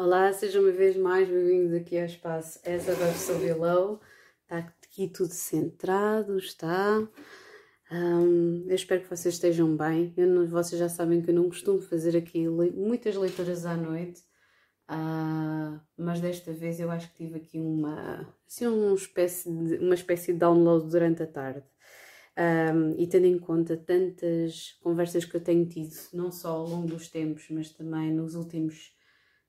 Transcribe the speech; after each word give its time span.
Olá, 0.00 0.32
sejam 0.32 0.62
uma 0.62 0.70
vez 0.70 0.96
mais 0.96 1.28
bem-vindos 1.28 1.74
aqui 1.74 1.98
ao 1.98 2.06
espaço 2.06 2.60
As 2.64 2.88
Above 2.88 3.18
So 3.18 3.34
Below. 3.40 4.00
Está 4.44 4.58
aqui 4.58 5.08
tudo 5.08 5.32
centrado, 5.32 6.38
está. 6.38 7.00
Um, 7.90 8.64
eu 8.68 8.76
espero 8.76 9.02
que 9.02 9.10
vocês 9.10 9.34
estejam 9.34 9.76
bem. 9.76 10.14
Não, 10.16 10.46
vocês 10.46 10.78
já 10.78 10.88
sabem 10.88 11.20
que 11.20 11.30
eu 11.30 11.34
não 11.34 11.48
costumo 11.48 11.80
fazer 11.80 12.16
aqui 12.16 12.48
le 12.48 12.70
muitas 12.70 13.16
leituras 13.16 13.66
à 13.66 13.76
noite, 13.76 14.20
uh, 14.88 15.80
mas 15.96 16.20
desta 16.20 16.52
vez 16.52 16.78
eu 16.78 16.92
acho 16.92 17.10
que 17.10 17.24
tive 17.24 17.38
aqui 17.38 17.58
uma, 17.58 18.32
assim, 18.46 18.68
uma, 18.68 18.94
espécie 18.94 19.52
de, 19.52 19.78
uma 19.78 19.96
espécie 19.96 20.32
de 20.32 20.38
download 20.38 20.88
durante 20.88 21.24
a 21.24 21.26
tarde. 21.26 21.66
Um, 22.38 22.94
e 22.96 23.04
tendo 23.08 23.26
em 23.26 23.36
conta 23.36 23.76
tantas 23.76 24.78
conversas 24.80 25.24
que 25.24 25.34
eu 25.34 25.40
tenho 25.40 25.66
tido, 25.66 25.92
não 26.12 26.30
só 26.30 26.50
ao 26.50 26.68
longo 26.68 26.86
dos 26.86 27.08
tempos, 27.08 27.48
mas 27.50 27.72
também 27.72 28.12
nos 28.12 28.36
últimos 28.36 28.96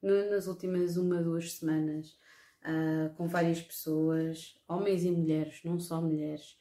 nas 0.01 0.47
últimas 0.47 0.97
uma, 0.97 1.21
duas 1.21 1.53
semanas, 1.53 2.17
uh, 2.63 3.13
com 3.15 3.27
várias 3.27 3.61
pessoas, 3.61 4.57
homens 4.67 5.03
e 5.03 5.11
mulheres, 5.11 5.61
não 5.63 5.79
só 5.79 6.01
mulheres, 6.01 6.57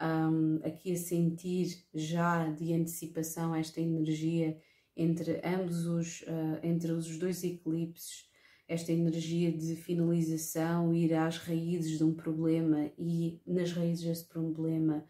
um, 0.00 0.60
aqui 0.64 0.92
a 0.92 0.96
sentir 0.96 1.84
já 1.94 2.48
de 2.50 2.72
antecipação 2.72 3.54
esta 3.54 3.80
energia 3.80 4.58
entre 4.96 5.40
ambos 5.44 5.86
os, 5.86 6.22
uh, 6.22 6.58
entre 6.62 6.92
os 6.92 7.18
dois 7.18 7.44
eclipses, 7.44 8.28
esta 8.66 8.92
energia 8.92 9.50
de 9.50 9.74
finalização, 9.76 10.94
ir 10.94 11.12
às 11.14 11.38
raízes 11.38 11.98
de 11.98 12.04
um 12.04 12.14
problema 12.14 12.90
e 12.96 13.40
nas 13.46 13.72
raízes 13.72 14.04
desse 14.04 14.24
problema 14.26 15.04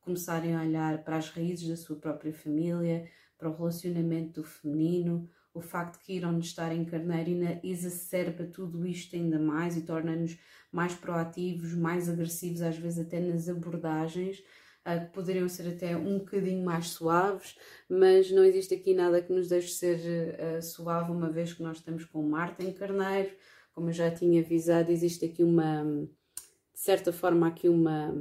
começarem 0.00 0.54
a 0.54 0.62
olhar 0.62 1.02
para 1.02 1.16
as 1.16 1.30
raízes 1.30 1.68
da 1.68 1.76
sua 1.76 1.96
própria 1.96 2.32
família, 2.32 3.08
para 3.38 3.50
o 3.50 3.56
relacionamento 3.56 4.40
do 4.40 4.46
feminino, 4.46 5.28
o 5.56 5.60
facto 5.62 5.98
que 6.00 6.12
Quirón 6.12 6.38
estar 6.38 6.70
em 6.74 6.84
carneiro 6.84 7.60
exacerba 7.62 8.44
tudo 8.44 8.86
isto 8.86 9.16
ainda 9.16 9.38
mais 9.38 9.76
e 9.76 9.82
torna-nos 9.82 10.38
mais 10.70 10.94
proativos, 10.94 11.72
mais 11.72 12.08
agressivos, 12.08 12.60
às 12.60 12.76
vezes 12.76 13.06
até 13.06 13.18
nas 13.18 13.48
abordagens, 13.48 14.40
uh, 14.84 15.06
que 15.06 15.12
poderiam 15.12 15.48
ser 15.48 15.68
até 15.68 15.96
um 15.96 16.18
bocadinho 16.18 16.62
mais 16.62 16.88
suaves, 16.88 17.56
mas 17.88 18.30
não 18.30 18.44
existe 18.44 18.74
aqui 18.74 18.92
nada 18.92 19.22
que 19.22 19.32
nos 19.32 19.48
deixe 19.48 19.68
ser 19.68 19.98
uh, 19.98 20.62
suave, 20.62 21.10
uma 21.10 21.30
vez 21.30 21.54
que 21.54 21.62
nós 21.62 21.78
estamos 21.78 22.04
com 22.04 22.22
Marte 22.22 22.62
em 22.62 22.72
carneiro, 22.72 23.30
como 23.72 23.88
eu 23.88 23.94
já 23.94 24.10
tinha 24.10 24.42
avisado, 24.42 24.92
existe 24.92 25.24
aqui 25.24 25.42
uma, 25.42 25.84
de 25.84 26.80
certa 26.80 27.12
forma, 27.12 27.48
aqui 27.48 27.68
uma, 27.68 28.14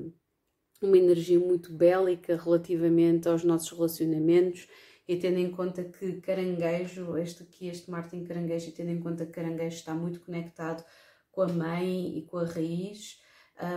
uma 0.81 0.97
energia 0.97 1.39
muito 1.39 1.73
bélica 1.73 2.38
relativamente 2.38 3.27
aos 3.27 3.44
nossos 3.44 3.72
relacionamentos 3.72 4.67
e 5.08 5.16
tendo 5.17 5.38
em 5.38 5.52
conta 5.52 5.84
que 5.84 6.20
caranguejo, 6.22 7.17
este 7.17 7.44
aqui, 7.44 7.67
este 7.67 7.92
Martin 7.92 8.23
caranguejo, 8.23 8.70
e 8.70 8.72
tendo 8.72 8.89
em 8.89 9.00
conta 9.00 9.25
que 9.25 9.31
caranguejo 9.31 9.75
está 9.75 9.94
muito 9.94 10.20
conectado 10.20 10.84
com 11.31 11.42
a 11.42 11.48
mãe 11.48 12.17
e 12.17 12.22
com 12.23 12.38
a 12.38 12.45
raiz, 12.45 13.22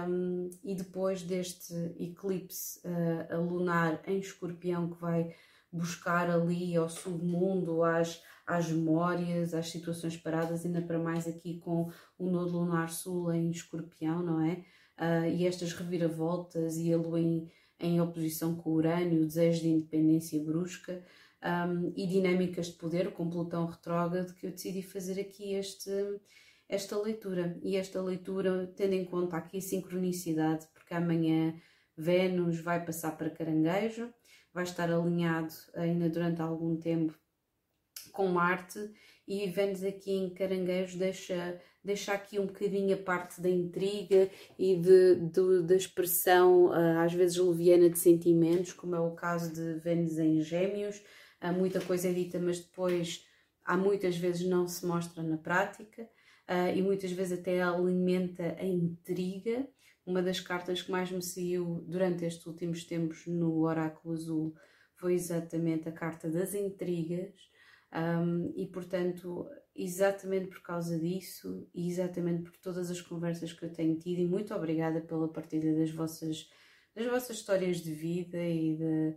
um, 0.09 0.51
e 0.65 0.75
depois 0.75 1.23
deste 1.23 1.75
eclipse 1.99 2.81
uh, 2.85 3.41
lunar 3.41 4.03
em 4.07 4.19
escorpião 4.19 4.91
que 4.91 5.01
vai 5.01 5.35
buscar 5.71 6.31
ali 6.31 6.75
ao 6.75 6.89
submundo, 6.89 7.85
às, 7.85 8.23
às 8.47 8.71
memórias, 8.71 9.55
às 9.55 9.69
situações 9.71 10.17
paradas, 10.17 10.65
ainda 10.65 10.81
para 10.81 10.99
mais 10.99 11.29
aqui 11.29 11.59
com 11.59 11.93
o 12.19 12.31
nodo 12.31 12.59
lunar 12.59 12.89
sul 12.89 13.33
em 13.33 13.51
escorpião, 13.51 14.23
não 14.23 14.41
é? 14.41 14.65
Uh, 14.99 15.31
e 15.37 15.47
estas 15.47 15.73
reviravoltas 15.75 16.77
e 16.77 16.93
a 16.93 16.97
lua 16.97 17.21
em, 17.21 17.49
em 17.81 18.01
oposição 18.01 18.55
com 18.55 18.71
Urânio, 18.71 19.27
desejo 19.27 19.63
de 19.63 19.69
independência 19.69 20.43
brusca 20.43 21.05
um, 21.43 21.93
e 21.97 22.07
dinâmicas 22.07 22.67
de 22.67 22.73
poder, 22.73 23.13
com 23.13 23.31
Plutão 23.31 23.67
retrógrado, 23.67 24.35
que 24.35 24.47
eu 24.47 24.51
decidi 24.51 24.83
fazer 24.83 25.21
aqui 25.21 25.55
este, 25.55 25.91
esta 26.69 27.01
leitura. 27.01 27.57
E 27.63 27.77
esta 27.77 28.03
leitura, 28.03 28.73
tendo 28.77 28.95
em 28.95 29.05
conta 29.05 29.37
aqui 29.37 29.59
a 29.59 29.63
sincronicidade, 29.63 30.67
porque 30.75 30.95
amanhã 30.95 31.55
Vênus 31.97 32.61
vai 32.61 32.85
passar 32.85 33.17
para 33.17 33.31
Caranguejo, 33.31 34.13
vai 34.53 34.65
estar 34.65 34.91
alinhado 34.91 35.53
ainda 35.75 36.09
durante 36.09 36.41
algum 36.43 36.77
tempo 36.77 37.17
com 38.13 38.29
Marte 38.29 38.91
e 39.27 39.47
Vênus 39.47 39.85
aqui 39.85 40.13
em 40.13 40.31
Caranguejo 40.31 40.99
deixa, 40.99 41.61
deixa 41.89 42.13
aqui 42.13 42.39
um 42.39 42.45
bocadinho 42.45 42.95
a 42.95 42.99
parte 42.99 43.41
da 43.41 43.49
intriga 43.49 44.31
e 44.59 44.77
de, 44.77 45.15
de, 45.17 45.63
da 45.63 45.75
expressão 45.75 46.71
ah, 46.71 47.03
às 47.03 47.15
vezes 47.15 47.39
leviana 47.39 47.89
de 47.89 47.99
sentimentos, 47.99 48.75
como 48.75 48.95
é 48.95 49.01
o 49.01 49.13
caso 49.13 49.55
de 49.55 49.81
Vênus 49.81 50.19
em 50.19 50.43
Gêmeos. 50.43 51.03
Há 51.41 51.51
muita 51.51 51.81
coisa 51.81 52.09
é 52.09 52.13
dita, 52.13 52.39
mas 52.39 52.61
depois 52.61 53.25
há 53.65 53.75
muitas 53.75 54.19
vezes 54.19 54.47
não 54.47 54.69
se 54.69 54.85
mostra 54.85 55.23
na 55.23 55.39
prática 55.39 56.07
ah, 56.47 56.71
e 56.71 56.83
muitas 56.83 57.11
vezes 57.11 57.39
até 57.39 57.63
alimenta 57.63 58.55
a 58.61 58.65
intriga. 58.67 59.67
Uma 60.05 60.23
das 60.23 60.41
cartas 60.41 60.83
que 60.83 60.91
mais 60.91 61.11
me 61.11 61.23
saiu 61.23 61.83
durante 61.87 62.25
estes 62.25 62.45
últimos 62.47 62.85
tempos 62.85 63.27
no 63.27 63.61
Oráculo 63.61 64.15
Azul 64.15 64.55
foi 64.97 65.15
exatamente 65.15 65.89
a 65.89 65.93
carta 65.93 66.29
das 66.29 66.53
intrigas 66.53 67.33
um, 67.95 68.53
e 68.57 68.67
portanto, 68.67 69.49
exatamente 69.75 70.49
por 70.49 70.63
causa 70.63 70.99
disso 70.99 71.69
e 71.75 71.89
exatamente 71.89 72.43
por 72.43 72.57
todas 72.59 72.91
as 72.91 73.01
conversas 73.01 73.53
que 73.53 73.65
eu 73.65 73.73
tenho 73.73 73.99
tido, 73.99 74.21
e 74.21 74.27
muito 74.27 74.55
obrigada 74.55 75.01
pela 75.01 75.29
partilha 75.29 75.75
das 75.75 75.91
vossas, 75.91 76.49
das 76.95 77.07
vossas 77.07 77.37
histórias 77.37 77.79
de 77.79 77.93
vida 77.93 78.43
e, 78.43 78.77
de, 78.77 79.17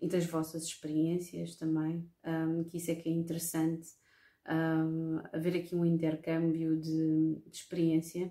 e 0.00 0.08
das 0.08 0.26
vossas 0.26 0.64
experiências 0.64 1.56
também, 1.56 2.08
um, 2.24 2.64
que 2.64 2.76
isso 2.76 2.90
é 2.90 2.94
que 2.94 3.08
é 3.08 3.12
interessante, 3.12 3.88
um, 4.48 5.20
haver 5.32 5.56
aqui 5.56 5.74
um 5.74 5.84
intercâmbio 5.84 6.78
de, 6.78 7.42
de 7.46 7.56
experiência. 7.56 8.30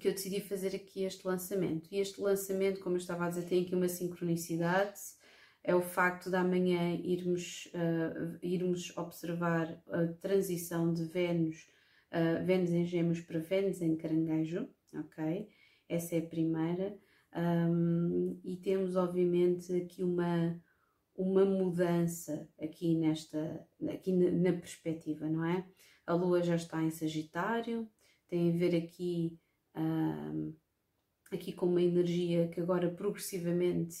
Que 0.00 0.08
eu 0.08 0.12
decidi 0.12 0.40
fazer 0.40 0.74
aqui 0.74 1.04
este 1.04 1.26
lançamento. 1.26 1.88
E 1.90 1.98
este 1.98 2.20
lançamento, 2.20 2.80
como 2.80 2.96
eu 2.96 3.00
estava 3.00 3.24
a 3.24 3.28
dizer, 3.30 3.46
tem 3.46 3.62
aqui 3.62 3.74
uma 3.74 3.88
sincronicidade 3.88 4.98
é 5.62 5.74
o 5.74 5.82
facto 5.82 6.30
de 6.30 6.36
amanhã 6.36 6.94
irmos, 7.02 7.66
uh, 7.74 8.38
irmos 8.42 8.96
observar 8.96 9.82
a 9.88 10.06
transição 10.20 10.92
de 10.92 11.04
Vênus, 11.04 11.68
uh, 12.12 12.44
Vênus 12.44 12.70
em 12.70 12.84
Gêmeos 12.84 13.20
para 13.20 13.38
Vênus 13.38 13.82
em 13.82 13.96
Caranguejo, 13.96 14.68
ok? 14.94 15.48
Essa 15.88 16.16
é 16.16 16.18
a 16.18 16.26
primeira. 16.26 16.98
Um, 17.34 18.40
e 18.44 18.56
temos, 18.56 18.96
obviamente, 18.96 19.74
aqui 19.74 20.02
uma, 20.02 20.60
uma 21.14 21.44
mudança 21.44 22.48
aqui 22.60 22.94
nesta, 22.94 23.66
aqui 23.90 24.12
na, 24.12 24.30
na 24.30 24.52
perspectiva, 24.58 25.28
não 25.28 25.44
é? 25.44 25.66
A 26.06 26.14
Lua 26.14 26.42
já 26.42 26.56
está 26.56 26.82
em 26.82 26.90
Sagitário, 26.90 27.88
tem 28.28 28.50
a 28.50 28.56
ver 28.56 28.74
aqui, 28.76 29.38
um, 29.76 30.54
aqui 31.30 31.52
com 31.52 31.66
uma 31.66 31.82
energia 31.82 32.48
que 32.48 32.60
agora 32.60 32.90
progressivamente 32.90 33.96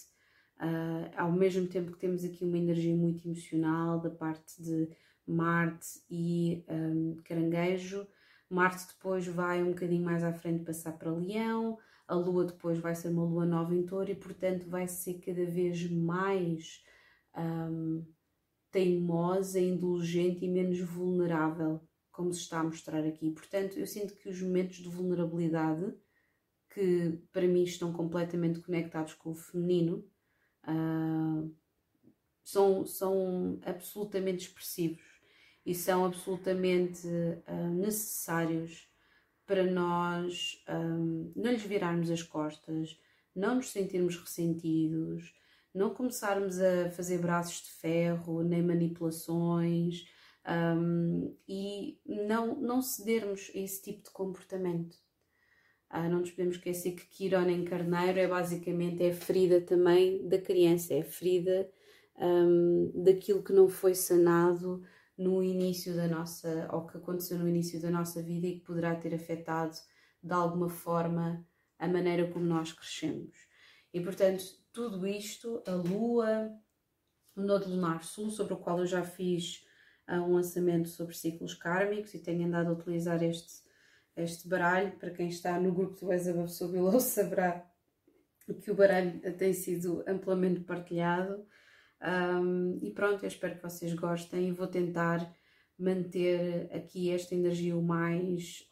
Uh, 0.60 1.08
ao 1.16 1.30
mesmo 1.30 1.68
tempo 1.68 1.92
que 1.92 1.98
temos 1.98 2.24
aqui 2.24 2.44
uma 2.44 2.58
energia 2.58 2.94
muito 2.94 3.26
emocional 3.28 4.00
da 4.00 4.10
parte 4.10 4.60
de 4.60 4.88
Marte 5.24 6.00
e 6.10 6.64
um, 6.68 7.16
Caranguejo, 7.22 8.06
Marte 8.50 8.86
depois 8.88 9.26
vai 9.26 9.62
um 9.62 9.68
bocadinho 9.68 10.04
mais 10.04 10.24
à 10.24 10.32
frente 10.32 10.64
passar 10.64 10.92
para 10.98 11.12
Leão, 11.12 11.78
a 12.08 12.14
Lua 12.14 12.44
depois 12.44 12.78
vai 12.78 12.94
ser 12.94 13.08
uma 13.08 13.24
Lua 13.24 13.44
nova 13.44 13.74
em 13.74 13.84
Touro 13.84 14.10
e 14.10 14.14
portanto 14.14 14.68
vai 14.68 14.88
ser 14.88 15.20
cada 15.20 15.44
vez 15.44 15.88
mais 15.90 16.82
um, 17.36 18.04
teimosa, 18.70 19.60
indulgente 19.60 20.44
e 20.44 20.48
menos 20.48 20.80
vulnerável, 20.80 21.80
como 22.10 22.32
se 22.32 22.40
está 22.40 22.60
a 22.60 22.64
mostrar 22.64 23.04
aqui. 23.04 23.30
Portanto, 23.30 23.78
eu 23.78 23.86
sinto 23.86 24.14
que 24.16 24.28
os 24.28 24.40
momentos 24.40 24.78
de 24.78 24.88
vulnerabilidade, 24.88 25.94
que 26.70 27.22
para 27.32 27.46
mim 27.46 27.62
estão 27.62 27.92
completamente 27.92 28.60
conectados 28.60 29.14
com 29.14 29.30
o 29.30 29.34
feminino, 29.34 30.04
uh, 30.64 31.54
são, 32.42 32.86
são 32.86 33.60
absolutamente 33.64 34.46
expressivos 34.46 35.04
e 35.64 35.74
são 35.74 36.04
absolutamente 36.04 37.06
uh, 37.06 37.74
necessários 37.74 38.88
para 39.48 39.64
nós 39.64 40.62
um, 40.68 41.32
não 41.34 41.50
lhes 41.50 41.62
virarmos 41.62 42.10
as 42.10 42.22
costas, 42.22 43.00
não 43.34 43.56
nos 43.56 43.70
sentirmos 43.70 44.14
ressentidos, 44.14 45.34
não 45.74 45.94
começarmos 45.94 46.60
a 46.60 46.90
fazer 46.90 47.18
braços 47.18 47.62
de 47.62 47.70
ferro, 47.70 48.42
nem 48.42 48.62
manipulações 48.62 50.04
um, 50.76 51.34
e 51.48 51.98
não, 52.06 52.60
não 52.60 52.82
cedermos 52.82 53.50
a 53.54 53.58
esse 53.58 53.82
tipo 53.82 54.02
de 54.02 54.10
comportamento. 54.10 54.96
Ah, 55.90 56.08
não 56.08 56.20
nos 56.20 56.30
podemos 56.30 56.56
esquecer 56.56 56.92
que 56.92 57.06
Quirona 57.06 57.50
em 57.50 57.64
carneiro 57.64 58.18
é 58.18 58.26
basicamente 58.26 59.02
é 59.02 59.12
ferida 59.12 59.60
também 59.60 60.26
da 60.28 60.38
criança, 60.38 60.92
é 60.92 61.02
ferida 61.02 61.70
um, 62.16 62.92
daquilo 62.94 63.42
que 63.42 63.52
não 63.52 63.68
foi 63.68 63.94
sanado 63.94 64.82
no 65.16 65.42
início 65.42 65.96
da 65.96 66.06
nossa, 66.06 66.68
ou 66.72 66.86
que 66.86 66.98
aconteceu 66.98 67.38
no 67.38 67.48
início 67.48 67.80
da 67.80 67.90
nossa 67.90 68.22
vida 68.22 68.46
e 68.46 68.58
que 68.58 68.64
poderá 68.66 68.94
ter 68.94 69.14
afetado 69.14 69.76
de 70.22 70.32
alguma 70.32 70.68
forma 70.68 71.46
a 71.78 71.88
maneira 71.88 72.30
como 72.30 72.44
nós 72.44 72.72
crescemos. 72.72 73.36
E 73.92 74.00
portanto, 74.00 74.44
tudo 74.72 75.06
isto, 75.06 75.62
a 75.66 75.72
Lua, 75.72 76.50
o 77.34 77.40
Nodo 77.40 77.68
Lunar 77.68 78.04
Sul, 78.04 78.30
sobre 78.30 78.52
o 78.52 78.58
qual 78.58 78.80
eu 78.80 78.86
já 78.86 79.02
fiz 79.02 79.64
um 80.08 80.34
lançamento 80.34 80.88
sobre 80.88 81.14
ciclos 81.14 81.54
kármicos 81.54 82.14
e 82.14 82.22
tenho 82.22 82.46
andado 82.46 82.68
a 82.68 82.72
utilizar 82.72 83.22
este, 83.22 83.62
este 84.22 84.48
baralho. 84.48 84.92
Para 84.92 85.10
quem 85.10 85.28
está 85.28 85.58
no 85.58 85.72
grupo 85.72 85.98
do 86.04 86.12
Ezabaf 86.12 86.64
Below 86.66 87.00
saberá 87.00 87.66
que 88.62 88.70
o 88.70 88.74
baralho 88.74 89.20
tem 89.36 89.52
sido 89.52 90.02
amplamente 90.06 90.60
partilhado. 90.60 91.46
Um, 92.00 92.78
e 92.82 92.90
pronto, 92.92 93.24
eu 93.24 93.28
espero 93.28 93.56
que 93.56 93.62
vocês 93.62 93.92
gostem 93.94 94.48
e 94.48 94.52
vou 94.52 94.66
tentar 94.66 95.34
manter 95.78 96.68
aqui 96.74 97.10
esta 97.10 97.34
energia 97.34 97.76
o 97.76 97.82
mais, 97.82 98.66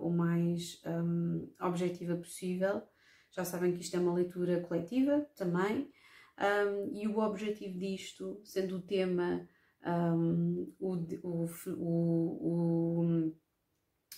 o 0.00 0.10
mais 0.10 0.82
um, 0.86 1.48
objetiva 1.60 2.16
possível. 2.16 2.82
Já 3.30 3.44
sabem 3.44 3.72
que 3.72 3.80
isto 3.80 3.96
é 3.96 4.00
uma 4.00 4.14
leitura 4.14 4.60
coletiva 4.60 5.26
também, 5.34 5.90
um, 6.38 6.96
e 6.96 7.06
o 7.08 7.18
objetivo 7.18 7.78
disto, 7.78 8.40
sendo 8.44 8.76
o 8.76 8.82
tema 8.82 9.48
um, 9.86 10.72
o, 10.78 10.94
o, 11.22 11.48
o, 11.80 13.32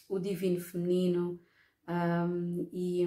o, 0.08 0.18
divino 0.18 0.60
feminino 0.60 1.40
e, 2.72 3.06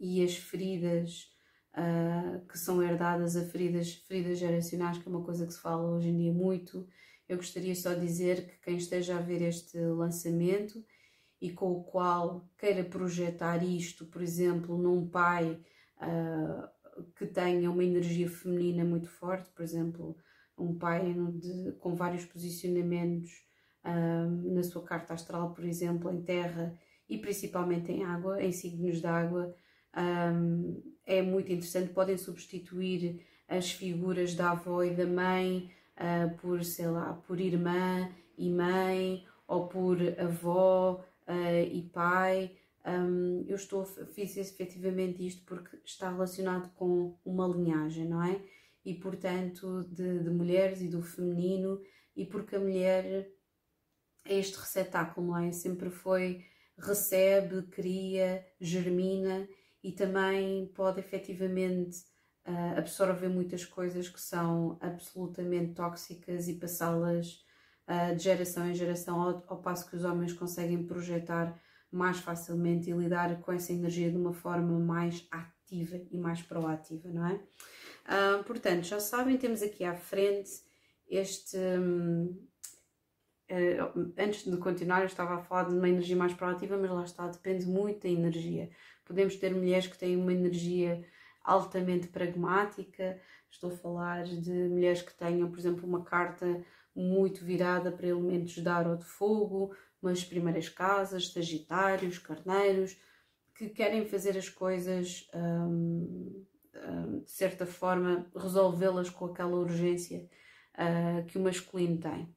e 0.00 0.24
as 0.24 0.36
feridas 0.36 1.32
uh, 1.72 2.46
que 2.46 2.58
são 2.58 2.82
herdadas 2.82 3.36
a 3.36 3.44
feridas, 3.44 3.94
feridas 4.06 4.38
geracionais, 4.38 4.98
que 4.98 5.08
é 5.08 5.10
uma 5.10 5.24
coisa 5.24 5.46
que 5.46 5.52
se 5.52 5.60
fala 5.60 5.90
hoje 5.90 6.08
em 6.08 6.16
dia 6.16 6.32
muito. 6.32 6.86
Eu 7.28 7.36
gostaria 7.36 7.74
só 7.74 7.94
de 7.94 8.00
dizer 8.00 8.46
que 8.46 8.60
quem 8.60 8.76
esteja 8.76 9.16
a 9.16 9.20
ver 9.20 9.42
este 9.42 9.78
lançamento 9.78 10.84
e 11.40 11.50
com 11.50 11.72
o 11.72 11.82
qual 11.82 12.48
queira 12.56 12.84
projetar 12.84 13.64
isto, 13.64 14.06
por 14.06 14.22
exemplo, 14.22 14.78
num 14.78 15.08
pai 15.08 15.60
uh, 15.98 17.02
que 17.16 17.26
tenha 17.26 17.70
uma 17.70 17.84
energia 17.84 18.28
feminina 18.28 18.84
muito 18.84 19.08
forte, 19.08 19.50
por 19.50 19.62
exemplo, 19.62 20.16
um 20.56 20.78
pai 20.78 21.14
de, 21.34 21.72
com 21.80 21.94
vários 21.94 22.24
posicionamentos 22.24 23.32
na 23.84 24.62
sua 24.62 24.82
carta 24.82 25.14
astral, 25.14 25.52
por 25.54 25.64
exemplo, 25.64 26.10
em 26.12 26.22
terra 26.22 26.78
e 27.08 27.18
principalmente 27.18 27.92
em 27.92 28.04
água, 28.04 28.42
em 28.42 28.52
signos 28.52 29.00
de 29.00 29.06
água, 29.06 29.54
um, 29.96 30.82
é 31.04 31.20
muito 31.20 31.52
interessante. 31.52 31.92
Podem 31.92 32.16
substituir 32.16 33.20
as 33.48 33.70
figuras 33.70 34.34
da 34.34 34.52
avó 34.52 34.82
e 34.82 34.94
da 34.94 35.06
mãe 35.06 35.70
uh, 35.96 36.36
por, 36.38 36.64
sei 36.64 36.86
lá, 36.86 37.12
por 37.26 37.38
irmã 37.40 38.08
e 38.38 38.50
mãe, 38.50 39.26
ou 39.46 39.68
por 39.68 39.98
avó 40.18 41.04
uh, 41.28 41.66
e 41.70 41.82
pai. 41.92 42.56
Um, 42.86 43.44
eu 43.46 43.56
estou, 43.56 43.84
fiz 43.84 44.36
efetivamente 44.36 45.24
isto 45.24 45.44
porque 45.44 45.76
está 45.84 46.10
relacionado 46.10 46.72
com 46.74 47.14
uma 47.24 47.46
linhagem, 47.46 48.08
não 48.08 48.22
é? 48.22 48.40
E 48.84 48.94
portanto, 48.94 49.84
de, 49.84 50.20
de 50.20 50.30
mulheres 50.30 50.80
e 50.80 50.88
do 50.88 51.02
feminino, 51.02 51.80
e 52.16 52.24
porque 52.24 52.56
a 52.56 52.60
mulher 52.60 53.30
este 54.24 54.58
receptáculo, 54.58 55.28
não 55.28 55.38
é? 55.38 55.52
Sempre 55.52 55.90
foi, 55.90 56.44
recebe, 56.78 57.62
cria, 57.62 58.44
germina 58.60 59.48
e 59.82 59.92
também 59.92 60.66
pode 60.74 61.00
efetivamente 61.00 61.98
uh, 62.46 62.78
absorver 62.78 63.28
muitas 63.28 63.64
coisas 63.64 64.08
que 64.08 64.20
são 64.20 64.78
absolutamente 64.80 65.74
tóxicas 65.74 66.48
e 66.48 66.54
passá-las 66.54 67.44
uh, 67.88 68.14
de 68.14 68.22
geração 68.22 68.66
em 68.66 68.74
geração, 68.74 69.20
ao, 69.20 69.44
ao, 69.48 69.62
passo 69.62 69.88
que 69.88 69.96
os 69.96 70.04
homens 70.04 70.32
conseguem 70.32 70.84
projetar 70.86 71.60
mais 71.90 72.18
facilmente 72.18 72.88
e 72.88 72.92
lidar 72.94 73.40
com 73.40 73.52
essa 73.52 73.72
energia 73.72 74.10
de 74.10 74.16
uma 74.16 74.32
forma 74.32 74.78
mais 74.78 75.26
ativa 75.30 76.00
e 76.10 76.16
mais 76.16 76.40
proativa, 76.40 77.08
não 77.08 77.26
é? 77.26 77.34
Uh, 77.34 78.44
portanto, 78.44 78.84
já 78.84 78.98
sabem, 78.98 79.36
temos 79.36 79.62
aqui 79.62 79.84
à 79.84 79.94
frente 79.94 80.50
este. 81.08 81.56
Um, 81.56 82.51
antes 84.16 84.44
de 84.44 84.56
continuar, 84.56 85.00
eu 85.00 85.06
estava 85.06 85.34
a 85.34 85.38
falar 85.38 85.64
de 85.64 85.74
uma 85.74 85.88
energia 85.88 86.16
mais 86.16 86.32
proativa, 86.32 86.76
mas 86.76 86.90
lá 86.90 87.04
está, 87.04 87.26
depende 87.28 87.66
muito 87.66 88.02
da 88.02 88.08
energia. 88.08 88.70
Podemos 89.04 89.36
ter 89.36 89.54
mulheres 89.54 89.86
que 89.86 89.98
têm 89.98 90.16
uma 90.16 90.32
energia 90.32 91.04
altamente 91.44 92.08
pragmática, 92.08 93.20
estou 93.50 93.70
a 93.70 93.76
falar 93.76 94.24
de 94.24 94.50
mulheres 94.50 95.02
que 95.02 95.14
tenham, 95.14 95.50
por 95.50 95.58
exemplo, 95.58 95.86
uma 95.86 96.02
carta 96.02 96.64
muito 96.94 97.44
virada 97.44 97.90
para 97.90 98.06
elementos 98.06 98.54
de 98.54 98.68
ar 98.68 98.86
ou 98.86 98.96
de 98.96 99.04
fogo, 99.04 99.74
umas 100.00 100.24
primeiras 100.24 100.68
casas, 100.68 101.32
sagitários, 101.32 102.18
carneiros, 102.18 103.00
que 103.54 103.68
querem 103.68 104.04
fazer 104.04 104.36
as 104.36 104.48
coisas 104.48 105.28
hum, 105.34 106.44
hum, 106.74 107.20
de 107.20 107.30
certa 107.30 107.66
forma, 107.66 108.26
resolvê-las 108.34 109.10
com 109.10 109.26
aquela 109.26 109.56
urgência 109.56 110.28
uh, 110.74 111.24
que 111.26 111.38
o 111.38 111.42
masculino 111.42 111.98
tem. 111.98 112.34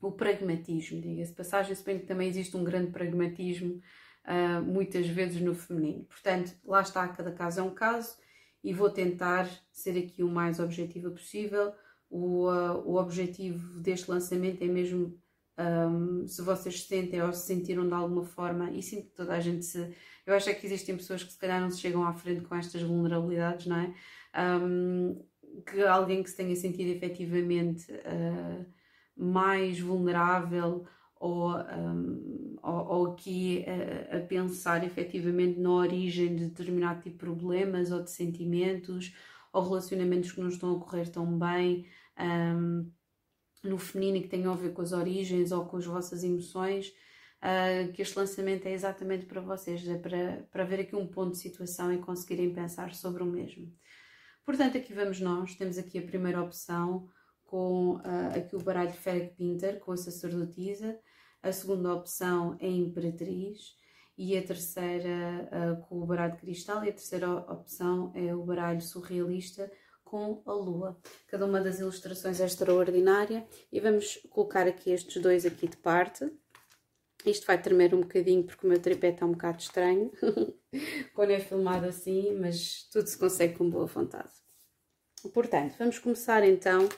O 0.00 0.12
pragmatismo, 0.12 1.00
diga-se 1.00 1.32
passagem, 1.32 1.74
se 1.74 1.84
bem 1.84 1.98
que 1.98 2.06
também 2.06 2.28
existe 2.28 2.56
um 2.56 2.64
grande 2.64 2.90
pragmatismo 2.90 3.80
uh, 4.24 4.62
muitas 4.62 5.06
vezes 5.06 5.40
no 5.40 5.54
feminino. 5.54 6.04
Portanto, 6.04 6.52
lá 6.64 6.80
está, 6.80 7.06
cada 7.08 7.32
caso 7.32 7.60
é 7.60 7.62
um 7.62 7.74
caso 7.74 8.16
e 8.62 8.72
vou 8.72 8.90
tentar 8.90 9.48
ser 9.72 9.98
aqui 9.98 10.22
o 10.22 10.28
mais 10.28 10.58
objetiva 10.58 11.10
possível. 11.10 11.72
O, 12.08 12.48
uh, 12.48 12.82
o 12.86 12.96
objetivo 12.96 13.80
deste 13.80 14.10
lançamento 14.10 14.62
é 14.62 14.66
mesmo 14.66 15.18
um, 15.60 16.26
se 16.26 16.40
vocês 16.42 16.82
se 16.82 16.88
sentem 16.88 17.22
ou 17.22 17.32
se 17.32 17.46
sentiram 17.46 17.86
de 17.86 17.92
alguma 17.92 18.24
forma, 18.24 18.70
e 18.70 18.82
sinto 18.82 19.08
que 19.08 19.14
toda 19.14 19.34
a 19.34 19.40
gente 19.40 19.64
se. 19.64 19.94
Eu 20.26 20.34
acho 20.34 20.48
é 20.48 20.54
que 20.54 20.66
existem 20.66 20.96
pessoas 20.96 21.22
que 21.22 21.32
se 21.32 21.38
calhar 21.38 21.60
não 21.60 21.70
se 21.70 21.80
chegam 21.80 22.02
à 22.04 22.12
frente 22.12 22.42
com 22.42 22.54
estas 22.54 22.82
vulnerabilidades, 22.82 23.66
não 23.66 23.76
é? 23.76 23.94
Um, 24.62 25.22
que 25.66 25.82
alguém 25.82 26.22
que 26.22 26.30
se 26.30 26.36
tenha 26.36 26.54
sentido 26.56 26.88
efetivamente 26.88 27.92
uh, 27.92 28.64
mais 29.20 29.78
vulnerável 29.78 30.86
ou, 31.20 31.54
um, 31.54 32.56
ou, 32.62 32.86
ou, 32.86 33.12
aqui 33.12 33.64
a, 33.66 34.16
a, 34.16 34.20
pensar 34.20 34.82
efetivamente 34.84 35.60
na 35.60 35.70
origem 35.70 36.34
de 36.34 36.46
determinado 36.46 37.02
tipo 37.02 37.10
de 37.10 37.18
problemas 37.18 37.92
ou 37.92 38.02
de 38.02 38.10
sentimentos 38.10 39.14
ou 39.52 39.62
relacionamentos 39.62 40.32
que 40.32 40.40
não 40.40 40.48
estão 40.48 40.74
a 40.74 40.80
correr 40.80 41.08
tão 41.08 41.38
bem 41.38 41.86
um, 42.18 42.90
no 43.62 43.76
feminino 43.76 44.16
e 44.16 44.22
que 44.22 44.28
tenham 44.28 44.52
a 44.52 44.56
ver 44.56 44.72
com 44.72 44.80
as 44.80 44.92
origens 44.92 45.52
ou 45.52 45.66
com 45.66 45.76
as 45.76 45.84
vossas 45.84 46.24
emoções, 46.24 46.88
uh, 47.42 47.92
que 47.92 48.00
este 48.00 48.18
lançamento 48.18 48.66
é 48.66 48.72
exatamente 48.72 49.26
para 49.26 49.42
vocês, 49.42 49.86
é 49.86 49.98
para, 49.98 50.48
para 50.50 50.64
ver 50.64 50.80
aqui 50.80 50.96
um 50.96 51.06
ponto 51.06 51.32
de 51.32 51.38
situação 51.38 51.92
e 51.92 51.98
conseguirem 51.98 52.54
pensar 52.54 52.94
sobre 52.94 53.22
o 53.22 53.26
mesmo. 53.26 53.70
Portanto, 54.44 54.78
aqui 54.78 54.94
vamos 54.94 55.20
nós, 55.20 55.54
temos 55.54 55.76
aqui 55.76 55.98
a 55.98 56.02
primeira 56.02 56.42
opção 56.42 57.08
com 57.50 57.96
uh, 57.96 58.38
aqui 58.38 58.54
o 58.54 58.62
baralho 58.62 58.92
Ferric 58.92 59.34
Pinter, 59.34 59.80
com 59.80 59.90
a 59.90 59.96
sacerdotisa, 59.96 60.96
a 61.42 61.50
segunda 61.50 61.92
opção 61.92 62.56
é 62.60 62.68
Imperatriz 62.68 63.74
e 64.16 64.38
a 64.38 64.42
terceira 64.42 65.48
uh, 65.50 65.82
com 65.82 66.00
o 66.00 66.06
baralho 66.06 66.36
cristal 66.36 66.84
e 66.84 66.90
a 66.90 66.92
terceira 66.92 67.28
opção 67.28 68.12
é 68.14 68.32
o 68.32 68.44
baralho 68.44 68.80
surrealista 68.80 69.70
com 70.04 70.40
a 70.46 70.52
lua. 70.52 70.96
Cada 71.26 71.44
uma 71.44 71.60
das 71.60 71.80
ilustrações 71.80 72.40
é 72.40 72.46
extraordinária 72.46 73.44
e 73.72 73.80
vamos 73.80 74.20
colocar 74.30 74.68
aqui 74.68 74.92
estes 74.92 75.20
dois 75.20 75.44
aqui 75.44 75.66
de 75.66 75.76
parte. 75.76 76.30
Isto 77.26 77.46
vai 77.46 77.60
tremer 77.60 77.94
um 77.94 78.00
bocadinho 78.00 78.44
porque 78.44 78.64
o 78.64 78.70
meu 78.70 78.80
tripé 78.80 79.10
está 79.10 79.26
um 79.26 79.32
bocado 79.32 79.58
estranho 79.58 80.12
quando 81.14 81.30
é 81.30 81.40
filmado 81.40 81.86
assim, 81.86 82.32
mas 82.38 82.88
tudo 82.92 83.08
se 83.08 83.18
consegue 83.18 83.56
com 83.56 83.68
boa 83.68 83.86
vontade. 83.86 84.30
Portanto, 85.34 85.74
vamos 85.78 85.98
começar 85.98 86.44
então. 86.44 86.88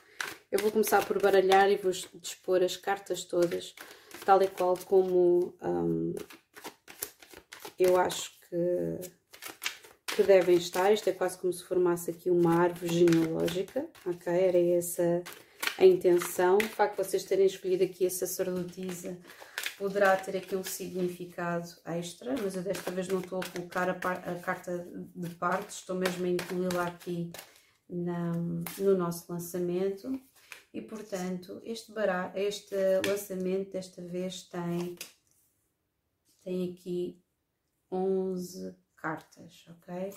Eu 0.50 0.58
vou 0.58 0.70
começar 0.70 1.04
por 1.06 1.20
baralhar 1.20 1.70
e 1.70 1.76
vou 1.76 1.92
dispor 2.20 2.62
as 2.62 2.76
cartas 2.76 3.24
todas 3.24 3.74
tal 4.24 4.42
e 4.42 4.48
qual 4.48 4.76
como 4.84 5.54
um, 5.62 6.14
eu 7.78 7.96
acho 7.96 8.32
que, 8.48 10.14
que 10.14 10.22
devem 10.22 10.56
estar. 10.56 10.92
Isto 10.92 11.10
é 11.10 11.12
quase 11.12 11.38
como 11.38 11.52
se 11.52 11.64
formasse 11.64 12.10
aqui 12.10 12.30
uma 12.30 12.54
árvore 12.54 12.92
genealógica, 12.92 13.86
ok? 14.06 14.32
Era 14.32 14.58
essa 14.58 15.22
a 15.78 15.84
intenção. 15.84 16.58
O 16.58 16.68
facto 16.68 16.96
de 16.96 17.04
vocês 17.04 17.24
terem 17.24 17.46
escolhido 17.46 17.84
aqui 17.84 18.06
a 18.06 18.10
sacerdotisa 18.10 19.18
poderá 19.78 20.16
ter 20.16 20.36
aqui 20.36 20.54
um 20.54 20.62
significado 20.62 21.68
extra, 21.86 22.34
mas 22.40 22.54
eu 22.54 22.62
desta 22.62 22.90
vez 22.90 23.08
não 23.08 23.18
estou 23.18 23.40
a 23.40 23.46
colocar 23.46 23.88
a, 23.88 23.92
a 23.92 24.34
carta 24.38 24.86
de 24.94 25.30
partes, 25.34 25.78
estou 25.78 25.96
mesmo 25.96 26.24
a 26.24 26.28
incluí-la 26.28 26.86
aqui 26.86 27.32
na, 27.92 28.32
no 28.78 28.96
nosso 28.96 29.30
lançamento. 29.30 30.20
E, 30.72 30.80
portanto, 30.80 31.61
este, 31.64 31.92
baralho, 31.92 32.32
este 32.38 32.75
lançamento 33.06 33.70
desta 33.70 34.00
vez 34.02 34.44
tem, 34.44 34.96
tem 36.42 36.72
aqui 36.72 37.22
11 37.90 38.75
cartas, 38.96 39.66
ok? 39.68 40.14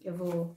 Eu 0.00 0.14
vou 0.14 0.56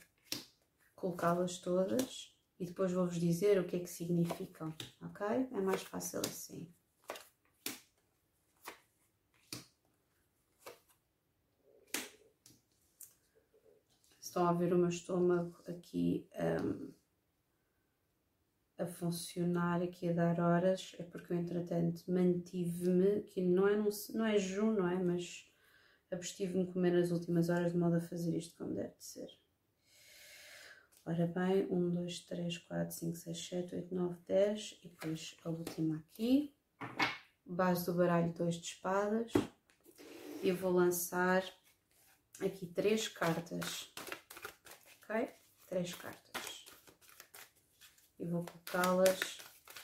colocá-las 0.95 1.57
todas 1.57 2.31
e 2.59 2.65
depois 2.65 2.91
vou-vos 2.91 3.19
dizer 3.19 3.59
o 3.59 3.65
que 3.65 3.77
é 3.77 3.79
que 3.79 3.89
significam, 3.89 4.71
ok? 5.01 5.25
É 5.51 5.61
mais 5.61 5.81
fácil 5.81 6.19
assim. 6.19 6.71
Estão 14.31 14.47
a 14.47 14.53
ver 14.53 14.71
o 14.71 14.77
meu 14.77 14.87
estômago 14.87 15.61
aqui 15.67 16.25
um, 16.63 16.93
a 18.77 18.85
funcionar 18.85 19.81
aqui 19.81 20.07
a 20.07 20.13
dar 20.13 20.39
horas 20.39 20.95
é 20.97 21.03
porque 21.03 21.33
eu 21.33 21.37
entretanto 21.37 22.09
mantive-me, 22.09 23.23
que 23.23 23.41
não 23.41 23.67
é, 23.67 23.75
não 23.75 24.25
é 24.25 24.39
jejum, 24.39 24.71
não 24.71 24.87
é? 24.87 24.95
Mas 25.03 25.51
abstive-me 26.09 26.65
comer 26.71 26.93
nas 26.93 27.11
últimas 27.11 27.49
horas 27.49 27.73
de 27.73 27.77
modo 27.77 27.97
a 27.97 27.99
fazer 27.99 28.33
isto 28.37 28.55
como 28.55 28.73
deve 28.73 28.95
de 28.95 29.03
ser. 29.03 29.27
Ora 31.05 31.27
bem, 31.27 31.67
1, 31.69 31.89
2, 31.89 32.19
3, 32.21 32.57
4, 32.57 32.95
5, 32.95 33.17
6, 33.17 33.47
7, 33.49 33.75
8, 33.75 33.93
9, 33.93 34.17
10 34.27 34.79
e 34.81 34.87
depois 34.87 35.35
a 35.43 35.49
última 35.49 35.97
aqui. 35.97 36.55
Base 37.45 37.85
do 37.85 37.95
baralho 37.95 38.31
2 38.31 38.55
de 38.55 38.65
espadas. 38.65 39.33
E 40.41 40.53
vou 40.53 40.71
lançar 40.71 41.43
aqui 42.39 42.65
três 42.65 43.07
cartas, 43.07 43.91
Três 45.67 45.93
cartas. 45.93 46.65
E 48.19 48.25
vou 48.25 48.45
colocá-las 48.45 49.39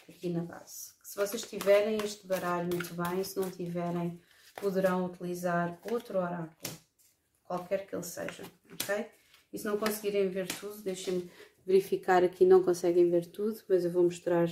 aqui 0.08 0.30
na 0.30 0.44
base. 0.44 0.94
Se 1.04 1.16
vocês 1.16 1.44
tiverem 1.44 1.98
este 1.98 2.28
baralho 2.28 2.70
muito 2.74 2.94
bem, 2.94 3.24
se 3.24 3.38
não 3.38 3.50
tiverem, 3.50 4.22
poderão 4.56 5.06
utilizar 5.06 5.80
outro 5.92 6.20
oráculo, 6.20 6.74
qualquer 7.44 7.86
que 7.86 7.96
ele 7.96 8.04
seja, 8.04 8.44
ok? 8.72 9.06
E 9.52 9.58
se 9.58 9.66
não 9.66 9.78
conseguirem 9.78 10.30
ver 10.30 10.48
tudo, 10.48 10.82
deixem-me 10.82 11.32
verificar 11.66 12.24
aqui, 12.24 12.46
não 12.46 12.64
conseguem 12.64 13.10
ver 13.10 13.26
tudo, 13.26 13.62
mas 13.68 13.84
eu 13.84 13.92
vou 13.92 14.04
mostrar 14.04 14.50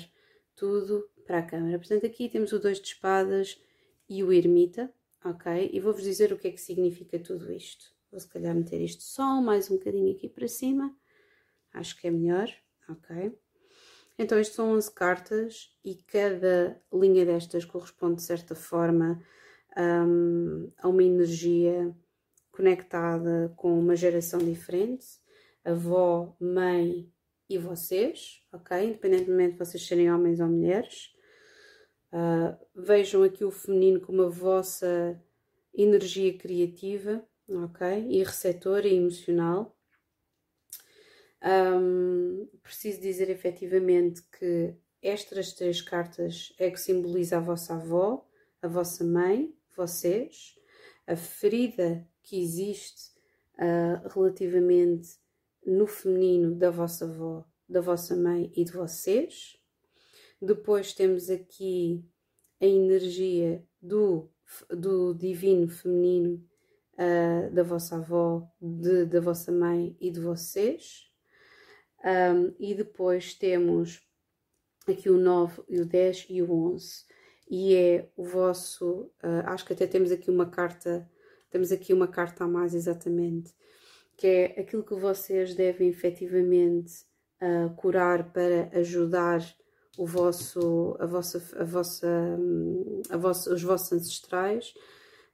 tudo 0.56 1.10
para 1.26 1.40
a 1.40 1.44
câmera. 1.46 1.78
Portanto, 1.78 2.06
aqui 2.06 2.28
temos 2.28 2.52
o 2.52 2.60
dois 2.60 2.82
de 2.82 2.88
espadas 2.88 3.62
e 4.10 4.24
o 4.24 4.34
ermita, 4.34 4.94
ok? 5.24 5.70
E 5.72 5.80
vou-vos 5.80 6.04
dizer 6.04 6.34
o 6.34 6.38
que 6.38 6.50
é 6.50 6.52
que 6.52 6.62
significa 6.62 7.18
tudo 7.20 7.52
isto. 7.52 7.95
Vou 8.16 8.22
se 8.22 8.30
calhar 8.30 8.56
meter 8.56 8.80
isto 8.80 9.04
só 9.04 9.42
mais 9.42 9.70
um 9.70 9.76
bocadinho 9.76 10.10
aqui 10.10 10.30
para 10.30 10.48
cima, 10.48 10.98
acho 11.74 12.00
que 12.00 12.08
é 12.08 12.12
melhor, 12.12 12.50
ok? 12.88 13.38
Então, 14.18 14.40
isto 14.40 14.56
são 14.56 14.72
11 14.72 14.90
cartas 14.94 15.78
e 15.84 15.96
cada 15.96 16.82
linha 16.94 17.26
destas 17.26 17.66
corresponde 17.66 18.16
de 18.16 18.22
certa 18.22 18.56
forma 18.56 19.22
um, 19.78 20.72
a 20.78 20.88
uma 20.88 21.04
energia 21.04 21.94
conectada 22.54 23.54
com 23.58 23.78
uma 23.78 23.98
geração 23.98 24.40
diferente, 24.40 25.06
avó, 25.66 26.38
mãe 26.40 27.12
e 27.50 27.58
vocês, 27.58 28.42
ok? 28.54 28.82
Independentemente 28.82 29.52
de 29.52 29.60
vocês 29.60 29.86
serem 29.86 30.10
homens 30.10 30.40
ou 30.40 30.48
mulheres. 30.48 31.14
Uh, 32.14 32.58
vejam 32.74 33.24
aqui 33.24 33.44
o 33.44 33.52
feminino 33.52 34.00
como 34.00 34.22
a 34.22 34.30
vossa 34.30 35.22
energia 35.74 36.38
criativa, 36.38 37.22
ok? 37.50 38.08
E 38.10 38.24
receptora 38.24 38.88
e 38.88 38.96
emocional. 38.96 39.76
Um, 41.44 42.48
preciso 42.64 43.02
dizer 43.02 43.30
efetivamente 43.30 44.24
que 44.38 44.74
estas 45.02 45.54
três 45.54 45.82
cartas 45.82 46.54
é 46.58 46.72
que 46.72 46.80
simboliza 46.80 47.38
a 47.38 47.42
vossa 47.42 47.76
avó, 47.76 48.28
a 48.62 48.68
vossa 48.68 49.04
mãe, 49.04 49.54
vocês, 49.76 50.56
a 51.06 51.16
ferida 51.16 52.08
que 52.24 52.42
existe 52.42 53.12
uh, 53.60 54.08
relativamente 54.10 55.20
no 55.66 55.86
feminino 55.86 56.56
da 56.56 56.72
vossa 56.72 57.06
avó, 57.06 57.46
da 57.70 57.82
vossa 57.82 58.16
mãe 58.16 58.52
e 58.56 58.64
de 58.64 58.72
vocês. 58.72 59.60
Depois 60.42 60.94
temos 60.94 61.30
aqui 61.30 62.04
a 62.60 62.66
energia 62.66 63.64
do, 63.82 64.32
do 64.70 65.14
divino 65.14 65.68
feminino 65.68 66.44
uh, 66.98 67.54
da 67.54 67.64
vossa 67.64 67.98
avó, 67.98 68.48
de, 68.62 69.06
da 69.06 69.20
vossa 69.20 69.52
mãe 69.52 69.96
e 70.00 70.12
de 70.12 70.20
vocês. 70.20 71.10
Um, 72.04 72.54
e 72.60 72.76
depois 72.76 73.34
temos 73.34 74.02
aqui 74.88 75.10
o 75.10 75.18
9, 75.18 75.62
o 75.70 75.86
10 75.86 76.28
e 76.30 76.42
o 76.42 76.52
11. 76.52 77.06
E 77.50 77.76
é 77.76 78.10
o 78.16 78.24
vosso, 78.24 79.12
uh, 79.24 79.46
acho 79.46 79.66
que 79.66 79.74
até 79.74 79.88
temos 79.88 80.12
aqui 80.12 80.30
uma 80.30 80.48
carta 80.48 81.10
temos 81.56 81.72
aqui 81.72 81.94
uma 81.94 82.10
carta 82.10 82.44
a 82.44 82.48
mais, 82.50 82.74
exatamente, 82.74 83.54
que 84.18 84.28
é 84.28 84.60
aquilo 84.60 84.84
que 84.84 84.94
vocês 84.94 85.56
devem 85.56 85.88
efetivamente 85.88 87.06
uh, 87.42 87.74
curar 87.76 88.34
para 88.34 88.78
ajudar 88.78 89.40
o 89.98 90.06
vosso, 90.06 90.98
a 91.00 91.06
vossa, 91.06 91.42
a 91.58 91.64
vossa, 91.64 92.38
a 93.10 93.16
vossa, 93.16 93.54
os 93.54 93.64
vossos 93.64 93.94
ancestrais. 93.94 94.74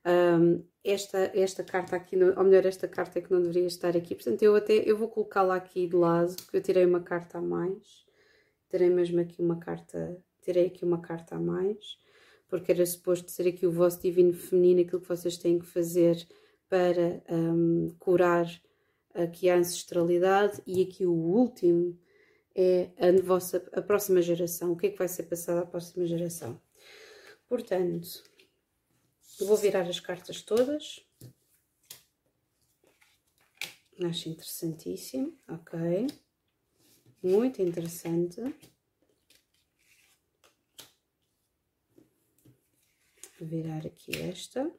Um, 0.06 0.64
esta, 0.84 1.32
esta 1.34 1.64
carta 1.64 1.96
aqui, 1.96 2.16
ou 2.16 2.44
melhor, 2.44 2.66
esta 2.66 2.88
carta 2.88 3.20
é 3.20 3.22
que 3.22 3.32
não 3.32 3.42
deveria 3.42 3.68
estar 3.68 3.96
aqui, 3.96 4.16
portanto 4.16 4.42
eu 4.42 4.56
até 4.56 4.74
eu 4.74 4.98
vou 4.98 5.08
colocá-la 5.08 5.56
aqui 5.56 5.88
de 5.88 5.96
lado, 5.96 6.36
porque 6.38 6.58
eu 6.58 6.62
tirei 6.62 6.86
uma 6.86 7.02
carta 7.02 7.38
a 7.38 7.42
mais, 7.42 8.06
terei 8.70 8.90
mesmo 8.90 9.20
aqui 9.20 9.42
uma 9.42 9.60
carta, 9.60 10.18
tirei 10.42 10.68
aqui 10.68 10.84
uma 10.84 11.02
carta 11.02 11.36
a 11.36 11.40
mais 11.40 12.00
porque 12.52 12.74
era 12.74 12.86
suposto 12.86 13.32
ser 13.32 13.48
aqui 13.48 13.66
o 13.66 13.72
vosso 13.72 14.02
divino 14.02 14.34
feminino, 14.34 14.82
aquilo 14.82 15.00
que 15.02 15.08
vocês 15.08 15.38
têm 15.38 15.58
que 15.58 15.66
fazer 15.66 16.28
para 16.68 17.24
um, 17.30 17.96
curar 17.98 18.46
aqui 19.16 19.50
a 19.50 19.56
ancestralidade, 19.56 20.62
e 20.68 20.84
aqui 20.84 21.06
o 21.06 21.14
último 21.14 21.98
é 22.54 22.90
a, 22.98 23.22
vossa, 23.24 23.66
a 23.72 23.82
próxima 23.82 24.22
geração, 24.22 24.74
o 24.74 24.76
que 24.76 24.88
é 24.88 24.90
que 24.90 24.98
vai 24.98 25.08
ser 25.08 25.24
passado 25.24 25.60
à 25.60 25.66
próxima 25.66 26.06
geração. 26.06 26.62
Portanto, 27.48 28.22
vou 29.46 29.58
virar 29.58 29.88
as 29.88 30.00
cartas 30.00 30.42
todas. 30.42 31.06
Acho 34.04 34.30
interessantíssimo, 34.30 35.38
ok. 35.48 36.08
Muito 37.22 37.62
interessante. 37.62 38.42
virar 43.46 43.86
aqui 43.86 44.12
esta. 44.18 44.72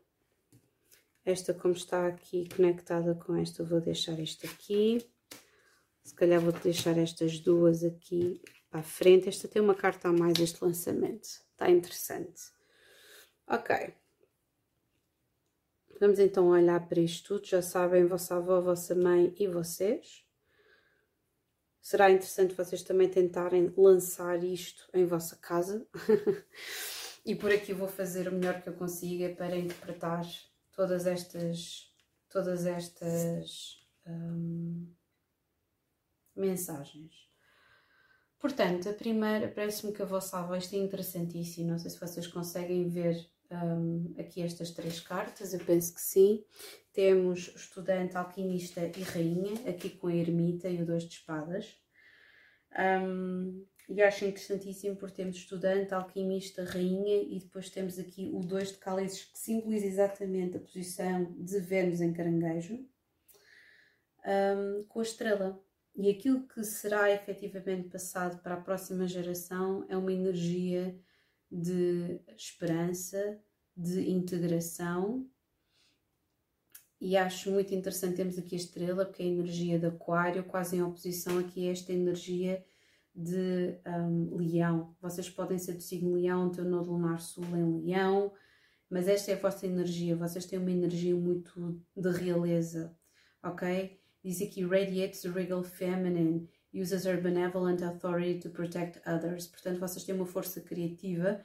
Esta, 1.24 1.54
como 1.54 1.74
está 1.74 2.06
aqui 2.06 2.48
conectada 2.48 3.14
com 3.14 3.36
esta, 3.36 3.62
vou 3.62 3.80
deixar 3.80 4.18
esta 4.18 4.46
aqui. 4.46 5.06
Se 6.02 6.14
calhar 6.14 6.40
vou 6.40 6.52
deixar 6.52 6.98
estas 6.98 7.38
duas 7.38 7.84
aqui 7.84 8.40
para 8.70 8.82
frente. 8.82 9.28
Esta 9.28 9.46
tem 9.46 9.62
uma 9.62 9.74
carta 9.74 10.08
a 10.08 10.12
mais 10.12 10.38
este 10.38 10.62
lançamento. 10.64 11.24
Está 11.24 11.70
interessante. 11.70 12.42
Ok. 13.46 14.01
Vamos 16.02 16.18
então 16.18 16.48
olhar 16.48 16.88
para 16.88 16.98
isto 16.98 17.28
tudo. 17.28 17.46
Já 17.46 17.62
sabem, 17.62 18.04
vossa 18.04 18.34
avó, 18.34 18.60
vossa 18.60 18.92
mãe 18.92 19.32
e 19.38 19.46
vocês. 19.46 20.26
Será 21.80 22.10
interessante 22.10 22.56
vocês 22.56 22.82
também 22.82 23.08
tentarem 23.08 23.72
lançar 23.76 24.42
isto 24.42 24.90
em 24.92 25.06
vossa 25.06 25.36
casa. 25.36 25.86
E 27.24 27.36
por 27.36 27.52
aqui 27.52 27.72
vou 27.72 27.86
fazer 27.86 28.26
o 28.26 28.32
melhor 28.32 28.60
que 28.60 28.68
eu 28.68 28.72
consiga 28.72 29.32
para 29.36 29.56
interpretar 29.56 30.26
todas 30.72 31.06
estas, 31.06 31.88
todas 32.28 32.66
estas 32.66 33.80
hum, 34.04 34.92
mensagens. 36.34 37.14
Portanto, 38.40 38.88
a 38.88 38.92
primeira, 38.92 39.46
parece-me 39.46 39.92
que 39.92 40.02
a 40.02 40.04
vossa 40.04 40.40
avó, 40.40 40.56
isto 40.56 40.74
é 40.74 40.78
interessantíssimo, 40.78 41.70
não 41.70 41.78
sei 41.78 41.92
se 41.92 42.00
vocês 42.00 42.26
conseguem 42.26 42.88
ver 42.88 43.31
um, 43.52 44.14
aqui 44.18 44.42
estas 44.42 44.70
três 44.70 45.00
cartas, 45.00 45.52
eu 45.52 45.60
penso 45.60 45.94
que 45.94 46.00
sim. 46.00 46.44
Temos 46.92 47.52
estudante, 47.54 48.16
alquimista 48.16 48.80
e 48.96 49.02
rainha, 49.02 49.68
aqui 49.68 49.90
com 49.90 50.08
a 50.08 50.14
ermita 50.14 50.68
e 50.68 50.82
o 50.82 50.86
dois 50.86 51.04
de 51.04 51.14
espadas. 51.14 51.76
Um, 52.78 53.66
e 53.88 54.00
acho 54.00 54.24
interessantíssimo 54.24 54.96
porque 54.96 55.16
temos 55.16 55.36
estudante, 55.36 55.92
alquimista, 55.92 56.64
rainha 56.64 57.22
e 57.22 57.38
depois 57.38 57.68
temos 57.68 57.98
aqui 57.98 58.30
o 58.32 58.40
dois 58.40 58.68
de 58.72 58.78
cálices 58.78 59.24
que 59.24 59.38
simboliza 59.38 59.86
exatamente 59.86 60.56
a 60.56 60.60
posição 60.60 61.34
de 61.38 61.60
Vênus 61.60 62.00
em 62.00 62.12
caranguejo 62.12 62.86
um, 64.26 64.84
com 64.84 65.00
a 65.00 65.02
estrela. 65.02 65.62
E 65.94 66.08
aquilo 66.08 66.46
que 66.48 66.64
será 66.64 67.10
efetivamente 67.10 67.88
passado 67.88 68.42
para 68.42 68.54
a 68.54 68.60
próxima 68.60 69.06
geração 69.06 69.84
é 69.88 69.96
uma 69.96 70.12
energia 70.12 70.98
de 71.52 72.18
esperança, 72.34 73.38
de 73.76 74.10
integração. 74.10 75.28
E 76.98 77.16
acho 77.16 77.50
muito 77.50 77.74
interessante 77.74 78.16
termos 78.16 78.38
aqui 78.38 78.54
a 78.54 78.58
estrela, 78.58 79.04
porque 79.04 79.22
é 79.22 79.26
a 79.26 79.28
energia 79.28 79.78
de 79.78 79.86
Aquário, 79.86 80.44
quase 80.44 80.76
em 80.76 80.82
oposição 80.82 81.38
aqui 81.38 81.68
a 81.68 81.72
esta 81.72 81.92
energia 81.92 82.64
de 83.14 83.78
um, 83.86 84.36
Leão. 84.36 84.96
Vocês 85.00 85.28
podem 85.28 85.58
ser 85.58 85.74
do 85.74 85.82
signo 85.82 86.14
Leão, 86.14 86.50
teu 86.50 86.64
nodo 86.64 86.92
lunar 86.92 87.20
sul 87.20 87.44
em 87.44 87.84
Leão, 87.84 88.32
mas 88.88 89.08
esta 89.08 89.32
é 89.32 89.34
a 89.34 89.38
vossa 89.38 89.66
energia. 89.66 90.16
Vocês 90.16 90.46
têm 90.46 90.58
uma 90.58 90.70
energia 90.70 91.14
muito 91.14 91.80
de 91.94 92.10
realeza, 92.10 92.96
ok? 93.42 94.00
Diz 94.24 94.40
aqui: 94.40 94.64
radiates 94.64 95.22
the 95.22 95.28
regal 95.28 95.62
feminine, 95.62 96.48
uses 96.72 97.04
her 97.04 97.20
benevolent 97.20 97.82
authority 97.82 98.38
to 98.40 98.50
protect 98.50 99.00
others. 99.06 99.46
Portanto, 99.46 99.78
vocês 99.78 100.04
têm 100.04 100.14
uma 100.14 100.26
força 100.26 100.60
criativa 100.60 101.40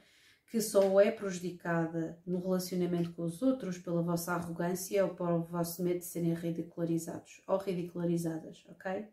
que 0.50 0.60
só 0.60 0.98
é 1.00 1.10
prejudicada 1.10 2.18
no 2.26 2.40
relacionamento 2.40 3.12
com 3.12 3.22
os 3.22 3.42
outros 3.42 3.76
pela 3.78 4.02
vossa 4.02 4.32
arrogância 4.32 5.04
ou 5.04 5.14
pelo 5.14 5.42
vosso 5.42 5.82
medo 5.82 5.98
de 5.98 6.06
serem 6.06 6.32
ridicularizados 6.32 7.42
ou 7.46 7.58
ridicularizadas, 7.58 8.64
ok? 8.70 9.06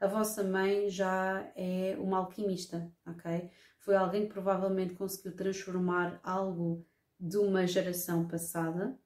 a 0.00 0.06
vossa 0.06 0.42
mãe 0.42 0.90
já 0.90 1.50
é 1.56 1.96
uma 1.98 2.18
alquimista, 2.18 2.92
ok? 3.06 3.50
Foi 3.78 3.96
alguém 3.96 4.26
que 4.26 4.32
provavelmente 4.32 4.94
conseguiu 4.94 5.34
transformar 5.34 6.20
algo 6.22 6.86
de 7.18 7.38
uma 7.38 7.66
geração 7.66 8.26
passada 8.26 8.98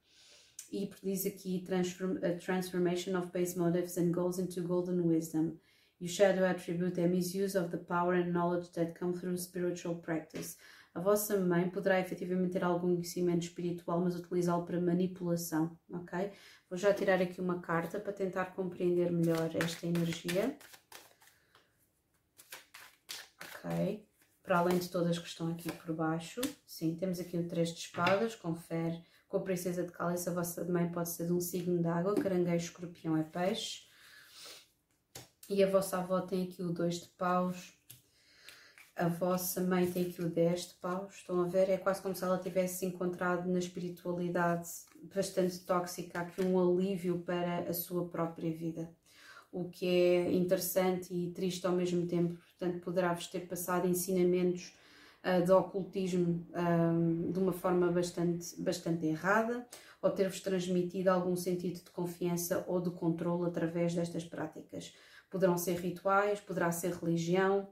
e 0.73 0.91
diz 1.03 1.25
aqui 1.25 1.63
transform, 1.65 2.19
a 2.19 2.37
transformation 2.37 3.17
of 3.17 3.31
base 3.33 3.57
motives 3.57 3.97
and 3.97 4.11
goals 4.11 4.39
into 4.39 4.63
golden 4.63 5.01
wisdom. 5.01 5.57
You 6.01 6.09
shadow 6.09 6.45
attribute 6.45 7.01
a 7.01 7.09
misuse 7.09 7.59
of 7.59 7.71
the 7.71 7.79
power 7.79 8.15
and 8.15 8.33
knowledge 8.33 8.71
that 8.73 8.99
come 8.99 9.15
through 9.15 9.37
spiritual 9.37 9.97
practice. 9.97 10.57
A 10.95 11.01
vossa 11.01 11.39
mãe 11.39 11.69
poderá 11.71 12.01
efetivamente 12.01 12.53
ter 12.53 12.65
algum 12.65 12.95
conhecimento 12.95 13.43
espiritual, 13.43 14.01
mas 14.01 14.17
utilizá-lo 14.17 14.65
para 14.65 14.81
manipulação, 14.81 15.77
ok? 15.93 16.33
Vou 16.69 16.79
já 16.79 16.95
tirar 16.95 17.21
aqui 17.21 17.41
uma 17.41 17.61
carta 17.61 18.01
para 18.01 18.13
tentar 18.13 18.47
compreender 18.47 19.11
melhor 19.11 19.51
esta 19.55 19.87
energia. 19.87 20.57
Ok. 23.43 24.07
Para 24.43 24.59
além 24.59 24.79
de 24.79 24.89
todas 24.89 25.19
que 25.19 25.29
estão 25.29 25.49
aqui 25.49 25.71
por 25.71 25.95
baixo. 25.95 26.41
Sim, 26.65 26.97
temos 26.97 27.21
aqui 27.21 27.37
o 27.37 27.47
Três 27.47 27.71
de 27.71 27.81
Espadas, 27.81 28.35
confere 28.35 29.03
com 29.29 29.37
a 29.37 29.43
Princesa 29.43 29.83
de 29.83 29.93
Cálice. 29.93 30.29
A 30.29 30.33
vossa 30.33 30.65
mãe 30.65 30.91
pode 30.91 31.11
ser 31.11 31.27
de 31.27 31.33
um 31.33 31.41
signo 31.41 31.81
de 31.81 31.89
água, 31.89 32.15
caranguejo, 32.15 32.67
escorpião 32.67 33.17
é 33.17 33.25
peixe. 33.25 33.88
E 35.49 35.63
a 35.65 35.71
vossa 35.71 35.99
avó 35.99 36.21
tem 36.21 36.45
aqui 36.45 36.63
o 36.63 36.73
Dois 36.73 37.01
de 37.01 37.09
Paus. 37.09 37.73
A 38.95 39.09
vossa 39.09 39.61
mãe 39.61 39.91
tem 39.91 40.07
aqui 40.07 40.21
o 40.21 40.29
10 40.29 40.61
de 40.71 40.75
paus, 40.75 41.15
estão 41.15 41.41
a 41.41 41.47
ver? 41.47 41.71
É 41.71 41.77
quase 41.77 42.03
como 42.03 42.17
se 42.17 42.25
ela 42.25 42.37
tivesse 42.37 42.85
encontrado 42.85 43.49
na 43.49 43.61
espiritualidade 43.61 44.69
bastante 45.15 45.61
tóxica 45.61 46.19
aqui 46.19 46.43
um 46.43 46.59
alívio 46.59 47.21
para 47.21 47.61
a 47.61 47.73
sua 47.73 48.09
própria 48.09 48.53
vida 48.53 48.91
o 49.51 49.69
que 49.69 49.87
é 49.87 50.33
interessante 50.33 51.13
e 51.15 51.31
triste 51.31 51.67
ao 51.67 51.73
mesmo 51.73 52.07
tempo. 52.07 52.35
Portanto, 52.35 52.83
poderá-vos 52.83 53.27
ter 53.29 53.41
passado 53.41 53.87
ensinamentos 53.87 54.75
uh, 55.25 55.45
de 55.45 55.51
ocultismo 55.51 56.47
um, 56.55 57.31
de 57.31 57.39
uma 57.39 57.53
forma 57.53 57.91
bastante, 57.91 58.61
bastante 58.61 59.07
errada 59.07 59.67
ou 60.01 60.11
ter-vos 60.11 60.41
transmitido 60.41 61.11
algum 61.11 61.35
sentido 61.35 61.83
de 61.83 61.91
confiança 61.91 62.65
ou 62.69 62.81
de 62.81 62.91
controle 62.91 63.47
através 63.47 63.95
destas 63.95 64.25
práticas. 64.25 64.93
Poderão 65.31 65.59
ser 65.59 65.77
rituais, 65.79 66.41
poderá 66.41 66.71
ser 66.73 66.93
religião, 66.95 67.69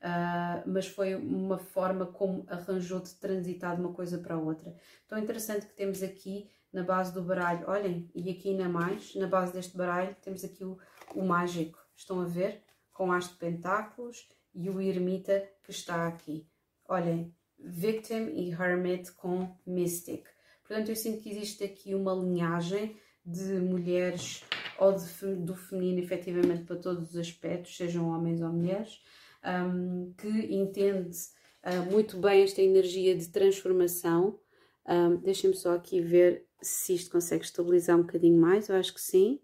uh, 0.00 0.62
mas 0.66 0.86
foi 0.86 1.14
uma 1.14 1.58
forma 1.58 2.06
como 2.06 2.44
arranjou 2.48 3.00
de 3.00 3.14
transitar 3.14 3.74
de 3.74 3.80
uma 3.80 3.92
coisa 3.92 4.18
para 4.18 4.36
outra. 4.36 4.74
Então 5.06 5.18
é 5.18 5.20
interessante 5.20 5.66
que 5.66 5.74
temos 5.74 6.02
aqui 6.02 6.50
na 6.72 6.82
base 6.82 7.12
do 7.12 7.22
baralho, 7.22 7.68
olhem, 7.68 8.10
e 8.14 8.30
aqui 8.30 8.50
ainda 8.50 8.68
mais, 8.68 9.14
na 9.14 9.26
base 9.26 9.52
deste 9.52 9.76
baralho, 9.76 10.14
temos 10.20 10.44
aqui 10.44 10.64
o, 10.64 10.78
o 11.14 11.22
mágico, 11.22 11.78
estão 11.96 12.20
a 12.20 12.26
ver? 12.26 12.62
Com 12.92 13.10
as 13.12 13.28
de 13.28 13.34
pentáculos 13.36 14.28
e 14.54 14.68
o 14.68 14.80
ermita 14.80 15.48
que 15.62 15.70
está 15.70 16.06
aqui. 16.06 16.46
Olhem, 16.86 17.34
victim 17.58 18.30
e 18.34 18.50
hermit 18.50 19.12
com 19.12 19.56
mystic. 19.66 20.26
Portanto, 20.66 20.90
eu 20.90 20.96
sinto 20.96 21.22
que 21.22 21.30
existe 21.30 21.64
aqui 21.64 21.94
uma 21.94 22.12
linhagem 22.12 22.96
de 23.28 23.60
mulheres 23.60 24.42
ou 24.78 24.92
de, 24.92 25.34
do 25.36 25.54
feminino, 25.54 25.98
efetivamente, 25.98 26.64
para 26.64 26.76
todos 26.76 27.10
os 27.10 27.16
aspectos, 27.16 27.76
sejam 27.76 28.08
homens 28.08 28.40
ou 28.40 28.50
mulheres, 28.50 29.02
um, 29.44 30.12
que 30.16 30.28
entende 30.28 31.16
uh, 31.64 31.92
muito 31.92 32.16
bem 32.16 32.42
esta 32.42 32.62
energia 32.62 33.16
de 33.16 33.28
transformação. 33.28 34.38
Um, 34.86 35.16
Deixem-me 35.16 35.54
só 35.56 35.74
aqui 35.74 36.00
ver 36.00 36.46
se 36.62 36.94
isto 36.94 37.10
consegue 37.10 37.44
estabilizar 37.44 37.96
um 37.96 38.02
bocadinho 38.02 38.40
mais, 38.40 38.68
eu 38.68 38.76
acho 38.76 38.94
que 38.94 39.00
sim. 39.00 39.40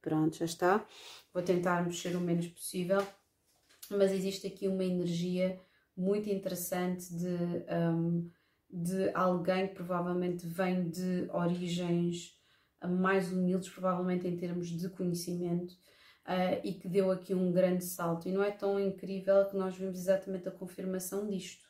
Pronto, 0.00 0.36
já 0.36 0.44
está. 0.44 0.86
Vou 1.34 1.42
tentar 1.42 1.84
mexer 1.84 2.16
o 2.16 2.20
menos 2.20 2.46
possível, 2.46 3.04
mas 3.90 4.12
existe 4.12 4.46
aqui 4.46 4.68
uma 4.68 4.84
energia 4.84 5.60
muito 5.96 6.30
interessante 6.30 7.12
de, 7.12 7.26
um, 7.68 8.30
de 8.70 9.10
alguém 9.12 9.68
que 9.68 9.74
provavelmente 9.74 10.46
vem 10.46 10.88
de 10.88 11.28
origens 11.32 12.37
mais 12.86 13.32
humildes, 13.32 13.68
provavelmente 13.68 14.26
em 14.26 14.36
termos 14.36 14.68
de 14.68 14.88
conhecimento, 14.88 15.72
uh, 15.72 16.60
e 16.62 16.74
que 16.74 16.88
deu 16.88 17.10
aqui 17.10 17.34
um 17.34 17.50
grande 17.50 17.84
salto. 17.84 18.28
E 18.28 18.32
não 18.32 18.42
é 18.42 18.50
tão 18.50 18.78
incrível 18.78 19.46
que 19.46 19.56
nós 19.56 19.76
vimos 19.76 19.98
exatamente 19.98 20.48
a 20.48 20.52
confirmação 20.52 21.26
disto, 21.26 21.66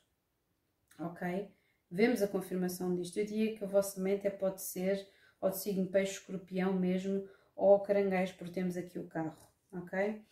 ok? 0.99 1.51
Vemos 1.91 2.21
a 2.21 2.29
confirmação 2.29 2.95
disto. 2.95 3.19
Eu 3.19 3.25
diria 3.25 3.57
que 3.57 3.65
a 3.65 3.69
vossa 3.69 4.01
mente 4.01 4.27
é, 4.27 4.31
pode 4.31 4.61
ser 4.61 5.09
ou 5.41 5.51
de 5.51 5.59
signo 5.59 5.87
peixe, 5.87 6.15
escorpião 6.15 6.73
mesmo, 6.73 7.27
ou 7.55 7.81
caranguejo, 7.81 8.35
porque 8.37 8.53
temos 8.53 8.77
aqui 8.77 8.99
o 8.99 9.07
carro, 9.07 9.37
ok? 9.73 10.23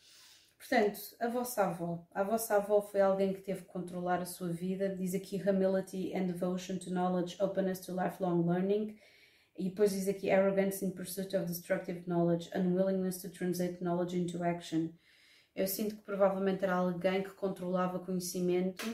Portanto, 0.59 0.99
a 1.21 1.29
vossa 1.29 1.65
avó. 1.65 2.07
A 2.13 2.23
vossa 2.23 2.57
avó 2.57 2.81
foi 2.81 3.01
alguém 3.01 3.33
que 3.33 3.43
teve 3.43 3.63
que 3.63 3.69
controlar 3.69 4.21
a 4.21 4.27
sua 4.27 4.49
vida. 4.49 4.89
Diz 4.89 5.15
aqui 5.15 5.37
humility 5.37 6.15
and 6.15 6.27
devotion 6.27 6.79
to 6.79 6.91
knowledge, 6.91 7.41
openness 7.41 7.81
to 7.81 7.93
lifelong 7.93 8.45
learning. 8.45 8.97
E 9.59 9.65
depois 9.71 9.93
diz 9.93 10.07
aqui 10.09 10.31
arrogance 10.31 10.85
in 10.85 10.91
pursuit 10.91 11.35
of 11.37 11.47
destructive 11.47 12.05
knowledge, 12.07 12.51
unwillingness 12.55 13.21
to 13.23 13.31
translate 13.31 13.83
knowledge 13.83 14.17
into 14.17 14.43
action. 14.43 14.91
Eu 15.55 15.67
sinto 15.67 15.97
que 15.97 16.03
provavelmente 16.03 16.65
era 16.65 16.75
alguém 16.75 17.23
que 17.23 17.31
controlava 17.31 17.99
conhecimento 17.99 18.85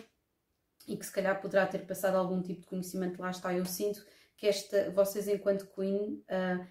e 0.86 0.96
que 0.96 1.04
se 1.04 1.12
calhar 1.12 1.40
poderá 1.40 1.66
ter 1.66 1.86
passado 1.86 2.16
algum 2.16 2.40
tipo 2.40 2.60
de 2.60 2.66
conhecimento, 2.66 3.20
lá 3.20 3.30
está. 3.30 3.52
Eu 3.52 3.64
sinto 3.64 4.04
que 4.36 4.46
esta, 4.46 4.90
vocês 4.90 5.26
enquanto 5.26 5.66
Queen, 5.66 6.22
uh, 6.30 6.66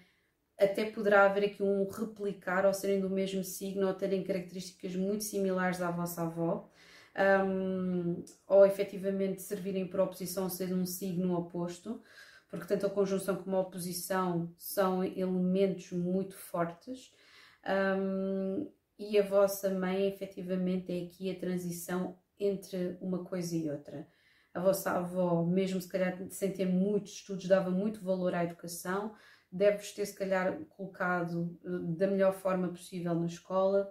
até 0.58 0.90
poderá 0.90 1.24
haver 1.24 1.44
aqui 1.44 1.62
um 1.62 1.86
replicar 1.88 2.64
ou 2.64 2.72
serem 2.72 3.00
do 3.00 3.10
mesmo 3.10 3.44
signo 3.44 3.86
ou 3.86 3.94
terem 3.94 4.22
características 4.22 4.94
muito 4.96 5.24
similares 5.24 5.80
à 5.82 5.90
vossa 5.90 6.22
avó. 6.22 6.70
Um, 7.14 8.24
ou 8.46 8.64
efetivamente 8.64 9.42
servirem 9.42 9.86
para 9.86 10.02
oposição 10.02 10.48
ser 10.48 10.72
um 10.72 10.86
signo 10.86 11.36
oposto, 11.36 12.02
porque 12.52 12.66
tanto 12.66 12.84
a 12.84 12.90
conjunção 12.90 13.36
como 13.36 13.56
a 13.56 13.60
oposição 13.60 14.52
são 14.58 15.02
elementos 15.02 15.90
muito 15.90 16.36
fortes. 16.36 17.10
Um, 17.66 18.70
e 18.98 19.18
a 19.18 19.22
vossa 19.22 19.70
mãe 19.70 20.06
efetivamente 20.06 20.92
é 20.92 21.06
aqui 21.06 21.30
a 21.30 21.40
transição 21.40 22.18
entre 22.38 22.98
uma 23.00 23.24
coisa 23.24 23.56
e 23.56 23.70
outra. 23.70 24.06
A 24.52 24.60
vossa 24.60 24.90
avó, 24.90 25.42
mesmo 25.42 25.80
se 25.80 25.88
calhar 25.88 26.14
sem 26.28 26.52
ter 26.52 26.66
muitos 26.66 27.12
estudos, 27.12 27.48
dava 27.48 27.70
muito 27.70 28.04
valor 28.04 28.34
à 28.34 28.44
educação, 28.44 29.14
deve-vos 29.50 29.92
ter 29.92 30.04
se 30.04 30.14
calhar 30.14 30.62
colocado 30.76 31.58
eh, 31.64 31.96
da 31.96 32.06
melhor 32.06 32.34
forma 32.34 32.68
possível 32.68 33.14
na 33.14 33.26
escola, 33.26 33.90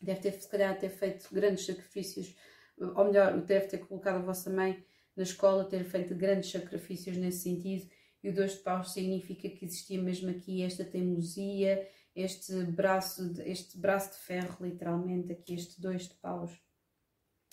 deve 0.00 0.20
ter 0.20 0.32
se 0.32 0.48
calhar 0.48 0.78
ter 0.78 0.90
feito 0.90 1.26
grandes 1.34 1.66
sacrifícios, 1.66 2.36
ou 2.78 3.04
melhor, 3.06 3.40
deve 3.40 3.66
ter 3.66 3.78
colocado 3.78 4.18
a 4.18 4.22
vossa 4.22 4.48
mãe 4.48 4.84
na 5.16 5.22
escola, 5.22 5.68
ter 5.68 5.84
feito 5.84 6.14
grandes 6.14 6.50
sacrifícios 6.50 7.16
nesse 7.16 7.42
sentido, 7.42 7.88
e 8.22 8.28
o 8.28 8.34
dois 8.34 8.52
de 8.52 8.58
paus 8.58 8.92
significa 8.92 9.48
que 9.48 9.64
existia 9.64 10.00
mesmo 10.00 10.30
aqui 10.30 10.62
esta 10.62 10.84
teimosia, 10.84 11.88
este 12.14 12.52
braço, 12.64 13.32
este 13.42 13.78
braço 13.78 14.12
de 14.12 14.18
ferro, 14.18 14.66
literalmente, 14.66 15.32
aqui 15.32 15.54
este 15.54 15.80
dois 15.80 16.08
de 16.08 16.14
paus 16.16 16.50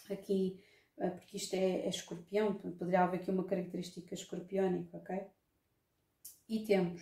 aqui, 0.10 0.62
eh, 0.98 1.10
porque 1.10 1.38
isto 1.38 1.54
é, 1.54 1.86
é 1.86 1.90
escorpião, 1.90 2.54
poderia 2.56 3.04
haver 3.04 3.20
aqui 3.20 3.32
uma 3.32 3.46
característica 3.46 4.14
escorpiónica, 4.14 4.98
ok? 4.98 5.28
E 6.50 6.64
temos 6.64 7.02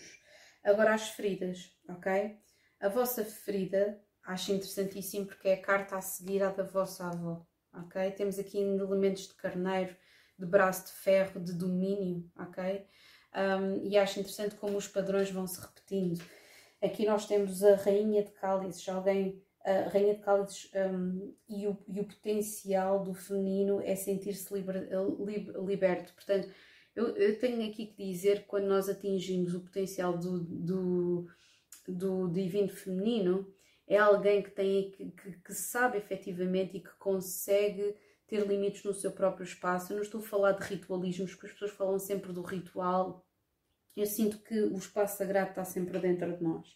agora 0.63 0.93
as 0.93 1.09
feridas, 1.09 1.75
ok? 1.87 2.37
A 2.79 2.89
vossa 2.89 3.23
ferida 3.23 4.01
acho 4.23 4.51
interessantíssimo 4.51 5.27
porque 5.27 5.49
é 5.49 5.53
a 5.53 5.61
carta 5.61 5.97
a 5.97 6.01
seguir 6.01 6.41
à 6.41 6.49
da 6.49 6.63
vossa 6.63 7.07
avó, 7.07 7.45
ok? 7.73 8.11
Temos 8.11 8.39
aqui 8.39 8.57
elementos 8.57 9.27
de 9.27 9.35
carneiro, 9.35 9.95
de 10.37 10.45
braço 10.45 10.87
de 10.87 10.93
ferro, 10.93 11.39
de 11.39 11.53
domínio, 11.53 12.29
ok? 12.37 12.85
Um, 13.35 13.85
e 13.85 13.97
acho 13.97 14.19
interessante 14.19 14.55
como 14.55 14.77
os 14.77 14.87
padrões 14.87 15.29
vão 15.29 15.45
se 15.45 15.59
repetindo. 15.59 16.21
Aqui 16.81 17.05
nós 17.05 17.25
temos 17.25 17.63
a 17.63 17.75
rainha 17.75 18.23
de 18.23 18.31
cálices, 18.31 18.87
alguém 18.87 19.41
a 19.65 19.89
Rainha 19.89 20.13
de 20.13 20.21
Cálices 20.21 20.69
um, 20.75 21.33
e, 21.49 21.67
o, 21.67 21.75
e, 21.87 21.99
o, 21.99 22.05
potencial 22.05 23.03
do 23.03 23.15
feminino 23.15 23.81
é 23.81 23.95
sentir-se 23.95 24.53
liber, 24.53 24.87
liberto. 25.65 26.13
Portanto, 26.13 26.47
eu, 26.95 27.17
eu, 27.17 27.39
tenho 27.39 27.67
aqui 27.67 27.87
que 27.87 28.05
dizer 28.05 28.41
que 28.41 28.47
quando 28.47 28.67
nós 28.67 28.87
atingimos 28.87 29.55
o 29.55 29.61
potencial 29.61 30.17
do, 30.17 30.39
do, 30.39 31.27
do 31.87 32.27
divino 32.29 32.69
feminino, 32.69 33.51
é 33.87 33.97
alguém 33.97 34.43
que, 34.43 34.51
tem, 34.51 34.91
que, 34.91 35.09
que, 35.09 35.31
que 35.31 35.53
sabe 35.53 35.97
efetivamente 35.97 36.77
e 36.77 36.79
que 36.79 36.93
consegue 36.99 37.95
ter 38.27 38.45
limites 38.45 38.83
no 38.83 38.93
seu 38.93 39.11
próprio 39.11 39.43
espaço. 39.43 39.91
Eu 39.91 39.97
não 39.97 40.03
estou 40.03 40.21
a 40.21 40.23
falar 40.23 40.53
de 40.53 40.63
ritualismos, 40.63 41.31
porque 41.31 41.47
as 41.47 41.53
pessoas 41.53 41.71
falam 41.71 41.99
sempre 41.99 42.33
do 42.33 42.41
ritual. 42.41 43.25
Eu 43.95 44.05
sinto 44.05 44.39
que 44.39 44.59
o 44.59 44.77
espaço 44.77 45.17
sagrado 45.17 45.49
está 45.51 45.63
sempre 45.63 45.99
dentro 45.99 46.35
de 46.35 46.43
nós 46.43 46.75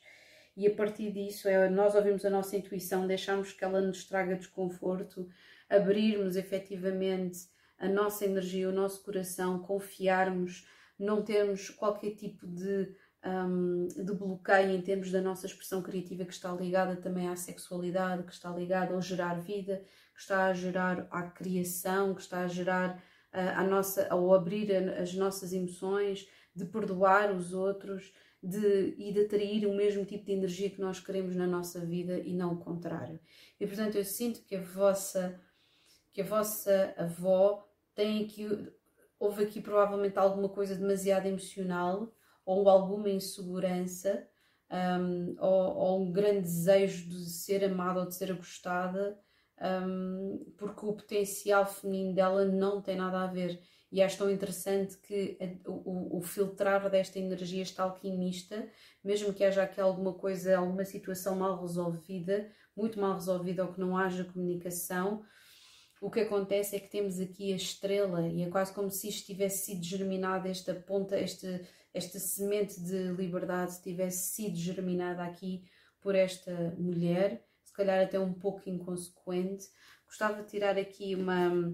e 0.60 0.68
a 0.68 0.76
partir 0.76 1.10
disso 1.14 1.48
é 1.48 1.70
nós 1.70 1.96
ouvimos 1.96 2.26
a 2.26 2.30
nossa 2.30 2.58
intuição, 2.58 3.08
deixarmos 3.08 3.54
que 3.54 3.64
ela 3.64 3.80
nos 3.80 4.04
traga 4.04 4.36
desconforto, 4.36 5.26
abrirmos 5.70 6.36
efetivamente 6.36 7.48
a 7.78 7.88
nossa 7.88 8.26
energia, 8.26 8.68
o 8.68 8.74
nosso 8.74 9.02
coração, 9.02 9.60
confiarmos, 9.60 10.68
não 11.00 11.24
termos 11.24 11.70
qualquer 11.70 12.12
tipo 12.12 12.46
de 12.46 12.94
um, 13.26 13.88
de 13.88 14.14
bloqueio 14.14 14.72
em 14.72 14.82
termos 14.82 15.10
da 15.12 15.22
nossa 15.22 15.46
expressão 15.46 15.82
criativa 15.82 16.26
que 16.26 16.34
está 16.34 16.52
ligada 16.52 16.98
também 16.98 17.30
à 17.30 17.38
sexualidade, 17.38 18.24
que 18.24 18.34
está 18.34 18.50
ligada 18.50 18.94
ao 18.94 19.02
gerar 19.02 19.36
vida, 19.40 19.82
que 20.20 20.24
está 20.24 20.48
a 20.48 20.54
gerar 20.54 21.08
à 21.10 21.24
criação, 21.24 22.14
que 22.14 22.20
está 22.20 22.42
a 22.42 22.48
gerar 22.48 23.02
uh, 23.34 23.56
a 23.56 23.64
nossa, 23.64 24.06
ao 24.10 24.34
abrir 24.34 24.70
as 25.00 25.14
nossas 25.14 25.54
emoções, 25.54 26.28
de 26.54 26.66
perdoar 26.66 27.34
os 27.34 27.54
outros 27.54 28.14
de, 28.44 28.96
e 28.98 29.14
de 29.14 29.22
atrair 29.22 29.66
o 29.66 29.74
mesmo 29.74 30.04
tipo 30.04 30.26
de 30.26 30.34
energia 30.34 30.70
que 30.70 30.82
nós 30.82 31.00
queremos 31.00 31.38
na 31.38 31.48
nossa 31.48 31.80
vida 31.86 32.20
e 32.20 32.34
não 32.34 32.56
o 32.56 32.60
contrário. 32.60 33.18
E 33.58 33.66
portanto 33.66 33.96
eu 33.96 34.04
sinto 34.04 34.42
que 34.42 34.58
a 34.58 34.62
vossa, 34.62 35.40
que 36.12 36.20
a 36.20 36.26
vossa 36.26 36.94
avó 36.98 37.66
tem 37.96 38.26
aqui, 38.26 38.46
houve 39.18 39.44
aqui 39.44 39.62
provavelmente 39.62 40.20
alguma 40.20 40.50
coisa 40.50 40.76
demasiado 40.76 41.28
emocional 41.28 42.14
ou 42.46 42.68
alguma 42.68 43.10
insegurança 43.10 44.28
um, 44.70 45.36
ou, 45.40 45.78
ou, 45.78 46.02
um 46.02 46.12
grande 46.12 46.42
desejo 46.42 47.08
de 47.08 47.30
ser 47.30 47.64
amada 47.64 48.02
ou 48.02 48.06
de 48.06 48.16
ser 48.16 48.34
gostada, 48.34 49.18
um, 49.62 50.54
porque 50.58 50.86
o 50.86 50.94
potencial 50.94 51.66
feminino 51.66 52.14
dela 52.14 52.46
não 52.46 52.82
tem 52.82 52.96
nada 52.96 53.22
a 53.22 53.28
ver. 53.28 53.60
E 53.92 54.04
acho 54.04 54.20
tão 54.20 54.30
interessante 54.30 54.98
que 54.98 55.38
o, 55.66 56.18
o, 56.18 56.22
filtrar 56.22 56.90
desta 56.92 57.18
energia 57.18 57.64
está 57.64 57.84
alquimista, 57.84 58.70
mesmo 59.04 59.34
que 59.34 59.44
haja 59.44 59.64
aqui 59.64 59.82
alguma 59.82 60.14
coisa, 60.14 60.58
alguma 60.58 60.86
situação 60.86 61.36
mal 61.36 61.60
resolvida, 61.60 62.52
muito 62.76 63.00
mal 63.00 63.16
resolvida 63.16 63.66
ou 63.66 63.74
que 63.74 63.80
não 63.80 63.98
haja 63.98 64.24
comunicação, 64.24 65.26
o 66.02 66.10
que 66.10 66.22
acontece 66.22 66.76
é 66.76 66.80
que 66.80 66.90
temos 66.90 67.20
aqui 67.20 67.52
a 67.52 67.56
estrela 67.56 68.28
e 68.28 68.44
é 68.44 68.50
quase 68.50 68.74
como 68.74 68.90
se 68.90 69.10
isto 69.10 69.26
tivesse 69.26 69.66
sido 69.66 69.84
germinado, 69.84 70.48
esta 70.48 70.74
ponta, 70.74 71.20
este, 71.20 71.62
esta 71.94 72.20
semente 72.20 72.80
de 72.80 73.12
liberdade 73.12 73.82
tivesse 73.82 74.34
sido 74.34 74.56
germinada 74.56 75.24
aqui 75.24 75.64
por 76.00 76.16
esta 76.16 76.54
mulher, 76.78 77.44
calhar 77.80 78.04
até 78.04 78.20
um 78.20 78.34
pouco 78.34 78.70
inconsequente. 78.70 79.68
Gostava 80.06 80.42
de 80.42 80.50
tirar 80.50 80.78
aqui 80.78 81.16
uma, 81.16 81.74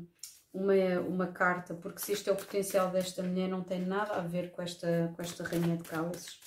uma, 0.54 0.74
uma 1.08 1.28
carta, 1.28 1.74
porque 1.74 2.00
se 2.00 2.14
este 2.14 2.30
é 2.30 2.32
o 2.32 2.36
potencial 2.36 2.90
desta 2.90 3.24
mulher, 3.24 3.48
não 3.48 3.64
tem 3.64 3.82
nada 3.82 4.16
a 4.16 4.22
ver 4.22 4.52
com 4.52 4.62
esta, 4.62 5.12
com 5.16 5.22
esta 5.22 5.44
rainha 5.44 5.78
de 5.78 5.84
cálices. 5.84 6.40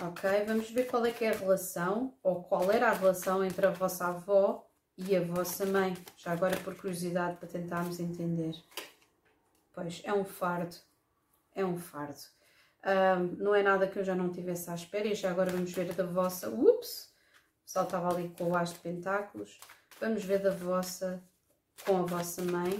Ok, 0.00 0.28
vamos 0.46 0.70
ver 0.70 0.84
qual 0.88 1.06
é 1.06 1.12
que 1.12 1.24
é 1.24 1.30
a 1.30 1.36
relação, 1.36 2.16
ou 2.22 2.42
qual 2.42 2.70
era 2.70 2.88
a 2.88 2.94
relação 2.94 3.44
entre 3.44 3.66
a 3.66 3.70
vossa 3.70 4.06
avó 4.06 4.68
e 4.98 5.14
a 5.14 5.20
vossa 5.20 5.64
mãe. 5.64 5.96
Já 6.16 6.32
agora 6.32 6.56
por 6.58 6.76
curiosidade, 6.76 7.36
para 7.36 7.48
tentarmos 7.48 8.00
entender. 8.00 8.54
Pois, 9.72 10.02
é 10.04 10.12
um 10.12 10.24
fardo 10.24 10.76
é 11.54 11.64
um 11.64 11.78
fardo. 11.78 12.20
Um, 12.84 13.42
não 13.42 13.54
é 13.54 13.62
nada 13.62 13.86
que 13.86 13.98
eu 13.98 14.04
já 14.04 14.14
não 14.14 14.30
tivesse 14.30 14.68
à 14.68 14.74
espera 14.74 15.06
e 15.06 15.14
já 15.14 15.30
agora 15.30 15.50
vamos 15.50 15.72
ver 15.72 15.92
da 15.94 16.04
vossa. 16.04 16.50
Ups! 16.50 17.13
Pessoal 17.74 17.86
estava 17.86 18.14
ali 18.14 18.28
com 18.28 18.50
o 18.50 18.56
as 18.56 18.72
de 18.72 18.78
pentáculos. 18.78 19.58
Vamos 19.98 20.22
ver 20.22 20.40
da 20.40 20.52
vossa 20.52 21.20
com 21.84 21.96
a 21.96 22.02
vossa 22.02 22.40
mãe, 22.44 22.70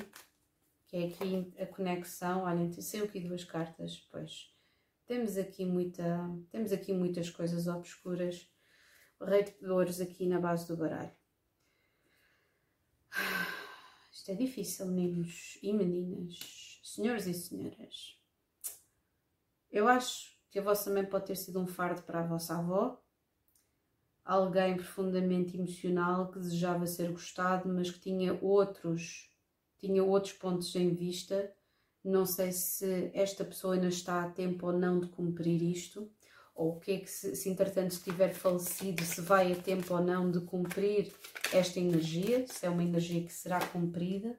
que 0.86 0.96
é 0.96 1.06
aqui 1.08 1.52
a 1.58 1.66
conexão. 1.66 2.44
Olhem, 2.44 2.70
tem 2.70 3.00
aqui 3.00 3.18
duas 3.18 3.42
cartas, 3.42 4.06
pois. 4.12 4.54
Temos 5.04 5.36
aqui 5.36 5.66
muita, 5.66 6.04
temos 6.52 6.72
aqui 6.72 6.92
muitas 6.92 7.28
coisas 7.28 7.66
obscuras. 7.66 8.48
O 9.18 9.24
rei 9.24 9.42
de 9.42 9.68
ouros 9.68 10.00
aqui 10.00 10.28
na 10.28 10.38
base 10.38 10.68
do 10.68 10.76
baralho. 10.76 11.10
Isto 14.12 14.30
é 14.30 14.34
difícil, 14.36 14.86
meninos 14.86 15.58
e 15.60 15.72
meninas, 15.72 16.80
senhores 16.84 17.26
e 17.26 17.34
senhoras. 17.34 18.16
Eu 19.72 19.88
acho 19.88 20.38
que 20.48 20.60
a 20.60 20.62
vossa 20.62 20.88
mãe 20.88 21.04
pode 21.04 21.26
ter 21.26 21.36
sido 21.36 21.60
um 21.60 21.66
fardo 21.66 22.00
para 22.02 22.20
a 22.20 22.26
vossa 22.26 22.56
avó, 22.56 23.03
alguém 24.24 24.76
profundamente 24.76 25.56
emocional 25.56 26.30
que 26.30 26.38
desejava 26.38 26.86
ser 26.86 27.10
gostado, 27.10 27.68
mas 27.68 27.90
que 27.90 28.00
tinha 28.00 28.38
outros, 28.40 29.30
tinha 29.78 30.02
outros 30.02 30.32
pontos 30.32 30.74
em 30.74 30.94
vista. 30.94 31.52
Não 32.02 32.24
sei 32.24 32.52
se 32.52 33.10
esta 33.14 33.44
pessoa 33.44 33.74
ainda 33.74 33.88
está 33.88 34.24
a 34.24 34.30
tempo 34.30 34.66
ou 34.66 34.72
não 34.72 34.98
de 34.98 35.08
cumprir 35.08 35.62
isto, 35.62 36.10
ou 36.54 36.76
o 36.76 36.80
que 36.80 36.92
é 36.92 36.98
que 37.00 37.10
se, 37.10 37.34
se 37.34 37.48
entretanto 37.50 38.00
tiver 38.02 38.32
falecido, 38.32 39.02
se 39.02 39.20
vai 39.20 39.52
a 39.52 39.56
tempo 39.56 39.94
ou 39.94 40.00
não 40.00 40.30
de 40.30 40.40
cumprir 40.40 41.12
esta 41.52 41.80
energia, 41.80 42.46
se 42.46 42.64
é 42.64 42.70
uma 42.70 42.82
energia 42.82 43.24
que 43.24 43.32
será 43.32 43.64
cumprida. 43.66 44.38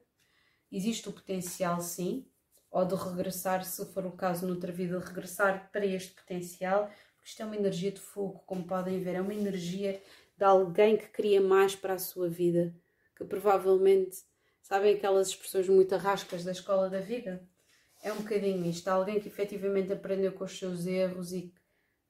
Existe 0.72 1.10
o 1.10 1.14
potencial, 1.14 1.82
sim, 1.82 2.26
ou 2.72 2.86
de 2.86 2.96
regressar, 2.96 3.64
se 3.64 3.86
for 3.94 4.06
o 4.06 4.12
caso, 4.12 4.48
noutra 4.48 4.72
vida, 4.72 5.00
regressar 5.00 5.70
para 5.72 5.86
este 5.86 6.14
potencial, 6.14 6.90
porque 7.26 7.32
isto 7.32 7.42
é 7.42 7.46
uma 7.46 7.56
energia 7.56 7.92
de 7.92 8.00
fogo, 8.00 8.44
como 8.46 8.68
podem 8.68 9.00
ver, 9.00 9.16
é 9.16 9.22
uma 9.22 9.34
energia 9.34 10.00
de 10.38 10.44
alguém 10.44 10.96
que 10.96 11.08
cria 11.08 11.42
mais 11.42 11.76
para 11.76 11.96
a 11.96 11.98
sua 11.98 12.30
vida, 12.30 12.72
que 13.18 13.26
provavelmente, 13.26 14.18
sabem 14.62 14.94
aquelas 14.94 15.30
expressões 15.30 15.68
muito 15.68 15.96
arrascas 15.96 16.44
da 16.44 16.52
escola 16.52 16.88
da 16.88 17.00
vida? 17.00 17.44
É 18.04 18.14
um 18.14 18.18
bocadinho 18.18 18.64
isto, 18.68 18.88
alguém 18.90 19.20
que 19.20 19.28
efetivamente 19.28 19.92
aprendeu 19.92 20.34
com 20.34 20.44
os 20.44 20.56
seus 20.56 20.86
erros 20.86 21.34
e 21.34 21.52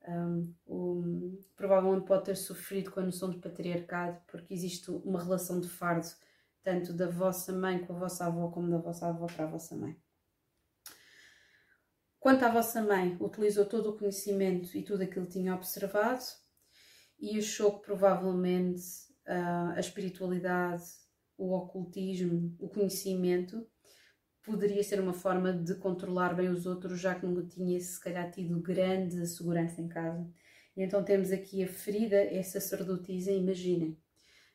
um, 0.05 0.53
um, 0.67 1.39
provavelmente 1.55 2.05
pode 2.05 2.25
ter 2.25 2.35
sofrido 2.35 2.91
com 2.91 2.99
a 2.99 3.03
noção 3.03 3.29
de 3.29 3.37
patriarcado, 3.37 4.19
porque 4.27 4.53
existe 4.53 4.91
uma 4.91 5.23
relação 5.23 5.61
de 5.61 5.69
fardo, 5.69 6.07
tanto 6.61 6.91
da 6.91 7.07
vossa 7.07 7.53
mãe 7.53 7.79
com 7.79 7.95
a 7.95 7.99
vossa 7.99 8.25
avó, 8.25 8.49
como 8.49 8.69
da 8.69 8.79
vossa 8.79 9.07
avó 9.07 9.27
para 9.27 9.45
a 9.45 9.49
vossa 9.49 9.77
mãe. 9.77 9.95
Quanto 12.25 12.43
à 12.43 12.49
vossa 12.49 12.81
mãe, 12.81 13.15
utilizou 13.19 13.67
todo 13.67 13.91
o 13.91 13.97
conhecimento 13.99 14.75
e 14.75 14.81
tudo 14.81 15.03
aquilo 15.03 15.27
que 15.27 15.33
tinha 15.33 15.53
observado 15.53 16.23
e 17.19 17.37
achou 17.37 17.77
que 17.77 17.85
provavelmente 17.85 18.81
uh, 19.27 19.75
a 19.75 19.79
espiritualidade, 19.79 20.81
o 21.37 21.53
ocultismo, 21.53 22.55
o 22.59 22.67
conhecimento 22.67 23.63
poderia 24.41 24.83
ser 24.83 24.99
uma 24.99 25.13
forma 25.13 25.53
de 25.53 25.75
controlar 25.75 26.33
bem 26.33 26.49
os 26.49 26.65
outros, 26.65 26.99
já 26.99 27.13
que 27.13 27.27
nunca 27.27 27.45
tinha 27.45 27.79
se 27.79 27.99
calhar 27.99 28.31
tido 28.31 28.59
grande 28.59 29.27
segurança 29.27 29.79
em 29.79 29.87
casa. 29.87 30.27
E 30.75 30.81
então 30.81 31.03
temos 31.03 31.31
aqui 31.31 31.63
a 31.63 31.67
ferida 31.67 32.15
é 32.15 32.41
sacerdotisa, 32.41 33.31
imaginem. 33.31 33.99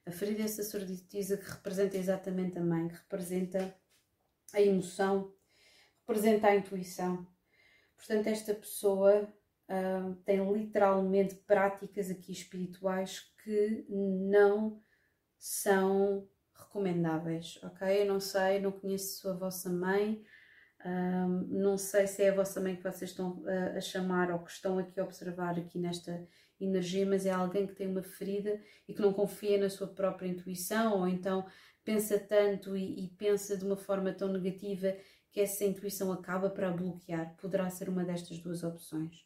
A 0.04 0.10
ferida 0.10 0.42
é 0.42 0.48
sacerdotisa 0.48 1.36
que 1.36 1.48
representa 1.48 1.96
exatamente 1.96 2.58
a 2.58 2.64
mãe, 2.64 2.88
que 2.88 2.96
representa 2.96 3.72
a 4.52 4.60
emoção, 4.60 5.32
representa 6.04 6.48
a 6.48 6.56
intuição, 6.56 7.24
Portanto, 8.00 8.28
esta 8.28 8.54
pessoa 8.54 9.28
uh, 9.68 10.14
tem 10.24 10.52
literalmente 10.52 11.34
práticas 11.34 12.10
aqui 12.10 12.32
espirituais 12.32 13.30
que 13.44 13.84
não 13.88 14.80
são 15.38 16.26
recomendáveis, 16.54 17.58
ok? 17.62 18.02
Eu 18.02 18.06
não 18.06 18.18
sei, 18.18 18.58
não 18.58 18.72
conheço 18.72 19.28
a 19.28 19.34
vossa 19.34 19.68
mãe, 19.68 20.24
um, 20.84 21.46
não 21.60 21.76
sei 21.76 22.06
se 22.06 22.22
é 22.22 22.30
a 22.30 22.34
vossa 22.34 22.58
mãe 22.58 22.74
que 22.74 22.82
vocês 22.82 23.10
estão 23.10 23.44
a, 23.46 23.76
a, 23.76 23.80
chamar 23.82 24.30
ou 24.30 24.38
que 24.38 24.50
estão 24.50 24.78
aqui 24.78 24.98
a 24.98 25.04
observar 25.04 25.58
aqui 25.58 25.78
nesta 25.78 26.26
energia, 26.58 27.04
mas 27.04 27.26
é 27.26 27.30
alguém 27.30 27.66
que 27.66 27.74
tem 27.74 27.86
uma 27.86 28.02
ferida 28.02 28.58
e 28.88 28.94
que 28.94 29.02
não 29.02 29.12
confia 29.12 29.58
na 29.58 29.68
sua 29.68 29.88
própria 29.88 30.26
intuição 30.26 31.00
ou 31.00 31.06
então 31.06 31.46
pensa 31.84 32.18
tanto 32.18 32.74
e, 32.74 33.04
e 33.04 33.08
pensa 33.08 33.58
de 33.58 33.64
uma 33.64 33.76
forma 33.76 34.10
tão 34.12 34.28
negativa 34.32 34.96
que 35.30 35.40
essa 35.40 35.64
intuição 35.64 36.12
acaba 36.12 36.50
para 36.50 36.70
bloquear. 36.70 37.34
Poderá 37.36 37.68
ser 37.70 37.88
uma 37.88 38.04
destas 38.04 38.38
duas 38.38 38.62
opções. 38.62 39.24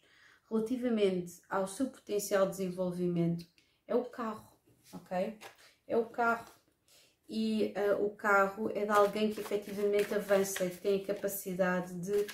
Relativamente 0.51 1.41
ao 1.49 1.67
seu 1.67 1.89
potencial 1.89 2.45
de 2.45 2.53
desenvolvimento, 2.53 3.47
é 3.87 3.95
o 3.95 4.05
carro, 4.05 4.47
ok? 4.93 5.39
É 5.87 5.97
o 5.97 6.07
carro. 6.07 6.53
E 7.29 7.73
uh, 7.77 8.05
o 8.05 8.11
carro 8.15 8.71
é 8.71 8.85
de 8.85 8.91
alguém 8.91 9.33
que 9.33 9.41
efetivamente 9.41 10.15
avança 10.15 10.65
e 10.65 10.71
tem 10.71 11.01
a 11.01 11.07
capacidade 11.07 11.95
de 11.95 12.27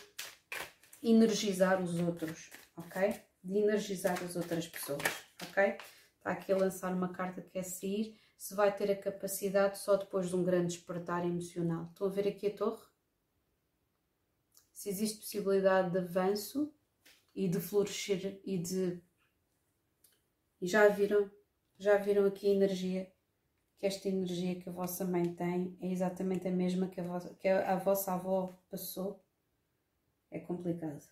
energizar 1.02 1.80
os 1.80 1.98
outros, 2.00 2.50
ok? 2.76 3.14
De 3.42 3.58
energizar 3.58 4.22
as 4.22 4.34
outras 4.36 4.66
pessoas, 4.66 5.24
ok? 5.42 5.78
Está 6.18 6.32
aqui 6.32 6.52
a 6.52 6.56
lançar 6.56 6.92
uma 6.92 7.12
carta 7.12 7.40
que 7.40 7.50
quer 7.50 7.62
sair, 7.62 8.18
se 8.36 8.54
vai 8.54 8.74
ter 8.74 8.90
a 8.90 8.96
capacidade 8.96 9.78
só 9.78 9.96
depois 9.96 10.28
de 10.28 10.36
um 10.36 10.42
grande 10.42 10.74
despertar 10.74 11.24
emocional. 11.24 11.86
Estão 11.90 12.08
a 12.08 12.10
ver 12.10 12.28
aqui 12.28 12.48
a 12.48 12.56
torre? 12.56 12.89
Se 14.80 14.88
existe 14.88 15.18
possibilidade 15.18 15.90
de 15.90 15.98
avanço 15.98 16.72
e 17.34 17.46
de 17.46 17.60
florescer 17.60 18.40
e 18.46 18.56
de. 18.56 18.98
E 20.58 20.66
já 20.66 20.88
viram? 20.88 21.30
Já 21.78 21.98
viram 21.98 22.24
aqui 22.24 22.46
a 22.46 22.54
energia? 22.54 23.12
Que 23.78 23.84
esta 23.84 24.08
energia 24.08 24.58
que 24.58 24.70
a 24.70 24.72
vossa 24.72 25.04
mãe 25.04 25.34
tem 25.34 25.76
é 25.82 25.92
exatamente 25.92 26.48
a 26.48 26.50
mesma 26.50 26.88
que 26.88 26.98
a 26.98 27.04
vossa, 27.04 27.34
que 27.34 27.46
a, 27.46 27.76
vossa 27.76 28.14
avó 28.14 28.58
passou? 28.70 29.22
É 30.30 30.40
complicado. 30.40 31.06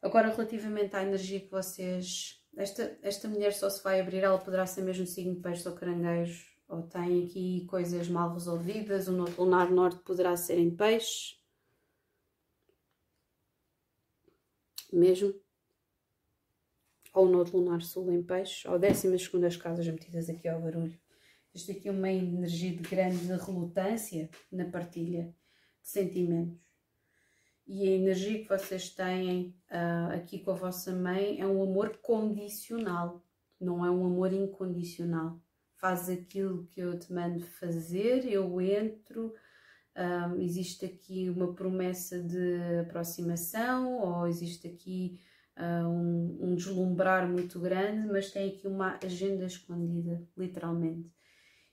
Agora, 0.00 0.28
relativamente 0.28 0.94
à 0.94 1.02
energia 1.02 1.40
que 1.40 1.50
vocês. 1.50 2.40
Esta, 2.56 2.96
esta 3.02 3.26
mulher 3.26 3.52
só 3.52 3.68
se 3.68 3.82
vai 3.82 4.00
abrir, 4.00 4.22
ela 4.22 4.38
poderá 4.38 4.64
ser 4.64 4.82
mesmo 4.82 5.08
signo 5.08 5.34
de 5.34 5.40
peixe 5.40 5.68
ou 5.68 5.74
caranguejo, 5.74 6.46
ou 6.68 6.84
tem 6.84 7.24
aqui 7.24 7.66
coisas 7.66 8.08
mal 8.08 8.32
resolvidas, 8.32 9.08
o 9.08 9.24
lunar 9.36 9.72
norte 9.72 10.04
poderá 10.04 10.36
ser 10.36 10.56
em 10.60 10.70
peixe, 10.70 11.42
mesmo. 14.94 15.34
Ou 17.12 17.28
no 17.28 17.42
lunar 17.44 17.82
sul 17.82 18.10
em 18.10 18.22
peixe, 18.22 18.66
ou 18.68 18.78
décimas 18.78 19.22
segundas 19.22 19.56
casas 19.56 19.86
metidas 19.86 20.28
aqui 20.28 20.48
ao 20.48 20.60
barulho. 20.60 20.98
Existe 21.54 21.72
aqui 21.72 21.90
uma 21.90 22.10
energia 22.10 22.72
de 22.72 22.82
grande 22.82 23.26
relutância 23.26 24.28
na 24.50 24.64
partilha 24.64 25.32
de 25.82 25.88
sentimentos. 25.88 26.58
E 27.66 27.88
a 27.88 27.92
energia 27.92 28.42
que 28.42 28.48
vocês 28.48 28.90
têm 28.90 29.56
uh, 29.70 30.12
aqui 30.14 30.40
com 30.40 30.50
a 30.50 30.54
vossa 30.54 30.92
mãe 30.92 31.40
é 31.40 31.46
um 31.46 31.62
amor 31.62 31.98
condicional, 31.98 33.24
não 33.58 33.84
é 33.86 33.90
um 33.90 34.04
amor 34.04 34.32
incondicional. 34.32 35.40
Faz 35.76 36.10
aquilo 36.10 36.66
que 36.66 36.80
eu 36.80 36.98
te 36.98 37.12
mando 37.12 37.40
fazer, 37.40 38.26
eu 38.26 38.60
entro, 38.60 39.32
um, 39.96 40.40
existe 40.40 40.84
aqui 40.84 41.30
uma 41.30 41.54
promessa 41.54 42.20
de 42.20 42.80
aproximação 42.80 43.98
ou 43.98 44.26
existe 44.26 44.66
aqui 44.66 45.20
uh, 45.56 45.86
um, 45.88 46.38
um, 46.40 46.54
deslumbrar 46.54 47.28
muito 47.28 47.60
grande, 47.60 48.08
mas 48.08 48.30
tem 48.30 48.48
aqui 48.48 48.66
uma 48.66 48.98
agenda 49.02 49.44
escondida, 49.44 50.26
literalmente. 50.36 51.12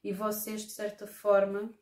E 0.03 0.13
vocês, 0.13 0.61
de 0.61 0.71
certa 0.71 1.07
forma, 1.07 1.73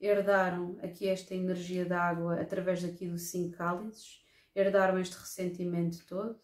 herdaram 0.00 0.78
aqui 0.82 1.08
esta 1.08 1.34
energia 1.34 1.84
da 1.84 2.00
água 2.00 2.40
através 2.40 2.82
daqui 2.82 3.06
dos 3.06 3.30
cinco 3.30 3.56
cálices, 3.56 4.22
herdaram 4.54 4.98
este 4.98 5.16
ressentimento 5.16 6.04
todo, 6.06 6.38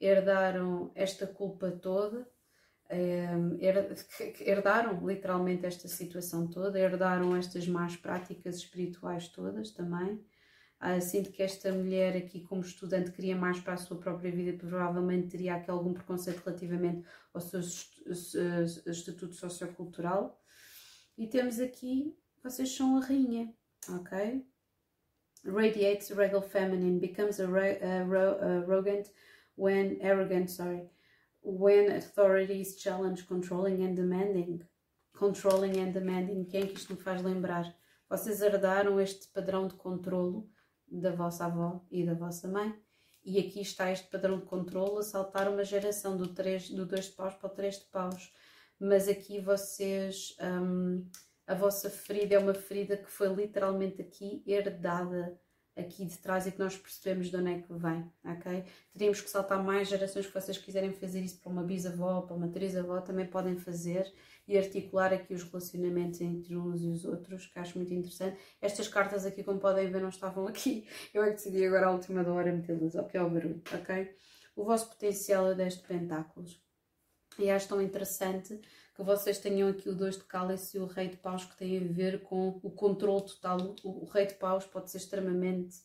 herdaram 0.00 0.90
esta 0.94 1.26
culpa 1.26 1.70
toda, 1.70 2.28
herdaram 4.40 5.06
literalmente 5.06 5.66
esta 5.66 5.88
situação 5.88 6.46
toda, 6.46 6.78
herdaram 6.78 7.34
estas 7.36 7.66
más 7.66 7.96
práticas 7.96 8.56
espirituais 8.56 9.28
todas 9.28 9.70
também. 9.70 10.20
Uh, 10.82 11.00
sinto 11.00 11.30
que 11.30 11.42
esta 11.42 11.72
mulher 11.72 12.14
aqui, 12.14 12.40
como 12.42 12.60
estudante, 12.60 13.10
queria 13.10 13.34
mais 13.34 13.58
para 13.58 13.72
a 13.72 13.78
sua 13.78 13.96
própria 13.96 14.30
vida, 14.30 14.58
provavelmente 14.58 15.28
teria 15.28 15.54
aqui 15.54 15.70
algum 15.70 15.94
preconceito 15.94 16.42
relativamente 16.44 17.06
ao 17.32 17.40
seu 17.40 17.60
estatuto 17.60 19.34
sociocultural. 19.34 20.38
E 21.16 21.26
temos 21.26 21.58
aqui, 21.58 22.14
vocês 22.42 22.74
são 22.74 22.98
a 22.98 23.00
rainha, 23.00 23.54
ok? 23.88 24.44
Radiates 25.46 26.10
regal 26.10 26.42
feminine, 26.42 27.00
becomes 27.00 27.40
arrogant 27.40 29.10
when 29.56 29.98
arrogant, 30.02 30.48
sorry, 30.50 30.90
when 31.44 31.92
authorities 31.92 32.76
challenge 32.76 33.26
controlling 33.26 33.84
and 33.84 33.94
demanding. 33.94 34.62
Controlling 35.12 35.78
and 35.78 35.92
demanding, 35.92 36.44
quem 36.44 36.62
é 36.62 36.66
que 36.66 36.76
isto 36.76 36.94
me 36.94 37.00
faz 37.00 37.22
lembrar? 37.22 37.72
Vocês 38.08 38.40
herdaram 38.40 38.98
este 38.98 39.28
padrão 39.28 39.68
de 39.68 39.74
controlo 39.74 40.48
da 40.90 41.12
vossa 41.12 41.44
avó 41.44 41.84
e 41.90 42.04
da 42.04 42.14
vossa 42.14 42.48
mãe. 42.48 42.74
E 43.24 43.38
aqui 43.38 43.60
está 43.60 43.90
este 43.90 44.08
padrão 44.08 44.38
de 44.38 44.46
controlo 44.46 44.98
a 44.98 45.02
saltar 45.02 45.48
uma 45.48 45.64
geração 45.64 46.16
do 46.16 46.26
2 46.26 46.70
do 46.70 46.84
dois 46.84 47.06
de 47.06 47.12
paus 47.12 47.34
para 47.34 47.46
o 47.46 47.54
3 47.54 47.78
de 47.78 47.84
paus. 47.86 48.32
Mas 48.78 49.08
aqui 49.08 49.40
vocês, 49.40 50.36
hum, 50.40 51.08
a 51.46 51.54
vossa 51.54 51.88
ferida 51.88 52.34
é 52.34 52.38
uma 52.38 52.54
ferida 52.54 52.96
que 52.96 53.10
foi 53.10 53.28
literalmente 53.28 54.02
aqui 54.02 54.42
herdada 54.46 55.38
aqui 55.76 56.04
de 56.04 56.16
trás 56.18 56.46
e 56.46 56.52
que 56.52 56.58
nós 56.58 56.76
percebemos 56.76 57.30
de 57.30 57.36
onde 57.36 57.52
é 57.52 57.58
que 57.58 57.72
vem, 57.72 58.10
ok? 58.24 58.64
Teríamos 58.92 59.20
que 59.20 59.28
saltar 59.28 59.62
mais 59.62 59.88
gerações 59.88 60.26
que 60.26 60.32
vocês 60.32 60.56
quiserem 60.56 60.92
fazer 60.92 61.20
isso 61.20 61.40
para 61.40 61.50
uma 61.50 61.62
bisavó, 61.62 62.22
para 62.22 62.36
uma 62.36 62.48
trisavó, 62.48 63.00
também 63.00 63.26
podem 63.26 63.56
fazer 63.56 64.12
e 64.46 64.56
articular 64.56 65.12
aqui 65.12 65.34
os 65.34 65.42
relacionamentos 65.42 66.20
entre 66.20 66.56
uns 66.56 66.82
e 66.82 66.88
os 66.88 67.04
outros, 67.04 67.46
que 67.46 67.58
acho 67.58 67.76
muito 67.76 67.92
interessante. 67.92 68.38
Estas 68.60 68.88
cartas 68.88 69.26
aqui, 69.26 69.42
como 69.42 69.58
podem 69.58 69.90
ver, 69.90 70.00
não 70.00 70.10
estavam 70.10 70.46
aqui. 70.46 70.86
Eu 71.12 71.22
é 71.22 71.30
que 71.30 71.36
decidi 71.36 71.64
agora 71.64 71.86
à 71.86 71.90
última 71.90 72.22
da 72.22 72.32
hora 72.32 72.52
metê-las, 72.52 72.94
ok? 72.94 73.20
Ao 73.20 73.30
barulho, 73.30 73.62
ok? 73.72 74.14
O 74.54 74.64
vosso 74.64 74.88
potencial 74.88 75.50
é 75.50 75.54
deste 75.54 75.86
pentáculos. 75.86 76.62
E 77.38 77.50
acho 77.50 77.68
tão 77.68 77.82
interessante 77.82 78.60
que 78.94 79.02
vocês 79.02 79.38
tenham 79.38 79.68
aqui 79.68 79.88
o 79.88 79.94
dois 79.94 80.16
de 80.16 80.24
cálice 80.24 80.76
e 80.76 80.80
o 80.80 80.86
rei 80.86 81.08
de 81.08 81.16
paus 81.16 81.44
que 81.44 81.56
tem 81.56 81.76
a 81.76 81.92
ver 81.92 82.22
com 82.22 82.60
o 82.62 82.70
controle 82.70 83.26
total. 83.26 83.74
O, 83.82 84.04
rei 84.04 84.26
de 84.26 84.34
paus 84.34 84.64
pode 84.64 84.90
ser 84.90 84.98
extremamente 84.98 85.78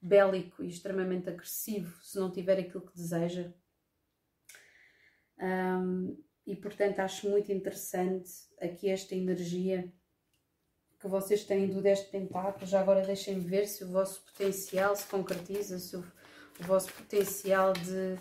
bélico 0.00 0.62
e 0.62 0.68
extremamente 0.68 1.28
agressivo 1.28 2.02
se 2.02 2.18
não 2.18 2.30
tiver 2.30 2.58
aquilo 2.58 2.86
que 2.86 2.94
deseja. 2.94 3.52
Um, 5.38 6.22
e 6.46 6.54
portanto 6.54 7.00
acho 7.00 7.30
muito 7.30 7.50
interessante 7.50 8.30
aqui 8.60 8.90
esta 8.90 9.14
energia 9.14 9.90
que 10.98 11.08
vocês 11.08 11.44
têm 11.44 11.66
do 11.66 11.80
10 11.80 12.00
de 12.00 12.06
pentáculos. 12.10 12.68
Já 12.68 12.80
agora 12.80 13.06
deixem 13.06 13.40
ver 13.40 13.66
se 13.66 13.84
o 13.84 13.88
vosso 13.90 14.20
potencial 14.20 14.94
se 14.94 15.06
concretiza, 15.06 15.78
se 15.78 15.96
o, 15.96 16.00
o 16.00 16.64
vosso 16.64 16.92
potencial 16.92 17.72
de, 17.72 18.18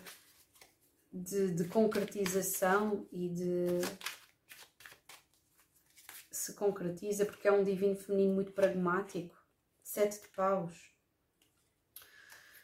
de, 1.12 1.56
de 1.56 1.65
concretização 1.65 3.06
e 3.12 3.28
de 3.28 3.80
se 6.49 6.55
concretiza 6.55 7.25
porque 7.25 7.47
é 7.47 7.51
um 7.51 7.63
divino 7.63 7.95
feminino 7.95 8.33
muito 8.33 8.51
pragmático. 8.51 9.35
Sete 9.83 10.21
de 10.21 10.27
paus. 10.29 10.93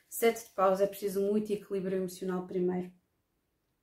Sete 0.10 0.46
de 0.46 0.50
paus 0.52 0.82
é 0.82 0.88
preciso 0.88 1.22
muito 1.22 1.52
equilíbrio 1.52 1.98
emocional 1.98 2.48
primeiro. 2.48 2.92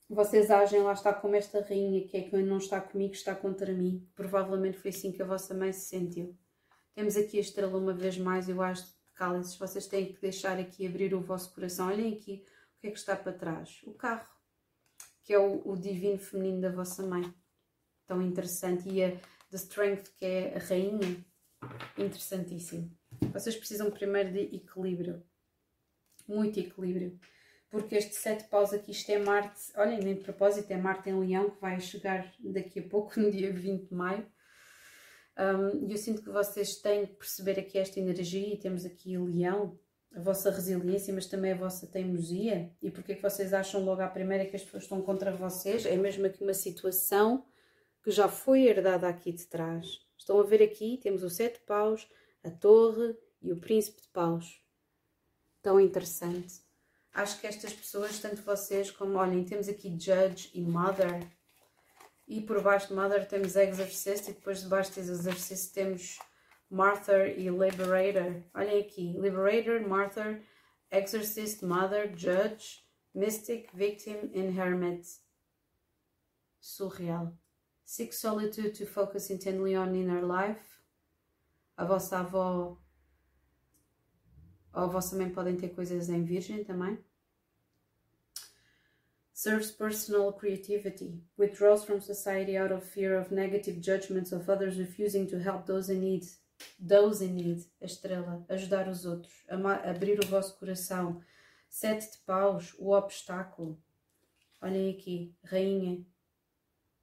Vocês 0.08 0.50
agem 0.50 0.82
lá 0.82 0.92
está 0.92 1.12
como 1.14 1.36
esta 1.36 1.62
rainha 1.62 2.06
que 2.06 2.16
é 2.16 2.22
que 2.22 2.36
não 2.36 2.58
está 2.58 2.80
comigo, 2.80 3.14
está 3.14 3.34
contra 3.34 3.72
mim. 3.72 4.06
Provavelmente 4.14 4.78
foi 4.78 4.90
assim 4.90 5.12
que 5.12 5.22
a 5.22 5.26
vossa 5.26 5.54
mãe 5.54 5.72
se 5.72 5.86
sentiu. 5.88 6.36
Temos 6.94 7.16
aqui 7.16 7.38
a 7.38 7.40
estrela 7.40 7.78
uma 7.78 7.94
vez 7.94 8.18
mais, 8.18 8.48
eu 8.48 8.60
acho 8.60 8.84
de 8.84 8.92
cálices. 9.14 9.56
Vocês 9.56 9.86
têm 9.86 10.12
que 10.12 10.20
deixar 10.20 10.58
aqui 10.58 10.86
abrir 10.86 11.14
o 11.14 11.20
vosso 11.20 11.54
coração. 11.54 11.88
Olhem 11.88 12.12
aqui 12.12 12.44
o 12.76 12.80
que 12.80 12.86
é 12.88 12.90
que 12.90 12.98
está 12.98 13.16
para 13.16 13.32
trás. 13.32 13.80
O 13.84 13.94
carro, 13.94 14.28
que 15.22 15.32
é 15.32 15.38
o, 15.38 15.66
o 15.66 15.76
divino 15.76 16.18
feminino 16.18 16.60
da 16.60 16.70
vossa 16.70 17.02
mãe. 17.06 17.32
Tão 18.06 18.20
interessante. 18.20 18.88
E 18.90 19.02
a, 19.02 19.18
The 19.52 19.58
Strength, 19.58 20.14
que 20.16 20.24
é 20.24 20.56
a 20.56 20.58
rainha, 20.60 21.22
interessantíssimo. 21.98 22.90
Vocês 23.34 23.54
precisam 23.54 23.90
primeiro 23.90 24.32
de 24.32 24.56
equilíbrio, 24.56 25.22
muito 26.26 26.58
equilíbrio, 26.58 27.20
porque 27.68 27.96
este 27.96 28.14
sete 28.14 28.44
paus 28.44 28.72
aqui, 28.72 28.92
isto 28.92 29.10
é 29.10 29.18
Marte, 29.18 29.60
olhem, 29.76 30.00
nem 30.00 30.14
de 30.14 30.22
propósito, 30.22 30.70
é 30.70 30.76
Marte 30.78 31.10
em 31.10 31.20
Leão, 31.20 31.50
que 31.50 31.60
vai 31.60 31.78
chegar 31.80 32.32
daqui 32.40 32.80
a 32.80 32.88
pouco, 32.88 33.12
no 33.20 33.30
dia 33.30 33.52
20 33.52 33.88
de 33.88 33.94
maio. 33.94 34.26
E 35.36 35.42
um, 35.42 35.90
eu 35.90 35.98
sinto 35.98 36.22
que 36.22 36.30
vocês 36.30 36.76
têm 36.76 37.04
que 37.04 37.16
perceber 37.16 37.60
aqui 37.60 37.76
esta 37.76 38.00
energia, 38.00 38.54
e 38.54 38.56
temos 38.56 38.86
aqui 38.86 39.18
Leão, 39.18 39.78
a 40.14 40.20
vossa 40.20 40.50
resiliência, 40.50 41.12
mas 41.12 41.26
também 41.26 41.52
a 41.52 41.56
vossa 41.56 41.86
teimosia. 41.86 42.72
E 42.80 42.90
porque 42.90 43.12
é 43.12 43.14
que 43.16 43.22
vocês 43.22 43.52
acham 43.52 43.84
logo 43.84 44.00
à 44.00 44.08
primeira 44.08 44.46
que 44.46 44.56
as 44.56 44.62
pessoas 44.62 44.84
estão 44.84 45.02
contra 45.02 45.30
vocês? 45.30 45.84
É 45.84 45.96
mesmo 45.96 46.24
aqui 46.24 46.42
uma 46.42 46.54
situação 46.54 47.44
que 48.02 48.10
já 48.10 48.28
foi 48.28 48.62
herdada 48.62 49.08
aqui 49.08 49.32
de 49.32 49.46
trás. 49.46 50.00
Estão 50.18 50.38
a 50.40 50.42
ver 50.42 50.62
aqui, 50.62 50.98
temos 51.02 51.22
o 51.22 51.30
sete 51.30 51.60
paus, 51.60 52.08
a 52.42 52.50
torre 52.50 53.16
e 53.40 53.52
o 53.52 53.56
príncipe 53.56 54.02
de 54.02 54.08
paus. 54.08 54.60
Tão 55.60 55.78
interessante. 55.80 56.62
Acho 57.14 57.40
que 57.40 57.46
estas 57.46 57.72
pessoas, 57.72 58.18
tanto 58.18 58.42
vocês 58.42 58.90
como, 58.90 59.18
olhem, 59.18 59.44
temos 59.44 59.68
aqui 59.68 59.90
Judge 59.90 60.50
e 60.54 60.62
Mother. 60.62 61.28
E 62.26 62.40
por 62.40 62.62
baixo 62.62 62.88
de 62.88 62.94
Mother 62.94 63.28
temos 63.28 63.54
Exorcist 63.54 64.28
e 64.28 64.32
depois 64.32 64.62
debaixo 64.62 64.92
de 64.92 65.00
Exorcist 65.00 65.74
temos 65.74 66.18
Martyr 66.70 67.38
e 67.38 67.48
Liberator. 67.50 68.42
Olhem 68.54 68.80
aqui, 68.80 69.12
Liberator, 69.12 69.86
Martyr, 69.86 70.42
Exorcist, 70.90 71.62
Mother, 71.62 72.08
Judge, 72.16 72.82
Mystic, 73.14 73.68
Victim 73.74 74.30
e 74.32 74.40
Hermit. 74.40 75.06
Surreal. 76.58 77.36
Seek 77.84 78.12
solitude 78.12 78.74
to 78.74 78.86
focus 78.86 79.30
intently 79.30 79.76
on 79.76 79.94
inner 79.94 80.22
life. 80.22 80.80
A 81.76 81.84
vossa 81.84 82.18
avó 82.18 82.78
ou 84.74 84.88
vossa 84.88 85.16
mãe 85.16 85.30
podem 85.30 85.56
ter 85.56 85.68
coisas 85.70 86.08
em 86.08 86.24
virgem 86.24 86.64
também. 86.64 86.98
Serves 89.32 89.70
personal 89.70 90.32
creativity. 90.32 91.22
Withdraws 91.36 91.84
from 91.84 92.00
society 92.00 92.56
out 92.56 92.72
of 92.72 92.86
fear 92.86 93.18
of 93.18 93.34
negative 93.34 93.80
judgments 93.80 94.32
of 94.32 94.48
others, 94.50 94.78
refusing 94.78 95.26
to 95.26 95.38
help 95.38 95.66
those 95.66 95.92
in 95.92 96.00
need. 96.00 96.24
Those 96.78 97.24
in 97.24 97.34
need, 97.34 97.66
a 97.80 97.86
estrela, 97.86 98.44
ajudar 98.48 98.88
os 98.88 99.04
outros, 99.04 99.44
abrir 99.48 100.20
o 100.20 100.26
vosso 100.26 100.56
coração. 100.58 101.20
Sete 101.68 102.12
de 102.12 102.18
paus, 102.18 102.74
o 102.78 102.92
obstáculo. 102.92 103.82
Olhem 104.60 104.90
aqui, 104.90 105.34
rainha, 105.42 106.06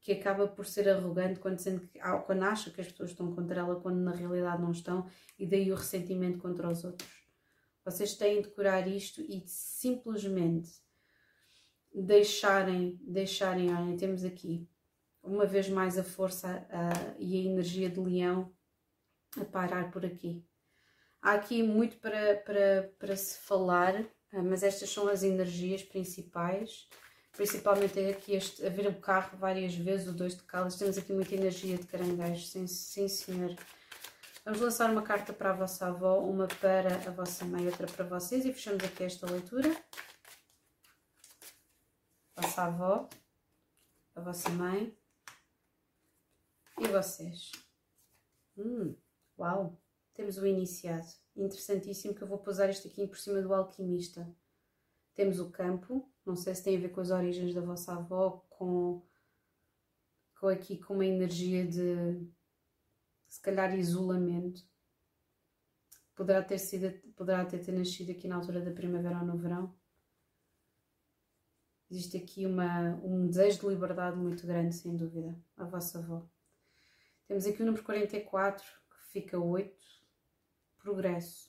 que 0.02 0.12
acaba 0.12 0.48
por 0.48 0.66
ser 0.66 0.88
arrogante 0.90 1.40
quando, 1.40 1.60
sente 1.60 1.88
que, 1.88 2.00
quando 2.26 2.44
acha 2.44 2.72
que 2.72 2.82
as 2.82 2.88
pessoas 2.88 3.12
estão 3.12 3.34
contra 3.34 3.60
ela, 3.60 3.80
quando 3.80 3.98
na 3.98 4.12
realidade 4.12 4.62
não 4.62 4.72
estão, 4.72 5.10
e 5.38 5.46
daí 5.46 5.72
o 5.72 5.76
ressentimento 5.76 6.40
contra 6.40 6.70
os 6.70 6.84
outros. 6.84 7.10
Vocês 7.84 8.16
têm 8.16 8.42
de 8.42 8.50
curar 8.50 8.88
isto 8.88 9.22
e 9.22 9.42
de 9.42 9.50
simplesmente 9.50 10.70
deixarem, 11.94 13.00
deixarem, 13.02 13.98
temos 13.98 14.24
aqui 14.24 14.68
uma 15.22 15.46
vez 15.46 15.70
mais 15.70 15.98
a 15.98 16.04
força 16.04 16.68
e 17.18 17.38
a 17.38 17.52
energia 17.52 17.90
de 17.90 18.00
leão 18.00 18.54
a 19.38 19.46
parar 19.46 19.92
por 19.92 20.06
aqui. 20.06 20.46
Há 21.22 21.34
aqui 21.34 21.62
muito 21.62 21.98
para, 21.98 22.38
para, 22.38 22.94
para 22.98 23.16
se 23.16 23.40
falar 23.40 24.02
uh, 24.02 24.44
mas 24.44 24.64
estas 24.64 24.90
são 24.90 25.08
as 25.08 25.24
energias 25.24 25.84
principais. 25.84 26.88
Principalmente 27.32 28.00
aqui 28.00 28.34
este, 28.34 28.66
a 28.66 28.70
ver 28.70 28.88
o 28.88 29.00
carro 29.00 29.38
várias 29.38 29.74
vezes, 29.76 30.08
o 30.08 30.14
dois 30.14 30.36
de 30.36 30.44
calas. 30.44 30.76
Temos 30.76 30.98
aqui 30.98 31.14
muita 31.14 31.36
energia 31.36 31.78
de 31.78 31.88
caranguejo, 31.88 32.46
sim, 32.46 32.68
sim 32.68 33.08
senhor. 33.08 33.56
Vamos 34.44 34.62
lançar 34.62 34.90
uma 34.90 35.04
carta 35.04 35.32
para 35.32 35.52
a 35.52 35.54
vossa 35.54 35.88
avó, 35.88 36.20
uma 36.20 36.48
para 36.48 36.96
a 37.08 37.12
vossa 37.12 37.46
mãe, 37.46 37.66
outra 37.66 37.88
para 37.88 38.06
vocês 38.06 38.46
e 38.46 38.54
fechamos 38.54 38.84
aqui 38.84 39.04
esta 39.04 39.30
leitura. 39.30 39.70
Vossa 42.36 42.64
avó, 42.64 43.10
a 44.16 44.22
vossa 44.22 44.50
mãe 44.50 44.98
e 46.80 46.88
vocês. 46.88 47.52
Hum, 48.58 48.96
uau! 49.38 49.78
Temos 50.14 50.38
o 50.38 50.46
iniciado. 50.46 51.08
Interessantíssimo 51.36 52.14
que 52.14 52.22
eu 52.22 52.28
vou 52.28 52.40
pousar 52.40 52.70
isto 52.70 52.88
aqui 52.88 53.08
por 53.08 53.18
cima 53.18 53.42
do 53.42 53.54
alquimista. 53.54 54.28
Temos 55.14 55.40
o 55.40 55.50
campo. 55.50 56.10
Não 56.30 56.36
sei 56.36 56.54
se 56.54 56.64
tem 56.64 56.78
a 56.78 56.80
ver 56.80 56.90
com 56.90 57.02
as 57.02 57.10
origens 57.10 57.56
da 57.56 57.62
vossa 57.62 57.92
avó, 57.92 58.46
com, 58.52 59.04
com 60.40 60.48
aqui 60.48 60.78
com 60.78 60.94
uma 60.94 61.06
energia 61.06 61.66
de 61.66 62.24
se 63.28 63.42
calhar 63.42 63.76
isolamento. 63.76 64.62
Poderá 66.16 66.44
ter 66.44 66.60
sido, 66.60 66.92
poderá 67.16 67.44
ter, 67.46 67.58
ter 67.58 67.72
nascido 67.72 68.12
aqui 68.12 68.28
na 68.28 68.36
altura 68.36 68.62
da 68.62 68.70
primavera 68.70 69.20
ou 69.20 69.26
no 69.26 69.40
verão. 69.40 69.76
Existe 71.90 72.18
aqui 72.18 72.46
uma, 72.46 72.94
um 73.04 73.26
desejo 73.28 73.62
de 73.62 73.68
liberdade 73.70 74.16
muito 74.16 74.46
grande, 74.46 74.76
sem 74.76 74.96
dúvida, 74.96 75.36
a 75.58 75.66
vossa 75.66 75.98
avó. 75.98 76.30
Temos 77.26 77.48
aqui 77.48 77.64
o 77.64 77.66
número 77.66 77.84
44, 77.84 78.64
que 78.64 79.12
fica 79.12 79.40
8, 79.40 79.76
progresso. 80.78 81.49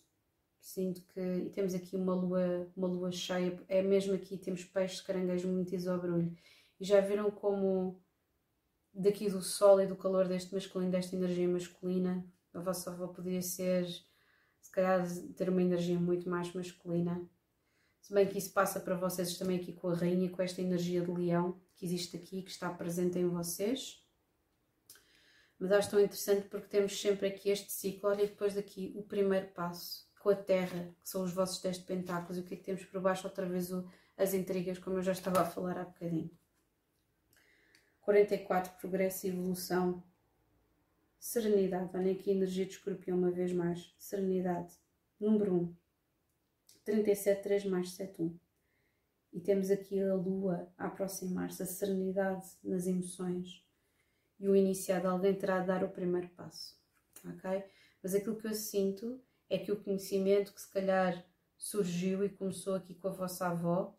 Sinto 0.61 1.03
que. 1.12 1.20
E 1.20 1.51
temos 1.51 1.75
aqui 1.75 1.96
uma 1.96 2.14
lua, 2.14 2.70
uma 2.77 2.87
lua 2.87 3.11
cheia, 3.11 3.59
é 3.66 3.83
mesmo 3.83 4.14
aqui, 4.14 4.37
temos 4.37 4.64
peixes, 4.64 5.01
caranguejo, 5.01 5.49
muito 5.49 5.75
isobrulho. 5.75 6.37
E 6.79 6.85
já 6.85 7.01
viram 7.01 7.31
como 7.31 8.01
daqui 8.92 9.29
do 9.29 9.40
sol 9.40 9.81
e 9.81 9.87
do 9.87 9.96
calor 9.96 10.29
deste 10.29 10.55
masculino, 10.55 10.92
desta 10.92 11.16
energia 11.16 11.49
masculina, 11.49 12.25
a 12.53 12.61
vossa 12.61 12.90
avó 12.90 13.09
poderia 13.09 13.42
ser, 13.42 13.87
se 14.61 14.70
calhar, 14.70 15.07
ter 15.37 15.49
uma 15.49 15.62
energia 15.62 15.99
muito 15.99 16.29
mais 16.29 16.53
masculina. 16.53 17.27
Se 18.01 18.12
bem 18.12 18.27
que 18.27 18.38
isso 18.38 18.53
passa 18.53 18.81
para 18.81 18.94
vocês 18.94 19.38
também 19.38 19.59
aqui 19.59 19.73
com 19.73 19.88
a 19.88 19.94
rainha, 19.94 20.31
com 20.31 20.42
esta 20.42 20.61
energia 20.61 21.03
de 21.03 21.11
leão 21.11 21.61
que 21.75 21.85
existe 21.87 22.16
aqui, 22.16 22.42
que 22.42 22.51
está 22.51 22.68
presente 22.70 23.18
em 23.18 23.29
vocês. 23.29 24.05
Mas 25.59 25.73
acho 25.73 25.90
tão 25.90 26.01
interessante 26.01 26.49
porque 26.49 26.68
temos 26.68 26.99
sempre 26.99 27.29
aqui 27.29 27.51
este 27.51 27.70
ciclo. 27.70 28.09
Olha, 28.09 28.27
depois 28.27 28.55
daqui 28.55 28.92
o 28.96 29.03
primeiro 29.03 29.49
passo 29.49 30.10
com 30.20 30.28
a 30.28 30.37
Terra, 30.37 30.94
que 31.02 31.09
são 31.09 31.24
os 31.24 31.33
vossos 31.33 31.61
10 31.61 31.78
pentáculos, 31.78 32.38
e 32.38 32.40
o 32.40 32.44
que 32.44 32.54
é 32.54 32.56
que 32.56 32.62
temos 32.62 32.85
por 32.85 33.00
baixo? 33.00 33.26
Outra 33.26 33.46
vez 33.46 33.72
o, 33.72 33.90
as 34.16 34.33
intrigas, 34.35 34.78
como 34.78 34.98
eu 34.98 35.02
já 35.02 35.12
estava 35.12 35.40
a 35.40 35.44
falar 35.44 35.76
há 35.78 35.85
bocadinho. 35.85 36.30
44, 38.02 38.78
progresso 38.78 39.26
e 39.26 39.30
evolução. 39.30 40.02
Serenidade, 41.18 41.90
olha 41.96 42.12
aqui 42.12 42.30
energia 42.30 42.66
de 42.66 42.72
escorpião 42.72 43.18
uma 43.18 43.30
vez 43.30 43.52
mais. 43.52 43.94
Serenidade. 43.98 44.72
Número 45.18 45.54
1. 45.54 45.76
37, 46.85 47.42
3 47.42 47.64
mais 47.64 47.92
7, 47.92 48.22
1. 48.22 48.38
E 49.33 49.40
temos 49.40 49.70
aqui 49.70 50.00
a 50.00 50.14
lua 50.14 50.72
a 50.76 50.87
aproximar-se, 50.87 51.62
a 51.62 51.66
serenidade 51.66 52.46
nas 52.62 52.87
emoções 52.87 53.64
e 54.40 54.48
o 54.48 54.56
iniciado, 54.56 55.06
alguém 55.06 55.35
terá 55.35 55.61
de 55.61 55.66
dar 55.66 55.85
o 55.85 55.90
primeiro 55.90 56.28
passo, 56.30 56.74
ok? 57.26 57.62
Mas 58.02 58.14
aquilo 58.14 58.37
que 58.37 58.46
eu 58.46 58.54
sinto 58.54 59.22
é 59.50 59.58
que 59.58 59.72
o 59.72 59.76
conhecimento 59.76 60.54
que 60.54 60.60
se 60.60 60.72
calhar 60.72 61.22
surgiu 61.58 62.24
e 62.24 62.28
começou 62.30 62.74
aqui 62.76 62.94
com 62.94 63.08
a 63.08 63.12
vossa 63.12 63.48
avó 63.48 63.94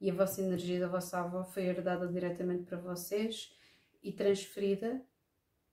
e 0.00 0.10
a 0.10 0.14
vossa 0.14 0.42
energia 0.42 0.80
da 0.80 0.88
vossa 0.88 1.18
avó 1.18 1.44
foi 1.44 1.64
herdada 1.64 2.06
diretamente 2.06 2.64
para 2.64 2.76
vocês 2.76 3.56
e 4.02 4.12
transferida 4.12 5.00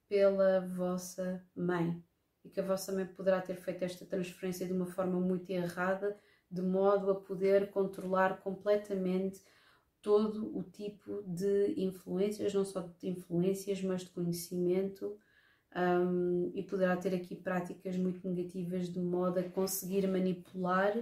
pela 0.08 0.62
vossa 0.62 1.44
mãe. 1.56 2.02
E 2.46 2.50
que 2.50 2.60
a 2.60 2.66
vossa 2.66 2.92
mãe 2.92 3.06
poderá 3.06 3.42
ter 3.42 3.56
feito 3.56 3.84
esta 3.84 4.06
transferência 4.06 4.66
de 4.66 4.74
uma 4.74 4.86
forma 4.86 5.20
muito 5.20 5.50
errada, 5.50 6.18
de 6.50 6.62
modo 6.62 7.10
a 7.10 7.16
poder 7.16 7.72
controlar 7.72 8.42
completamente 8.42 9.42
todo 10.02 10.56
o 10.56 10.64
tipo 10.64 11.24
de 11.24 11.74
influências, 11.78 12.54
não 12.54 12.64
só 12.64 12.82
de 12.82 13.10
influências, 13.10 13.82
mas 13.82 14.02
de 14.02 14.10
conhecimento, 14.10 15.18
um, 15.76 16.52
e 16.54 16.64
poderá 16.64 16.96
ter 16.96 17.14
aqui 17.14 17.36
práticas 17.36 17.96
muito 17.98 18.28
negativas 18.28 18.90
de 18.90 19.00
modo 19.00 19.40
a 19.40 19.44
conseguir 19.44 20.08
manipular, 20.08 20.94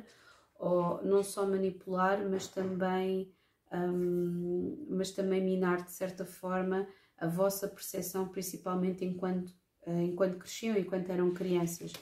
ou 0.60 1.04
não 1.04 1.24
só 1.24 1.46
manipular, 1.46 2.20
mas 2.30 2.48
também, 2.48 3.34
um, 3.72 4.88
mas 4.90 5.12
também 5.12 5.44
minar 5.44 5.84
de 5.84 5.92
certa 5.92 6.26
forma 6.26 6.88
a 7.18 7.28
vossa 7.28 7.68
percepção, 7.68 8.28
principalmente 8.28 9.04
enquanto, 9.04 9.50
uh, 9.86 10.02
enquanto 10.02 10.38
cresciam, 10.38 10.78
enquanto 10.78 11.10
eram 11.10 11.34
crianças 11.34 11.94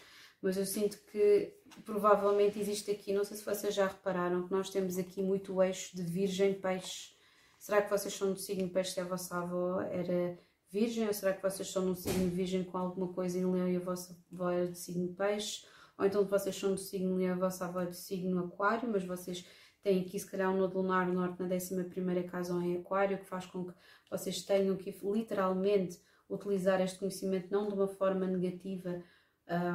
mas 0.41 0.58
eu 0.58 0.65
sinto 0.65 0.97
que 1.12 1.53
provavelmente 1.84 2.60
existe 2.60 2.91
aqui, 2.91 3.13
não 3.13 3.23
sei 3.23 3.38
se 3.38 3.45
vocês 3.45 3.73
já 3.75 3.88
repararam, 3.88 4.47
que 4.47 4.51
nós 4.51 4.69
temos 4.69 4.97
aqui 4.97 5.21
muito 5.21 5.53
o 5.53 5.63
eixo 5.63 5.95
de 5.95 6.03
virgem 6.03 6.53
peixe. 6.53 7.13
Será 7.58 7.82
que 7.82 7.89
vocês 7.89 8.13
são 8.13 8.32
do 8.32 8.39
signo 8.39 8.69
peixe 8.69 8.93
se 8.93 9.01
a 9.01 9.03
vossa 9.03 9.38
avó 9.38 9.82
era 9.82 10.38
virgem? 10.69 11.08
Ou 11.08 11.13
será 11.13 11.34
que 11.34 11.41
vocês 11.41 11.69
são 11.69 11.86
do 11.86 11.95
signo 11.95 12.29
virgem 12.29 12.63
com 12.63 12.77
alguma 12.77 13.13
coisa 13.13 13.38
em 13.38 13.45
leão 13.45 13.67
e 13.67 13.75
a 13.75 13.79
vossa 13.79 14.17
avó 14.32 14.49
era 14.49 14.67
do 14.67 14.75
signo 14.75 15.13
peixe? 15.13 15.65
Ou 15.97 16.05
então 16.05 16.23
vocês 16.25 16.55
são 16.55 16.73
do 16.73 16.79
signo 16.79 17.17
leão 17.17 17.29
e 17.29 17.34
a 17.34 17.36
vossa 17.36 17.65
avó 17.65 17.82
é 17.82 17.86
do 17.86 17.95
signo 17.95 18.39
aquário, 18.45 18.89
mas 18.89 19.03
vocês 19.03 19.45
têm 19.82 20.01
aqui 20.01 20.19
se 20.19 20.29
calhar 20.29 20.53
um 20.53 20.58
nodo 20.58 20.82
lunar 20.82 21.08
norte 21.08 21.41
na 21.41 21.55
11 21.55 22.23
casa 22.29 22.53
ou 22.53 22.62
em 22.62 22.77
aquário, 22.77 23.17
que 23.17 23.25
faz 23.25 23.45
com 23.45 23.65
que 23.65 23.73
vocês 24.10 24.41
tenham 24.43 24.75
que 24.75 24.97
literalmente 25.03 25.99
utilizar 26.29 26.79
este 26.82 26.99
conhecimento 26.99 27.51
não 27.51 27.67
de 27.67 27.73
uma 27.73 27.88
forma 27.88 28.27
negativa, 28.27 29.03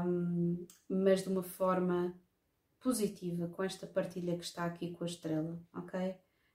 um, 0.06 0.66
mas 0.88 1.22
de 1.22 1.28
uma 1.28 1.42
forma 1.42 2.14
positiva, 2.80 3.48
com 3.48 3.62
esta 3.62 3.86
partilha 3.86 4.36
que 4.36 4.44
está 4.44 4.66
aqui 4.66 4.92
com 4.92 5.04
a 5.04 5.06
estrela, 5.06 5.58
ok? 5.74 6.14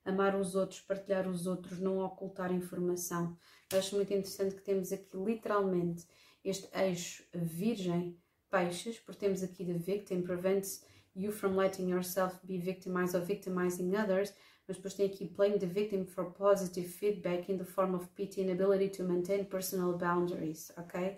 Amar 0.09 0.35
os 0.35 0.55
outros, 0.55 0.81
partilhar 0.81 1.27
os 1.27 1.47
outros, 1.47 1.79
não 1.79 1.99
ocultar 1.99 2.51
informação. 2.51 3.37
Acho 3.73 3.95
muito 3.95 4.13
interessante 4.13 4.55
que 4.55 4.61
temos 4.61 4.91
aqui 4.91 5.15
literalmente 5.15 6.07
este 6.43 6.67
eixo 6.77 7.23
virgem 7.33 8.17
peixes, 8.49 8.99
porque 8.99 9.19
temos 9.19 9.43
aqui 9.43 9.63
the 9.63 9.73
victim, 9.73 10.21
prevents 10.21 10.83
you 11.15 11.31
from 11.31 11.55
letting 11.55 11.89
yourself 11.89 12.37
be 12.43 12.57
victimized 12.57 13.15
or 13.15 13.21
victimizing 13.23 13.95
others, 13.95 14.33
mas 14.67 14.77
depois 14.77 14.93
tem 14.93 15.05
aqui 15.05 15.27
playing 15.27 15.59
the 15.59 15.67
victim 15.67 16.05
for 16.05 16.31
positive 16.31 16.87
feedback 16.87 17.51
in 17.51 17.57
the 17.57 17.65
form 17.65 17.95
of 17.95 18.07
pity 18.15 18.41
and 18.41 18.51
ability 18.51 18.89
to 18.89 19.03
maintain 19.03 19.43
personal 19.43 19.97
boundaries, 19.97 20.71
ok? 20.77 21.17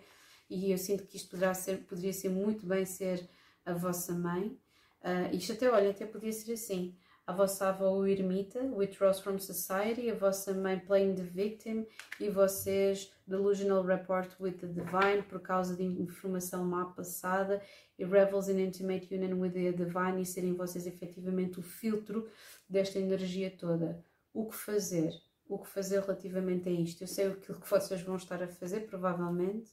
e 0.52 0.70
eu 0.70 0.78
sinto 0.78 1.06
que 1.06 1.16
isto 1.16 1.30
poderá 1.30 1.54
ser, 1.54 1.78
poderia 1.86 2.12
ser 2.12 2.30
muito 2.30 2.66
bem 2.66 2.86
ser 2.86 3.26
a 3.66 3.74
vossa 3.74 4.14
mãe. 4.14 4.60
Uh, 5.02 5.34
isto 5.34 5.54
até, 5.54 5.72
olha, 5.72 5.92
até 5.92 6.06
podia 6.06 6.32
ser 6.34 6.54
assim. 6.54 6.94
A 7.28 7.34
vossa 7.34 7.70
avó 7.70 7.92
o 7.92 8.06
ermita, 8.06 8.60
withdraws 8.74 9.20
from 9.20 9.38
society, 9.38 10.10
a 10.10 10.16
vossa 10.16 10.54
mãe 10.54 10.80
playing 10.80 11.16
the 11.16 11.24
victim 11.24 11.86
e 12.20 12.30
vocês 12.30 13.12
delusional 13.28 13.84
rapport 13.84 14.28
with 14.40 14.54
the 14.54 14.68
divine 14.68 15.22
por 15.30 15.40
causa 15.40 15.76
de 15.76 15.84
informação 15.84 16.66
má 16.66 16.86
passada 16.86 17.62
e 17.98 18.04
revels 18.04 18.50
in 18.50 18.60
intimate 18.60 19.14
union 19.14 19.40
with 19.40 19.52
the 19.52 19.72
divine 19.72 20.22
e 20.22 20.26
serem 20.26 20.56
vocês 20.56 20.88
efetivamente 20.88 21.60
o 21.60 21.64
filtro 21.64 22.28
desta 22.68 23.00
energia 23.00 23.56
toda. 23.56 24.04
O 24.34 24.48
que 24.48 24.56
fazer? 24.56 25.14
O 25.48 25.60
que 25.60 25.70
fazer 25.70 26.02
relativamente 26.02 26.68
a 26.68 26.72
isto? 26.72 27.04
Eu 27.04 27.08
sei 27.08 27.28
o 27.28 27.36
que 27.36 27.70
vocês 27.70 28.02
vão 28.02 28.16
estar 28.16 28.42
a 28.42 28.48
fazer, 28.48 28.88
provavelmente, 28.88 29.72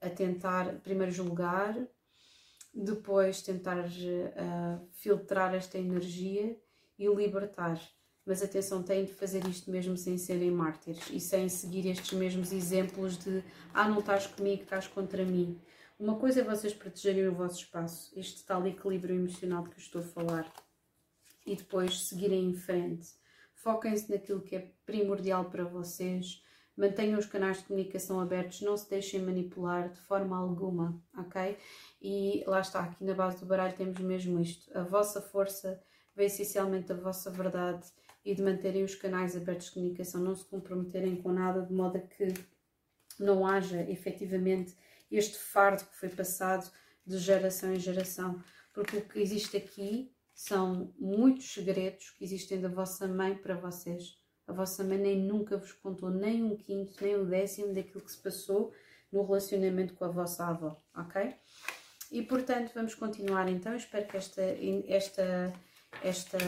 a 0.00 0.08
tentar 0.10 0.80
primeiro 0.80 1.12
julgar, 1.12 1.76
depois 2.74 3.40
tentar 3.42 3.86
uh, 3.86 4.88
filtrar 4.92 5.54
esta 5.54 5.78
energia 5.78 6.58
e 6.98 7.06
libertar. 7.06 7.80
Mas 8.26 8.42
atenção, 8.42 8.82
têm 8.82 9.04
de 9.04 9.12
fazer 9.12 9.46
isto 9.46 9.70
mesmo 9.70 9.96
sem 9.96 10.16
serem 10.16 10.50
mártires 10.50 11.10
e 11.10 11.20
sem 11.20 11.48
seguir 11.48 11.86
estes 11.86 12.12
mesmos 12.12 12.52
exemplos 12.52 13.18
de 13.18 13.44
ah, 13.72 13.88
não 13.88 14.00
estás 14.00 14.26
comigo, 14.26 14.62
estás 14.62 14.86
contra 14.86 15.24
mim. 15.24 15.60
Uma 15.98 16.16
coisa 16.16 16.40
é 16.40 16.44
vocês 16.44 16.72
protegerem 16.72 17.28
o 17.28 17.34
vosso 17.34 17.60
espaço, 17.60 18.12
este 18.18 18.44
tal 18.44 18.66
equilíbrio 18.66 19.14
emocional 19.14 19.62
de 19.62 19.70
que 19.70 19.78
estou 19.78 20.00
a 20.00 20.04
falar, 20.04 20.52
e 21.46 21.54
depois 21.54 22.06
seguirem 22.06 22.48
em 22.48 22.54
frente. 22.54 23.08
Foquem-se 23.54 24.10
naquilo 24.10 24.40
que 24.40 24.56
é 24.56 24.72
primordial 24.84 25.44
para 25.44 25.64
vocês, 25.64 26.42
mantenham 26.76 27.18
os 27.18 27.26
canais 27.26 27.58
de 27.58 27.64
comunicação 27.64 28.20
abertos, 28.20 28.60
não 28.60 28.76
se 28.76 28.88
deixem 28.90 29.22
manipular 29.22 29.90
de 29.90 30.00
forma 30.00 30.36
alguma, 30.36 31.00
ok? 31.16 31.56
E 32.02 32.42
lá 32.46 32.60
está, 32.60 32.80
aqui 32.80 33.04
na 33.04 33.14
base 33.14 33.40
do 33.40 33.46
baralho 33.46 33.76
temos 33.76 33.98
mesmo 34.00 34.40
isto. 34.40 34.76
A 34.76 34.82
vossa 34.82 35.20
força 35.20 35.80
vem 36.14 36.26
essencialmente 36.26 36.88
da 36.88 36.94
vossa 36.94 37.30
verdade 37.30 37.86
e 38.24 38.34
de 38.34 38.42
manterem 38.42 38.82
os 38.82 38.94
canais 38.94 39.36
abertos 39.36 39.66
de 39.66 39.72
comunicação, 39.72 40.20
não 40.20 40.34
se 40.34 40.44
comprometerem 40.44 41.16
com 41.16 41.32
nada, 41.32 41.62
de 41.62 41.72
modo 41.72 41.98
a 41.98 42.00
que 42.00 42.32
não 43.18 43.46
haja 43.46 43.80
efetivamente 43.88 44.74
este 45.10 45.38
fardo 45.38 45.84
que 45.84 45.96
foi 45.96 46.08
passado 46.08 46.70
de 47.06 47.18
geração 47.18 47.72
em 47.72 47.78
geração. 47.78 48.42
Porque 48.72 48.96
o 48.96 49.08
que 49.08 49.20
existe 49.20 49.56
aqui 49.56 50.12
são 50.34 50.92
muitos 50.98 51.52
segredos 51.52 52.10
que 52.10 52.24
existem 52.24 52.60
da 52.60 52.68
vossa 52.68 53.06
mãe 53.06 53.36
para 53.36 53.54
vocês. 53.54 54.18
A 54.46 54.52
vossa 54.52 54.84
mãe 54.84 54.98
nem 54.98 55.18
nunca 55.18 55.56
vos 55.56 55.72
contou 55.72 56.10
nem 56.10 56.42
um 56.42 56.56
quinto, 56.56 57.02
nem 57.02 57.16
um 57.16 57.24
décimo 57.24 57.72
daquilo 57.72 58.02
que 58.02 58.10
se 58.10 58.18
passou 58.18 58.72
no 59.10 59.24
relacionamento 59.24 59.94
com 59.94 60.04
a 60.04 60.08
vossa 60.08 60.44
avó, 60.46 60.82
ok? 60.94 61.34
E 62.10 62.22
portanto, 62.22 62.72
vamos 62.74 62.94
continuar 62.94 63.48
então. 63.48 63.74
Espero 63.74 64.06
que 64.06 64.16
esta, 64.16 64.42
esta, 64.86 65.52
esta 66.02 66.38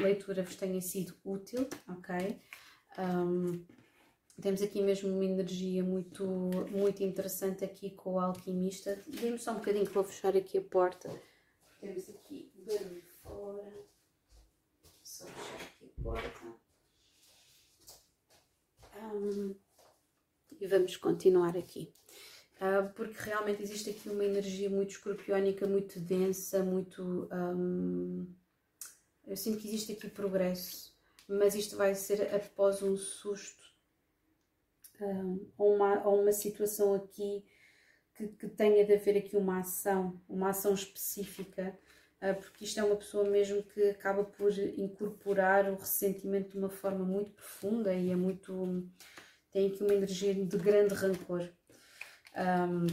leitura 0.00 0.42
vos 0.42 0.54
tenha 0.54 0.80
sido 0.80 1.14
útil, 1.24 1.68
ok? 1.88 2.40
Um, 2.98 3.64
temos 4.40 4.62
aqui 4.62 4.82
mesmo 4.82 5.12
uma 5.12 5.24
energia 5.24 5.84
muito, 5.84 6.24
muito 6.70 7.02
interessante 7.02 7.64
aqui 7.64 7.90
com 7.90 8.14
o 8.14 8.20
alquimista. 8.20 9.02
Dê-me 9.06 9.38
só 9.38 9.52
um 9.52 9.56
bocadinho 9.56 9.86
que 9.86 9.92
vou 9.92 10.04
fechar 10.04 10.34
aqui 10.36 10.58
a 10.58 10.62
porta. 10.62 11.10
Temos 11.80 12.08
aqui 12.08 12.50
barulho 12.66 13.02
fora. 13.22 13.72
Só 15.02 15.26
fechar 15.26 15.64
aqui 15.64 15.92
a 15.98 16.02
porta. 16.02 16.54
Um, 18.96 19.54
e 20.50 20.59
vamos 20.70 20.96
continuar 20.96 21.56
aqui. 21.56 21.92
Uh, 22.56 22.92
porque 22.94 23.18
realmente 23.18 23.62
existe 23.62 23.90
aqui 23.90 24.08
uma 24.08 24.24
energia 24.24 24.68
muito 24.68 24.90
escorpiónica, 24.90 25.66
muito 25.66 25.98
densa, 25.98 26.62
muito. 26.62 27.28
Um, 27.32 28.26
eu 29.26 29.36
sinto 29.36 29.58
que 29.58 29.68
existe 29.68 29.92
aqui 29.92 30.08
progresso, 30.08 30.94
mas 31.26 31.54
isto 31.54 31.76
vai 31.76 31.94
ser 31.94 32.34
após 32.34 32.82
um 32.82 32.96
susto 32.96 33.70
ou, 35.56 35.74
uma, 35.74 36.06
ou 36.06 36.20
uma 36.20 36.32
situação 36.32 36.94
aqui 36.94 37.44
que, 38.14 38.28
que, 38.28 38.48
tenha 38.48 38.84
de 38.84 38.94
haver 38.94 39.16
aqui 39.16 39.36
uma 39.36 39.60
ação, 39.60 40.20
uma 40.28 40.50
ação 40.50 40.74
específica, 40.74 41.78
uh, 42.20 42.34
porque 42.40 42.64
isto 42.64 42.78
é 42.78 42.84
uma 42.84 42.96
pessoa 42.96 43.24
mesmo 43.24 43.62
que 43.62 43.88
acaba 43.88 44.24
por 44.24 44.52
incorporar 44.58 45.70
o 45.70 45.76
ressentimento 45.76 46.50
de 46.50 46.58
uma 46.58 46.70
forma 46.70 47.04
muito 47.04 47.30
profunda 47.32 47.94
e 47.94 48.10
é 48.10 48.16
muito. 48.16 48.86
Tem 49.52 49.68
aqui 49.68 49.82
uma 49.82 49.94
energia 49.94 50.34
de 50.34 50.56
grande 50.56 50.94
rancor. 50.94 51.48
Um, 52.36 52.86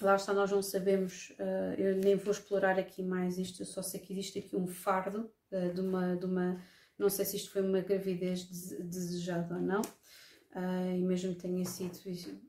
lá 0.00 0.16
está, 0.16 0.32
nós 0.32 0.50
não 0.50 0.62
sabemos, 0.62 1.30
uh, 1.38 1.80
eu 1.80 1.96
nem 1.96 2.16
vou 2.16 2.32
explorar 2.32 2.78
aqui 2.78 3.02
mais 3.02 3.38
isto, 3.38 3.62
eu 3.62 3.66
só 3.66 3.82
sei 3.82 4.00
que 4.00 4.12
existe 4.12 4.38
aqui 4.38 4.56
um 4.56 4.66
fardo 4.66 5.30
uh, 5.52 5.72
de, 5.72 5.80
uma, 5.80 6.16
de 6.16 6.26
uma. 6.26 6.60
Não 6.98 7.08
sei 7.08 7.24
se 7.24 7.36
isto 7.36 7.50
foi 7.50 7.62
uma 7.62 7.80
gravidez 7.80 8.44
desejada 8.44 9.54
ou 9.54 9.60
não, 9.60 9.80
uh, 9.80 10.96
e 10.96 11.02
mesmo 11.02 11.34
que 11.34 11.42
tenha 11.42 11.64
sido, 11.64 11.92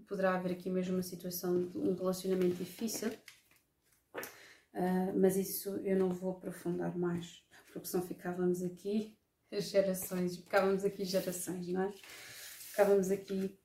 poderá 0.07 0.35
haver 0.35 0.53
aqui 0.53 0.69
mesmo 0.69 0.95
uma 0.95 1.03
situação 1.03 1.67
de 1.67 1.77
um 1.77 1.93
relacionamento 1.93 2.55
difícil, 2.55 3.11
mas 5.15 5.35
isso 5.35 5.69
eu 5.77 5.97
não 5.97 6.11
vou 6.11 6.33
aprofundar 6.33 6.95
mais, 6.95 7.43
porque 7.73 7.87
senão 7.87 8.05
ficávamos 8.05 8.61
aqui 8.61 9.17
gerações, 9.51 10.37
ficávamos 10.37 10.85
aqui 10.85 11.03
gerações, 11.03 11.67
não 11.69 11.81
é? 11.81 11.91
Ficávamos 12.77 13.09
aqui 13.09 13.57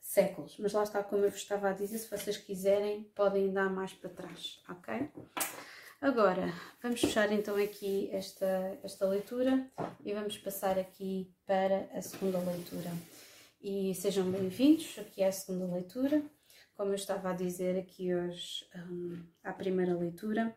séculos, 0.00 0.56
mas 0.58 0.72
lá 0.72 0.84
está, 0.84 1.04
como 1.04 1.26
eu 1.26 1.30
vos 1.30 1.38
estava 1.38 1.68
a 1.68 1.74
dizer, 1.74 1.98
se 1.98 2.08
vocês 2.08 2.38
quiserem, 2.38 3.04
podem 3.14 3.52
dar 3.52 3.68
mais 3.68 3.92
para 3.92 4.08
trás, 4.08 4.62
ok? 4.70 5.10
Agora, 6.00 6.50
vamos 6.82 7.02
fechar 7.02 7.30
então 7.30 7.56
aqui 7.56 8.08
esta, 8.10 8.78
esta 8.82 9.06
leitura 9.06 9.70
e 10.02 10.14
vamos 10.14 10.38
passar 10.38 10.78
aqui 10.78 11.30
para 11.44 11.90
a 11.92 12.00
segunda 12.00 12.38
leitura. 12.38 12.90
E 13.60 13.94
sejam 13.94 14.30
bem-vindos 14.30 14.98
aqui 14.98 15.22
à 15.22 15.30
segunda 15.30 15.66
leitura. 15.66 16.22
Como 16.74 16.92
eu 16.92 16.96
estava 16.96 17.32
a 17.32 17.34
dizer 17.34 17.78
aqui 17.78 18.14
hoje, 18.14 18.66
um, 18.76 19.22
à 19.44 19.52
primeira 19.52 19.94
leitura, 19.94 20.56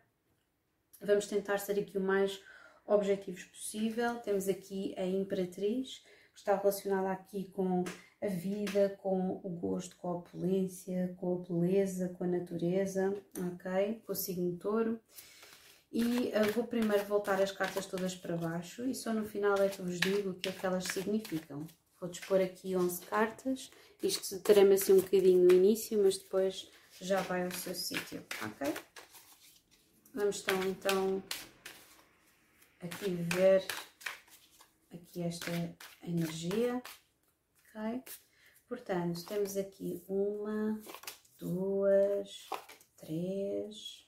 vamos 1.01 1.27
tentar 1.27 1.57
ser 1.57 1.77
aqui 1.77 1.97
o 1.97 2.01
mais 2.01 2.41
objetivos 2.85 3.43
possível. 3.43 4.15
Temos 4.19 4.47
aqui 4.47 4.95
a 4.97 5.05
Imperatriz, 5.05 6.01
está 6.35 6.55
relacionada 6.55 7.11
aqui 7.11 7.45
com 7.51 7.83
a 8.21 8.27
vida, 8.27 8.97
com 9.01 9.41
o 9.43 9.49
gosto, 9.49 9.95
com 9.97 10.09
a 10.09 10.15
opulência, 10.17 11.15
com 11.17 11.35
a 11.35 11.39
beleza, 11.39 12.09
com 12.09 12.23
a 12.23 12.27
natureza, 12.27 13.15
ok? 13.53 14.01
Com 14.05 14.11
o 14.11 14.15
signo 14.15 14.57
touro. 14.57 14.99
E 15.91 16.29
uh, 16.29 16.51
vou 16.53 16.65
primeiro 16.65 17.03
voltar 17.05 17.41
as 17.41 17.51
cartas 17.51 17.85
todas 17.85 18.15
para 18.15 18.37
baixo 18.37 18.85
e 18.85 18.95
só 18.95 19.11
no 19.11 19.25
final 19.25 19.57
é 19.57 19.67
que 19.67 19.81
vos 19.81 19.99
digo 19.99 20.29
o 20.29 20.33
que 20.35 20.49
é 20.49 20.51
que 20.51 20.65
elas 20.65 20.85
significam. 20.85 21.65
Vou 21.99 22.09
dispor 22.09 22.39
aqui 22.39 22.75
11 22.75 23.01
cartas, 23.05 23.69
isto 24.01 24.39
terá-me 24.39 24.75
assim 24.75 24.93
um 24.93 25.01
bocadinho 25.01 25.43
no 25.43 25.51
início, 25.51 26.01
mas 26.01 26.17
depois 26.17 26.71
já 26.99 27.21
vai 27.21 27.43
ao 27.43 27.51
seu 27.51 27.75
sítio, 27.75 28.25
ok? 28.41 28.73
Vamos 30.13 30.41
então, 30.41 30.63
então 30.63 31.23
aqui 32.81 33.11
ver 33.33 33.65
aqui 34.93 35.21
esta 35.21 35.51
energia, 36.03 36.81
ok? 37.59 38.03
Portanto, 38.67 39.25
temos 39.25 39.57
aqui 39.57 40.03
uma, 40.07 40.81
duas, 41.37 42.49
três, 42.97 44.07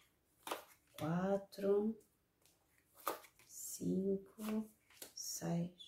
quatro, 0.93 1.97
cinco, 3.47 4.69
seis 5.15 5.83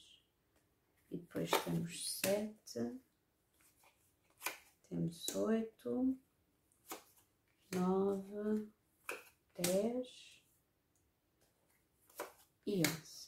e 1.12 1.18
depois 1.18 1.52
temos 1.64 2.20
sete, 2.20 3.00
temos 4.90 5.28
oito, 5.36 6.18
nove, 7.74 8.70
dez 9.58 10.08
e 12.66 12.82
onze. 12.88 13.25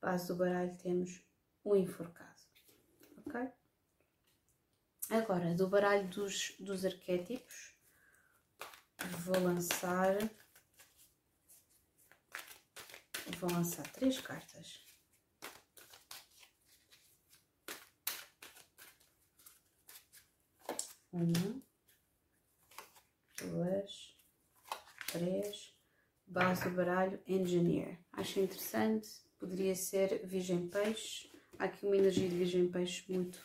Base 0.00 0.28
do 0.28 0.36
baralho 0.36 0.76
temos 0.78 1.22
um 1.64 1.74
enforcado, 1.74 2.40
ok? 3.26 3.50
Agora, 5.10 5.54
do 5.54 5.68
baralho 5.68 6.08
dos, 6.08 6.54
dos 6.60 6.84
arquétipos, 6.84 7.74
vou 9.24 9.40
lançar 9.40 10.16
vou 13.38 13.50
lançar 13.52 13.86
três 13.92 14.20
cartas. 14.20 14.84
Uma, 21.12 21.62
duas, 23.38 24.16
três. 25.06 25.74
Base 26.26 26.68
do 26.68 26.76
baralho 26.76 27.22
Engineer. 27.26 27.98
Acho 28.12 28.40
interessante. 28.40 29.27
Poderia 29.38 29.74
ser 29.74 30.26
Virgem 30.26 30.66
Peixe. 30.66 31.30
Há 31.58 31.64
aqui 31.64 31.86
uma 31.86 31.96
energia 31.96 32.28
de 32.28 32.34
Virgem 32.34 32.68
Peixe 32.68 33.04
muito, 33.08 33.38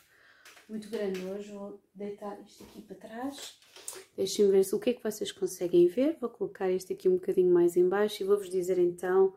muito 0.67 0.89
grande 0.89 1.23
hoje. 1.23 1.51
Vou 1.51 1.79
deitar 1.93 2.39
isto 2.41 2.63
aqui 2.63 2.81
para 2.81 2.95
trás. 2.95 3.59
Deixem-me 4.15 4.51
ver 4.51 4.65
o 4.73 4.79
que 4.79 4.89
é 4.89 4.93
que 4.93 5.03
vocês 5.03 5.31
conseguem 5.31 5.87
ver. 5.87 6.17
Vou 6.19 6.29
colocar 6.29 6.71
isto 6.71 6.91
aqui 6.93 7.07
um 7.07 7.15
bocadinho 7.15 7.53
mais 7.53 7.77
em 7.77 7.87
baixo 7.87 8.23
e 8.23 8.25
vou-vos 8.25 8.49
dizer 8.49 8.79
então 8.79 9.35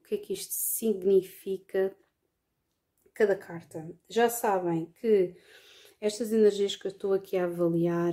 o 0.00 0.02
que 0.02 0.16
é 0.16 0.18
que 0.18 0.32
isto 0.32 0.52
significa 0.52 1.94
cada 3.14 3.36
carta. 3.36 3.88
Já 4.08 4.28
sabem 4.28 4.92
que 5.00 5.36
estas 6.00 6.32
energias 6.32 6.74
que 6.74 6.86
eu 6.86 6.90
estou 6.90 7.12
aqui 7.12 7.36
a 7.36 7.44
avaliar 7.44 8.12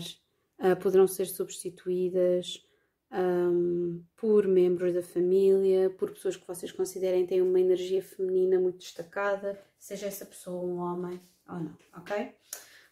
uh, 0.59 0.79
poderão 0.79 1.07
ser 1.07 1.25
substituídas 1.25 2.63
um, 3.12 4.03
por 4.16 4.47
membros 4.47 4.93
da 4.93 5.03
família, 5.03 5.89
por 5.89 6.12
pessoas 6.12 6.38
que 6.38 6.47
vocês 6.47 6.72
considerem 6.72 7.26
têm 7.26 7.41
uma 7.41 7.59
energia 7.59 8.01
feminina 8.01 8.59
muito 8.59 8.80
destacada, 8.80 9.59
seja 9.78 10.07
essa 10.07 10.26
pessoa 10.26 10.64
um 10.64 10.78
homem 10.78 11.22
ou 11.47 11.59
não, 11.59 11.78
ok? 11.95 12.34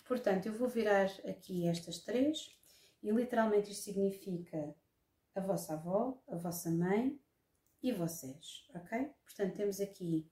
Portanto, 0.05 0.47
eu 0.47 0.53
vou 0.53 0.67
virar 0.67 1.05
aqui 1.27 1.67
estas 1.67 1.99
três 1.99 2.51
e 3.01 3.11
literalmente 3.11 3.71
isto 3.71 3.83
significa 3.83 4.75
a 5.35 5.39
vossa 5.39 5.73
avó, 5.73 6.21
a 6.27 6.35
vossa 6.35 6.69
mãe, 6.69 7.17
e 7.81 7.91
vocês, 7.91 8.67
ok? 8.75 9.09
Portanto, 9.23 9.55
temos 9.55 9.79
aqui 9.79 10.29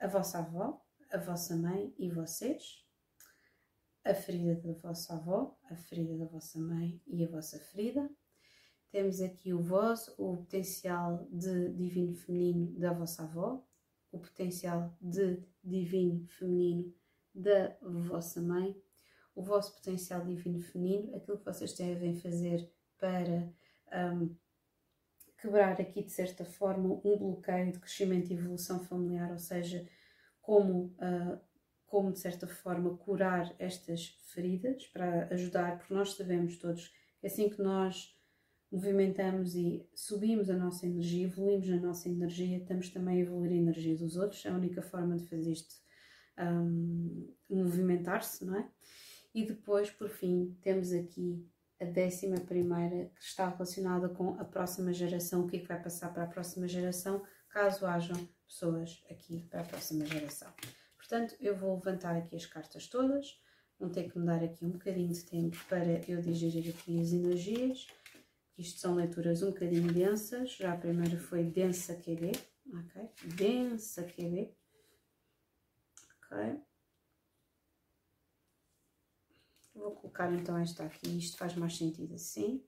a 0.00 0.06
vossa 0.06 0.38
avó, 0.38 0.84
a 1.10 1.18
vossa 1.18 1.56
mãe 1.56 1.94
e 1.98 2.10
vocês, 2.10 2.84
a 4.04 4.14
ferida 4.14 4.54
da 4.56 4.72
vossa 4.80 5.14
avó, 5.14 5.56
a 5.70 5.76
ferida 5.76 6.16
da 6.16 6.26
vossa 6.26 6.58
mãe 6.58 7.00
e 7.06 7.24
a 7.24 7.28
vossa 7.28 7.58
ferida. 7.58 8.08
Temos 8.96 9.20
aqui 9.20 9.52
o 9.52 9.60
vós, 9.60 10.08
o 10.16 10.38
potencial 10.38 11.28
de 11.30 11.68
divino 11.74 12.14
feminino 12.14 12.80
da 12.80 12.94
vossa 12.94 13.24
avó, 13.24 13.62
o 14.10 14.18
potencial 14.18 14.96
de 15.02 15.38
divino 15.62 16.26
feminino 16.28 16.94
da 17.34 17.76
vossa 17.82 18.40
mãe, 18.40 18.74
o 19.34 19.42
vosso 19.42 19.74
potencial 19.74 20.24
divino 20.24 20.60
feminino, 20.60 21.14
aquilo 21.14 21.36
que 21.36 21.44
vocês 21.44 21.74
devem 21.74 22.16
fazer 22.16 22.72
para 22.96 23.52
um, 24.14 24.34
quebrar 25.36 25.78
aqui 25.78 26.02
de 26.02 26.10
certa 26.10 26.46
forma 26.46 26.98
um 27.04 27.18
bloqueio 27.18 27.72
de 27.72 27.78
crescimento 27.78 28.30
e 28.30 28.34
evolução 28.34 28.82
familiar, 28.82 29.30
ou 29.30 29.38
seja, 29.38 29.86
como, 30.40 30.96
uh, 30.96 31.38
como 31.84 32.12
de 32.12 32.18
certa 32.18 32.46
forma 32.46 32.96
curar 32.96 33.54
estas 33.58 34.06
feridas 34.32 34.86
para 34.86 35.28
ajudar, 35.34 35.76
porque 35.76 35.92
nós 35.92 36.14
sabemos 36.14 36.56
todos 36.56 36.90
que 37.20 37.26
assim 37.26 37.50
que 37.50 37.60
nós 37.60 38.15
movimentamos 38.76 39.54
e 39.54 39.88
subimos 39.94 40.50
a 40.50 40.54
nossa 40.54 40.86
energia, 40.86 41.24
evoluímos 41.24 41.66
na 41.66 41.80
nossa 41.80 42.10
energia, 42.10 42.58
estamos 42.58 42.90
também 42.90 43.16
a 43.16 43.20
evoluir 43.20 43.52
a 43.52 43.54
energia 43.54 43.96
dos 43.96 44.16
outros. 44.18 44.44
É 44.44 44.50
a 44.50 44.54
única 44.54 44.82
forma 44.82 45.16
de 45.16 45.26
fazer 45.26 45.50
isto 45.50 45.74
um, 46.38 47.34
movimentar-se, 47.48 48.44
não 48.44 48.54
é? 48.58 48.68
E 49.34 49.46
depois, 49.46 49.90
por 49.90 50.10
fim, 50.10 50.54
temos 50.60 50.92
aqui 50.92 51.48
a 51.80 51.86
décima 51.86 52.38
primeira 52.38 53.10
que 53.14 53.22
está 53.22 53.48
relacionada 53.48 54.10
com 54.10 54.38
a 54.38 54.44
próxima 54.44 54.92
geração, 54.92 55.44
o 55.44 55.46
que 55.46 55.56
é 55.56 55.60
que 55.60 55.68
vai 55.68 55.82
passar 55.82 56.12
para 56.12 56.24
a 56.24 56.26
próxima 56.26 56.68
geração, 56.68 57.22
caso 57.48 57.86
hajam 57.86 58.28
pessoas 58.46 59.02
aqui 59.10 59.40
para 59.48 59.62
a 59.62 59.64
próxima 59.64 60.04
geração. 60.04 60.52
Portanto, 60.98 61.34
eu 61.40 61.56
vou 61.56 61.76
levantar 61.76 62.14
aqui 62.14 62.36
as 62.36 62.44
cartas 62.44 62.88
todas, 62.88 63.40
vão 63.78 63.88
ter 63.88 64.10
que 64.10 64.18
me 64.18 64.26
dar 64.26 64.42
aqui 64.44 64.66
um 64.66 64.70
bocadinho 64.70 65.12
de 65.12 65.24
tempo 65.24 65.56
para 65.66 66.02
eu 66.06 66.20
digerir 66.20 66.74
aqui 66.74 67.00
as 67.00 67.12
energias. 67.12 67.86
Isto 68.58 68.80
são 68.80 68.94
leituras 68.94 69.42
um 69.42 69.50
bocadinho 69.50 69.92
densas, 69.92 70.52
já 70.52 70.72
a 70.72 70.76
primeira 70.76 71.18
foi 71.18 71.44
densa 71.44 71.94
QB, 71.94 72.32
ok? 72.72 73.10
Densa 73.34 74.02
QB, 74.04 74.54
ok? 76.22 76.62
Vou 79.74 79.94
colocar 79.94 80.32
então 80.32 80.56
esta 80.56 80.84
aqui, 80.84 81.18
isto 81.18 81.36
faz 81.36 81.54
mais 81.54 81.76
sentido 81.76 82.14
assim. 82.14 82.64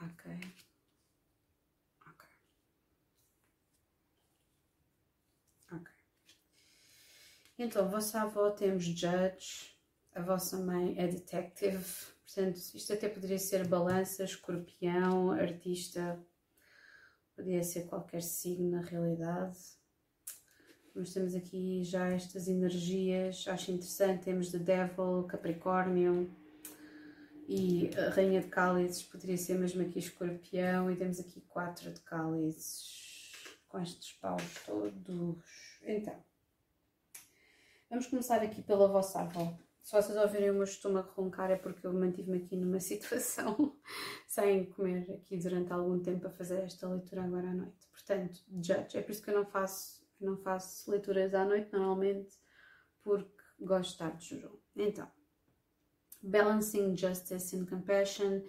Ok. 0.00 0.24
Ok. 2.06 2.26
Ok. 5.72 5.92
Então, 7.58 7.88
vossa 7.88 8.22
avó 8.22 8.50
temos 8.50 8.84
Judge, 8.84 9.71
a 10.14 10.20
vossa 10.20 10.58
mãe 10.58 10.94
é 10.98 11.06
Detective, 11.06 11.84
portanto, 12.26 12.56
isto 12.56 12.92
até 12.92 13.08
poderia 13.08 13.38
ser 13.38 13.66
balança, 13.66 14.24
escorpião, 14.24 15.32
artista, 15.32 16.22
poderia 17.34 17.62
ser 17.62 17.86
qualquer 17.86 18.22
signo 18.22 18.70
na 18.70 18.82
realidade. 18.82 19.58
Nós 20.94 21.14
temos 21.14 21.34
aqui 21.34 21.82
já 21.84 22.08
estas 22.08 22.48
energias, 22.48 23.46
acho 23.48 23.70
interessante, 23.70 24.24
temos 24.24 24.50
The 24.50 24.58
Devil, 24.58 25.24
Capricórnio 25.26 26.30
e 27.48 27.90
Rainha 28.14 28.42
de 28.42 28.48
Cálices, 28.48 29.02
poderia 29.02 29.38
ser 29.38 29.58
mesmo 29.58 29.80
aqui 29.80 29.98
Escorpião 29.98 30.90
e 30.90 30.96
temos 30.96 31.18
aqui 31.18 31.40
quatro 31.42 31.90
de 31.90 32.00
Cálices 32.02 33.00
com 33.66 33.80
estes 33.80 34.12
paus 34.12 34.42
todos. 34.66 35.42
Então, 35.82 36.22
vamos 37.88 38.06
começar 38.06 38.42
aqui 38.42 38.62
pela 38.62 38.86
vossa 38.86 39.20
avó. 39.20 39.56
Se 39.82 39.92
vocês 39.92 40.16
ouvirem 40.16 40.50
o 40.50 40.54
meu 40.54 40.64
estômago 40.64 41.10
roncar 41.16 41.50
é 41.50 41.56
porque 41.56 41.86
eu 41.86 41.92
mantive-me 41.92 42.38
aqui 42.38 42.56
numa 42.56 42.78
situação 42.80 43.76
sem 44.26 44.66
comer 44.66 45.10
aqui 45.12 45.36
durante 45.36 45.72
algum 45.72 46.00
tempo 46.00 46.26
a 46.26 46.30
fazer 46.30 46.60
esta 46.60 46.88
leitura 46.88 47.24
agora 47.24 47.48
à 47.48 47.54
noite. 47.54 47.88
Portanto, 47.90 48.40
judge, 48.62 48.96
é 48.96 49.02
por 49.02 49.10
isso 49.10 49.22
que 49.22 49.30
eu 49.30 49.34
não 49.34 49.44
faço 49.44 50.02
não 50.20 50.36
faço 50.36 50.88
leituras 50.88 51.34
à 51.34 51.44
noite 51.44 51.72
normalmente 51.72 52.38
porque 53.02 53.42
gosto 53.60 53.88
de 53.88 53.92
estar 53.92 54.16
de 54.16 54.28
jejum. 54.28 54.56
Então, 54.76 55.10
balancing 56.22 56.96
justice 56.96 57.56
and 57.56 57.66
compassion, 57.66 58.42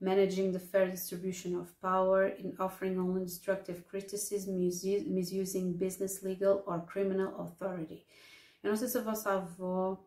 managing 0.00 0.52
the 0.52 0.58
fair 0.58 0.90
distribution 0.90 1.58
of 1.58 1.72
power, 1.80 2.28
in 2.38 2.54
offering 2.58 2.98
only 2.98 3.24
destructive 3.24 3.82
criticism, 3.84 4.58
misusing 4.58 5.72
business, 5.72 6.22
legal 6.22 6.62
or 6.66 6.84
criminal 6.84 7.34
authority. 7.40 8.06
Eu 8.62 8.70
não 8.70 8.76
sei 8.76 8.88
se 8.88 8.98
a 8.98 9.02
vossa 9.02 9.32
avó 9.32 10.04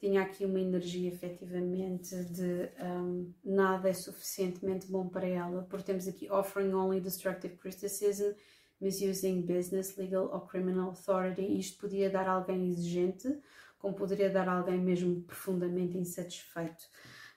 tinha 0.00 0.22
aqui 0.22 0.46
uma 0.46 0.58
energia 0.58 1.12
efetivamente 1.12 2.16
de 2.24 2.70
um, 2.82 3.34
nada 3.44 3.90
é 3.90 3.92
suficientemente 3.92 4.86
bom 4.86 5.06
para 5.06 5.28
ela, 5.28 5.66
porque 5.68 5.84
temos 5.84 6.08
aqui 6.08 6.30
offering 6.30 6.72
only 6.72 7.00
destructive 7.00 7.58
criticism, 7.58 8.32
misusing 8.80 9.42
business, 9.42 9.96
legal 9.96 10.24
or 10.32 10.48
criminal 10.48 10.88
authority. 10.88 11.42
Isto 11.42 11.78
podia 11.80 12.08
dar 12.08 12.26
alguém 12.26 12.66
exigente, 12.70 13.38
como 13.78 13.94
poderia 13.94 14.30
dar 14.30 14.48
alguém 14.48 14.78
mesmo 14.78 15.20
profundamente 15.22 15.98
insatisfeito. 15.98 16.88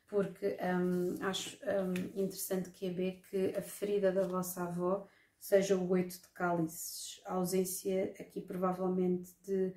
Porque 0.07 0.55
um, 0.61 1.21
acho 1.25 1.57
um, 1.65 2.21
interessante 2.21 2.69
que 2.69 2.85
é 2.85 3.11
que 3.29 3.57
a 3.57 3.61
ferida 3.61 4.09
da 4.09 4.25
vossa 4.25 4.63
avó 4.63 5.05
seja 5.37 5.75
o 5.75 5.89
oito 5.89 6.13
de 6.13 6.29
cálices, 6.29 7.19
a 7.25 7.33
ausência 7.33 8.13
aqui 8.17 8.39
provavelmente 8.39 9.35
de, 9.45 9.73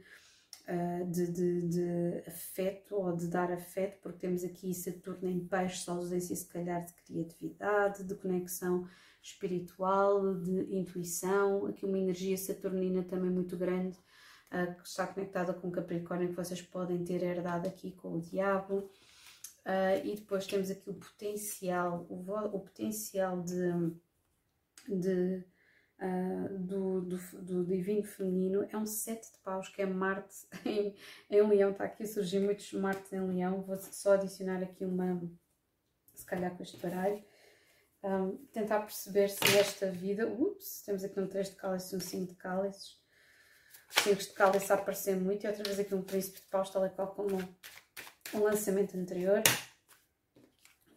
uh, 0.69 1.11
de, 1.11 1.31
de, 1.31 1.69
de, 1.69 2.23
afeto 2.27 2.97
ou 2.97 3.17
de 3.17 3.29
dar 3.29 3.51
afeto, 3.51 3.99
porque 4.03 4.19
temos 4.19 4.45
aqui 4.45 4.75
Saturno 4.75 5.29
em 5.29 5.47
peixes, 5.47 5.89
a 5.89 5.93
ausência 5.93 6.35
se 6.35 6.47
calhar 6.47 6.85
de 6.85 6.93
criatividade, 6.95 8.05
de 8.05 8.15
conexão 8.15 8.89
espiritual, 9.23 10.35
de 10.35 10.75
intuição, 10.75 11.67
aqui 11.67 11.85
uma 11.85 11.99
energia 11.99 12.37
saturnina 12.37 13.03
também 13.03 13.31
muito 13.31 13.57
grande, 13.57 13.99
uh, 14.53 14.75
que 14.77 14.89
está 14.89 15.07
conectada 15.07 15.53
com 15.55 15.71
Capricórnio, 15.71 16.29
que 16.29 16.37
vocês 16.37 16.63
podem 16.63 17.03
ter 17.05 17.23
herdado 17.23 17.67
aqui 17.67 17.93
com 17.93 18.15
o 18.15 18.21
Diabo. 18.21 18.91
Uh, 19.65 19.99
e 20.05 20.15
depois 20.15 20.47
temos 20.47 20.71
aqui 20.71 20.89
o 20.89 20.95
potencial, 20.95 22.07
o, 22.09 22.31
o 22.31 22.61
potencial 22.61 23.43
de, 23.43 23.73
de 24.89 25.45
uh, 26.01 26.59
do, 26.59 27.01
do, 27.03 27.19
do, 27.43 27.65
divino 27.65 28.03
feminino 28.03 28.67
é 28.71 28.77
um 28.77 28.87
sete 28.87 29.33
de 29.33 29.39
paus, 29.39 29.69
que 29.69 29.83
é 29.83 29.87
Marte 29.87 30.47
em, 30.65 30.95
em 31.31 31.43
Leão. 31.49 31.71
Está 31.71 31.85
aqui 31.85 32.03
a 32.03 32.07
surgir 32.07 32.41
muitos 32.41 32.73
Martes 32.73 33.13
em 33.13 33.21
Leão. 33.21 33.63
Vou 33.63 33.77
só 33.77 34.15
adicionar 34.15 34.63
aqui 34.63 34.85
uma, 34.85 35.21
se 36.15 36.25
calhar 36.25 36.57
com 36.57 36.63
este 36.63 36.77
baralho 36.79 37.23
um, 38.07 38.37
tentar 38.53 38.81
perceber 38.81 39.29
se 39.29 39.41
nesta 39.53 39.91
vida, 39.91 40.29
ups, 40.29 40.83
temos 40.85 41.03
aqui 41.03 41.19
um 41.19 41.27
3 41.27 41.51
de 41.51 41.57
cálices 41.57 41.93
e 41.93 41.97
um 41.97 42.01
5 42.01 42.33
de 42.33 42.35
cálices, 42.37 43.01
os 43.91 44.03
5 44.05 44.17
de 44.17 44.33
cálices 44.33 44.71
a 44.71 44.75
aparecer 44.75 45.17
muito 45.17 45.45
e 45.45 45.49
outra 45.49 45.65
vez 45.65 45.79
aqui 45.79 45.95
um 45.95 46.03
príncipe 46.03 46.41
de 46.41 46.47
paus, 46.47 46.71
tal 46.71 46.87
e 46.87 46.91
qual 46.91 47.15
como 47.15 47.37
um 48.35 48.39
lançamento 48.39 48.97
anterior. 48.97 49.43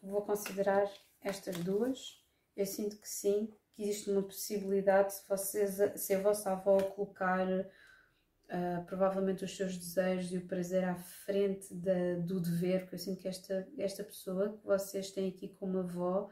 Vou 0.04 0.22
considerar 0.22 0.88
estas 1.22 1.58
duas, 1.58 2.24
eu 2.56 2.66
sinto 2.66 2.98
que 2.98 3.10
sim, 3.10 3.52
que 3.80 3.84
existe 3.84 4.12
uma 4.12 4.22
possibilidade 4.22 5.14
se, 5.14 5.26
vocês, 5.26 5.78
se 5.96 6.14
a 6.14 6.20
vossa 6.20 6.52
avó 6.52 6.82
colocar 6.82 7.48
uh, 7.48 8.86
provavelmente 8.86 9.46
os 9.46 9.56
seus 9.56 9.78
desejos 9.78 10.34
e 10.34 10.38
o 10.38 10.46
prazer 10.46 10.84
à 10.84 10.96
frente 10.96 11.74
da, 11.74 12.16
do 12.20 12.42
dever, 12.42 12.82
porque 12.82 12.96
eu 12.96 13.00
sinto 13.00 13.22
que 13.22 13.30
esta, 13.30 13.66
esta 13.78 14.04
pessoa 14.04 14.58
que 14.58 14.66
vocês 14.66 15.12
têm 15.12 15.30
aqui 15.30 15.56
como 15.58 15.80
avó 15.80 16.30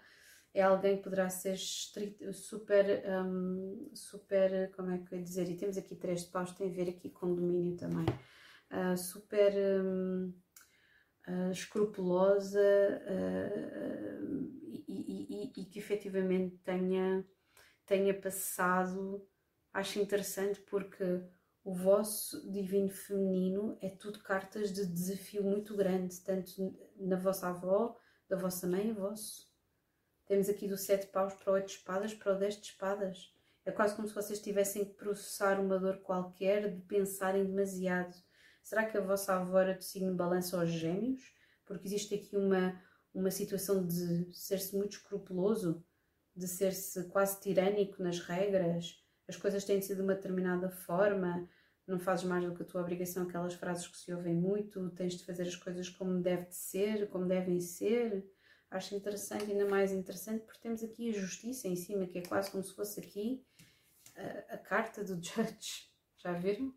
é 0.54 0.62
alguém 0.62 0.98
que 0.98 1.04
poderá 1.04 1.30
ser 1.30 1.58
super, 1.58 3.02
um, 3.26 3.92
super, 3.94 4.70
como 4.76 4.92
é 4.92 4.98
que 4.98 5.14
eu 5.14 5.18
ia 5.18 5.24
dizer, 5.24 5.50
e 5.50 5.56
temos 5.56 5.78
aqui 5.78 5.96
três 5.96 6.26
de 6.26 6.32
paus, 6.32 6.52
tem 6.52 6.70
a 6.70 6.74
ver 6.74 6.90
aqui 6.90 7.10
com 7.10 7.34
domínio 7.34 7.78
também, 7.78 8.06
uh, 8.72 8.98
super 8.98 9.54
um, 9.56 10.34
uh, 11.30 11.52
escrupulosa 11.52 12.60
uh, 12.60 14.68
e, 14.70 14.84
e, 14.88 15.28
e, 15.30 15.62
e, 15.62 15.66
que 15.66 15.80
efetivamente 15.80 16.58
tenha, 16.58 17.24
tenha 17.88 18.14
passado, 18.14 19.28
acho 19.74 20.00
interessante 20.00 20.60
porque 20.62 21.24
o 21.64 21.74
vosso 21.74 22.50
divino 22.52 22.90
feminino 22.90 23.78
é 23.82 23.90
tudo 23.90 24.20
cartas 24.20 24.72
de 24.72 24.86
desafio 24.86 25.44
muito 25.44 25.76
grande, 25.76 26.22
tanto 26.22 26.78
na 26.96 27.16
vossa 27.16 27.48
avó, 27.48 27.98
da 28.30 28.38
vossa 28.38 28.68
mãe, 28.68 28.94
vosso 28.94 29.48
temos 30.28 30.50
aqui 30.50 30.68
do 30.68 30.78
sete 30.78 31.08
paus 31.08 31.34
para 31.36 31.52
o 31.52 31.54
oito 31.54 31.70
espadas, 31.70 32.14
para 32.14 32.36
o 32.36 32.38
dez 32.38 32.56
de 32.56 32.68
espadas. 32.68 33.34
É 33.66 33.72
quase 33.72 33.96
como 33.96 34.08
se 34.08 34.14
vocês 34.14 34.42
tivessem 34.42 34.84
que 34.84 34.94
processar 34.94 35.58
uma 35.60 35.80
dor 35.80 36.00
qualquer 36.00 36.70
de 36.70 36.82
pensarem 36.82 37.46
demasiado. 37.46 38.14
Será 38.62 38.86
que 38.86 38.98
a 38.98 39.02
vossa 39.02 39.34
avó 39.34 39.60
era 39.60 39.74
de 39.74 39.86
signo 39.86 40.14
balança 40.14 40.60
aos 40.60 40.70
gêmeos? 40.70 41.34
Porque 41.66 41.88
existe 41.88 42.14
aqui 42.14 42.36
uma, 42.36 42.78
uma 43.14 43.32
situação 43.32 43.86
de 43.88 44.34
ser-se 44.34 44.76
muito 44.76 44.98
escrupuloso, 44.98 45.82
de 46.38 46.48
ser-se 46.48 47.06
quase 47.06 47.40
tirânico 47.42 48.02
nas 48.02 48.20
regras, 48.20 49.04
as 49.28 49.36
coisas 49.36 49.66
têm 49.66 49.80
de 49.80 49.86
ser 49.86 49.96
de 49.96 50.02
uma 50.02 50.16
determinada 50.16 50.70
forma, 50.70 51.50
não 51.86 52.00
fazes 52.00 52.26
mais 52.26 52.46
do 52.46 52.54
que 52.54 52.64
a 52.64 52.66
tua 52.66 52.82
obrigação, 52.82 53.24
aquelas 53.24 53.54
frases 53.54 53.88
que 53.88 53.98
se 53.98 54.14
ouvem 54.14 54.36
muito, 54.36 54.90
tens 54.92 55.16
de 55.16 55.26
fazer 55.26 55.44
as 55.44 55.56
coisas 55.56 55.90
como 55.90 56.22
deve 56.22 56.46
de 56.46 56.56
ser, 56.56 57.10
como 57.10 57.26
devem 57.26 57.60
ser 57.60 58.26
acho 58.70 58.96
interessante, 58.96 59.52
ainda 59.52 59.66
mais 59.66 59.92
interessante, 59.92 60.44
porque 60.44 60.60
temos 60.60 60.84
aqui 60.84 61.10
a 61.10 61.20
justiça 61.20 61.68
em 61.68 61.76
cima, 61.76 62.06
que 62.06 62.20
é 62.20 62.22
quase 62.22 62.52
como 62.52 62.64
se 62.64 62.74
fosse 62.74 63.00
aqui 63.00 63.46
a, 64.16 64.56
a 64.56 64.58
carta 64.58 65.04
do 65.04 65.16
judge. 65.24 65.90
Já 66.18 66.34
viram? 66.34 66.74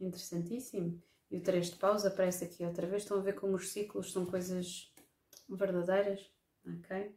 Interessantíssimo. 0.00 1.02
E 1.30 1.38
o 1.38 1.42
3 1.42 1.70
de 1.70 1.76
pausa 1.76 2.08
aparece 2.08 2.44
aqui 2.44 2.64
outra 2.64 2.86
vez. 2.86 3.02
Estão 3.02 3.18
a 3.18 3.22
ver 3.22 3.34
como 3.34 3.54
os 3.54 3.70
ciclos 3.70 4.12
são 4.12 4.26
coisas 4.26 4.92
verdadeiras? 5.48 6.30
Ok? 6.66 7.14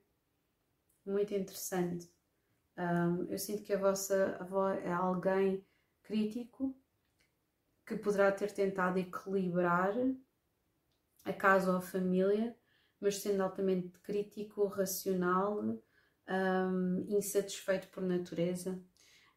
Muito 1.09 1.33
interessante. 1.33 2.07
Um, 2.77 3.25
eu 3.29 3.37
sinto 3.37 3.63
que 3.63 3.73
a 3.73 3.79
vossa 3.79 4.37
avó 4.39 4.69
é 4.69 4.91
alguém 4.91 5.65
crítico 6.03 6.77
que 7.85 7.97
poderá 7.97 8.31
ter 8.31 8.51
tentado 8.51 8.99
equilibrar 8.99 9.93
a 11.25 11.33
casa 11.33 11.71
ou 11.71 11.77
a 11.77 11.81
família 11.81 12.55
mas 13.01 13.19
sendo 13.19 13.41
altamente 13.41 13.97
crítico, 13.99 14.67
racional, 14.67 15.63
um, 15.63 17.05
insatisfeito 17.07 17.87
por 17.87 18.03
natureza 18.03 18.77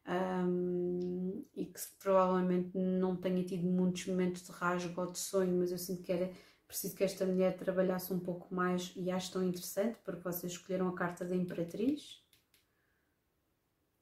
um, 0.05 1.45
e 1.55 1.65
que 1.65 1.79
provavelmente 1.97 2.77
não 2.77 3.15
tenha 3.15 3.43
tido 3.45 3.65
muitos 3.65 4.05
momentos 4.07 4.43
de 4.43 4.51
rasgo 4.51 4.99
ou 4.99 5.11
de 5.11 5.17
sonho, 5.17 5.57
mas 5.57 5.71
eu 5.71 5.77
sinto 5.77 6.03
que 6.03 6.11
era 6.11 6.29
preciso 6.73 6.95
que 6.95 7.03
esta 7.03 7.23
mulher 7.23 7.55
trabalhasse 7.55 8.11
um 8.11 8.19
pouco 8.19 8.53
mais 8.53 8.91
e 8.95 9.11
acho 9.11 9.31
tão 9.31 9.43
interessante 9.43 9.95
porque 10.03 10.23
vocês 10.23 10.53
escolheram 10.53 10.87
a 10.87 10.95
carta 10.95 11.23
da 11.23 11.35
Imperatriz. 11.35 12.19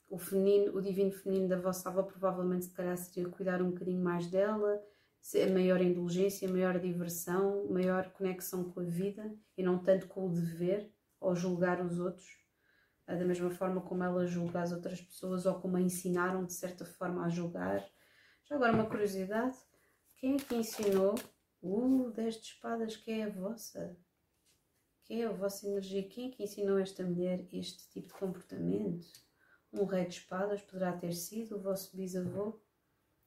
O, 0.08 0.18
feminino, 0.18 0.78
o 0.78 0.82
divino 0.82 1.12
feminino 1.12 1.50
da 1.50 1.60
vossa 1.60 1.90
avó 1.90 2.04
provavelmente 2.04 2.66
se 2.66 2.72
calhar 2.72 2.96
seria 2.96 3.30
cuidar 3.30 3.62
um 3.62 3.72
bocadinho 3.72 4.02
mais 4.02 4.28
dela, 4.28 4.82
a 5.36 5.54
maior 5.54 5.82
indulgência, 5.82 6.50
maior 6.50 6.80
diversão, 6.80 7.68
maior 7.70 8.10
conexão 8.12 8.64
com 8.64 8.80
a 8.80 8.84
vida 8.84 9.36
e 9.58 9.64
não 9.64 9.78
tanto 9.78 10.08
com 10.08 10.28
o 10.28 10.34
dever 10.34 10.90
ou 11.20 11.36
julgar 11.36 11.86
os 11.86 12.00
outros 12.00 12.40
da 13.06 13.26
mesma 13.26 13.52
forma 13.52 13.82
como 13.82 14.02
ela 14.06 14.26
julga 14.26 14.62
as 14.62 14.72
outras 14.72 15.02
pessoas 15.02 15.46
ou 15.46 15.56
como 15.56 15.76
a 15.76 15.82
ensinaram 15.82 16.46
de 16.46 16.54
certa 16.54 16.86
forma 16.86 17.26
a 17.26 17.30
julgar. 17.30 17.86
Já 18.46 18.56
agora 18.56 18.72
uma 18.72 18.86
curiosidade, 18.86 19.58
quem 20.16 20.36
é 20.36 20.38
que 20.38 20.56
ensinou 20.56 21.16
uh, 21.62 22.12
10 22.12 22.36
de 22.36 22.42
espadas 22.42 22.98
que 22.98 23.12
é 23.12 23.24
a 23.24 23.30
vossa? 23.30 23.98
Que 25.04 25.22
é 25.22 25.26
a 25.26 25.32
vossa 25.32 25.68
energia? 25.68 26.08
Quem 26.08 26.30
é 26.30 26.32
que 26.32 26.44
ensinou 26.44 26.80
esta 26.80 27.04
mulher 27.04 27.46
este 27.52 27.90
tipo 27.90 28.08
de 28.08 28.20
comportamento? 28.20 29.08
Um 29.74 29.86
rei 29.86 30.06
de 30.06 30.16
espadas 30.16 30.62
poderá 30.62 30.94
ter 30.94 31.14
sido 31.14 31.58
o 31.58 31.62
vosso 31.62 31.96
bisavô? 31.96 32.60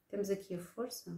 Temos 0.07 0.29
aqui 0.29 0.55
a 0.55 0.59
força. 0.59 1.17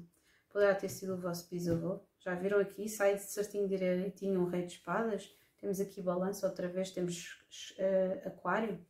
Poderá 0.49 0.73
ter 0.73 0.89
sido 0.89 1.15
o 1.15 1.17
vosso 1.17 1.49
bisavô. 1.49 1.99
Já 2.19 2.35
viram 2.35 2.59
aqui? 2.59 2.87
Sai 2.87 3.17
certinho 3.17 3.67
direitinho 3.67 4.41
um 4.41 4.45
rei 4.45 4.65
de 4.65 4.73
espadas 4.73 5.31
temos 5.57 5.79
aqui 5.79 6.01
balança 6.01 6.47
outra 6.47 6.67
vez, 6.67 6.91
temos 6.91 7.39
uh, 7.79 8.27
aquário, 8.27 8.85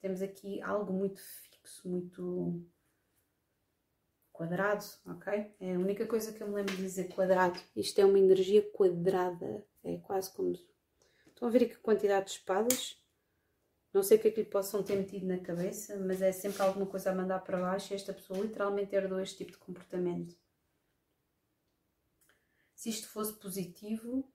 temos 0.00 0.22
aqui 0.22 0.60
algo 0.62 0.92
muito 0.92 1.20
fixo, 1.20 1.88
muito 1.88 2.66
quadrado, 4.32 4.84
ok? 5.06 5.54
É 5.60 5.74
a 5.74 5.78
única 5.78 6.06
coisa 6.06 6.32
que 6.32 6.42
eu 6.42 6.48
me 6.48 6.54
lembro 6.54 6.74
de 6.74 6.82
dizer 6.82 7.08
quadrado. 7.08 7.58
Isto 7.76 8.00
é 8.00 8.04
uma 8.04 8.18
energia 8.18 8.62
quadrada, 8.72 9.64
é 9.84 9.98
quase 9.98 10.32
como... 10.32 10.52
Estão 11.26 11.48
a 11.48 11.50
ver 11.50 11.64
aqui 11.64 11.74
a 11.74 11.78
quantidade 11.78 12.26
de 12.26 12.32
espadas? 12.32 12.96
Não 13.92 14.02
sei 14.02 14.16
o 14.16 14.20
que 14.20 14.28
é 14.28 14.30
que 14.30 14.42
lhe 14.42 14.48
possam 14.48 14.82
ter 14.82 14.96
metido 14.96 15.26
na 15.26 15.38
cabeça, 15.38 15.96
mas 15.98 16.22
é 16.22 16.32
sempre 16.32 16.62
alguma 16.62 16.86
coisa 16.86 17.10
a 17.10 17.14
mandar 17.14 17.40
para 17.40 17.60
baixo 17.60 17.92
e 17.92 17.96
esta 17.96 18.14
pessoa 18.14 18.40
literalmente 18.40 18.94
herdou 18.94 19.20
este 19.20 19.38
tipo 19.38 19.52
de 19.52 19.58
comportamento. 19.58 20.34
Se 22.74 22.88
isto 22.88 23.08
fosse 23.08 23.34
positivo, 23.34 24.26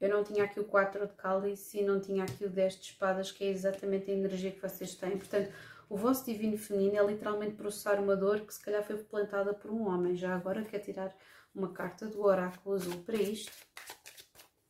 eu 0.00 0.08
não 0.08 0.22
tinha 0.22 0.44
aqui 0.44 0.60
o 0.60 0.64
4 0.64 1.06
de 1.06 1.12
cálice 1.14 1.80
e 1.80 1.84
não 1.84 2.00
tinha 2.00 2.24
aqui 2.24 2.44
o 2.44 2.50
10 2.50 2.76
de 2.76 2.82
espadas, 2.82 3.32
que 3.32 3.44
é 3.44 3.48
exatamente 3.48 4.10
a 4.10 4.14
energia 4.14 4.52
que 4.52 4.60
vocês 4.60 4.94
têm. 4.94 5.18
Portanto, 5.18 5.52
o 5.88 5.96
vosso 5.96 6.24
divino 6.24 6.56
feminino 6.56 6.96
é 6.96 7.06
literalmente 7.06 7.56
processar 7.56 8.00
uma 8.00 8.16
dor 8.16 8.40
que 8.40 8.54
se 8.54 8.60
calhar 8.60 8.82
foi 8.82 8.96
plantada 8.98 9.52
por 9.54 9.70
um 9.70 9.86
homem. 9.86 10.16
Já 10.16 10.34
agora 10.34 10.64
quer 10.64 10.80
tirar 10.80 11.14
uma 11.54 11.72
carta 11.72 12.06
do 12.06 12.22
oráculo 12.22 12.74
azul 12.74 13.02
para 13.02 13.16
isto. 13.16 13.52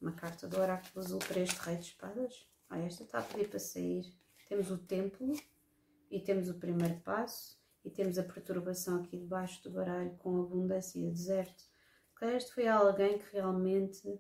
Uma 0.01 0.13
carta 0.13 0.47
do 0.47 0.61
oráculo 0.61 1.05
azul 1.05 1.19
para 1.19 1.41
este 1.41 1.59
rei 1.61 1.77
de 1.77 1.85
espadas. 1.85 2.47
Ah, 2.69 2.79
esta 2.81 3.05
está 3.05 3.19
a 3.19 3.23
pedir 3.23 3.49
para 3.49 3.59
sair. 3.59 4.05
Temos 4.49 4.71
o 4.71 4.79
templo 4.79 5.33
e 6.11 6.21
temos 6.21 6.49
o 6.49 6.55
primeiro 6.55 7.01
passo 7.01 7.59
e 7.85 7.91
temos 7.91 8.19
a 8.19 8.23
perturbação 8.23 9.01
aqui 9.01 9.17
debaixo 9.17 9.63
do 9.63 9.71
baralho 9.71 10.17
com 10.19 10.41
abundância 10.41 10.99
e 10.99 11.11
deserto. 11.11 11.65
Este 12.23 12.55
foi 12.55 12.67
alguém 12.67 13.19
que 13.19 13.33
realmente 13.33 14.19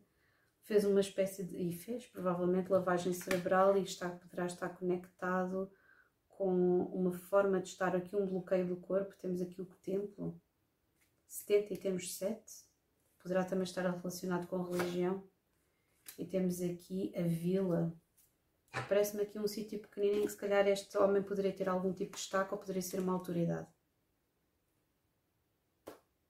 fez 0.62 0.84
uma 0.84 1.00
espécie 1.00 1.42
de. 1.42 1.56
e 1.56 1.72
fez 1.72 2.06
provavelmente 2.06 2.70
lavagem 2.70 3.14
cerebral 3.14 3.76
e 3.78 3.82
está, 3.82 4.10
poderá 4.10 4.46
estar 4.46 4.68
conectado 4.70 5.70
com 6.36 6.82
uma 6.92 7.12
forma 7.12 7.60
de 7.60 7.68
estar 7.68 7.94
aqui, 7.94 8.16
um 8.16 8.26
bloqueio 8.26 8.66
do 8.66 8.76
corpo. 8.76 9.14
Temos 9.16 9.40
aqui 9.40 9.60
o 9.60 9.66
templo, 9.82 10.40
70 11.26 11.74
e 11.74 11.76
temos 11.76 12.16
7, 12.16 12.42
poderá 13.20 13.44
também 13.44 13.64
estar 13.64 13.82
relacionado 13.82 14.46
com 14.46 14.62
religião. 14.62 15.26
E 16.18 16.26
temos 16.26 16.60
aqui 16.60 17.12
a 17.16 17.22
vila. 17.22 17.96
Parece-me 18.88 19.22
aqui 19.22 19.38
um 19.38 19.46
sítio 19.46 19.80
pequenino 19.80 20.18
em 20.18 20.26
que 20.26 20.32
se 20.32 20.36
calhar 20.36 20.66
este 20.68 20.96
homem 20.98 21.22
poderia 21.22 21.52
ter 21.52 21.68
algum 21.68 21.92
tipo 21.92 22.12
de 22.12 22.18
destaque 22.18 22.52
ou 22.52 22.58
poderia 22.58 22.82
ser 22.82 23.00
uma 23.00 23.12
autoridade. 23.12 23.68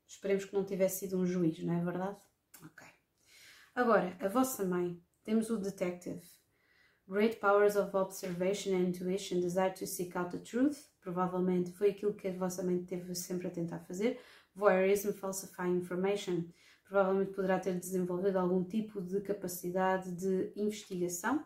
Esperemos 0.07 0.44
que 0.44 0.55
não 0.55 0.64
tivesse 0.64 1.00
sido 1.00 1.18
um 1.18 1.26
juiz, 1.26 1.59
não 1.62 1.74
é 1.74 1.84
verdade? 1.84 2.20
Ok. 2.62 2.86
Agora, 3.74 4.16
a 4.20 4.28
vossa 4.28 4.64
mãe, 4.64 5.02
temos 5.24 5.50
o 5.50 5.59
detective. 5.59 6.22
Great 7.07 7.38
powers 7.38 7.76
of 7.76 7.94
observation 7.94 8.74
and 8.74 8.86
intuition, 8.86 9.40
desire 9.40 9.74
to 9.74 9.86
seek 9.86 10.16
out 10.16 10.30
the 10.30 10.38
truth. 10.38 10.88
Provavelmente 11.00 11.70
foi 11.72 11.90
aquilo 11.90 12.14
que 12.14 12.28
a 12.28 12.32
vossa 12.32 12.62
mãe 12.62 12.82
teve 12.82 13.14
sempre 13.14 13.46
a 13.46 13.50
tentar 13.50 13.80
fazer. 13.80 14.18
Voyeurism, 14.55 15.12
falsifying 15.12 15.76
information. 15.76 16.44
Provavelmente 16.88 17.32
poderá 17.32 17.59
ter 17.59 17.78
desenvolvido 17.78 18.38
algum 18.38 18.64
tipo 18.64 19.02
de 19.02 19.20
capacidade 19.20 20.12
de 20.12 20.52
investigação 20.57 21.44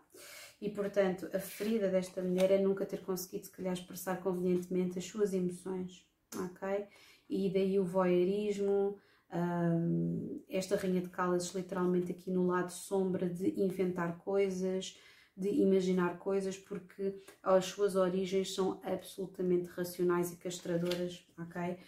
e, 0.60 0.68
portanto, 0.68 1.28
a 1.32 1.38
ferida 1.38 1.88
desta 1.88 2.22
mulher 2.22 2.50
é 2.50 2.58
nunca 2.58 2.84
ter 2.84 3.00
conseguido, 3.02 3.46
se 3.46 3.52
calhar, 3.52 3.72
expressar 3.72 4.20
convenientemente 4.20 4.98
as 4.98 5.04
suas 5.04 5.32
emoções, 5.32 6.06
ok? 6.36 6.86
E 7.28 7.50
daí 7.52 7.78
o 7.78 7.84
voyeurismo, 7.84 8.98
um, 9.32 10.42
esta 10.48 10.76
Rainha 10.76 11.00
de 11.00 11.08
Calas, 11.10 11.54
literalmente 11.54 12.10
aqui 12.10 12.30
no 12.30 12.46
lado 12.46 12.70
sombra 12.72 13.28
de 13.28 13.60
inventar 13.60 14.18
coisas, 14.18 14.98
de 15.38 15.48
imaginar 15.48 16.18
coisas, 16.18 16.58
porque 16.58 17.22
as 17.42 17.66
suas 17.66 17.94
origens 17.94 18.52
são 18.54 18.80
absolutamente 18.82 19.68
racionais 19.68 20.32
e 20.32 20.36
castradoras, 20.36 21.24
ok? 21.38 21.78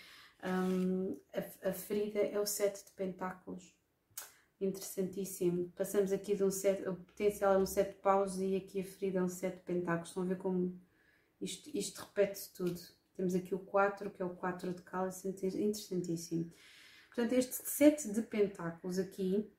Um, 0.45 1.19
a, 1.35 1.69
a, 1.69 1.73
ferida 1.73 2.21
é 2.21 2.39
o 2.39 2.47
sete 2.47 2.85
de 2.85 2.93
pentáculos. 2.93 3.75
Interessantíssimo. 4.61 5.73
Passamos 5.77 6.13
aqui 6.13 6.37
de 6.37 6.45
um 6.45 6.51
sete, 6.51 6.89
o 6.89 6.95
potencial 6.95 7.55
é 7.55 7.59
um 7.59 7.67
sete 7.67 7.95
de 7.95 8.01
paus 8.01 8.39
e 8.39 8.55
aqui 8.55 8.81
a 8.81 8.85
ferida 8.85 9.19
é 9.19 9.23
um 9.23 9.29
sete 9.29 9.57
de 9.57 9.63
pentáculos. 9.63 10.11
Estão 10.11 10.23
a 10.23 10.27
ver 10.27 10.39
como 10.39 10.81
isto, 11.41 11.69
isto 11.75 12.01
repete 12.03 12.53
tudo. 12.55 12.81
Temos 13.17 13.35
aqui 13.35 13.55
o 13.55 13.59
4, 13.59 14.11
que 14.11 14.23
é 14.23 14.25
o 14.25 14.31
4 14.31 14.73
de 14.73 14.83
cálice, 14.83 15.29
interessantíssimo. 15.29 16.51
Portanto, 17.09 17.33
este 17.33 17.69
sete 17.69 18.13
de 18.13 18.23
pentáculos 18.23 18.99
aqui 18.99 19.51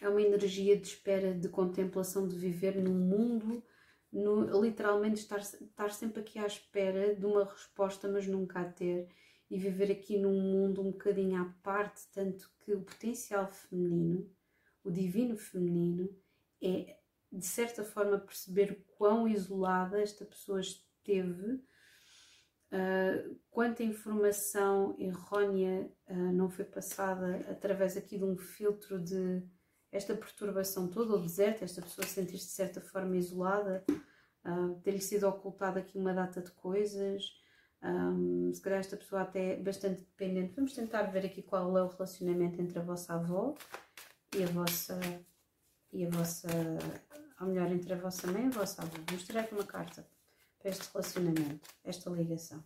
é 0.00 0.08
uma 0.08 0.20
energia 0.20 0.76
de 0.76 0.86
espera, 0.86 1.34
de 1.34 1.48
contemplação, 1.48 2.26
de 2.26 2.36
viver 2.36 2.76
num 2.76 2.94
mundo, 2.94 3.64
no, 4.12 4.62
literalmente 4.62 5.20
estar, 5.20 5.40
estar 5.40 5.90
sempre 5.90 6.20
aqui 6.20 6.38
à 6.38 6.46
espera 6.46 7.14
de 7.14 7.24
uma 7.24 7.44
resposta, 7.44 8.08
mas 8.08 8.26
nunca 8.26 8.60
a 8.60 8.64
ter, 8.64 9.08
e 9.50 9.58
viver 9.58 9.90
aqui 9.90 10.18
num 10.18 10.40
mundo 10.40 10.82
um 10.82 10.90
bocadinho 10.90 11.40
à 11.40 11.44
parte, 11.62 12.02
tanto 12.12 12.50
que 12.60 12.72
o 12.72 12.82
potencial 12.82 13.46
feminino, 13.48 14.30
o 14.82 14.90
divino 14.90 15.36
feminino, 15.36 16.08
é 16.62 16.98
de 17.30 17.46
certa 17.46 17.84
forma 17.84 18.18
perceber 18.18 18.84
quão 18.96 19.28
isolada 19.28 20.00
esta 20.00 20.24
pessoa 20.24 20.60
esteve 20.60 21.60
Uh, 22.66 23.38
quanta 23.48 23.84
informação 23.84 24.96
errónea 24.98 25.88
uh, 26.08 26.32
não 26.32 26.50
foi 26.50 26.64
passada 26.64 27.36
através 27.48 27.96
aqui 27.96 28.18
de 28.18 28.24
um 28.24 28.36
filtro 28.36 29.00
de 29.00 29.40
esta 29.92 30.14
perturbação 30.14 30.88
toda, 30.88 31.14
o 31.14 31.18
deserto, 31.18 31.64
esta 31.64 31.80
pessoa 31.82 32.06
sentir-se 32.06 32.46
de 32.46 32.52
certa 32.52 32.80
forma 32.80 33.16
isolada, 33.16 33.84
uh, 34.44 34.80
ter-lhe 34.82 35.00
sido 35.00 35.28
ocultada 35.28 35.80
aqui 35.80 35.98
uma 35.98 36.12
data 36.12 36.40
de 36.40 36.50
coisas, 36.52 37.24
um, 37.82 38.52
se 38.52 38.60
calhar 38.60 38.80
esta 38.80 38.96
pessoa 38.96 39.22
até 39.22 39.52
é 39.54 39.56
bastante 39.56 40.00
dependente. 40.00 40.54
Vamos 40.54 40.72
tentar 40.72 41.02
ver 41.04 41.26
aqui 41.26 41.42
qual 41.42 41.76
é 41.78 41.82
o 41.82 41.88
relacionamento 41.88 42.60
entre 42.60 42.78
a 42.78 42.82
vossa 42.82 43.14
avó 43.14 43.54
e 44.36 44.42
a 44.42 44.46
vossa, 44.46 44.98
e 45.92 46.04
a 46.04 46.10
vossa, 46.10 46.48
ou 47.40 47.46
melhor, 47.46 47.70
entre 47.70 47.92
a 47.92 47.96
vossa 47.96 48.26
mãe 48.26 48.44
e 48.44 48.46
a 48.46 48.50
vossa 48.50 48.82
avó. 48.82 48.96
Vamos 49.06 49.24
tirar 49.24 49.42
aqui 49.42 49.54
uma 49.54 49.64
carta 49.64 50.06
este 50.64 50.90
relacionamento, 50.92 51.70
esta 51.84 52.10
ligação. 52.10 52.64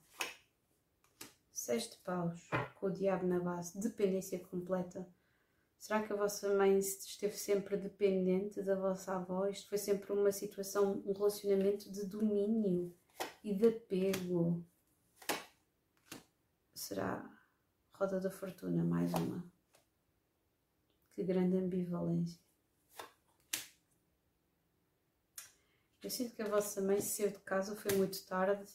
Seis 1.53 1.91
de 1.91 1.99
paus, 1.99 2.49
com 2.77 2.87
o 2.87 2.91
diabo 2.91 3.27
na 3.27 3.39
base, 3.39 3.79
dependência 3.79 4.39
completa. 4.39 5.07
Será 5.81 6.07
que 6.07 6.12
a 6.12 6.16
vossa 6.16 6.55
mãe 6.55 6.78
esteve 6.78 7.35
sempre 7.39 7.74
dependente 7.74 8.62
da 8.62 8.74
vossa 8.74 9.16
avó? 9.16 9.47
Isto 9.47 9.70
foi 9.70 9.78
sempre 9.78 10.12
uma 10.12 10.31
situação, 10.31 11.03
um 11.07 11.12
relacionamento 11.14 11.91
de 11.91 12.05
domínio 12.05 12.95
e 13.43 13.55
de 13.55 13.68
apego. 13.68 14.62
Será 16.74 17.26
roda 17.95 18.20
da 18.20 18.31
fortuna, 18.31 18.85
mais 18.85 19.11
uma. 19.14 19.43
Que 21.14 21.24
grande 21.24 21.57
ambivalência. 21.57 22.39
Eu 26.03 26.11
sinto 26.11 26.37
que 26.37 26.43
a 26.43 26.49
vossa 26.49 26.83
mãe 26.83 27.01
saiu 27.01 27.31
de 27.31 27.39
casa, 27.39 27.74
foi 27.74 27.97
muito 27.97 28.22
tarde, 28.26 28.70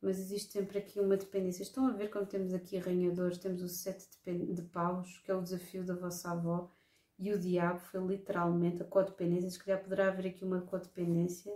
mas 0.00 0.18
existe 0.18 0.52
sempre 0.52 0.78
aqui 0.78 1.00
uma 1.00 1.16
dependência. 1.16 1.62
Estão 1.62 1.86
a 1.86 1.92
ver 1.92 2.08
como 2.08 2.26
temos 2.26 2.54
aqui 2.54 2.76
arranhadores, 2.76 3.38
temos 3.38 3.62
o 3.62 3.68
sete 3.68 4.06
de 4.26 4.62
paus, 4.62 5.20
que 5.24 5.30
é 5.30 5.34
o 5.34 5.42
desafio 5.42 5.84
da 5.84 5.94
vossa 5.94 6.30
avó, 6.30 6.70
e 7.18 7.32
o 7.32 7.38
diabo 7.38 7.80
foi 7.80 8.00
literalmente 8.06 8.82
a 8.82 8.84
codependência. 8.84 9.50
Se 9.50 9.58
calhar 9.58 9.82
poderá 9.82 10.08
haver 10.08 10.28
aqui 10.28 10.44
uma 10.44 10.60
codependência 10.60 11.52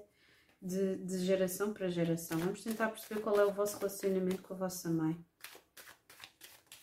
de, 0.60 0.96
de 0.96 1.18
geração 1.24 1.72
para 1.72 1.88
geração. 1.88 2.38
Vamos 2.38 2.62
tentar 2.62 2.88
perceber 2.88 3.20
qual 3.20 3.38
é 3.38 3.44
o 3.44 3.52
vosso 3.52 3.78
relacionamento 3.78 4.42
com 4.42 4.54
a 4.54 4.56
vossa 4.56 4.90
mãe. 4.90 5.16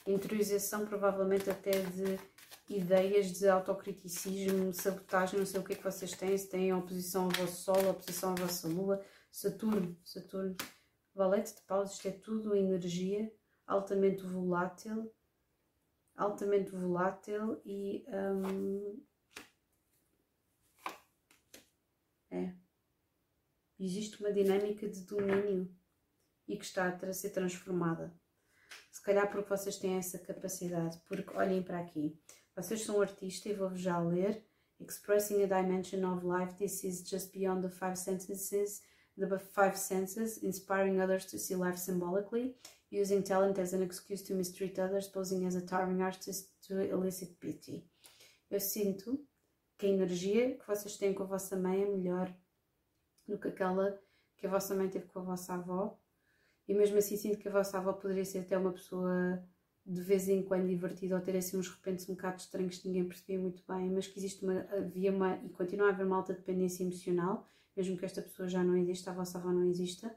Interiorização, 0.08 0.86
provavelmente 0.86 1.50
até 1.50 1.72
de 1.72 2.18
ideias 2.70 3.32
de 3.32 3.48
autocriticismo, 3.48 4.74
sabotagem, 4.74 5.40
não 5.40 5.46
sei 5.46 5.60
o 5.60 5.64
que 5.64 5.74
é 5.74 5.76
que 5.76 5.84
vocês 5.84 6.12
têm, 6.14 6.38
se 6.38 6.48
têm 6.48 6.74
oposição 6.74 7.26
ao 7.26 7.32
vosso 7.32 7.64
Sol, 7.64 7.90
oposição 7.90 8.32
à 8.32 8.36
vossa 8.36 8.68
Lua, 8.68 9.02
Saturno, 9.32 9.98
Saturno, 10.04 10.56
Valete 11.14 11.56
de 11.56 11.62
Paus, 11.64 11.94
isto 11.94 12.08
é 12.08 12.12
tudo 12.12 12.56
energia 12.56 13.32
altamente 13.68 14.24
volátil, 14.24 15.14
altamente 16.16 16.72
volátil 16.72 17.62
e 17.66 18.06
hum, 18.08 19.06
é 22.32 22.56
existe 23.80 24.20
uma 24.20 24.32
dinâmica 24.34 24.90
de 24.90 25.02
domínio 25.06 25.74
e 26.48 26.58
que 26.58 26.66
está 26.66 26.90
a 26.90 27.14
ser 27.14 27.30
transformada. 27.30 28.14
Se 28.92 29.02
calhar 29.02 29.32
porque 29.32 29.50
vocês 29.50 29.78
têm 29.78 29.98
essa 29.98 30.20
capacidade, 30.20 31.00
porque 31.08 31.36
olhem 31.38 31.64
para 31.64 31.80
aqui, 31.80 32.20
vocês 32.56 32.82
são 32.82 33.02
artistas 33.02 33.52
e 33.52 33.56
vou-vos 33.56 33.80
já 33.80 34.00
ler. 34.00 34.46
Expressing 34.82 35.44
a 35.44 35.46
dimension 35.46 36.06
of 36.06 36.26
life, 36.26 36.56
this 36.56 36.84
is 36.84 37.08
just 37.08 37.34
beyond 37.34 37.62
the 37.62 37.70
five 37.70 37.98
senses, 37.98 38.82
the 39.18 39.40
five 39.40 39.78
senses, 39.78 40.38
inspiring 40.44 41.02
others 41.02 41.26
to 41.26 41.38
see 41.38 41.56
life 41.56 41.78
symbolically, 41.78 42.56
using 42.92 43.24
talent 43.24 43.60
as 43.60 43.74
an 43.74 43.84
excuse 43.84 44.24
to 44.24 44.34
mistreat 44.34 44.80
others, 44.80 45.08
posing 45.08 45.46
as 45.46 45.56
a 45.56 45.68
charming 45.68 46.02
artist 46.02 46.50
to 46.68 46.80
elicit 46.82 47.40
pity. 47.40 47.84
Eu 48.50 48.60
sinto 48.60 49.20
que 49.78 49.86
a 49.86 49.90
energia 49.90 50.58
que 50.58 50.68
vocês 50.68 50.98
têm 50.98 51.14
com 51.14 51.24
a 51.24 51.28
vossa 51.28 51.56
mãe 51.56 51.84
é 51.84 51.86
melhor 51.86 52.34
do 53.28 53.38
que 53.38 53.48
aquela 53.48 54.00
que 54.38 54.48
a 54.48 54.50
vossa 54.50 54.74
mãe 54.74 54.90
teve 54.90 55.06
com 55.08 55.20
a 55.20 55.24
vossa 55.24 55.54
avó. 55.54 55.98
E 56.68 56.74
mesmo 56.74 56.98
assim 56.98 57.18
sinto 57.18 57.38
que 57.38 57.48
a 57.48 57.52
vossa 57.52 57.78
avó 57.78 57.94
poderia 57.94 58.26
ser 58.26 58.40
até 58.40 58.58
uma 58.58 58.72
pessoa 58.72 59.44
de 59.86 60.02
vez 60.02 60.30
em 60.30 60.44
quando 60.44 60.68
divertida 60.68 61.16
ou 61.16 61.22
ter 61.22 61.36
assim 61.36 61.58
uns 61.58 61.68
repentes 61.68 62.08
um 62.08 62.14
bocado 62.14 62.38
estranhos 62.38 62.78
que 62.78 62.88
ninguém 62.88 63.06
percebia 63.06 63.40
muito 63.40 63.64
bem, 63.68 63.90
mas 63.90 64.08
que 64.08 64.20
existe 64.20 64.44
uma, 64.44 64.62
havia 64.72 65.12
uma 65.12 65.36
e 65.38 65.50
continua 65.50 65.88
a 65.88 65.90
haver 65.90 66.06
uma 66.06 66.18
alta 66.18 66.34
dependência 66.34 66.84
emocional, 66.84 67.46
mesmo 67.80 67.98
que 67.98 68.04
esta 68.04 68.22
pessoa 68.22 68.50
já 68.50 68.62
não 68.62 68.76
exista, 68.76 69.10
a 69.10 69.14
vossa 69.14 69.38
avó 69.38 69.54
não 69.54 69.64
exista. 69.64 70.14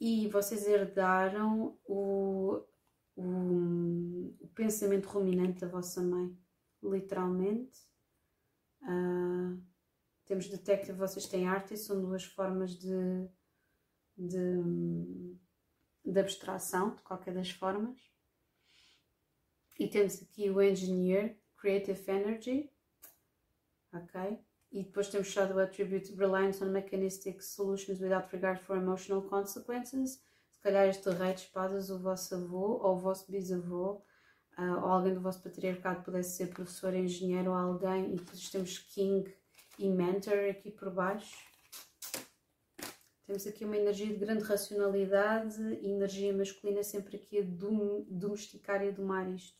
E 0.00 0.26
vocês 0.26 0.66
herdaram 0.66 1.78
o, 1.84 2.60
o, 3.14 4.34
o 4.40 4.48
pensamento 4.48 5.06
ruminante 5.06 5.60
da 5.60 5.68
vossa 5.68 6.02
mãe, 6.02 6.36
literalmente. 6.82 7.78
Uh, 8.82 9.62
temos 10.24 10.48
detective, 10.48 10.98
vocês 10.98 11.26
têm 11.28 11.46
arte, 11.46 11.76
são 11.76 12.02
duas 12.02 12.24
formas 12.24 12.72
de, 12.76 13.28
de, 14.18 15.36
de 16.04 16.18
abstração, 16.18 16.96
de 16.96 17.02
qualquer 17.02 17.32
das 17.32 17.50
formas. 17.50 17.96
E 19.78 19.86
temos 19.86 20.20
aqui 20.20 20.50
o 20.50 20.60
Engineer, 20.60 21.38
Creative 21.56 22.10
Energy, 22.10 22.70
ok? 23.92 24.44
E 24.74 24.82
depois 24.82 25.08
temos 25.08 25.28
Shadow 25.28 25.60
Attribute, 25.60 26.16
Reliance 26.16 26.62
on 26.64 26.66
Mechanistic 26.66 27.40
Solutions 27.40 28.00
Without 28.00 28.28
Regard 28.32 28.60
for 28.64 28.76
Emotional 28.76 29.22
Consequences. 29.22 30.20
Se 30.50 30.60
calhar 30.60 30.88
este 30.88 31.08
rei 31.10 31.32
de 31.32 31.42
espadas, 31.42 31.90
o 31.90 31.98
vosso 32.00 32.34
avô 32.34 32.80
ou 32.82 32.96
o 32.96 32.98
vosso 32.98 33.30
bisavô, 33.30 34.02
uh, 34.58 34.72
ou 34.82 34.86
alguém 34.86 35.14
do 35.14 35.20
vosso 35.20 35.40
patriarcado 35.40 36.02
pudesse 36.02 36.38
ser 36.38 36.48
professor, 36.48 36.92
engenheiro 36.92 37.52
ou 37.52 37.56
alguém. 37.56 38.14
E 38.14 38.16
depois 38.16 38.50
temos 38.50 38.78
King, 38.78 39.32
e 39.78 39.88
Mentor 39.88 40.50
aqui 40.50 40.72
por 40.72 40.90
baixo. 40.90 41.36
Temos 43.24 43.46
aqui 43.46 43.64
uma 43.64 43.76
energia 43.76 44.08
de 44.08 44.16
grande 44.16 44.42
racionalidade 44.42 45.62
e 45.82 45.88
energia 45.88 46.36
masculina 46.36 46.82
sempre 46.82 47.16
aqui 47.16 47.38
a 47.38 47.44
domesticar 48.08 48.84
e 48.84 48.88
a 48.88 48.90
domar 48.90 49.32
isto. 49.32 49.56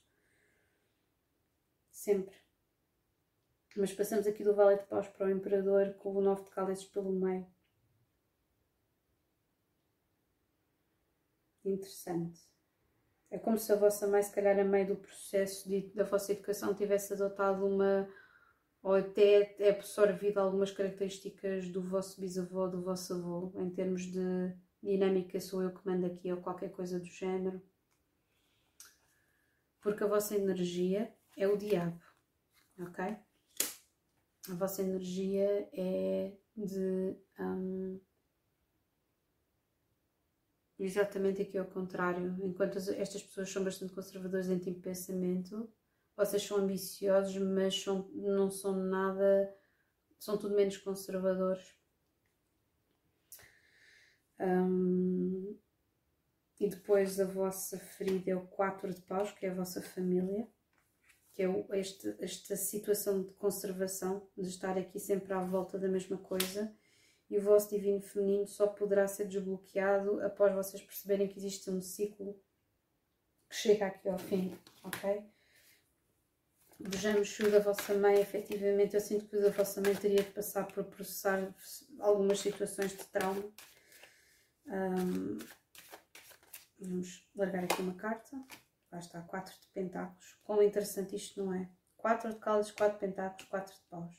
Sempre. 1.92 2.43
Mas 3.76 3.92
passamos 3.92 4.26
aqui 4.26 4.44
do 4.44 4.54
Vale 4.54 4.78
de 4.78 4.86
Paus 4.86 5.08
para 5.08 5.26
o 5.26 5.30
Imperador 5.30 5.94
com 5.94 6.14
o 6.14 6.20
Nove 6.20 6.44
de 6.44 6.50
Cálices 6.50 6.86
pelo 6.86 7.12
meio. 7.12 7.46
Interessante. 11.64 12.40
É 13.30 13.38
como 13.38 13.58
se 13.58 13.72
a 13.72 13.76
vossa 13.76 14.06
mãe, 14.06 14.22
se 14.22 14.32
calhar, 14.32 14.58
a 14.58 14.64
meio 14.64 14.88
do 14.88 14.96
processo 14.96 15.68
de, 15.68 15.88
da 15.94 16.04
vossa 16.04 16.32
educação, 16.32 16.74
tivesse 16.74 17.14
adotado 17.14 17.66
uma 17.66 18.08
ou 18.82 18.94
até 18.94 19.56
é 19.58 19.70
absorvido 19.70 20.38
algumas 20.38 20.70
características 20.70 21.68
do 21.70 21.82
vosso 21.82 22.20
bisavô, 22.20 22.68
do 22.68 22.82
vosso 22.82 23.14
avô, 23.14 23.52
em 23.56 23.70
termos 23.70 24.02
de 24.02 24.54
dinâmica, 24.82 25.40
sou 25.40 25.62
eu 25.62 25.72
que 25.74 25.86
mando 25.86 26.06
aqui 26.06 26.30
ou 26.30 26.42
qualquer 26.42 26.70
coisa 26.70 27.00
do 27.00 27.06
género. 27.06 27.62
Porque 29.80 30.04
a 30.04 30.06
vossa 30.08 30.34
energia 30.36 31.14
é 31.36 31.48
o 31.48 31.56
diabo, 31.56 32.00
ok? 32.78 33.16
A 34.50 34.54
vossa 34.54 34.82
energia 34.82 35.68
é 35.72 36.32
de. 36.56 37.16
Um, 37.38 38.00
exatamente 40.78 41.42
aqui 41.42 41.56
ao 41.56 41.66
contrário. 41.66 42.36
Enquanto 42.42 42.78
estas 42.78 43.22
pessoas 43.22 43.50
são 43.50 43.64
bastante 43.64 43.92
conservadoras 43.92 44.48
em 44.48 44.58
tipo 44.58 44.76
de 44.76 44.82
pensamento, 44.82 45.72
vocês 46.16 46.42
são 46.42 46.58
ambiciosos, 46.58 47.36
mas 47.38 47.82
são, 47.82 48.08
não 48.12 48.50
são 48.50 48.76
nada, 48.76 49.54
são 50.18 50.38
tudo 50.38 50.54
menos 50.54 50.76
conservadores. 50.76 51.74
Um, 54.38 55.56
e 56.60 56.68
depois 56.68 57.18
a 57.18 57.24
vossa 57.24 57.78
ferida 57.78 58.30
é 58.30 58.36
o 58.36 58.46
4 58.46 58.92
de 58.92 59.00
paus, 59.02 59.32
que 59.32 59.46
é 59.46 59.50
a 59.50 59.54
vossa 59.54 59.82
família, 59.82 60.48
que 61.34 61.42
é 61.42 61.48
este, 61.72 62.14
esta 62.20 62.56
situação 62.56 63.22
de 63.22 63.32
conservação, 63.34 64.26
de 64.36 64.48
estar 64.48 64.78
aqui 64.78 65.00
sempre 65.00 65.32
à 65.32 65.40
volta 65.40 65.78
da 65.78 65.88
mesma 65.88 66.16
coisa. 66.16 66.72
E 67.28 67.36
o 67.36 67.42
vosso 67.42 67.70
divino 67.70 68.00
feminino 68.00 68.46
só 68.46 68.66
poderá 68.66 69.08
ser 69.08 69.26
desbloqueado 69.26 70.20
após 70.22 70.54
vocês 70.54 70.82
perceberem 70.82 71.26
que 71.26 71.38
existe 71.38 71.70
um 71.70 71.80
ciclo 71.80 72.40
que 73.48 73.56
chega 73.56 73.86
aqui 73.86 74.08
ao 74.08 74.18
fim, 74.18 74.56
ok? 74.84 75.24
vejamos 76.78 77.30
se 77.30 77.42
o 77.42 77.50
da 77.50 77.60
vossa 77.60 77.94
mãe, 77.94 78.20
efetivamente, 78.20 78.94
eu 78.94 79.00
sinto 79.00 79.26
que 79.26 79.36
o 79.36 79.42
da 79.42 79.50
vossa 79.50 79.80
mãe 79.80 79.94
teria 79.94 80.22
de 80.22 80.30
passar 80.30 80.66
por 80.66 80.84
processar 80.84 81.54
algumas 82.00 82.40
situações 82.40 82.92
de 82.92 83.04
trauma. 83.06 83.44
Um, 84.66 85.38
vamos 86.78 87.26
largar 87.34 87.64
aqui 87.64 87.80
uma 87.80 87.94
carta. 87.94 88.36
Lá 88.94 89.00
está, 89.00 89.20
4 89.22 89.52
de 89.60 89.66
pentáculos. 89.74 90.38
Quão 90.44 90.62
interessante 90.62 91.16
isto 91.16 91.42
não 91.42 91.52
é? 91.52 91.68
4 91.96 92.30
de 92.30 92.36
cálices, 92.36 92.70
4 92.70 92.94
de 92.94 93.00
pentáculos, 93.00 93.48
4 93.48 93.74
de 93.74 93.80
paus. 93.90 94.14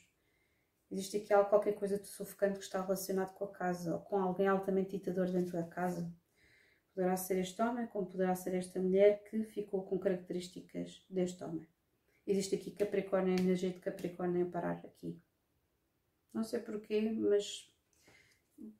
Existe 0.90 1.16
aqui 1.16 1.32
algo, 1.32 1.48
qualquer 1.48 1.72
coisa 1.72 1.98
de 1.98 2.06
sufocante 2.06 2.58
que 2.58 2.64
está 2.64 2.82
relacionado 2.82 3.32
com 3.32 3.46
a 3.46 3.50
casa 3.50 3.94
ou 3.94 4.00
com 4.00 4.18
alguém 4.18 4.46
altamente 4.46 4.98
ditador 4.98 5.30
dentro 5.30 5.54
da 5.54 5.62
casa. 5.62 6.12
Poderá 6.92 7.16
ser 7.16 7.38
este 7.38 7.60
homem, 7.62 7.86
como 7.86 8.06
poderá 8.06 8.34
ser 8.34 8.54
esta 8.54 8.78
mulher 8.78 9.24
que 9.24 9.44
ficou 9.44 9.82
com 9.82 9.98
características 9.98 11.06
deste 11.08 11.42
homem. 11.42 11.66
Existe 12.26 12.56
aqui 12.56 12.70
Capricórnio, 12.70 13.32
a 13.32 13.40
energia 13.40 13.70
de 13.70 13.80
Capricórnio 13.80 14.46
a 14.46 14.50
parar 14.50 14.82
aqui. 14.84 15.18
Não 16.34 16.44
sei 16.44 16.60
porquê, 16.60 17.00
mas 17.00 17.72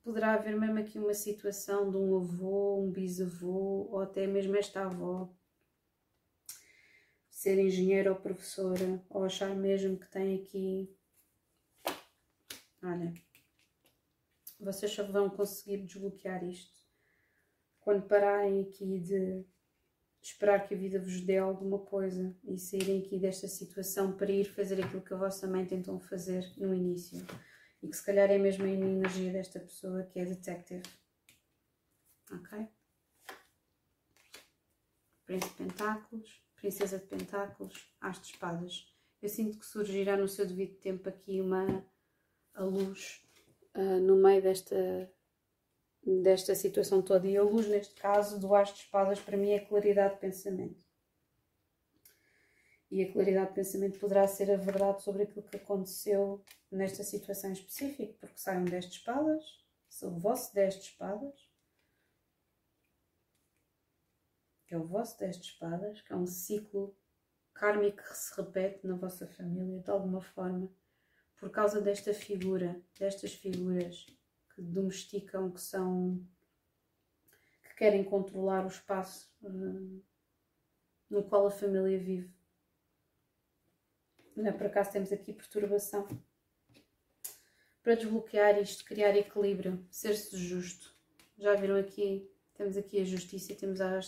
poderá 0.03 0.35
haver 0.35 0.55
mesmo 0.55 0.77
aqui 0.77 0.99
uma 0.99 1.15
situação 1.15 1.89
de 1.89 1.97
um 1.97 2.17
avô, 2.17 2.83
um 2.83 2.91
bisavô, 2.91 3.89
ou 3.89 3.99
até 3.99 4.27
mesmo 4.27 4.55
esta 4.55 4.85
avó 4.85 5.35
ser 7.47 7.59
engenheira 7.59 8.11
ou 8.11 8.19
professora, 8.19 9.01
ou 9.09 9.23
achar 9.23 9.55
mesmo 9.55 9.97
que 9.97 10.05
tem 10.09 10.35
aqui. 10.35 10.93
Olha, 12.83 13.13
vocês 14.59 14.91
só 14.91 15.09
vão 15.09 15.29
conseguir 15.29 15.77
desbloquear 15.77 16.43
isto 16.43 16.75
quando 17.79 18.05
pararem 18.05 18.63
aqui 18.63 18.99
de 18.99 19.45
esperar 20.21 20.67
que 20.67 20.75
a 20.75 20.77
vida 20.77 20.99
vos 20.99 21.21
dê 21.21 21.37
alguma 21.37 21.79
coisa 21.79 22.35
e 22.43 22.57
saírem 22.57 23.01
aqui 23.01 23.17
desta 23.17 23.47
situação 23.47 24.11
para 24.11 24.29
ir 24.29 24.43
fazer 24.43 24.83
aquilo 24.83 25.01
que 25.01 25.13
a 25.13 25.17
vossa 25.17 25.47
mãe 25.47 25.65
tentou 25.65 25.97
fazer 26.01 26.51
no 26.57 26.73
início. 26.73 27.25
E 27.81 27.87
que 27.87 27.95
se 27.95 28.05
calhar 28.05 28.29
é 28.29 28.37
mesmo 28.37 28.65
a 28.65 28.67
energia 28.67 29.31
desta 29.31 29.57
pessoa 29.61 30.03
que 30.03 30.19
é 30.19 30.25
detective. 30.25 30.83
Ok? 32.29 32.67
Príncipe 35.25 35.63
de 35.63 35.69
Pentáculos, 35.69 36.46
Princesa 36.57 36.97
de 36.97 37.05
Pentáculos, 37.05 37.89
As 38.01 38.19
de 38.21 38.27
Espadas. 38.27 38.93
Eu 39.21 39.29
sinto 39.29 39.57
que 39.57 39.65
surgirá 39.65 40.17
no 40.17 40.27
seu 40.27 40.45
devido 40.45 40.75
tempo 40.75 41.09
aqui 41.09 41.39
uma 41.41 41.85
a 42.53 42.63
luz 42.63 43.21
uh, 43.75 43.99
no 43.99 44.15
meio 44.15 44.41
desta 44.41 45.11
desta 46.21 46.55
situação 46.55 47.01
toda. 47.01 47.27
E 47.27 47.35
a 47.35 47.43
luz, 47.43 47.67
neste 47.67 47.95
caso, 47.95 48.39
do 48.39 48.55
As 48.55 48.69
de 48.69 48.79
Espadas, 48.79 49.19
para 49.19 49.37
mim 49.37 49.51
é 49.51 49.59
claridade 49.59 50.15
de 50.15 50.21
pensamento. 50.21 50.85
E 52.89 53.03
a 53.03 53.11
claridade 53.11 53.49
de 53.49 53.55
pensamento 53.55 53.99
poderá 53.99 54.25
ser 54.27 54.49
a 54.49 54.55
verdade 54.55 55.03
sobre 55.03 55.23
aquilo 55.23 55.43
que 55.43 55.57
aconteceu 55.57 56.41
nesta 56.71 57.03
situação 57.03 57.51
específica, 57.51 58.13
porque 58.21 58.39
sai 58.39 58.57
um 58.57 58.65
10 58.65 58.85
de 58.85 58.95
espadas, 58.97 59.43
o 60.03 60.11
vosso 60.11 60.53
10 60.53 60.75
de 60.75 60.81
espadas, 60.83 61.46
que 64.67 64.75
é 64.75 64.77
o 64.77 64.83
vosso 64.83 65.17
10 65.17 65.39
de 65.39 65.45
espadas, 65.47 66.01
que 66.01 66.11
é 66.11 66.15
um 66.15 66.27
ciclo 66.27 66.95
kármico 67.53 68.03
que 68.03 68.17
se 68.17 68.35
repete 68.35 68.85
na 68.85 68.95
vossa 68.95 69.25
família 69.25 69.79
de 69.79 69.89
alguma 69.89 70.21
forma, 70.21 70.69
por 71.37 71.49
causa 71.49 71.79
desta 71.79 72.13
figura, 72.13 72.79
destas 72.99 73.33
figuras 73.33 74.05
que 74.53 74.61
domesticam, 74.61 75.51
que 75.51 75.61
são 75.61 76.23
que 77.63 77.75
querem 77.75 78.03
controlar 78.03 78.65
o 78.65 78.69
espaço 78.69 79.31
uh, 79.41 80.03
no 81.09 81.23
qual 81.23 81.47
a 81.47 81.51
família 81.51 81.97
vive. 81.97 82.35
Não 84.35 84.47
é 84.47 84.51
por 84.51 84.67
acaso 84.67 84.91
temos 84.91 85.11
aqui 85.11 85.33
perturbação. 85.33 86.07
Para 87.81 87.95
desbloquear 87.95 88.59
isto, 88.59 88.83
criar 88.83 89.15
equilíbrio, 89.15 89.83
ser-se 89.89 90.37
justo. 90.37 90.93
Já 91.37 91.55
viram 91.55 91.77
aqui? 91.77 92.29
Temos 92.57 92.75
aqui 92.75 92.99
a 92.99 93.05
justiça, 93.05 93.53
temos 93.53 93.79
a, 93.79 93.99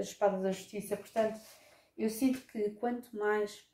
espada 0.00 0.38
da 0.38 0.50
justiça. 0.50 0.96
Portanto, 0.96 1.40
eu 1.96 2.10
sinto 2.10 2.40
que 2.48 2.70
quanto 2.70 3.16
mais. 3.16 3.64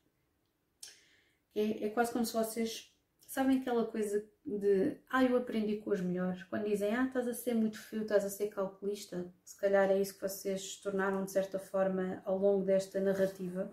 É, 1.54 1.86
é 1.86 1.90
quase 1.90 2.12
como 2.12 2.24
se 2.24 2.32
vocês. 2.32 2.94
Sabem 3.26 3.58
aquela 3.58 3.86
coisa 3.86 4.24
de. 4.44 4.96
Ah, 5.10 5.24
eu 5.24 5.36
aprendi 5.36 5.76
com 5.76 5.90
os 5.90 6.00
melhores. 6.00 6.42
Quando 6.44 6.66
dizem, 6.66 6.94
ah, 6.94 7.06
estás 7.06 7.26
a 7.26 7.34
ser 7.34 7.54
muito 7.54 7.78
frio, 7.78 8.02
estás 8.02 8.24
a 8.24 8.30
ser 8.30 8.48
calculista. 8.48 9.32
Se 9.44 9.56
calhar 9.56 9.90
é 9.90 10.00
isso 10.00 10.14
que 10.14 10.22
vocês 10.22 10.74
se 10.74 10.82
tornaram 10.82 11.24
de 11.24 11.30
certa 11.30 11.58
forma 11.58 12.22
ao 12.24 12.38
longo 12.38 12.64
desta 12.64 13.00
narrativa. 13.00 13.70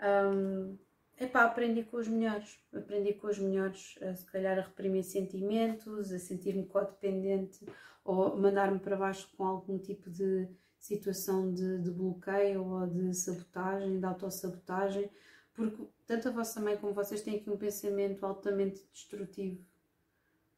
Um, 0.00 0.78
Epá, 1.20 1.44
aprendi 1.44 1.82
com 1.82 1.96
os 1.96 2.06
melhores. 2.06 2.58
Aprendi 2.72 3.12
com 3.14 3.26
os 3.26 3.38
melhores, 3.38 3.98
a, 4.00 4.14
se 4.14 4.24
calhar, 4.26 4.58
a 4.58 4.62
reprimir 4.62 5.02
sentimentos, 5.02 6.12
a 6.12 6.18
sentir-me 6.18 6.64
codependente 6.66 7.66
ou 8.04 8.36
mandar-me 8.36 8.78
para 8.78 8.96
baixo 8.96 9.28
com 9.36 9.44
algum 9.44 9.78
tipo 9.78 10.08
de 10.10 10.48
situação 10.78 11.52
de, 11.52 11.82
de 11.82 11.90
bloqueio 11.90 12.64
ou 12.64 12.86
de 12.86 13.12
sabotagem, 13.14 13.98
de 13.98 14.06
autossabotagem, 14.06 15.10
porque 15.52 15.82
tanto 16.06 16.28
a 16.28 16.30
vossa 16.30 16.60
mãe 16.60 16.76
como 16.76 16.94
vocês 16.94 17.20
têm 17.20 17.36
aqui 17.36 17.50
um 17.50 17.56
pensamento 17.56 18.24
altamente 18.24 18.88
destrutivo. 18.92 19.60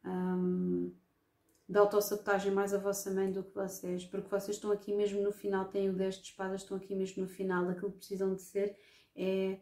Um, 0.05 0.93
de 1.67 1.79
autossabotagem 1.79 2.53
mais 2.53 2.75
a 2.75 2.79
vossa 2.79 3.11
mãe 3.11 3.33
do 3.33 3.45
que 3.45 3.55
vocês, 3.55 4.05
porque 4.05 4.29
vocês 4.29 4.57
estão 4.57 4.73
aqui 4.73 4.93
mesmo 4.93 5.23
no 5.23 5.33
final, 5.33 5.67
têm 5.67 5.89
o 5.89 5.93
10 5.93 6.17
de 6.17 6.27
espadas, 6.27 6.63
estão 6.63 6.77
aqui 6.77 6.95
mesmo 6.95 7.23
no 7.23 7.29
final, 7.29 7.69
aquilo 7.69 7.93
que 7.93 7.99
precisam 7.99 8.35
de 8.35 8.43
ser 8.43 8.77
é, 9.17 9.59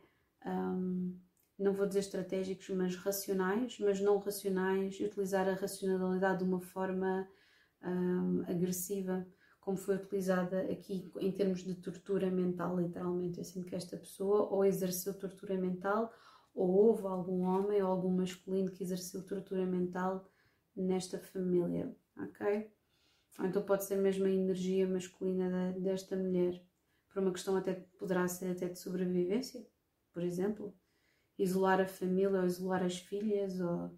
um, 0.46 1.18
não 1.58 1.72
vou 1.72 1.86
dizer 1.86 2.00
estratégicos, 2.00 2.68
mas 2.70 2.94
racionais, 2.96 3.78
mas 3.80 4.00
não 4.00 4.18
racionais, 4.18 4.98
utilizar 5.00 5.48
a 5.48 5.54
racionalidade 5.54 6.38
de 6.38 6.44
uma 6.44 6.60
forma 6.60 7.28
um, 7.82 8.42
agressiva, 8.42 9.26
como 9.60 9.76
foi 9.76 9.96
utilizada 9.96 10.60
aqui 10.70 11.10
em 11.20 11.32
termos 11.32 11.62
de 11.64 11.74
tortura 11.74 12.30
mental, 12.30 12.78
literalmente. 12.80 13.38
Eu 13.38 13.44
sinto 13.44 13.66
que 13.66 13.74
esta 13.74 13.96
pessoa 13.96 14.48
ou 14.48 14.64
exerceu 14.64 15.12
tortura 15.14 15.58
mental, 15.58 16.12
ou 16.54 16.70
houve 16.70 17.06
algum 17.06 17.42
homem 17.42 17.82
ou 17.82 17.90
algum 17.90 18.10
masculino 18.10 18.70
que 18.70 18.82
exerceu 18.82 19.22
tortura 19.24 19.66
mental 19.66 20.28
nesta 20.74 21.18
família, 21.18 21.94
ok? 22.16 22.70
Então 23.40 23.62
pode 23.62 23.84
ser 23.84 23.96
mesmo 23.96 24.26
a 24.26 24.30
energia 24.30 24.88
masculina 24.88 25.72
desta 25.78 26.16
mulher, 26.16 26.60
por 27.08 27.22
uma 27.22 27.32
questão 27.32 27.56
até 27.56 27.74
poderá 27.74 28.26
ser 28.26 28.50
até 28.50 28.68
de 28.68 28.78
sobrevivência, 28.78 29.64
por 30.18 30.24
exemplo, 30.24 30.74
isolar 31.38 31.80
a 31.80 31.86
família 31.86 32.40
ou 32.40 32.44
isolar 32.44 32.82
as 32.82 32.98
filhas 32.98 33.60
ou 33.60 33.96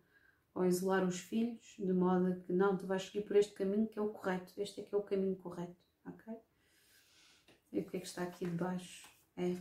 ou 0.54 0.66
isolar 0.66 1.06
os 1.06 1.18
filhos, 1.18 1.76
de 1.78 1.92
modo 1.94 2.26
a 2.26 2.34
que 2.34 2.52
não, 2.52 2.76
tu 2.76 2.86
vais 2.86 3.04
seguir 3.04 3.22
por 3.22 3.36
este 3.36 3.54
caminho 3.54 3.86
que 3.88 3.98
é 3.98 4.02
o 4.02 4.10
correto, 4.10 4.52
este 4.60 4.82
é 4.82 4.84
que 4.84 4.94
é 4.94 4.98
o 4.98 5.02
caminho 5.02 5.36
correto, 5.36 5.80
ok? 6.04 6.34
E 7.72 7.80
o 7.80 7.84
que 7.86 7.96
é 7.96 8.00
que 8.00 8.06
está 8.06 8.24
aqui 8.24 8.44
debaixo? 8.44 9.08
É, 9.34 9.56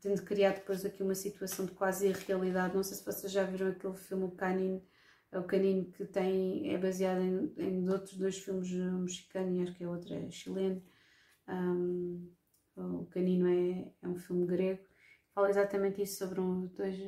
tendo 0.00 0.22
criado 0.22 0.56
depois 0.56 0.84
aqui 0.84 1.02
uma 1.02 1.14
situação 1.16 1.64
de 1.64 1.72
quase 1.72 2.06
irrealidade, 2.06 2.76
não 2.76 2.84
sei 2.84 2.98
se 2.98 3.04
vocês 3.04 3.32
já 3.32 3.42
viram 3.42 3.68
aquele 3.68 3.96
filme 3.96 4.24
O 4.24 4.30
Canino, 4.30 4.86
é 5.32 5.38
o 5.38 5.44
Canino 5.44 5.90
que 5.90 6.04
tem, 6.04 6.72
é 6.72 6.78
baseado 6.78 7.22
em, 7.22 7.52
em 7.56 7.88
outros 7.88 8.16
dois 8.16 8.38
filmes 8.38 8.70
mexicanos, 8.70 9.62
acho 9.62 9.74
que 9.74 9.82
é 9.82 9.88
outro 9.88 10.14
é 10.14 10.30
chileno, 10.30 10.80
um, 11.48 12.30
o 12.76 13.06
Canino 13.06 13.48
é, 13.48 13.90
é 14.02 14.06
um 14.06 14.16
filme 14.16 14.46
grego, 14.46 14.86
fala 15.36 15.50
exatamente 15.50 16.02
isso 16.02 16.18
sobre 16.18 16.40
um, 16.40 16.66
dois 16.68 16.98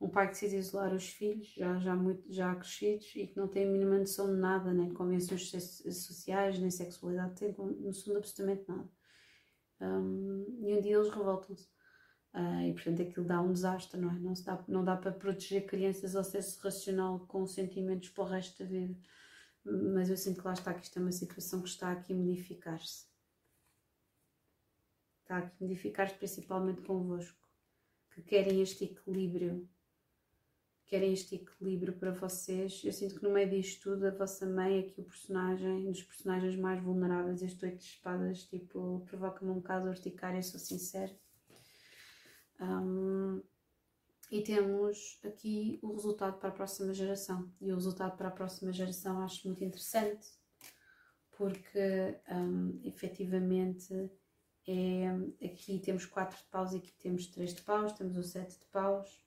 um 0.00 0.08
pai 0.08 0.26
que 0.26 0.32
decide 0.32 0.56
isolar 0.56 0.92
os 0.92 1.08
filhos, 1.08 1.54
já, 1.54 1.78
já, 1.78 1.94
muito, 1.94 2.24
já 2.32 2.52
crescidos, 2.56 3.14
e 3.14 3.28
que 3.28 3.36
não 3.36 3.46
tem 3.46 3.64
a 3.64 3.70
mínima 3.70 3.98
noção 3.98 4.26
de 4.26 4.40
nada, 4.40 4.74
nem 4.74 4.88
de 4.88 4.94
convenções 4.94 5.48
sociais, 5.48 6.58
nem 6.58 6.70
sexualidade, 6.70 7.36
tem 7.36 7.54
noção 7.80 8.12
de 8.14 8.18
absolutamente 8.18 8.68
nada. 8.68 8.90
Um, 9.80 10.58
e 10.60 10.74
um 10.74 10.80
dia 10.80 10.96
eles 10.96 11.08
revoltam-se. 11.08 11.68
Uh, 12.34 12.62
e 12.68 12.72
portanto 12.72 13.02
aquilo 13.02 13.26
dá 13.26 13.40
um 13.40 13.52
desastre, 13.52 14.00
não 14.00 14.10
é? 14.10 14.18
Não, 14.18 14.34
se 14.34 14.44
dá, 14.44 14.64
não 14.66 14.82
dá 14.84 14.96
para 14.96 15.12
proteger 15.12 15.66
crianças 15.66 16.16
ao 16.16 16.22
acesso 16.22 16.58
racional 16.60 17.20
com 17.26 17.46
sentimentos 17.46 18.08
para 18.08 18.24
o 18.24 18.26
resto 18.26 18.64
da 18.64 18.68
vida. 18.68 18.98
Mas 19.64 20.10
eu 20.10 20.16
sinto 20.16 20.40
que 20.40 20.46
lá 20.46 20.54
está 20.54 20.74
que 20.74 20.82
isto 20.82 20.98
é 20.98 21.02
uma 21.02 21.12
situação 21.12 21.62
que 21.62 21.68
está 21.68 21.92
aqui 21.92 22.12
a 22.12 22.16
modificar-se. 22.16 23.06
Está 25.20 25.38
aqui 25.38 25.56
a 25.60 25.64
modificar-se 25.64 26.14
principalmente 26.14 26.80
convosco, 26.82 27.41
que 28.14 28.22
querem 28.22 28.62
este 28.62 28.84
equilíbrio 28.84 29.68
querem 30.92 31.14
este 31.14 31.36
equilíbrio 31.36 31.94
para 31.94 32.10
vocês. 32.10 32.82
Eu 32.84 32.92
sinto 32.92 33.14
que 33.14 33.22
no 33.22 33.30
meio 33.30 33.48
disto 33.48 33.80
tudo, 33.84 34.06
a 34.06 34.10
vossa 34.10 34.44
mãe 34.44 34.78
aqui 34.80 35.00
o 35.00 35.04
personagem, 35.04 35.88
um 35.88 35.90
dos 35.90 36.02
personagens 36.02 36.54
mais 36.54 36.82
vulneráveis. 36.82 37.40
Este 37.40 37.64
oito 37.64 37.78
de 37.78 37.84
espadas, 37.84 38.44
tipo, 38.44 39.02
provoca-me 39.06 39.50
um 39.50 39.54
bocado 39.54 39.88
urticária, 39.88 40.42
sou 40.42 40.60
sincera. 40.60 41.10
Um, 42.60 43.42
e 44.30 44.42
temos 44.42 45.18
aqui 45.24 45.78
o 45.82 45.94
resultado 45.94 46.38
para 46.38 46.50
a 46.50 46.52
próxima 46.52 46.92
geração. 46.92 47.50
E 47.58 47.72
o 47.72 47.74
resultado 47.74 48.14
para 48.18 48.28
a 48.28 48.32
próxima 48.32 48.70
geração 48.70 49.18
acho 49.22 49.46
muito 49.46 49.64
interessante, 49.64 50.28
porque 51.38 52.18
um, 52.30 52.78
efetivamente 52.84 54.10
é, 54.66 55.08
aqui 55.44 55.78
temos 55.78 56.06
quatro 56.06 56.36
de 56.36 56.44
paus 56.44 56.72
e 56.72 56.76
aqui 56.76 56.92
temos 57.00 57.26
três 57.26 57.54
de 57.54 57.62
paus, 57.62 57.92
temos 57.92 58.16
o 58.16 58.22
sete 58.22 58.58
de 58.58 58.66
paus 58.66 59.20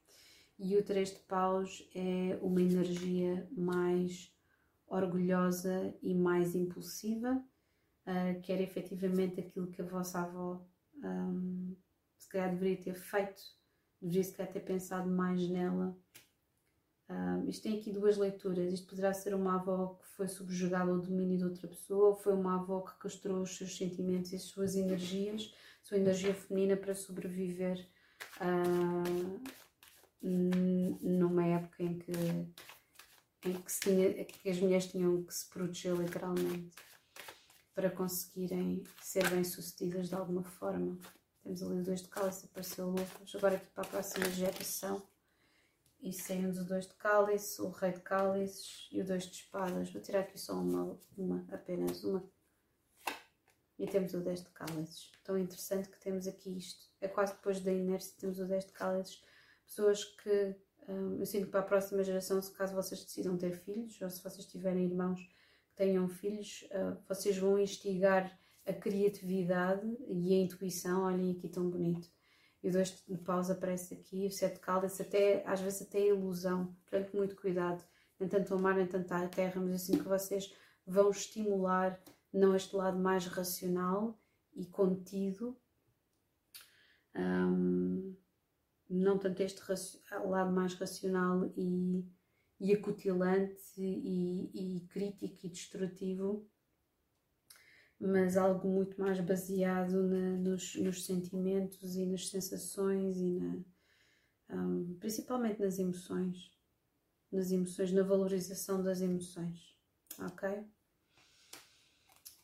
e 0.58 0.76
o 0.78 0.84
três 0.84 1.10
de 1.10 1.20
paus 1.20 1.88
é 1.94 2.38
uma 2.42 2.62
energia 2.62 3.48
mais 3.52 4.34
orgulhosa 4.88 5.94
e 6.02 6.14
mais 6.14 6.56
impulsiva, 6.56 7.44
uh, 8.08 8.42
que 8.42 8.52
era 8.52 8.62
efetivamente 8.62 9.40
aquilo 9.40 9.68
que 9.68 9.82
a 9.82 9.86
vossa 9.86 10.20
avó 10.20 10.66
um, 11.04 11.76
se 12.18 12.30
calhar 12.30 12.52
deveria 12.52 12.78
ter 12.78 12.96
feito, 12.96 13.42
deveria 14.02 14.24
se 14.24 14.34
calhar 14.34 14.54
ter 14.54 14.62
pensado 14.62 15.10
mais 15.10 15.48
nela. 15.50 15.98
Um, 17.08 17.48
isto 17.48 17.64
tem 17.64 17.80
aqui 17.80 17.92
duas 17.92 18.18
leituras. 18.18 18.74
Isto 18.74 18.88
poderá 18.88 19.14
ser 19.14 19.36
uma 19.36 19.56
avó 19.56 20.00
que 20.02 20.08
foi 20.16 20.28
subjugada 20.28 20.92
ao 20.92 21.00
domínio 21.00 21.38
de 21.38 21.44
outra 21.44 21.68
pessoa, 21.68 22.10
ou 22.10 22.16
foi 22.16 22.34
uma 22.34 22.56
avó 22.56 22.82
que 22.82 22.98
castrou 22.98 23.42
os 23.42 23.56
seus 23.56 23.78
sentimentos 23.78 24.32
e 24.32 24.36
as 24.36 24.44
suas 24.44 24.76
energias, 24.76 25.54
sua 25.84 25.98
energia 25.98 26.34
feminina 26.34 26.76
para 26.76 26.96
sobreviver 26.96 27.88
uh, 28.42 29.40
numa 30.22 31.46
época 31.46 31.84
em 31.84 32.00
que, 32.00 32.12
em 33.44 33.54
que, 33.54 33.80
tinha, 33.80 34.26
que 34.26 34.50
as 34.50 34.60
mulheres 34.60 34.88
tinham 34.88 35.24
que 35.24 35.34
se 35.34 35.48
proteger 35.48 35.94
literalmente 35.96 36.76
para 37.76 37.92
conseguirem 37.92 38.84
ser 39.02 39.30
bem-sucedidas 39.30 40.10
de 40.10 40.16
alguma 40.16 40.44
forma. 40.44 40.98
Temos 41.44 41.62
ali 41.62 41.84
dois 41.84 42.02
de 42.02 42.08
cálice, 42.08 42.46
apareceu 42.46 42.90
Lucas. 42.90 43.36
Agora 43.36 43.58
aqui 43.58 43.68
para 43.68 43.84
a 43.84 43.88
próxima 43.88 44.28
geração. 44.32 45.04
E 46.06 46.14
saímos 46.14 46.60
os 46.60 46.66
dois 46.66 46.88
de 46.88 46.94
cálice, 46.94 47.62
o 47.62 47.70
rei 47.70 47.92
de 47.92 48.00
cálices 48.00 48.88
e 48.92 49.02
o 49.02 49.06
dois 49.06 49.24
de 49.24 49.32
espadas. 49.32 49.92
Vou 49.92 50.02
tirar 50.02 50.20
aqui 50.20 50.40
só 50.40 50.54
uma, 50.54 50.98
uma 51.18 51.46
apenas 51.52 52.04
uma. 52.04 52.24
E 53.80 53.88
temos 53.88 54.14
o 54.14 54.22
10 54.22 54.44
de 54.44 54.50
cálices. 54.52 55.12
Tão 55.24 55.38
interessante 55.38 55.90
que 55.90 56.00
temos 56.00 56.28
aqui 56.28 56.58
isto. 56.58 56.86
É 57.02 57.10
quase 57.10 57.34
depois 57.34 57.60
da 57.60 57.74
inércia, 57.74 58.14
temos 58.18 58.40
o 58.40 58.46
10 58.46 58.68
de 58.68 58.72
cálices 58.72 59.22
pessoas 59.66 60.04
que 60.04 60.56
um, 60.88 61.18
eu 61.20 61.26
sinto 61.26 61.46
que 61.46 61.52
para 61.52 61.62
a 61.62 61.64
próxima 61.64 62.04
geração, 62.04 62.40
se 62.42 62.52
caso 62.52 62.76
vocês 62.76 63.04
decidam 63.04 63.38
ter 63.38 63.58
filhos, 63.58 64.00
ou 64.02 64.10
se 64.10 64.24
vocês 64.24 64.46
tiverem 64.46 64.86
irmãos 64.86 65.20
que 65.20 65.76
tenham 65.76 66.08
filhos, 66.08 66.64
uh, 66.72 66.98
vocês 67.08 67.38
vão 67.38 67.58
instigar 67.58 68.40
a 68.66 68.74
criatividade 68.74 69.88
e 70.08 70.34
a 70.34 70.38
intuição. 70.38 71.04
Olhem 71.04 71.32
aqui 71.32 71.50
tão 71.50 71.70
bonito. 71.70 72.15
E 72.66 72.70
o 72.70 72.72
dois 72.72 72.90
de 73.08 73.18
pausa 73.20 73.54
aparece 73.54 73.94
aqui, 73.94 74.26
o 74.26 74.32
sete 74.32 74.56
de 74.56 74.60
cálice, 74.62 75.00
até, 75.00 75.44
às 75.46 75.62
vezes 75.62 75.84
até 75.84 76.00
a 76.00 76.08
ilusão. 76.08 76.76
Portanto, 76.82 77.16
muito 77.16 77.36
cuidado. 77.36 77.84
Nem 78.20 78.28
tanto 78.28 78.56
ao 78.56 78.60
mar, 78.60 78.74
nem 78.74 78.88
tanto 78.88 79.12
à 79.12 79.28
terra, 79.28 79.62
mas 79.62 79.76
assim 79.76 80.00
que 80.00 80.08
vocês 80.08 80.52
vão 80.84 81.12
estimular 81.12 82.02
não 82.34 82.56
este 82.56 82.76
lado 82.76 82.98
mais 82.98 83.28
racional 83.28 84.20
e 84.56 84.66
contido. 84.66 85.56
Um, 87.16 88.18
não 88.90 89.20
tanto 89.20 89.42
este 89.42 89.62
lado 90.26 90.52
mais 90.52 90.74
racional 90.74 91.46
e, 91.56 92.04
e 92.60 92.74
acutilante 92.74 93.62
e, 93.78 94.80
e 94.80 94.88
crítico 94.88 95.46
e 95.46 95.50
destrutivo, 95.50 96.50
mas 98.00 98.38
algo 98.38 98.68
muito 98.68 99.00
mais 99.00 99.20
baseado 99.20 100.04
na, 100.04 100.38
nos, 100.38 100.76
nos, 100.76 101.06
sentimentos 101.06 101.96
e 101.96 102.06
nas 102.06 102.30
sensações 102.30 103.18
e 103.18 103.32
na, 103.32 103.58
um, 104.50 104.98
principalmente 105.00 105.62
nas 105.62 105.80
emoções, 105.80 106.52
nas 107.32 107.52
emoções, 107.52 107.92
na 107.92 108.04
valorização 108.04 108.84
das 108.84 109.02
emoções, 109.02 109.76
ok? 110.20 110.66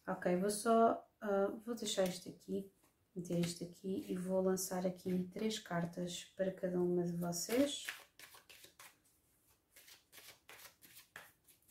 Ok, 0.07 0.35
vou 0.37 0.49
só, 0.49 1.07
uh, 1.23 1.57
vou 1.65 1.75
deixar 1.75 2.07
isto 2.07 2.29
aqui, 2.29 2.71
meter 3.15 3.39
isto 3.39 3.63
aqui 3.63 4.05
e 4.09 4.17
vou 4.17 4.41
lançar 4.41 4.85
aqui 4.85 5.29
três 5.31 5.59
cartas 5.59 6.25
para 6.35 6.51
cada 6.51 6.79
uma 6.79 7.03
de 7.03 7.13
vocês. 7.13 7.85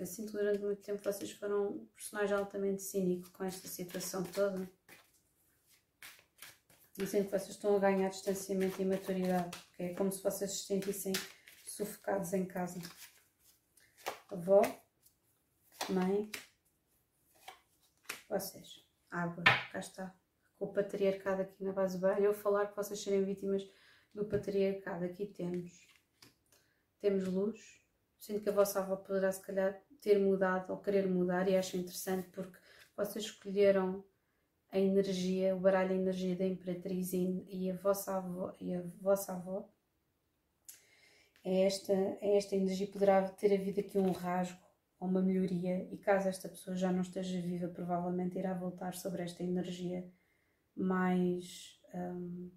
Eu 0.00 0.06
sinto 0.06 0.32
que 0.32 0.38
durante 0.38 0.60
muito 0.60 0.80
tempo 0.80 1.02
vocês 1.04 1.30
foram 1.32 1.72
um 1.72 1.86
personagem 1.88 2.34
altamente 2.34 2.80
cínico 2.80 3.30
com 3.32 3.44
esta 3.44 3.68
situação 3.68 4.24
toda. 4.24 4.66
Eu 6.96 7.06
sinto 7.06 7.26
que 7.26 7.38
vocês 7.38 7.50
estão 7.50 7.76
a 7.76 7.78
ganhar 7.78 8.08
distanciamento 8.08 8.80
e 8.80 8.86
maturidade. 8.86 9.58
Okay? 9.74 9.90
É 9.90 9.94
como 9.94 10.10
se 10.10 10.22
vocês 10.22 10.52
se 10.52 10.64
sentissem 10.64 11.12
sufocados 11.66 12.32
em 12.32 12.46
casa. 12.46 12.80
Avó, 14.30 14.62
mãe, 15.90 16.30
vocês. 18.26 18.82
Água, 19.10 19.44
cá 19.70 19.80
está. 19.80 20.14
Com 20.58 20.64
o 20.64 20.72
patriarcado 20.72 21.42
aqui 21.42 21.62
na 21.62 21.72
base 21.72 21.98
bem. 21.98 22.24
Eu 22.24 22.32
falar 22.32 22.68
que 22.68 22.76
vocês 22.76 23.02
serem 23.02 23.22
vítimas 23.22 23.70
do 24.14 24.24
patriarcado. 24.24 25.04
Aqui 25.04 25.26
temos. 25.26 25.86
Temos 27.02 27.28
luz. 27.28 27.84
Sinto 28.18 28.42
que 28.42 28.48
a 28.48 28.52
vossa 28.52 28.80
avó 28.80 28.96
poderá 28.96 29.30
se 29.30 29.42
calhar 29.42 29.78
ter 30.00 30.18
mudado 30.18 30.70
ou 30.70 30.78
querer 30.78 31.08
mudar 31.08 31.48
e 31.48 31.56
acho 31.56 31.76
interessante 31.76 32.28
porque 32.30 32.58
vocês 32.96 33.24
escolheram 33.24 34.04
a 34.72 34.78
energia, 34.78 35.54
o 35.54 35.60
baralho 35.60 35.92
a 35.92 35.96
energia 35.96 36.36
da 36.36 36.46
Imperatriz 36.46 37.12
e, 37.12 37.44
e, 37.48 37.70
a 37.70 37.76
vossa 37.76 38.16
avó, 38.16 38.54
e 38.60 38.74
a 38.74 38.82
vossa 39.00 39.32
avó. 39.32 39.68
É 41.42 41.62
esta, 41.62 41.92
é 41.92 42.36
esta 42.36 42.54
energia 42.54 42.86
poderá 42.86 43.28
ter 43.28 43.54
havido 43.54 43.80
aqui 43.80 43.98
um 43.98 44.12
rasgo 44.12 44.60
ou 45.00 45.08
uma 45.08 45.22
melhoria 45.22 45.88
e 45.90 45.96
caso 45.96 46.28
esta 46.28 46.48
pessoa 46.48 46.76
já 46.76 46.92
não 46.92 47.00
esteja 47.00 47.40
viva, 47.40 47.68
provavelmente 47.68 48.38
irá 48.38 48.52
voltar 48.52 48.94
sobre 48.94 49.22
esta 49.22 49.42
energia 49.42 50.06
mais 50.76 51.80
um, 51.94 52.50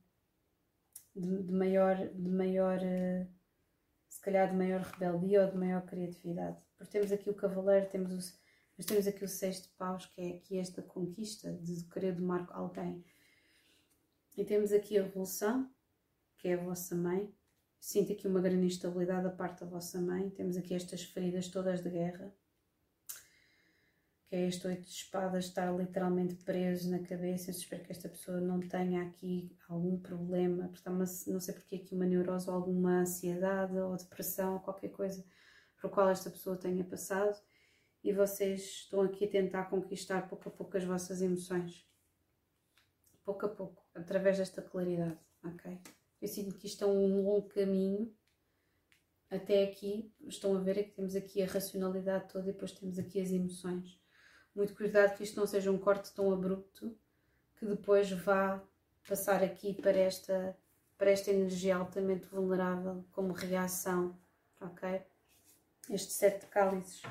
de, 1.16 1.44
de, 1.44 1.52
maior, 1.54 1.96
de 1.96 2.30
maior 2.30 2.78
uh, 2.78 3.28
se 4.08 4.22
calhar 4.22 4.50
de 4.50 4.56
maior 4.56 4.82
rebeldia 4.82 5.46
ou 5.46 5.52
de 5.52 5.58
maior 5.58 5.82
criatividade. 5.86 6.58
Porque 6.84 6.92
temos 6.92 7.14
aqui 7.14 7.30
o 7.30 7.34
cavaleiro, 7.34 7.88
temos 7.90 8.12
o, 8.12 8.34
mas 8.78 8.86
temos 8.86 9.08
aqui 9.08 9.24
o 9.24 9.28
sexto 9.28 9.70
paus, 9.78 10.06
que 10.06 10.22
é 10.22 10.30
aqui 10.36 10.60
esta 10.60 10.82
conquista 10.82 11.50
de 11.54 11.82
querer 11.86 12.14
domar 12.14 12.46
alguém. 12.52 13.02
E 14.36 14.44
temos 14.44 14.74
aqui 14.74 14.98
a 14.98 15.04
revolução, 15.04 15.72
que 16.38 16.50
é 16.50 16.56
a 16.56 16.62
vossa 16.62 16.94
mãe. 16.94 17.34
Sinto 17.80 18.12
aqui 18.12 18.28
uma 18.28 18.42
grande 18.42 18.68
instabilidade 18.68 19.24
da 19.24 19.30
parte 19.30 19.62
da 19.62 19.66
vossa 19.66 20.02
mãe. 20.02 20.30
Temos 20.32 20.58
aqui 20.58 20.74
estas 20.74 21.04
feridas 21.04 21.48
todas 21.48 21.82
de 21.82 21.90
guerra. 21.90 22.36
Que 24.26 24.36
é 24.36 24.48
este 24.48 24.68
oito 24.68 24.82
de 24.82 24.90
espadas 24.90 25.46
estar 25.46 25.72
literalmente 25.74 26.36
preso 26.36 26.92
na 26.92 27.00
cabeça. 27.00 27.50
Eu 27.50 27.56
espero 27.56 27.84
que 27.86 27.94
esta 27.94 28.10
pessoa 28.10 28.42
não 28.42 28.60
tenha 28.60 29.04
aqui 29.04 29.56
algum 29.70 29.98
problema. 29.98 30.70
Não 31.28 31.40
sei 31.40 31.54
porque 31.54 31.76
aqui 31.76 31.96
uma 31.96 32.06
neurose 32.06 32.50
ou 32.50 32.56
alguma 32.56 33.00
ansiedade 33.00 33.78
ou 33.78 33.96
depressão 33.96 34.56
ou 34.56 34.60
qualquer 34.60 34.90
coisa 34.90 35.24
por 35.84 35.92
qual 35.92 36.10
esta 36.10 36.30
pessoa 36.30 36.56
tenha 36.56 36.82
passado 36.82 37.38
e 38.02 38.14
vocês 38.14 38.62
estão 38.62 39.02
aqui 39.02 39.26
a 39.26 39.30
tentar 39.30 39.66
conquistar 39.66 40.30
pouco 40.30 40.48
a 40.48 40.52
pouco 40.52 40.78
as 40.78 40.86
vossas 40.86 41.22
emoções. 41.22 41.86
Pouco 43.26 43.46
a 43.46 43.50
pouco, 43.50 43.86
através 43.94 44.38
desta 44.38 44.62
claridade, 44.62 45.20
ok? 45.44 45.78
Eu 46.22 46.28
sinto 46.30 46.56
que 46.56 46.68
isto 46.68 46.86
é 46.86 46.88
um 46.88 47.22
longo 47.26 47.50
caminho 47.50 48.16
até 49.30 49.66
aqui. 49.66 50.10
Estão 50.22 50.56
a 50.56 50.62
ver 50.62 50.78
é 50.78 50.84
que 50.84 50.92
temos 50.92 51.18
aqui 51.18 51.44
a 51.44 51.48
racionalidade 51.48 52.32
toda 52.32 52.48
e 52.48 52.54
depois 52.54 52.72
temos 52.72 52.98
aqui 52.98 53.20
as 53.20 53.32
emoções. 53.32 54.00
Muito 54.56 54.74
cuidado 54.76 55.18
que 55.18 55.24
isto 55.24 55.38
não 55.38 55.46
seja 55.46 55.70
um 55.70 55.78
corte 55.78 56.14
tão 56.14 56.32
abrupto 56.32 56.98
que 57.58 57.66
depois 57.66 58.10
vá 58.10 58.64
passar 59.06 59.44
aqui 59.44 59.74
para 59.74 59.98
esta, 59.98 60.58
para 60.98 61.12
esta 61.12 61.30
energia 61.30 61.76
altamente 61.76 62.26
vulnerável 62.28 63.04
como 63.12 63.34
reação, 63.34 64.18
ok? 64.62 65.04
Este 65.90 66.14
sete 66.14 66.46
cálices 66.48 67.02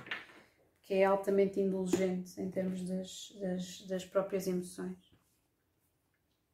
que 0.83 0.95
é 0.95 1.05
altamente 1.05 1.61
indulgente 1.61 2.41
em 2.41 2.51
termos 2.51 2.83
das, 2.83 3.33
das, 3.41 3.81
das 3.87 4.05
próprias 4.05 4.47
emoções. 4.47 4.99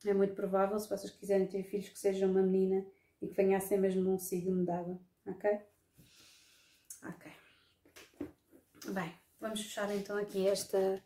É 0.04 0.14
muito 0.14 0.34
provável, 0.34 0.78
se 0.78 0.88
vocês 0.88 1.10
quiserem 1.10 1.46
ter 1.46 1.64
filhos, 1.64 1.88
que 1.88 1.98
seja 1.98 2.26
uma 2.26 2.42
menina 2.42 2.86
e 3.20 3.26
que 3.26 3.34
venha 3.34 3.56
a 3.56 3.60
ser 3.60 3.78
mesmo 3.78 4.02
num 4.02 4.18
signo 4.18 4.64
de 4.64 4.70
água, 4.70 5.00
ok? 5.26 5.60
Ok. 7.04 7.32
Bem, 8.92 9.12
vamos 9.40 9.60
fechar 9.60 9.92
então 9.94 10.16
aqui 10.16 10.46
esta, 10.46 11.02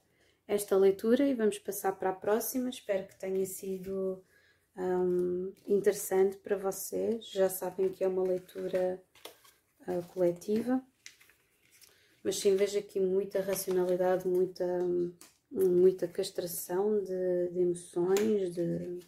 esta 0.46 0.76
leitura 0.76 1.26
e 1.26 1.34
vamos 1.34 1.58
passar 1.58 1.92
para 1.92 2.10
a 2.10 2.14
próxima. 2.14 2.68
Espero 2.68 3.06
que 3.06 3.18
tenha 3.18 3.46
sido 3.46 4.22
um, 4.76 5.54
interessante 5.66 6.36
para 6.36 6.56
vocês. 6.56 7.30
Já 7.30 7.48
sabem 7.48 7.88
que 7.88 8.04
é 8.04 8.08
uma 8.08 8.24
leitura 8.24 9.02
uh, 9.88 10.02
coletiva 10.08 10.84
mas 12.22 12.38
sim 12.38 12.54
vejo 12.54 12.78
aqui 12.78 13.00
muita 13.00 13.40
racionalidade, 13.40 14.26
muita, 14.28 14.64
muita 15.50 16.06
castração 16.06 17.02
de, 17.02 17.48
de 17.50 17.60
emoções, 17.60 18.54
de, 18.54 18.98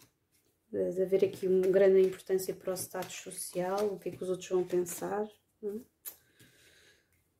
de, 0.71 0.91
de, 0.93 1.01
haver 1.01 1.25
aqui 1.25 1.47
uma 1.47 1.67
grande 1.67 2.01
importância 2.01 2.53
para 2.53 2.71
o 2.71 2.77
status 2.77 3.15
social, 3.15 3.87
o 3.87 3.99
que 3.99 4.09
é 4.09 4.11
que 4.11 4.23
os 4.23 4.29
outros 4.29 4.49
vão 4.49 4.63
pensar. 4.63 5.25
Hum? 5.63 5.81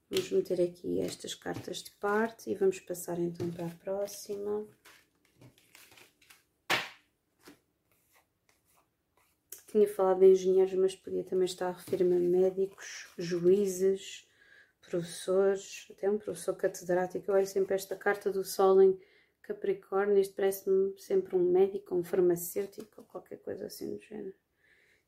Vamos 0.09 0.31
meter 0.31 0.61
aqui 0.61 1.01
estas 1.01 1.33
cartas 1.33 1.83
de 1.83 1.91
parte 1.91 2.49
e 2.49 2.55
vamos 2.55 2.79
passar 2.79 3.19
então 3.19 3.51
para 3.51 3.65
a 3.65 3.75
próxima. 3.75 4.65
Tinha 9.67 9.87
falado 9.89 10.19
de 10.19 10.27
engenheiros, 10.27 10.73
mas 10.75 10.95
podia 10.95 11.23
também 11.23 11.43
estar 11.43 11.67
a 11.67 11.71
referir-me 11.73 12.15
a 12.15 12.19
médicos, 12.19 13.09
juízes, 13.17 14.25
professores, 14.85 15.87
até 15.91 16.09
um 16.09 16.17
professor 16.17 16.55
catedrático, 16.55 17.29
eu 17.29 17.35
olho 17.35 17.47
sempre 17.47 17.75
esta 17.75 17.95
carta 17.95 18.31
do 18.31 18.43
Sol 18.43 18.81
em 18.81 18.99
Capricórnio, 19.41 20.17
isto 20.17 20.33
parece-me 20.35 20.97
sempre 20.99 21.35
um 21.35 21.51
médico, 21.51 21.95
um 21.95 22.03
farmacêutico, 22.03 23.01
ou 23.01 23.03
qualquer 23.05 23.37
coisa 23.37 23.67
assim 23.67 23.95
do 23.95 24.01
género. 24.01 24.35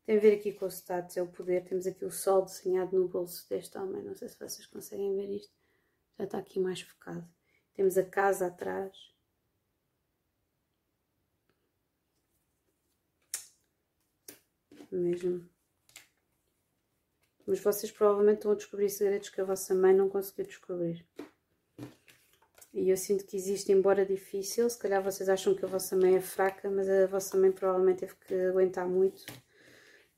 Tem 0.05 0.17
a 0.17 0.19
ver 0.19 0.33
aqui 0.35 0.53
com 0.53 0.65
o 0.65 0.69
status, 0.69 1.17
é 1.17 1.21
o 1.21 1.27
poder. 1.27 1.65
Temos 1.65 1.85
aqui 1.85 2.05
o 2.05 2.11
Sol 2.11 2.45
desenhado 2.45 2.97
no 2.97 3.07
bolso 3.09 3.47
deste 3.49 3.77
homem, 3.77 4.01
não 4.03 4.15
sei 4.15 4.29
se 4.29 4.39
vocês 4.39 4.65
conseguem 4.65 5.15
ver 5.15 5.29
isto. 5.35 5.53
Já 6.17 6.23
está 6.25 6.37
aqui 6.37 6.59
mais 6.59 6.81
focado. 6.81 7.27
Temos 7.73 7.97
a 7.97 8.05
casa 8.05 8.47
atrás. 8.47 8.95
Mesmo 14.89 15.49
mas 17.47 17.59
vocês 17.61 17.91
provavelmente 17.91 18.37
estão 18.37 18.51
a 18.51 18.55
descobrir 18.55 18.89
segredos 18.89 19.29
que 19.29 19.39
a 19.39 19.45
vossa 19.45 19.73
mãe 19.73 19.95
não 19.95 20.09
conseguiu 20.09 20.45
descobrir. 20.45 21.05
E 22.73 22.89
eu 22.89 22.97
sinto 22.97 23.25
que 23.25 23.35
existe, 23.37 23.71
embora 23.71 24.05
difícil, 24.05 24.69
se 24.69 24.77
calhar 24.77 25.01
vocês 25.01 25.29
acham 25.29 25.55
que 25.55 25.65
a 25.65 25.67
vossa 25.67 25.95
mãe 25.95 26.15
é 26.15 26.21
fraca, 26.21 26.69
mas 26.69 26.87
a 26.87 27.07
vossa 27.07 27.37
mãe 27.37 27.51
provavelmente 27.51 28.01
teve 28.01 28.15
que 28.15 28.35
aguentar 28.35 28.87
muito. 28.87 29.25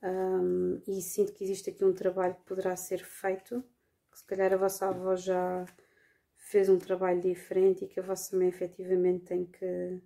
Um, 0.02 0.82
e 0.86 1.00
sinto 1.00 1.32
que 1.32 1.44
existe 1.44 1.70
aqui 1.70 1.84
um 1.84 1.94
trabalho 1.94 2.34
que 2.34 2.44
poderá 2.44 2.76
ser 2.76 2.98
feito, 3.04 3.64
que 4.10 4.18
se 4.18 4.26
calhar 4.26 4.52
a 4.52 4.56
vossa 4.56 4.88
avó 4.88 5.14
já 5.14 5.64
fez 6.36 6.68
um 6.68 6.78
trabalho 6.78 7.20
diferente 7.20 7.84
e 7.84 7.88
que 7.88 8.00
a 8.00 8.02
vossa 8.02 8.36
mãe 8.36 8.48
efetivamente 8.48 9.24
tem 9.24 9.46
que 9.46 10.02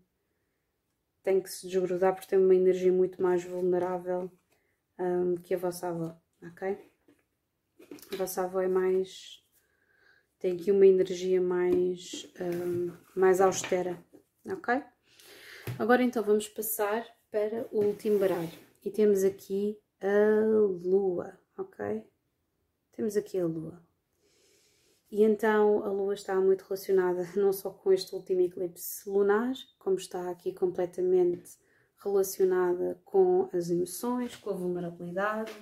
tem 1.23 1.41
que 1.41 1.49
se 1.51 1.67
desgrudar 1.67 2.15
porque 2.15 2.29
tem 2.29 2.39
uma 2.39 2.55
energia 2.55 2.93
muito 2.93 3.23
mais 3.23 3.43
vulnerável 3.43 4.31
um, 4.99 5.37
que 5.37 5.55
a 5.55 5.59
vossa 5.59 5.89
avó, 5.89 6.21
ok? 6.43 6.79
A 8.13 8.17
vossa 8.17 8.43
avó 8.45 8.61
é 8.61 8.69
mais. 8.69 9.43
tem 10.39 10.53
aqui 10.55 10.71
uma 10.71 10.87
energia 10.87 11.41
mais, 11.41 12.27
um, 12.41 12.93
mais 13.15 13.41
austera, 13.41 14.03
ok? 14.47 14.83
Agora 15.79 16.03
então 16.03 16.23
vamos 16.23 16.49
passar 16.49 17.07
para 17.31 17.67
o 17.73 17.85
último 17.85 18.19
baralho. 18.19 18.53
E 18.85 18.91
temos 18.91 19.25
aqui 19.25 19.79
a 20.01 20.45
lua, 20.47 21.39
ok? 21.57 22.05
Temos 22.93 23.17
aqui 23.17 23.39
a 23.39 23.47
lua. 23.47 23.83
E 25.11 25.23
então 25.23 25.85
a 25.85 25.89
lua 25.89 26.15
está 26.15 26.35
muito 26.41 26.63
relacionada 26.63 27.25
não 27.37 27.53
só 27.53 27.71
com 27.71 27.93
este 27.93 28.15
último 28.15 28.41
eclipse 28.41 29.09
lunar, 29.09 29.55
como 29.79 29.97
está 29.97 30.31
aqui 30.31 30.53
completamente 30.53 31.57
relacionada 32.03 33.01
com 33.05 33.49
as 33.53 33.71
emoções, 33.71 34.37
com 34.37 34.51
a 34.51 34.55
vulnerabilidade, 34.55 35.53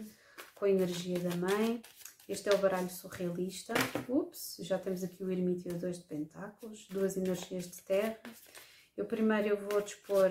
com 0.55 0.65
a 0.65 0.71
energia 0.71 1.19
da 1.21 1.37
mãe. 1.37 1.81
Este 2.33 2.49
é 2.49 2.55
o 2.55 2.57
baralho 2.57 2.89
surrealista. 2.89 3.75
Ups, 4.09 4.57
já 4.61 4.79
temos 4.79 5.05
aqui 5.05 5.23
o 5.23 5.31
ermita 5.31 5.69
e 5.69 5.73
o 5.73 5.79
dois 5.79 5.99
de 5.99 6.05
pentáculos, 6.05 6.89
duas 6.89 7.15
energias 7.15 7.71
de 7.71 7.83
terra. 7.83 8.19
Eu 8.97 9.05
primeiro 9.05 9.49
eu 9.49 9.57
vou 9.59 9.83
dispor 9.83 10.29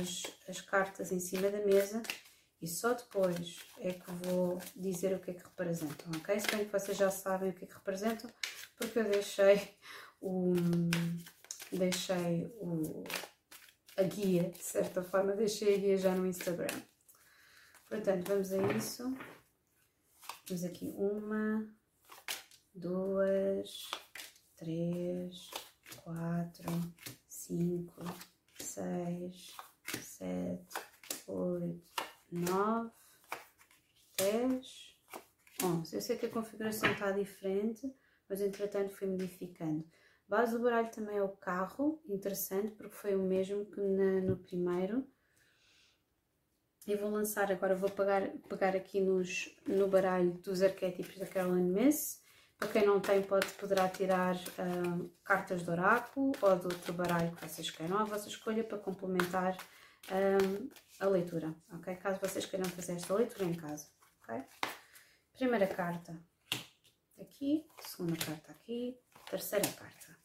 as, 0.00 0.22
as 0.48 0.60
cartas 0.60 1.12
em 1.12 1.20
cima 1.20 1.48
da 1.48 1.64
mesa 1.64 2.02
e 2.60 2.66
só 2.66 2.92
depois 2.92 3.60
é 3.78 3.92
que 3.92 4.10
vou 4.24 4.60
dizer 4.74 5.14
o 5.14 5.20
que 5.20 5.30
é 5.30 5.34
que 5.34 5.44
representam, 5.44 6.10
ok? 6.16 6.40
Se 6.40 6.48
bem 6.48 6.64
que 6.64 6.72
vocês 6.72 6.98
já 6.98 7.12
sabem 7.12 7.50
o 7.50 7.52
que 7.52 7.66
é 7.66 7.68
que 7.68 7.74
representam, 7.74 8.28
porque 8.76 8.98
eu 8.98 9.04
deixei 9.04 9.78
o, 10.20 10.54
deixei 11.70 12.52
o, 12.58 13.04
a 13.96 14.02
guia, 14.02 14.50
de 14.50 14.64
certa 14.64 15.04
forma, 15.04 15.36
deixei 15.36 15.76
a 15.76 15.78
guia 15.78 15.96
já 15.98 16.16
no 16.16 16.26
Instagram. 16.26 16.80
Portanto, 17.88 18.26
vamos 18.26 18.52
a 18.52 18.60
isso. 18.76 19.16
Temos 20.46 20.62
aqui 20.62 20.92
uma, 20.98 21.66
duas, 22.74 23.90
três, 24.54 25.50
quatro, 26.02 26.70
cinco, 27.26 28.04
seis, 28.58 29.56
sete, 30.02 30.74
oito, 31.26 32.02
nove, 32.30 32.92
dez, 34.18 34.94
onze. 35.62 35.96
Eu 35.96 36.02
sei 36.02 36.18
que 36.18 36.26
a 36.26 36.30
configuração 36.30 36.92
está 36.92 37.10
diferente, 37.10 37.90
mas 38.28 38.42
entretanto 38.42 38.92
fui 38.92 39.08
modificando. 39.08 39.82
Base 40.28 40.58
do 40.58 40.62
baralho 40.62 40.90
também 40.90 41.16
é 41.16 41.22
o 41.22 41.36
carro, 41.36 42.02
interessante, 42.06 42.74
porque 42.74 42.94
foi 42.94 43.16
o 43.16 43.22
mesmo 43.22 43.64
que 43.64 43.80
na, 43.80 44.20
no 44.20 44.36
primeiro. 44.36 45.10
E 46.86 46.94
vou 46.96 47.10
lançar 47.10 47.50
agora, 47.50 47.74
vou 47.74 47.88
pegar, 47.88 48.28
pegar 48.48 48.76
aqui 48.76 49.00
nos, 49.00 49.50
no 49.66 49.88
baralho 49.88 50.32
dos 50.32 50.62
arquétipos 50.62 51.16
da 51.16 51.26
Caroline 51.26 51.70
Miss. 51.70 52.22
Para 52.58 52.68
quem 52.68 52.86
não 52.86 53.00
tem, 53.00 53.22
pode, 53.22 53.46
poderá 53.54 53.88
tirar 53.88 54.36
uh, 54.36 55.10
cartas 55.24 55.62
de 55.62 55.70
oráculo 55.70 56.32
ou 56.42 56.56
de 56.58 56.66
outro 56.66 56.92
baralho 56.92 57.34
que 57.34 57.48
vocês 57.48 57.70
queiram, 57.70 57.98
a 57.98 58.04
vossa 58.04 58.28
escolha 58.28 58.62
para 58.62 58.78
complementar 58.78 59.56
uh, 59.56 60.70
a 61.00 61.06
leitura, 61.06 61.54
ok? 61.72 61.96
Caso 61.96 62.20
vocês 62.20 62.44
queiram 62.44 62.68
fazer 62.68 62.92
esta 62.92 63.14
leitura 63.14 63.44
em 63.44 63.54
casa, 63.54 63.88
ok? 64.22 64.42
Primeira 65.32 65.66
carta 65.66 66.14
aqui, 67.18 67.66
segunda 67.80 68.16
carta 68.16 68.52
aqui, 68.52 68.98
terceira 69.28 69.68
carta. 69.72 70.16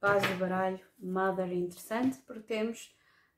Base 0.00 0.26
do 0.26 0.38
baralho, 0.38 0.80
Mother 0.98 1.52
interessante, 1.52 2.18
porque 2.26 2.42
temos 2.42 2.94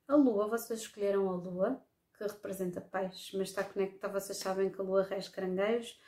a 0.07 0.15
Lua, 0.15 0.47
vocês 0.47 0.81
escolheram 0.81 1.29
a 1.29 1.35
Lua, 1.35 1.81
que 2.17 2.23
representa 2.23 2.81
peixes, 2.81 3.31
mas 3.33 3.49
está 3.49 3.63
conectada, 3.63 4.19
vocês 4.19 4.37
sabem 4.37 4.69
que 4.69 4.79
a 4.79 4.83
Lua 4.83 5.03
rege 5.03 5.29
caranguejos, 5.29 5.99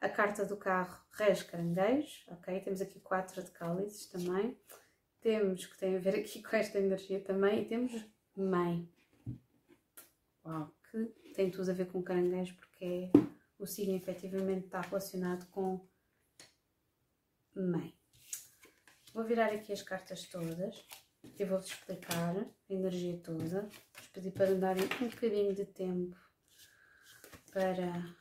a 0.00 0.08
carta 0.08 0.44
do 0.44 0.56
carro 0.56 0.98
rege 1.12 1.44
caranguejos, 1.44 2.24
ok? 2.28 2.60
Temos 2.60 2.80
aqui 2.80 3.00
quatro 3.00 3.42
de 3.42 3.50
cálices 3.50 4.06
também, 4.06 4.58
temos, 5.20 5.66
que 5.66 5.78
tem 5.78 5.96
a 5.96 5.98
ver 5.98 6.16
aqui 6.16 6.42
com 6.42 6.56
esta 6.56 6.78
energia 6.78 7.20
também, 7.20 7.62
e 7.62 7.68
temos 7.68 7.92
Mãe. 8.36 8.88
Uau, 10.44 10.74
que 10.90 11.32
tem 11.34 11.50
tudo 11.50 11.70
a 11.70 11.74
ver 11.74 11.86
com 11.86 12.02
caranguejo, 12.02 12.54
porque 12.56 12.84
é, 12.84 13.10
o 13.58 13.66
signo 13.66 13.96
efetivamente 13.96 14.66
está 14.66 14.80
relacionado 14.80 15.48
com 15.50 15.80
Mãe. 17.54 17.94
Vou 19.14 19.24
virar 19.24 19.52
aqui 19.52 19.72
as 19.72 19.82
cartas 19.82 20.24
todas 20.26 20.84
e 21.38 21.44
vou-vos 21.44 21.66
explicar 21.66 22.36
a 22.36 22.72
energia 22.72 23.18
toda. 23.18 23.68
Vos 23.96 24.06
pedir 24.12 24.32
para 24.32 24.54
darem 24.54 24.84
um 25.02 25.08
bocadinho 25.08 25.54
de 25.54 25.64
tempo 25.64 26.16
para... 27.52 28.14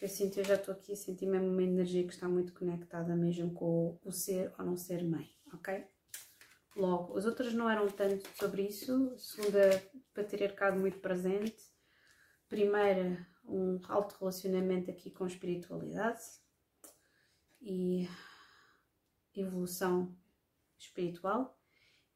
Eu 0.00 0.08
sinto, 0.08 0.38
eu 0.38 0.44
já 0.44 0.54
estou 0.56 0.74
aqui 0.74 0.92
a 0.92 0.96
sentir 0.96 1.26
mesmo 1.26 1.48
uma 1.48 1.62
energia 1.62 2.06
que 2.06 2.12
está 2.12 2.28
muito 2.28 2.52
conectada 2.52 3.16
mesmo 3.16 3.52
com 3.54 3.98
o 4.04 4.12
ser 4.12 4.52
ou 4.58 4.64
não 4.64 4.76
ser 4.76 5.02
mãe, 5.02 5.30
ok? 5.52 5.86
Logo, 6.76 7.16
as 7.16 7.24
outras 7.24 7.54
não 7.54 7.70
eram 7.70 7.86
tanto 7.88 8.28
sobre 8.36 8.62
isso. 8.62 9.16
Segunda, 9.16 9.82
patriarcado 10.12 10.78
muito 10.78 10.98
presente. 10.98 11.56
Primeira, 12.48 13.26
um 13.44 13.80
alto 13.88 14.16
relacionamento 14.18 14.90
aqui 14.90 15.10
com 15.10 15.26
espiritualidade. 15.26 16.20
E 17.62 18.08
evolução 19.34 20.14
espiritual. 20.86 21.58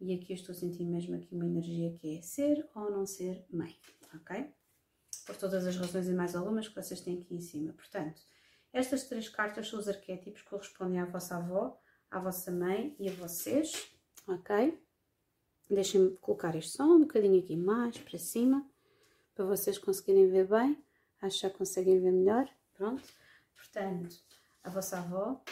E 0.00 0.14
aqui 0.14 0.32
eu 0.32 0.36
estou 0.36 0.54
sentindo 0.54 0.90
mesmo 0.90 1.16
aqui 1.16 1.34
uma 1.34 1.46
energia 1.46 1.96
que 1.98 2.18
é 2.18 2.22
ser 2.22 2.68
ou 2.74 2.90
não 2.90 3.04
ser 3.04 3.44
mãe, 3.50 3.76
ok? 4.14 4.52
Por 5.26 5.36
todas 5.36 5.66
as 5.66 5.76
razões 5.76 6.08
e 6.08 6.12
mais 6.12 6.36
algumas 6.36 6.68
que 6.68 6.74
vocês 6.74 7.00
têm 7.00 7.20
aqui 7.20 7.34
em 7.34 7.40
cima. 7.40 7.72
Portanto, 7.72 8.22
estas 8.72 9.04
três 9.04 9.28
cartas 9.28 9.68
são 9.68 9.78
os 9.78 9.88
arquétipos 9.88 10.42
que 10.42 10.48
correspondem 10.48 11.00
à 11.00 11.04
vossa 11.04 11.36
avó, 11.36 11.80
à 12.10 12.20
vossa 12.20 12.50
mãe 12.52 12.94
e 12.98 13.08
a 13.08 13.12
vocês, 13.12 13.90
ok? 14.26 14.80
Deixem-me 15.68 16.16
colocar 16.18 16.54
isto 16.54 16.76
só 16.76 16.84
um 16.84 17.00
bocadinho 17.00 17.40
aqui 17.40 17.56
mais 17.56 17.98
para 17.98 18.18
cima, 18.18 18.66
para 19.34 19.44
vocês 19.44 19.78
conseguirem 19.78 20.30
ver 20.30 20.46
bem. 20.46 20.82
Acho 21.20 21.40
que 21.40 21.42
já 21.42 21.50
conseguem 21.50 22.00
ver 22.00 22.12
melhor. 22.12 22.48
Pronto. 22.72 23.02
Portanto, 23.54 24.16
a 24.62 24.70
vossa 24.70 24.98
avó, 24.98 25.42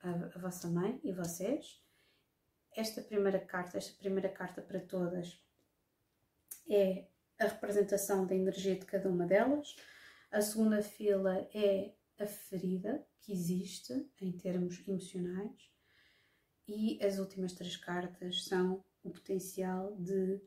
a, 0.00 0.10
a 0.10 0.38
vossa 0.38 0.68
mãe 0.68 1.00
e 1.02 1.12
vocês. 1.12 1.82
Esta 2.74 3.02
primeira 3.02 3.38
carta, 3.38 3.78
esta 3.78 3.96
primeira 3.98 4.28
carta 4.28 4.62
para 4.62 4.80
todas 4.80 5.38
é 6.68 7.06
a 7.38 7.44
representação 7.44 8.26
da 8.26 8.34
energia 8.34 8.76
de 8.76 8.86
cada 8.86 9.08
uma 9.08 9.26
delas. 9.26 9.76
A 10.30 10.40
segunda 10.40 10.82
fila 10.82 11.46
é 11.52 11.92
a 12.18 12.26
ferida 12.26 13.06
que 13.20 13.32
existe 13.32 14.08
em 14.20 14.32
termos 14.32 14.82
emocionais. 14.86 15.70
E 16.66 16.98
as 17.04 17.18
últimas 17.18 17.52
três 17.52 17.76
cartas 17.76 18.44
são 18.44 18.84
o 19.02 19.10
potencial 19.10 19.94
de, 19.96 20.40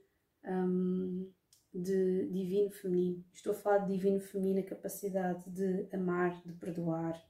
um, 0.44 1.32
de 1.74 2.28
divino 2.32 2.72
feminino. 2.72 3.24
Estou 3.34 3.52
a 3.52 3.56
falar 3.56 3.80
de 3.80 3.94
divino 3.94 4.20
feminino, 4.20 4.62
a 4.62 4.70
capacidade 4.70 5.48
de 5.50 5.88
amar, 5.94 6.42
de 6.44 6.54
perdoar, 6.54 7.22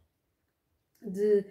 de 1.01 1.45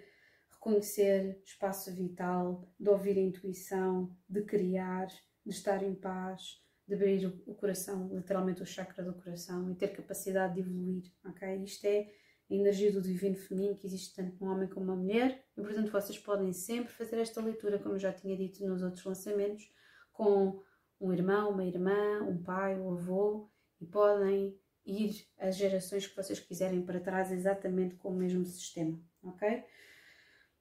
reconhecer 0.65 1.39
espaço 1.45 1.93
vital, 1.93 2.67
de 2.79 2.89
ouvir 2.89 3.17
a 3.17 3.21
intuição, 3.21 4.11
de 4.27 4.41
criar, 4.41 5.07
de 5.45 5.51
estar 5.51 5.83
em 5.83 5.93
paz, 5.93 6.59
de 6.87 6.95
abrir 6.95 7.27
o 7.45 7.53
coração, 7.53 8.09
literalmente 8.11 8.63
o 8.63 8.65
chakra 8.65 9.03
do 9.03 9.13
coração 9.13 9.69
e 9.71 9.75
ter 9.75 9.89
capacidade 9.89 10.55
de 10.55 10.61
evoluir, 10.61 11.03
ok? 11.23 11.63
Isto 11.63 11.85
é 11.85 12.11
a 12.49 12.53
energia 12.53 12.91
do 12.91 13.01
divino 13.01 13.35
feminino 13.35 13.75
que 13.75 13.85
existe 13.85 14.15
tanto 14.15 14.43
no 14.43 14.51
homem 14.51 14.67
como 14.67 14.87
na 14.87 14.95
mulher 14.95 15.43
e 15.55 15.61
portanto 15.61 15.91
vocês 15.91 16.17
podem 16.17 16.51
sempre 16.51 16.91
fazer 16.91 17.17
esta 17.19 17.41
leitura, 17.41 17.77
como 17.77 17.95
eu 17.95 17.99
já 17.99 18.11
tinha 18.11 18.35
dito 18.35 18.65
nos 18.65 18.81
outros 18.81 19.03
lançamentos, 19.03 19.71
com 20.11 20.63
um 20.99 21.13
irmão, 21.13 21.51
uma 21.51 21.65
irmã, 21.65 22.23
um 22.23 22.41
pai, 22.41 22.79
um 22.79 22.91
avô 22.91 23.49
e 23.79 23.85
podem 23.85 24.57
ir 24.85 25.27
as 25.37 25.57
gerações 25.57 26.07
que 26.07 26.15
vocês 26.15 26.39
quiserem 26.39 26.83
para 26.83 26.99
trás 26.99 27.31
exatamente 27.31 27.95
com 27.95 28.09
o 28.09 28.15
mesmo 28.15 28.45
sistema, 28.45 28.99
ok? 29.23 29.63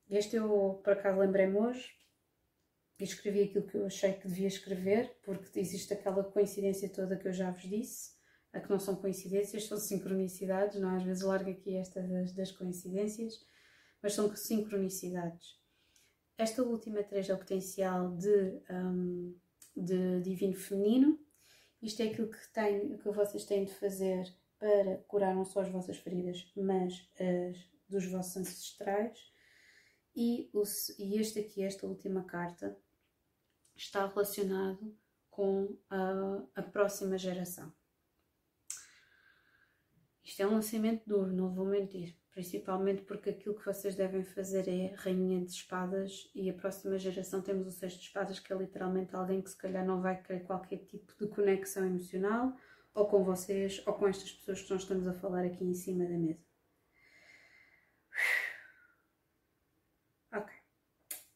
Este 0.09 0.36
eu, 0.36 0.81
por 0.85 0.93
acaso, 0.93 1.18
lembrei-me 1.18 1.56
hoje 1.56 1.90
e 2.98 3.05
escrevi 3.05 3.43
aquilo 3.43 3.66
que 3.66 3.76
eu 3.76 3.86
achei 3.86 4.12
que 4.12 4.28
devia 4.28 4.47
escrever, 4.47 5.16
porque 5.22 5.59
existe 5.59 5.93
aquela 5.93 6.22
coincidência 6.22 6.89
toda 6.89 7.16
que 7.16 7.26
eu 7.26 7.32
já 7.32 7.51
vos 7.51 7.62
disse, 7.62 8.14
a 8.52 8.60
que 8.60 8.70
não 8.70 8.78
são 8.78 8.97
coincidências, 8.97 9.66
são 9.66 9.78
sincronicidades, 9.78 10.81
não 10.81 10.93
é? 10.93 10.97
Às 10.97 11.02
vezes 11.02 11.22
largo 11.22 11.51
aqui 11.51 11.76
esta 11.76 12.01
das, 12.02 12.32
das 12.32 12.52
coincidências, 12.52 13.44
mas 14.02 14.14
são 14.14 14.35
sincronicidades. 14.36 15.59
Esta 16.36 16.62
última 16.62 17.02
três 17.02 17.28
é 17.28 17.35
o 17.35 17.39
potencial 17.39 18.16
de, 18.16 18.60
um, 18.70 19.36
de 19.76 20.20
divino 20.20 20.55
feminino. 20.55 21.18
Isto 21.81 22.02
é 22.02 22.06
aquilo 22.06 22.28
que, 22.28 22.52
tem, 22.52 22.97
que 22.97 23.10
vocês 23.10 23.44
têm 23.44 23.64
de 23.64 23.74
fazer 23.74 24.24
para 24.59 24.98
curar 25.09 25.35
não 25.35 25.44
só 25.44 25.60
as 25.60 25.68
vossas 25.68 25.97
feridas, 25.98 26.51
mas 26.56 27.09
as 27.18 27.56
dos 27.89 28.06
vossos 28.06 28.36
ancestrais. 28.36 29.34
E, 30.15 30.49
o, 30.53 30.62
e 30.99 31.19
este 31.19 31.41
aqui, 31.41 31.62
esta 31.62 31.86
última 31.86 32.24
carta, 32.24 32.77
está 33.74 34.07
relacionado 34.07 34.97
com 35.31 35.77
a, 35.91 36.43
a 36.55 36.62
próxima 36.62 37.19
geração. 37.19 37.73
Isto 40.23 40.43
é 40.43 40.47
um 40.47 40.53
lançamento 40.53 41.03
duro, 41.07 41.32
não 41.32 41.53
vou 41.53 41.66
mentir. 41.66 42.16
Principalmente 42.31 43.03
porque 43.03 43.31
aquilo 43.31 43.55
que 43.55 43.65
vocês 43.65 43.95
devem 43.95 44.24
fazer 44.24 44.69
é 44.69 44.95
Rainha 44.97 45.45
de 45.45 45.53
Espadas 45.53 46.31
e 46.35 46.51
a 46.51 46.55
próxima 46.55 46.99
geração 46.99 47.41
temos 47.41 47.69
o 47.69 47.70
Sexto 47.70 48.01
de 48.01 48.07
Espadas, 48.07 48.41
que 48.41 48.53
é 48.53 48.57
literalmente 48.57 49.15
alguém 49.15 49.41
que 49.41 49.51
se 49.51 49.57
calhar 49.57 49.86
não 49.86 50.01
vai 50.01 50.20
querer 50.20 50.41
qualquer 50.41 50.78
tipo 50.78 51.12
de 51.16 51.28
conexão 51.28 51.86
emocional, 51.86 52.57
ou 52.93 53.07
com 53.07 53.23
vocês, 53.23 53.82
ou 53.86 53.93
com 53.93 54.09
estas 54.09 54.32
pessoas 54.32 54.62
que 54.62 54.70
nós 54.70 54.82
estamos 54.82 55.07
a 55.07 55.12
falar 55.12 55.45
aqui 55.45 55.65
em 55.65 55.74
cima 55.74 56.05
da 56.05 56.16
mesa. 56.16 56.53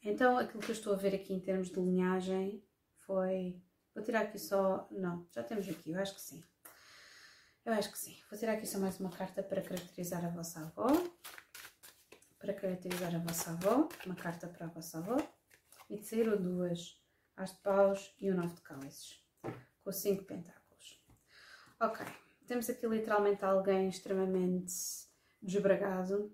Então, 0.03 0.37
aquilo 0.37 0.61
que 0.61 0.71
eu 0.71 0.75
estou 0.75 0.93
a 0.93 0.97
ver 0.97 1.13
aqui 1.13 1.33
em 1.33 1.39
termos 1.39 1.69
de 1.69 1.79
linhagem 1.79 2.63
foi 2.97 3.61
Vou 3.99 4.05
tirar 4.05 4.21
aqui 4.21 4.39
só. 4.39 4.87
Não, 4.91 5.27
já 5.29 5.43
temos 5.43 5.67
aqui, 5.67 5.91
eu 5.91 5.99
acho 5.99 6.15
que 6.15 6.21
sim. 6.21 6.41
Eu 7.65 7.73
acho 7.73 7.91
que 7.91 7.99
sim. 7.99 8.17
Vou 8.29 8.39
tirar 8.39 8.53
aqui 8.53 8.65
só 8.65 8.79
mais 8.79 8.97
uma 8.97 9.09
carta 9.09 9.43
para 9.43 9.61
caracterizar 9.61 10.23
a 10.23 10.29
vossa 10.29 10.61
avó. 10.61 10.87
Para 12.39 12.53
caracterizar 12.53 13.13
a 13.13 13.19
vossa 13.19 13.51
avó. 13.51 13.89
Uma 14.05 14.15
carta 14.15 14.47
para 14.47 14.67
a 14.67 14.69
vossa 14.69 14.99
avó. 14.99 15.17
E 15.89 15.97
de 15.97 16.05
saíram 16.05 16.41
duas. 16.41 16.97
As 17.35 17.51
de 17.51 17.57
paus 17.57 18.15
e 18.21 18.29
o 18.31 18.35
nove 18.35 18.55
de 18.55 18.61
cálices. 18.61 19.21
Com 19.83 19.91
cinco 19.91 20.23
pentáculos. 20.23 21.03
Ok. 21.81 22.05
Temos 22.47 22.69
aqui 22.69 22.87
literalmente 22.87 23.43
alguém 23.43 23.89
extremamente 23.89 24.71
desbragado. 25.41 26.33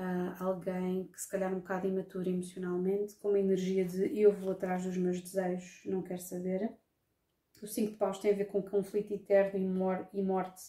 Uh, 0.00 0.32
alguém 0.42 1.04
que 1.12 1.20
se 1.20 1.28
calhar 1.28 1.52
um 1.52 1.58
bocado 1.58 1.86
imaturo 1.86 2.26
emocionalmente, 2.26 3.16
com 3.16 3.28
uma 3.28 3.38
energia 3.38 3.84
de 3.84 4.18
eu 4.18 4.32
vou 4.32 4.52
atrás 4.52 4.82
dos 4.82 4.96
meus 4.96 5.20
desejos, 5.20 5.82
não 5.84 6.00
quero 6.00 6.22
saber. 6.22 6.72
O 7.62 7.66
5 7.66 7.90
de 7.90 7.96
paus 7.98 8.18
tem 8.18 8.32
a 8.32 8.34
ver 8.34 8.46
com 8.46 8.62
conflito 8.62 9.12
eterno 9.12 9.60
e, 9.60 9.68
mor 9.68 10.08
e 10.14 10.22
morte, 10.22 10.62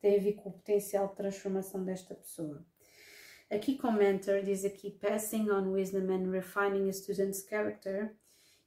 tem 0.00 0.16
a 0.16 0.22
ver 0.22 0.32
com 0.36 0.48
o 0.48 0.52
potencial 0.52 1.06
de 1.08 1.16
transformação 1.16 1.84
desta 1.84 2.14
pessoa. 2.14 2.64
Aqui 3.50 3.76
com 3.76 3.92
mentor 3.92 4.40
diz 4.40 4.64
aqui 4.64 4.90
passing 4.90 5.50
on 5.50 5.70
wisdom 5.70 6.10
and 6.10 6.30
refining 6.30 6.88
a 6.88 6.92
student's 6.94 7.46
character 7.46 8.16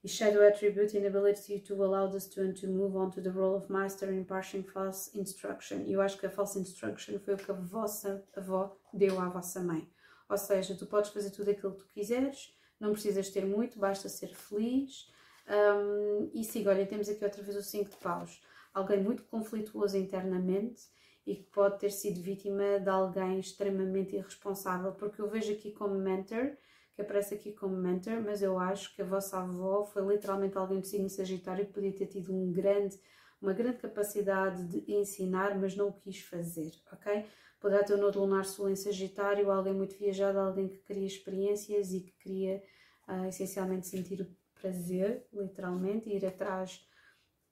e 0.04 0.08
shadow 0.08 0.48
attribute 0.48 0.96
inability 0.96 1.60
to 1.62 1.84
allow 1.84 2.08
the 2.08 2.20
student 2.20 2.62
to 2.62 2.68
move 2.68 2.96
on 2.96 3.10
to 3.10 3.22
the 3.22 3.32
role 3.32 3.56
of 3.56 3.72
master 3.72 4.14
imparting 4.14 4.62
false 4.62 5.10
instruction. 5.18 5.84
Eu 5.88 6.00
acho 6.00 6.20
que 6.20 6.28
a 6.28 6.30
false 6.30 6.60
instruction 6.60 7.18
foi 7.18 7.34
o 7.34 7.38
que 7.38 7.50
a 7.50 7.56
vossa 7.56 8.24
avó 8.36 8.78
deu 8.94 9.20
à 9.20 9.28
vossa 9.28 9.60
mãe. 9.62 9.90
Ou 10.32 10.38
seja, 10.38 10.74
tu 10.76 10.86
podes 10.86 11.12
fazer 11.12 11.30
tudo 11.30 11.52
aquilo 11.52 11.74
que 11.74 11.80
tu 11.80 11.88
quiseres, 11.90 12.56
não 12.80 12.94
precisas 12.94 13.30
ter 13.30 13.46
muito, 13.46 13.78
basta 13.78 14.08
ser 14.08 14.34
feliz. 14.34 15.12
Um, 15.46 16.32
e 16.34 16.42
sim, 16.46 16.66
olha, 16.66 16.86
temos 16.86 17.10
aqui 17.10 17.22
outra 17.22 17.44
vez 17.44 17.58
o 17.58 17.62
5 17.62 17.90
de 17.90 17.98
paus. 17.98 18.42
Alguém 18.74 19.04
muito 19.04 19.24
conflituoso 19.24 19.98
internamente 19.98 20.84
e 21.28 21.36
que 21.36 21.44
pode 21.44 21.80
ter 21.80 21.92
sido 21.92 22.22
vítima 22.22 22.80
de 22.80 22.90
alguém 22.90 23.42
extremamente 23.42 24.16
irresponsável, 24.16 24.94
porque 24.94 25.22
eu 25.22 25.30
vejo 25.30 25.52
aqui 25.52 25.74
como 25.74 25.96
mentor, 25.96 26.56
que 26.96 27.02
aparece 27.02 27.34
aqui 27.34 27.52
como 27.52 27.76
mentor, 27.76 28.22
mas 28.22 28.42
eu 28.42 28.58
acho 28.58 28.96
que 28.96 29.02
a 29.02 29.06
vossa 29.06 29.38
avó 29.38 29.84
foi 29.84 30.02
literalmente 30.08 30.58
alguém 30.58 30.80
do 30.80 30.88
signo 30.88 31.10
Sagitário 31.10 31.66
que 31.66 31.74
podia 31.74 31.92
ter 31.94 32.08
tido 32.08 32.34
um 32.34 32.54
grande, 32.54 32.98
uma 33.42 33.52
grande 33.52 33.80
capacidade 33.80 34.64
de 34.64 34.94
ensinar, 34.94 35.60
mas 35.60 35.76
não 35.76 35.90
o 35.90 35.94
quis 35.94 36.22
fazer, 36.22 36.72
ok? 36.94 37.26
Poderá 37.62 37.84
ter 37.84 37.94
o 37.94 37.98
nodo 37.98 38.20
lunar 38.20 38.44
sul 38.44 38.70
em 38.70 38.76
Sagitário, 38.76 39.52
alguém 39.52 39.74
muito 39.74 39.96
viajado, 39.96 40.40
alguém 40.40 40.68
que 40.68 40.80
queria 40.80 41.06
experiências 41.06 41.94
e 41.94 42.02
que 42.02 42.12
queria 42.14 42.62
uh, 43.08 43.28
essencialmente 43.28 43.88
sentir 43.88 44.20
o 44.20 44.36
prazer, 44.60 45.28
literalmente, 45.32 46.10
ir 46.10 46.26
atrás 46.26 46.84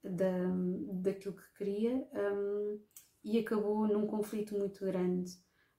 da, 0.03 0.31
daquilo 0.93 1.35
que 1.35 1.53
queria 1.57 2.07
um, 2.13 2.81
e 3.23 3.37
acabou 3.37 3.87
num 3.87 4.07
conflito 4.07 4.57
muito 4.57 4.83
grande. 4.83 5.31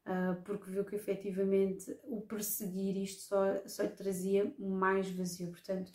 Uh, 0.07 0.41
porque 0.45 0.71
viu 0.71 0.85
que 0.85 0.97
efetivamente 0.97 1.99
o 2.05 2.23
perseguir 2.23 2.97
isto 2.97 3.23
só, 3.23 3.61
só 3.67 3.83
lhe 3.83 3.91
trazia 3.91 4.55
mais 4.59 5.11
vazio. 5.11 5.51
Portanto, 5.51 5.93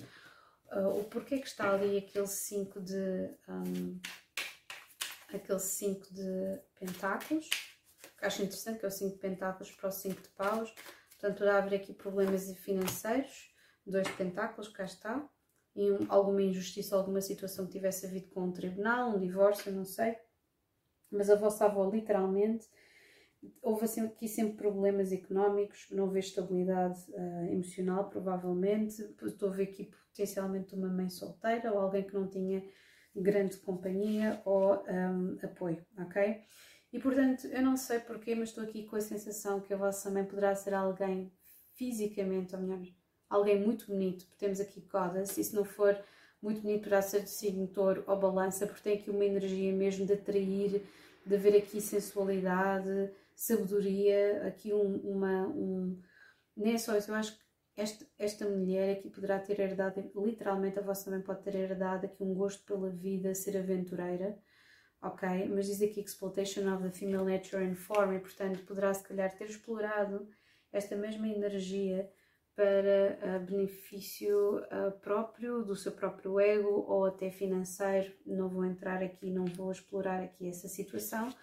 uh, 0.72 0.99
o 0.99 1.06
porquê 1.06 1.40
que 1.40 1.48
está 1.48 1.72
ali 1.72 1.98
aquele 1.98 2.28
5 2.28 2.82
de. 2.82 3.30
Um, 3.48 3.99
aquele 5.34 5.60
5 5.60 6.14
de 6.14 6.62
pentáculos, 6.80 7.49
que 8.18 8.26
acho 8.26 8.42
interessante, 8.42 8.80
que 8.80 8.86
é 8.86 8.88
o 8.88 8.92
5 8.92 9.16
de 9.16 9.20
pentáculos 9.20 9.72
para 9.72 9.90
o 9.90 9.92
5 9.92 10.22
de 10.22 10.30
paus. 10.30 10.74
Portanto, 11.12 11.38
poderá 11.38 11.58
haver 11.58 11.76
aqui 11.76 11.94
problemas 11.94 12.52
financeiros, 12.60 13.54
dois 13.86 14.08
pentáculos, 14.12 14.68
cá 14.70 14.84
está. 14.84 15.28
E 15.76 15.92
um, 15.92 16.06
alguma 16.08 16.42
injustiça, 16.42 16.96
alguma 16.96 17.22
situação 17.22 17.66
que 17.66 17.74
tivesse 17.74 18.06
havido 18.06 18.28
com 18.28 18.42
um 18.42 18.52
tribunal, 18.52 19.16
um 19.16 19.20
divórcio, 19.20 19.72
não 19.72 19.86
sei. 19.86 20.16
Mas 21.12 21.30
a 21.30 21.36
vossa 21.36 21.66
avó, 21.66 21.90
literalmente, 21.90 22.68
houve 23.62 23.86
assim, 23.86 24.06
aqui 24.06 24.28
sempre 24.28 24.56
problemas 24.56 25.12
económicos, 25.12 25.88
não 25.92 26.06
houve 26.06 26.20
estabilidade 26.20 27.00
uh, 27.12 27.52
emocional, 27.52 28.10
provavelmente. 28.10 29.02
Estou 29.24 29.50
a 29.50 29.52
ver 29.52 29.64
aqui 29.64 29.86
potencialmente 29.86 30.74
uma 30.76 30.88
mãe 30.88 31.10
solteira 31.10 31.72
ou 31.74 31.80
alguém 31.80 32.04
que 32.04 32.14
não 32.14 32.28
tinha 32.28 32.64
grande 33.16 33.58
companhia 33.58 34.42
ou 34.46 34.84
um, 34.88 35.38
apoio, 35.42 35.86
ok? 35.98 36.42
E 36.95 36.99
portanto, 36.99 37.45
eu 37.47 37.61
não 37.61 37.76
sei 37.76 37.99
porquê, 37.99 38.34
mas 38.35 38.47
estou 38.47 38.63
aqui 38.63 38.85
com 38.85 38.95
a 38.95 39.01
sensação 39.01 39.59
que 39.59 39.73
a 39.73 39.77
vossa 39.77 40.09
mãe 40.09 40.23
poderá 40.23 40.55
ser 40.55 40.73
alguém 40.73 41.30
fisicamente, 41.73 42.55
ou 42.55 42.61
melhor, 42.61 42.88
alguém 43.30 43.59
muito 43.59 43.88
bonito. 43.88 44.26
Temos 44.38 44.61
aqui 44.61 44.81
e 45.38 45.43
se 45.43 45.53
não 45.53 45.65
for 45.65 46.01
muito 46.41 46.61
bonito, 46.61 46.84
poderá 46.84 47.01
ser 47.01 47.23
de 47.23 47.30
signo 47.30 47.67
touro 47.67 48.01
ou 48.07 48.17
balança, 48.17 48.65
porque 48.65 48.81
tem 48.81 48.97
aqui 48.97 49.09
uma 49.09 49.26
energia 49.26 49.73
mesmo 49.73 50.05
de 50.05 50.13
atrair, 50.13 50.88
de 51.26 51.35
haver 51.35 51.57
aqui 51.57 51.81
sensualidade, 51.81 53.11
sabedoria, 53.35 54.47
aqui 54.47 54.73
um, 54.73 54.95
uma. 54.99 55.47
Um... 55.49 56.01
Nem 56.55 56.76
é 56.76 56.77
só 56.77 56.95
isso, 56.95 57.11
eu 57.11 57.15
acho 57.15 57.34
que 57.34 57.43
esta, 57.76 58.07
esta 58.17 58.49
mulher 58.49 58.97
aqui 58.97 59.09
poderá 59.09 59.38
ter 59.38 59.59
herdado, 59.59 60.01
literalmente 60.15 60.80
a 60.80 60.81
vossa 60.81 61.11
mãe 61.11 61.19
pode 61.19 61.43
ter 61.43 61.55
herdado 61.55 62.05
aqui 62.05 62.23
um 62.23 62.34
gosto 62.34 62.63
pela 62.63 62.89
vida, 62.89 63.35
ser 63.35 63.57
aventureira, 63.57 64.39
ok? 65.01 65.47
Mas 65.49 65.67
diz 65.67 65.81
aqui 65.81 66.01
exploitation 66.01 66.73
of 66.73 66.84
the 66.84 66.91
female 66.91 67.26
nature 67.26 67.63
and 67.63 67.76
form, 67.76 68.15
e 68.15 68.19
portanto 68.19 68.63
poderá 68.65 68.93
se 68.93 69.03
calhar 69.03 69.35
ter 69.35 69.45
explorado 69.45 70.27
esta 70.72 70.95
mesma 70.95 71.27
energia 71.27 72.09
para 72.55 73.19
uh, 73.22 73.45
benefício 73.45 74.59
uh, 74.59 74.91
próprio, 75.01 75.63
do 75.63 75.76
seu 75.76 75.91
próprio 75.91 76.39
ego 76.39 76.85
ou 76.88 77.05
até 77.05 77.30
financeiro. 77.30 78.13
Não 78.26 78.47
vou 78.47 78.63
entrar 78.63 79.03
aqui, 79.03 79.30
não 79.30 79.45
vou 79.45 79.72
explorar 79.72 80.23
aqui 80.23 80.47
essa 80.47 80.67
situação, 80.67 81.34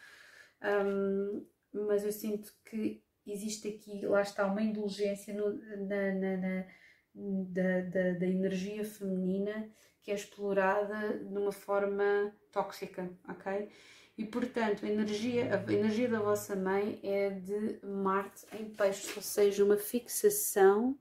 um, 0.63 1.47
mas 1.73 2.05
eu 2.05 2.13
sinto 2.13 2.53
que 2.65 3.03
existe 3.27 3.69
aqui, 3.69 4.07
lá 4.07 4.23
está, 4.23 4.47
uma 4.47 4.63
indulgência 4.63 5.35
no, 5.35 5.53
na, 5.87 6.13
na, 6.15 6.37
na 6.37 6.67
da, 7.15 7.81
da, 7.83 8.19
da, 8.19 8.27
energia 8.27 8.85
feminina 8.85 9.71
que 10.01 10.11
é 10.11 10.15
explorada 10.15 11.19
de 11.19 11.39
uma 11.39 11.53
forma 11.53 12.35
tóxica, 12.53 13.11
ok? 13.29 13.71
E 14.17 14.25
portanto, 14.27 14.85
a 14.85 14.89
energia, 14.89 15.55
a 15.55 15.73
energia 15.73 16.09
da 16.09 16.21
vossa 16.21 16.55
mãe 16.55 17.01
é 17.03 17.31
de 17.31 17.81
Marte 17.83 18.47
em 18.53 18.67
peixes, 18.67 19.17
ou 19.17 19.23
seja, 19.23 19.65
uma 19.65 19.77
fixação. 19.77 20.99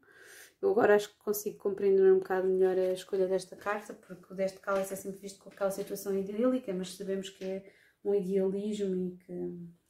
Eu 0.62 0.72
agora 0.72 0.96
acho 0.96 1.10
que 1.10 1.20
consigo 1.20 1.58
compreender 1.58 2.12
um 2.12 2.20
bocado 2.20 2.48
melhor 2.48 2.78
a 2.78 2.94
escolha 2.94 3.28
desta 3.28 3.56
carta, 3.56 3.94
porque 3.94 4.32
o 4.32 4.36
deste 4.36 4.60
cálice 4.60 4.94
é 4.94 4.96
sempre 4.96 5.20
visto 5.20 5.40
com 5.40 5.50
aquela 5.50 5.72
situação 5.72 6.18
idílica, 6.18 6.74
mas 6.74 6.96
sabemos 6.96 7.30
que 7.30 7.44
é 7.44 7.64
um 8.04 8.16
idealismo 8.16 8.96
e 8.96 9.18
que. 9.18 9.82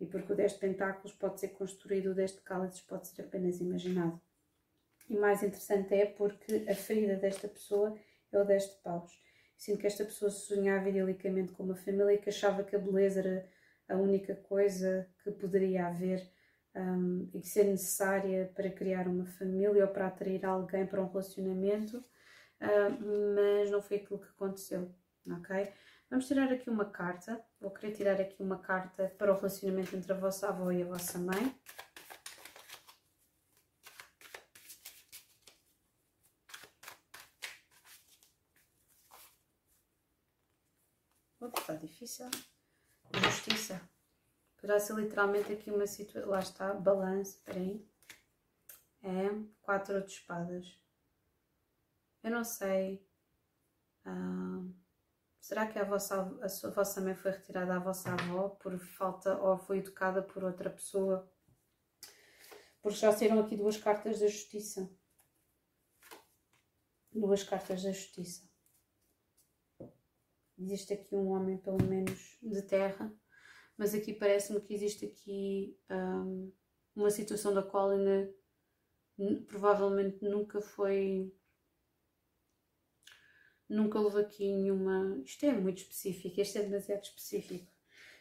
E 0.00 0.06
porque 0.06 0.32
o 0.32 0.36
deste 0.36 0.58
pentáculos 0.58 1.12
pode 1.12 1.38
ser 1.38 1.48
construído, 1.48 2.10
o 2.10 2.14
deste 2.14 2.40
cálice 2.40 2.82
pode 2.82 3.06
ser 3.06 3.22
apenas 3.22 3.60
imaginado. 3.60 4.20
E 5.08 5.16
mais 5.16 5.42
interessante 5.42 5.94
é 5.94 6.06
porque 6.06 6.66
a 6.68 6.74
ferida 6.74 7.16
desta 7.16 7.46
pessoa 7.46 7.96
é 8.32 8.40
o 8.40 8.44
deste 8.44 8.82
paus. 8.82 9.12
Sinto 9.62 9.78
que 9.78 9.86
esta 9.86 10.04
pessoa 10.04 10.28
sonhava 10.28 10.88
idilicamente 10.88 11.52
com 11.52 11.62
uma 11.62 11.76
família 11.76 12.14
e 12.14 12.18
que 12.18 12.30
achava 12.30 12.64
que 12.64 12.74
a 12.74 12.78
beleza 12.80 13.20
era 13.20 13.48
a 13.88 13.94
única 13.94 14.34
coisa 14.34 15.08
que 15.22 15.30
poderia 15.30 15.86
haver 15.86 16.28
um, 16.74 17.30
e 17.32 17.40
que 17.40 17.46
ser 17.46 17.66
necessária 17.66 18.50
para 18.56 18.68
criar 18.72 19.06
uma 19.06 19.24
família 19.24 19.84
ou 19.84 19.88
para 19.92 20.08
atrair 20.08 20.44
alguém 20.44 20.84
para 20.84 21.00
um 21.00 21.06
relacionamento, 21.06 21.98
uh, 21.98 23.36
mas 23.36 23.70
não 23.70 23.80
foi 23.80 23.98
aquilo 23.98 24.18
que 24.18 24.30
aconteceu, 24.30 24.92
ok? 25.30 25.72
Vamos 26.10 26.26
tirar 26.26 26.52
aqui 26.52 26.68
uma 26.68 26.86
carta, 26.86 27.40
vou 27.60 27.70
querer 27.70 27.92
tirar 27.92 28.20
aqui 28.20 28.42
uma 28.42 28.58
carta 28.58 29.14
para 29.16 29.32
o 29.32 29.36
relacionamento 29.36 29.94
entre 29.94 30.12
a 30.12 30.16
vossa 30.16 30.48
avó 30.48 30.72
e 30.72 30.82
a 30.82 30.86
vossa 30.86 31.20
mãe. 31.20 31.54
Difícil. 42.12 42.30
Justiça. 43.14 43.80
Poderá 44.60 44.78
ser 44.78 44.94
literalmente 44.94 45.52
aqui 45.52 45.70
uma 45.70 45.86
situação. 45.86 46.30
Lá 46.30 46.40
está, 46.40 46.74
balanço. 46.74 47.38
Espera 47.38 47.58
aí. 47.58 47.86
É, 49.02 49.30
quatro 49.62 50.04
de 50.04 50.12
espadas. 50.12 50.78
Eu 52.22 52.30
não 52.30 52.44
sei. 52.44 53.04
Ah, 54.04 54.62
será 55.40 55.66
que 55.66 55.78
a 55.78 55.84
vossa, 55.84 56.38
a, 56.42 56.48
sua, 56.48 56.70
a 56.70 56.72
vossa 56.72 57.00
mãe 57.00 57.14
foi 57.14 57.32
retirada 57.32 57.74
à 57.74 57.78
vossa 57.78 58.12
avó 58.12 58.50
por 58.50 58.78
falta 58.78 59.36
ou 59.38 59.58
foi 59.58 59.78
educada 59.78 60.22
por 60.22 60.44
outra 60.44 60.70
pessoa? 60.70 61.30
Porque 62.80 62.98
já 62.98 63.12
saíram 63.12 63.40
aqui 63.40 63.56
duas 63.56 63.76
cartas 63.76 64.20
da 64.20 64.26
justiça. 64.26 64.88
Duas 67.12 67.42
cartas 67.42 67.82
da 67.82 67.92
justiça. 67.92 68.51
Existe 70.62 70.92
aqui 70.92 71.14
um 71.14 71.28
homem, 71.28 71.58
pelo 71.58 71.82
menos, 71.82 72.38
de 72.42 72.62
terra, 72.62 73.12
mas 73.76 73.94
aqui 73.94 74.12
parece-me 74.12 74.60
que 74.60 74.72
existe 74.72 75.04
aqui 75.06 75.76
um, 75.90 76.52
uma 76.94 77.10
situação 77.10 77.52
da 77.52 77.62
qual 77.62 77.90
ainda 77.90 78.32
provavelmente 79.46 80.24
nunca 80.24 80.60
foi 80.60 81.32
nunca 83.68 83.98
houve 83.98 84.20
aqui 84.20 84.52
nenhuma. 84.52 85.20
Isto 85.24 85.46
é 85.46 85.52
muito 85.52 85.78
específico, 85.78 86.40
isto 86.40 86.58
é 86.58 86.62
demasiado 86.62 87.02
específico. 87.02 87.72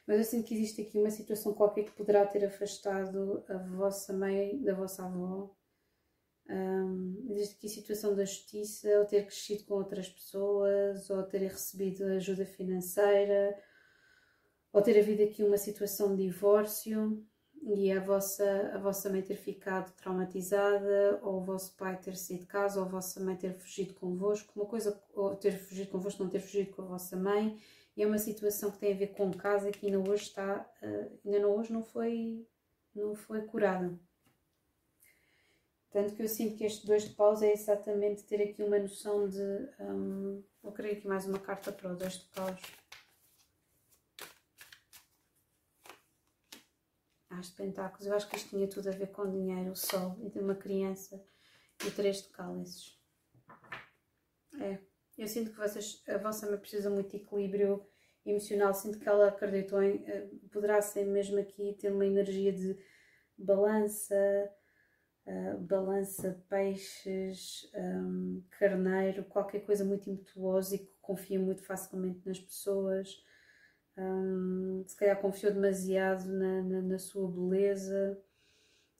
Mas 0.07 0.18
eu 0.18 0.23
sinto 0.23 0.47
que 0.47 0.55
existe 0.55 0.81
aqui 0.81 0.97
uma 0.97 1.11
situação 1.11 1.53
qualquer 1.53 1.85
que 1.85 1.91
poderá 1.91 2.26
ter 2.26 2.43
afastado 2.45 3.43
a 3.47 3.57
vossa 3.57 4.13
mãe 4.13 4.61
da 4.63 4.73
vossa 4.73 5.05
avó. 5.05 5.55
Um, 6.49 7.27
existe 7.30 7.55
aqui 7.55 7.69
situação 7.69 8.15
da 8.15 8.26
justiça, 8.26 8.89
ou 8.99 9.05
ter 9.05 9.26
crescido 9.26 9.63
com 9.63 9.76
outras 9.76 10.09
pessoas, 10.09 11.09
ou 11.09 11.23
ter 11.23 11.39
recebido 11.39 12.03
ajuda 12.05 12.45
financeira, 12.45 13.57
ou 14.73 14.81
ter 14.81 14.99
havido 14.99 15.23
aqui 15.23 15.43
uma 15.43 15.57
situação 15.57 16.15
de 16.15 16.23
divórcio 16.23 17.26
e 17.63 17.91
a 17.91 17.99
vossa, 17.99 18.72
a 18.73 18.77
vossa 18.80 19.09
mãe 19.09 19.22
ter 19.22 19.35
ficado 19.35 19.93
traumatizada, 19.95 21.19
ou 21.22 21.38
o 21.38 21.43
vosso 21.43 21.76
pai 21.77 21.99
ter 21.99 22.15
saído 22.15 22.43
de 22.43 22.47
casa, 22.47 22.80
ou 22.80 22.85
a 22.85 22.89
vossa 22.89 23.19
mãe 23.19 23.35
ter 23.35 23.53
fugido 23.53 23.93
convosco, 23.93 24.51
uma 24.55 24.65
coisa, 24.65 25.01
ou 25.13 25.35
ter 25.35 25.57
fugido 25.57 25.91
convosco, 25.91 26.23
não 26.23 26.30
ter 26.30 26.39
fugido 26.39 26.72
com 26.72 26.81
a 26.81 26.85
vossa 26.85 27.15
mãe, 27.15 27.59
e 27.95 28.01
é 28.01 28.07
uma 28.07 28.18
situação 28.18 28.72
que 28.72 28.80
tem 28.80 28.93
a 28.93 28.97
ver 28.97 29.07
com 29.07 29.31
casa 29.31 29.72
que 29.72 29.85
ainda 29.85 29.99
hoje 29.99 30.23
está, 30.23 30.68
uh, 30.81 31.19
ainda 31.26 31.47
hoje 31.47 31.72
não 31.72 31.84
foi, 31.84 32.47
não 32.95 33.13
foi 33.13 33.41
curada. 33.41 33.97
Tanto 35.91 36.15
que 36.15 36.23
eu 36.23 36.27
sinto 36.27 36.55
que 36.55 36.63
este 36.63 36.88
dois 36.88 37.03
de 37.03 37.13
paus 37.15 37.41
é 37.41 37.51
exatamente 37.51 38.23
ter 38.23 38.41
aqui 38.41 38.63
uma 38.63 38.80
noção 38.80 39.27
de. 39.27 39.41
Um, 39.80 40.41
vou 40.63 40.72
querer 40.72 40.93
aqui 40.93 41.07
mais 41.07 41.26
uma 41.27 41.39
carta 41.39 41.72
para 41.72 41.91
o 41.91 41.95
dois 41.95 42.13
de 42.13 42.26
paus. 42.27 42.61
As 47.30 47.47
de 47.47 47.55
pentáculos, 47.55 48.07
eu 48.07 48.15
acho 48.15 48.30
que 48.30 48.38
isto 48.38 48.49
tinha 48.49 48.68
tudo 48.68 48.88
a 48.88 48.91
ver 48.91 49.11
com 49.11 49.30
dinheiro, 49.30 49.72
o 49.72 49.76
sol 49.76 50.18
e 50.22 50.30
de 50.30 50.39
uma 50.39 50.55
criança 50.55 51.22
e 51.85 51.91
três 51.91 52.22
de 52.22 52.30
cálices. 52.30 52.97
É, 54.59 54.80
eu 55.18 55.27
sinto 55.27 55.51
que 55.51 55.57
vocês, 55.57 56.01
a 56.07 56.18
vossa 56.18 56.49
mãe 56.49 56.57
precisa 56.57 56.89
muito 56.89 57.09
de 57.09 57.18
equilíbrio 57.18 57.85
emocional, 58.26 58.73
sinto 58.73 58.99
que 58.99 59.09
ela 59.09 59.27
acreditou 59.27 59.81
em, 59.81 60.03
eh, 60.07 60.30
poderá 60.51 60.81
ser 60.81 61.05
mesmo 61.05 61.39
aqui 61.39 61.76
ter 61.80 61.91
uma 61.91 62.05
energia 62.05 62.51
de 62.53 62.77
balança, 63.38 64.15
uh, 65.26 65.57
balança 65.60 66.43
peixes, 66.49 67.69
um, 67.76 68.41
carneiro, 68.60 69.23
qualquer 69.26 69.61
coisa 69.61 69.84
muito 69.84 70.10
impetuosa 70.10 70.76
e 70.76 70.80
que 70.80 70.93
confia 71.02 71.39
muito 71.39 71.64
facilmente 71.64 72.22
nas 72.26 72.39
pessoas. 72.39 73.23
Um, 73.98 74.84
se 74.88 74.95
calhar 74.95 75.19
confiou 75.19 75.53
demasiado 75.53 76.26
na, 76.26 76.61
na, 76.61 76.81
na, 76.81 76.98
sua 76.98 77.30
beleza 77.30 78.18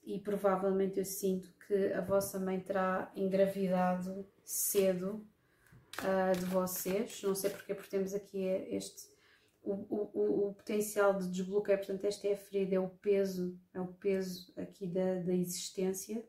e 0.03 0.19
provavelmente 0.19 0.99
eu 0.99 1.06
sinto 1.06 1.53
que 1.65 1.93
a 1.93 2.02
vossa 2.02 2.38
mãe 2.39 2.60
terá 2.60 3.10
engravidado 3.15 4.27
cedo 4.43 5.26
uh, 5.99 6.38
de 6.38 6.45
vocês, 6.45 7.22
não 7.23 7.34
sei 7.34 7.49
porque, 7.52 7.73
porque 7.73 7.89
temos 7.89 8.14
aqui 8.14 8.43
este 8.43 9.11
o, 9.64 9.74
o, 9.74 10.48
o, 10.50 10.54
potencial 10.54 11.18
de 11.18 11.30
desbloqueio, 11.30 11.78
portanto 11.78 12.06
esta 12.06 12.28
é 12.28 12.34
a 12.34 12.38
ferida, 12.38 12.76
é 12.76 12.80
o 12.80 12.90
peso, 12.90 13.60
é 13.74 13.80
o 13.80 13.88
peso 13.88 14.52
aqui 14.58 14.88
da, 14.88 15.16
da 15.22 15.34
existência. 15.34 16.28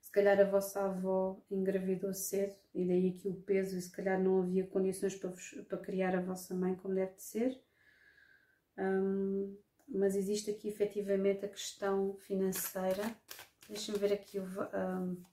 Se 0.00 0.12
calhar 0.12 0.40
a 0.40 0.44
vossa 0.44 0.82
avó 0.84 1.42
engravidou 1.50 2.12
cedo 2.14 2.56
e 2.74 2.86
daí 2.86 3.10
aqui 3.10 3.28
o 3.28 3.42
peso 3.42 3.76
e 3.76 3.82
se 3.82 3.90
calhar 3.90 4.20
não 4.20 4.42
havia 4.42 4.66
condições 4.66 5.14
para, 5.14 5.32
para 5.68 5.78
criar 5.78 6.14
a 6.14 6.20
vossa 6.20 6.54
mãe 6.54 6.74
como 6.74 6.94
deve 6.94 7.14
de 7.14 7.22
ser. 7.22 7.62
Um, 8.78 9.56
mas 9.88 10.14
existe 10.14 10.50
aqui 10.50 10.68
efetivamente 10.68 11.44
a 11.44 11.48
questão 11.48 12.14
financeira. 12.18 13.16
Deixem-me 13.68 13.98
ver 13.98 14.12
aqui 14.12 14.38
o, 14.38 14.44
um, 14.44 15.24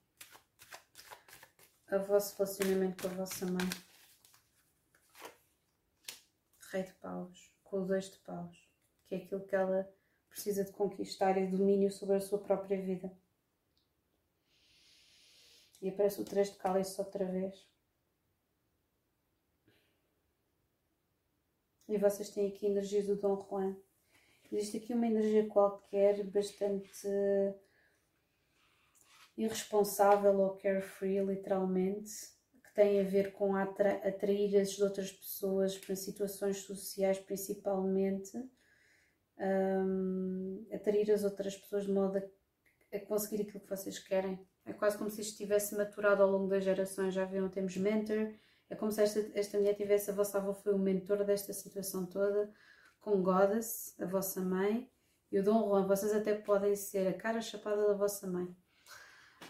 vosso 2.07 2.35
relacionamento 2.37 3.03
com 3.03 3.09
a 3.13 3.17
vossa 3.17 3.45
mãe 3.45 3.69
rei 6.75 6.83
de 6.83 6.93
paus, 6.95 7.53
com 7.63 7.81
o 7.81 7.85
dois 7.85 8.11
de 8.11 8.17
paus, 8.19 8.69
que 9.05 9.15
é 9.15 9.17
aquilo 9.17 9.45
que 9.45 9.55
ela 9.55 9.89
precisa 10.29 10.65
de 10.65 10.71
conquistar 10.73 11.37
e 11.37 11.47
domínio 11.47 11.89
sobre 11.89 12.17
a 12.17 12.21
sua 12.21 12.39
própria 12.39 12.81
vida. 12.81 13.11
E 15.81 15.89
aparece 15.89 16.21
o 16.21 16.25
três 16.25 16.51
de 16.51 16.57
cálice 16.57 16.99
outra 16.99 17.25
vez. 17.25 17.65
E 21.87 21.97
vocês 21.97 22.29
têm 22.31 22.49
aqui 22.49 22.65
energias 22.65 23.05
do 23.05 23.15
Dom 23.15 23.39
Juan. 23.47 23.77
Existe 24.51 24.77
aqui 24.77 24.93
uma 24.93 25.07
energia 25.07 25.47
qualquer 25.47 26.23
bastante 26.25 27.07
irresponsável 29.37 30.39
ou 30.39 30.57
carefree, 30.57 31.19
literalmente, 31.19 32.34
tem 32.75 32.99
a 32.99 33.03
ver 33.03 33.31
com 33.31 33.55
atrair 33.55 34.59
as 34.59 34.77
outras 34.79 35.09
pessoas 35.09 35.77
para 35.77 35.95
situações 35.95 36.57
sociais, 36.57 37.17
principalmente, 37.17 38.37
um, 39.39 40.67
atrair 40.73 41.09
as 41.09 41.23
outras 41.23 41.55
pessoas 41.55 41.85
de 41.85 41.93
modo 41.93 42.17
a, 42.17 42.97
a, 42.97 42.99
conseguir 42.99 43.43
aquilo 43.43 43.61
que 43.61 43.69
vocês 43.69 43.97
querem. 43.97 44.45
É 44.65 44.73
quase 44.73 44.97
como 44.97 45.09
se 45.09 45.21
isto 45.21 45.37
tivesse 45.37 45.73
maturado 45.75 46.21
ao 46.21 46.29
longo 46.29 46.49
das 46.49 46.65
gerações. 46.65 47.13
Já 47.13 47.23
viram, 47.23 47.47
temos 47.47 47.77
mentor. 47.77 48.33
É 48.69 48.75
como 48.75 48.91
se 48.91 49.01
esta, 49.01 49.25
esta 49.33 49.57
mulher 49.57 49.75
tivesse, 49.75 50.11
a 50.11 50.13
vossa 50.13 50.37
avó 50.37 50.53
foi 50.53 50.73
o 50.73 50.79
mentor 50.79 51.23
desta 51.23 51.53
situação 51.53 52.05
toda, 52.05 52.51
com 52.99 53.23
Goddess, 53.23 53.95
a 54.01 54.05
vossa 54.05 54.41
mãe, 54.41 54.91
e 55.31 55.39
o 55.39 55.43
Dom 55.43 55.69
Juan. 55.69 55.87
Vocês 55.87 56.13
até 56.13 56.33
podem 56.33 56.75
ser 56.75 57.07
a 57.07 57.13
cara 57.13 57.39
chapada 57.39 57.87
da 57.87 57.93
vossa 57.93 58.27
mãe 58.27 58.53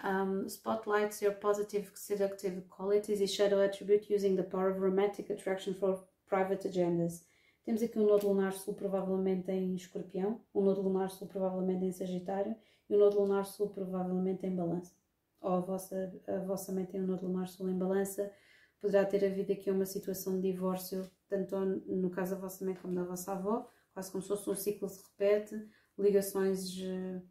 um, 0.05 0.47
spotlights 0.47 1.21
your 1.21 1.33
positive 1.33 1.89
seductive 1.95 2.61
qualities 2.69 3.19
e 3.19 3.27
shadow 3.27 3.59
attribute 3.59 4.07
using 4.07 4.35
the 4.35 4.43
power 4.43 4.69
of 4.69 4.79
romantic 4.79 5.31
attraction 5.31 5.73
for 5.73 6.03
private 6.27 6.67
agendas. 6.67 7.25
Temos 7.65 7.81
aqui 7.81 7.97
um 7.97 8.05
nodo 8.05 8.27
lunar 8.27 8.53
sul 8.53 8.75
provavelmente 8.75 9.51
em 9.51 9.75
escorpião, 9.75 10.39
um 10.53 10.61
nodo 10.61 10.81
lunar 10.81 11.09
sul 11.09 11.27
provavelmente 11.27 11.83
em 11.83 11.91
sagitário 11.91 12.55
e 12.87 12.95
um 12.95 12.99
nodo 12.99 13.19
lunar 13.19 13.45
sul 13.45 13.69
provavelmente 13.69 14.45
em 14.45 14.55
balança. 14.55 14.93
Ou 15.41 15.53
a 15.53 15.59
vossa, 15.59 16.13
a 16.27 16.37
vossa 16.39 16.71
mãe 16.71 16.85
tem 16.85 17.01
um 17.01 17.07
nodo 17.07 17.25
lunar 17.25 17.47
sul 17.47 17.67
em 17.67 17.77
balança, 17.77 18.31
poderá 18.79 19.03
ter 19.03 19.25
havido 19.25 19.51
aqui 19.51 19.71
uma 19.71 19.85
situação 19.87 20.39
de 20.39 20.51
divórcio, 20.51 21.09
tanto 21.27 21.57
no 21.57 22.11
caso 22.11 22.35
da 22.35 22.41
vossa 22.41 22.63
mãe 22.63 22.75
como 22.75 22.93
da 22.93 23.03
vossa 23.03 23.31
avó, 23.31 23.67
quase 23.91 24.11
como 24.11 24.21
se 24.21 24.27
fosse 24.27 24.49
um 24.49 24.55
ciclo 24.55 24.87
se 24.87 25.01
repete, 25.03 25.67
ligações 25.97 26.79
eh, 26.79 27.21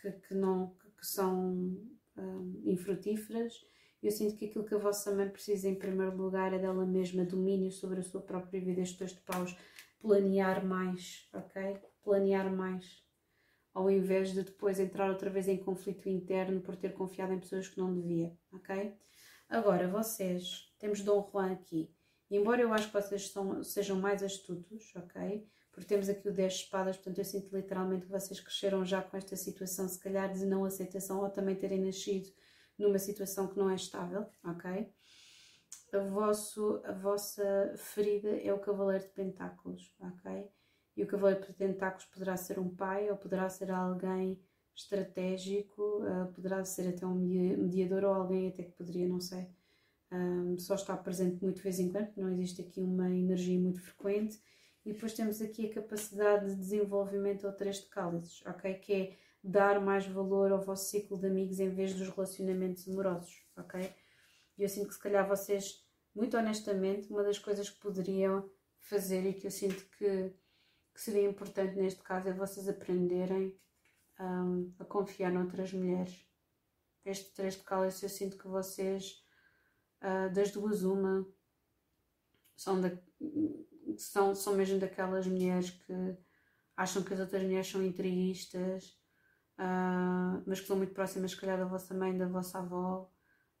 que, 0.00 0.10
que 0.12 0.34
não 0.34 0.74
que 1.02 1.06
são 1.08 1.76
um, 2.16 2.62
infrutíferas. 2.64 3.52
Eu 4.00 4.12
sinto 4.12 4.36
que 4.36 4.44
aquilo 4.44 4.64
que 4.64 4.74
a 4.74 4.78
vossa 4.78 5.12
mãe 5.12 5.28
precisa 5.28 5.68
em 5.68 5.74
primeiro 5.74 6.16
lugar 6.16 6.52
é 6.52 6.58
dela 6.60 6.86
mesma, 6.86 7.24
domínio 7.24 7.72
sobre 7.72 7.98
a 7.98 8.02
sua 8.04 8.20
própria 8.20 8.60
vida, 8.60 8.80
estes 8.80 8.98
dois 8.98 9.12
de 9.12 9.20
paus, 9.20 9.56
planear 10.00 10.64
mais, 10.64 11.28
ok? 11.32 11.80
Planear 12.04 12.52
mais, 12.54 13.04
ao 13.74 13.90
invés 13.90 14.32
de 14.32 14.44
depois 14.44 14.78
entrar 14.78 15.10
outra 15.10 15.28
vez 15.28 15.48
em 15.48 15.56
conflito 15.56 16.08
interno 16.08 16.60
por 16.60 16.76
ter 16.76 16.92
confiado 16.94 17.32
em 17.32 17.40
pessoas 17.40 17.68
que 17.68 17.78
não 17.78 17.92
devia, 17.92 18.36
ok? 18.52 18.96
Agora, 19.48 19.88
vocês, 19.88 20.72
temos 20.78 21.02
Dom 21.02 21.28
Juan 21.32 21.52
aqui, 21.52 21.92
embora 22.30 22.62
eu 22.62 22.72
acho 22.72 22.88
que 22.88 22.94
vocês 22.94 23.28
são, 23.30 23.62
sejam 23.62 24.00
mais 24.00 24.22
astutos, 24.22 24.92
ok? 24.96 25.48
Porque 25.72 25.88
temos 25.88 26.08
aqui 26.08 26.28
o 26.28 26.32
10 26.32 26.52
de 26.52 26.58
espadas, 26.60 26.96
portanto 26.96 27.18
eu 27.18 27.24
sinto 27.24 27.56
literalmente 27.56 28.04
que 28.04 28.12
vocês 28.12 28.38
cresceram 28.38 28.84
já 28.84 29.02
com 29.02 29.16
esta 29.16 29.34
situação, 29.36 29.88
se 29.88 29.98
calhar 29.98 30.32
de 30.32 30.44
não 30.44 30.64
aceitação 30.64 31.20
ou 31.20 31.30
também 31.30 31.56
terem 31.56 31.80
nascido 31.80 32.30
numa 32.78 32.98
situação 32.98 33.48
que 33.48 33.58
não 33.58 33.70
é 33.70 33.74
estável, 33.74 34.26
ok? 34.44 34.92
A, 35.92 35.98
vosso, 35.98 36.80
a 36.84 36.92
vossa 36.92 37.74
ferida 37.76 38.28
é 38.28 38.52
o 38.52 38.58
Cavaleiro 38.58 39.04
de 39.04 39.10
Pentáculos, 39.10 39.94
ok? 40.00 40.50
E 40.96 41.02
o 41.02 41.06
Cavaleiro 41.06 41.46
de 41.46 41.52
Pentáculos 41.54 42.04
poderá 42.06 42.36
ser 42.36 42.58
um 42.58 42.68
pai 42.68 43.10
ou 43.10 43.16
poderá 43.16 43.48
ser 43.48 43.70
alguém 43.70 44.38
estratégico, 44.74 45.82
uh, 45.82 46.32
poderá 46.34 46.64
ser 46.64 46.88
até 46.88 47.06
um 47.06 47.14
mediador 47.14 48.04
ou 48.04 48.14
alguém 48.14 48.48
até 48.48 48.64
que 48.64 48.72
poderia, 48.72 49.08
não 49.08 49.20
sei, 49.20 49.48
um, 50.10 50.58
só 50.58 50.74
estar 50.74 50.96
presente 50.98 51.42
muito 51.42 51.56
de 51.56 51.62
vez 51.62 51.78
em 51.78 51.90
quando, 51.90 52.10
não 52.16 52.30
existe 52.30 52.60
aqui 52.60 52.82
uma 52.82 53.10
energia 53.10 53.58
muito 53.58 53.80
frequente 53.80 54.38
e 54.84 54.92
depois 54.92 55.12
temos 55.12 55.40
aqui 55.40 55.66
a 55.66 55.74
capacidade 55.74 56.50
de 56.50 56.56
desenvolvimento 56.56 57.46
ao 57.46 57.52
três 57.52 57.76
de 57.76 57.86
cálices, 57.86 58.44
ok? 58.46 58.74
Que 58.74 58.92
é 58.92 59.16
dar 59.42 59.80
mais 59.80 60.06
valor 60.06 60.52
ao 60.52 60.60
vosso 60.60 60.90
ciclo 60.90 61.18
de 61.18 61.26
amigos 61.26 61.60
em 61.60 61.70
vez 61.70 61.94
dos 61.94 62.08
relacionamentos 62.08 62.88
amorosos, 62.88 63.44
ok? 63.56 63.92
E 64.58 64.62
eu 64.62 64.68
sinto 64.68 64.88
que 64.88 64.94
se 64.94 65.00
calhar 65.00 65.26
vocês, 65.26 65.84
muito 66.14 66.36
honestamente, 66.36 67.10
uma 67.10 67.22
das 67.22 67.38
coisas 67.38 67.70
que 67.70 67.80
poderiam 67.80 68.48
fazer 68.78 69.24
e 69.24 69.34
que 69.34 69.46
eu 69.46 69.50
sinto 69.50 69.84
que, 69.96 70.34
que 70.92 71.00
seria 71.00 71.28
importante 71.28 71.76
neste 71.76 72.02
caso 72.02 72.28
é 72.28 72.32
vocês 72.32 72.68
aprenderem 72.68 73.56
um, 74.18 74.72
a 74.78 74.84
confiar 74.84 75.32
noutras 75.32 75.72
mulheres. 75.72 76.26
Este 77.04 77.32
três 77.34 77.54
de 77.54 77.62
cálice 77.62 78.04
eu 78.04 78.08
sinto 78.08 78.36
que 78.36 78.46
vocês, 78.46 79.24
uh, 80.02 80.32
das 80.32 80.50
duas 80.50 80.82
uma, 80.82 81.26
são 82.56 82.80
da, 82.80 82.92
são, 83.96 84.34
são 84.34 84.54
mesmo 84.54 84.78
daquelas 84.78 85.26
mulheres 85.26 85.70
que 85.70 86.16
acham 86.76 87.02
que 87.02 87.14
as 87.14 87.20
outras 87.20 87.42
mulheres 87.42 87.68
são 87.68 87.82
intriguistas, 87.82 88.98
uh, 89.58 90.42
mas 90.46 90.60
que 90.60 90.66
são 90.66 90.76
muito 90.76 90.94
próximas, 90.94 91.32
se 91.32 91.36
calhar, 91.36 91.58
da 91.58 91.64
vossa 91.64 91.94
mãe, 91.94 92.16
da 92.16 92.26
vossa 92.26 92.58
avó. 92.58 93.10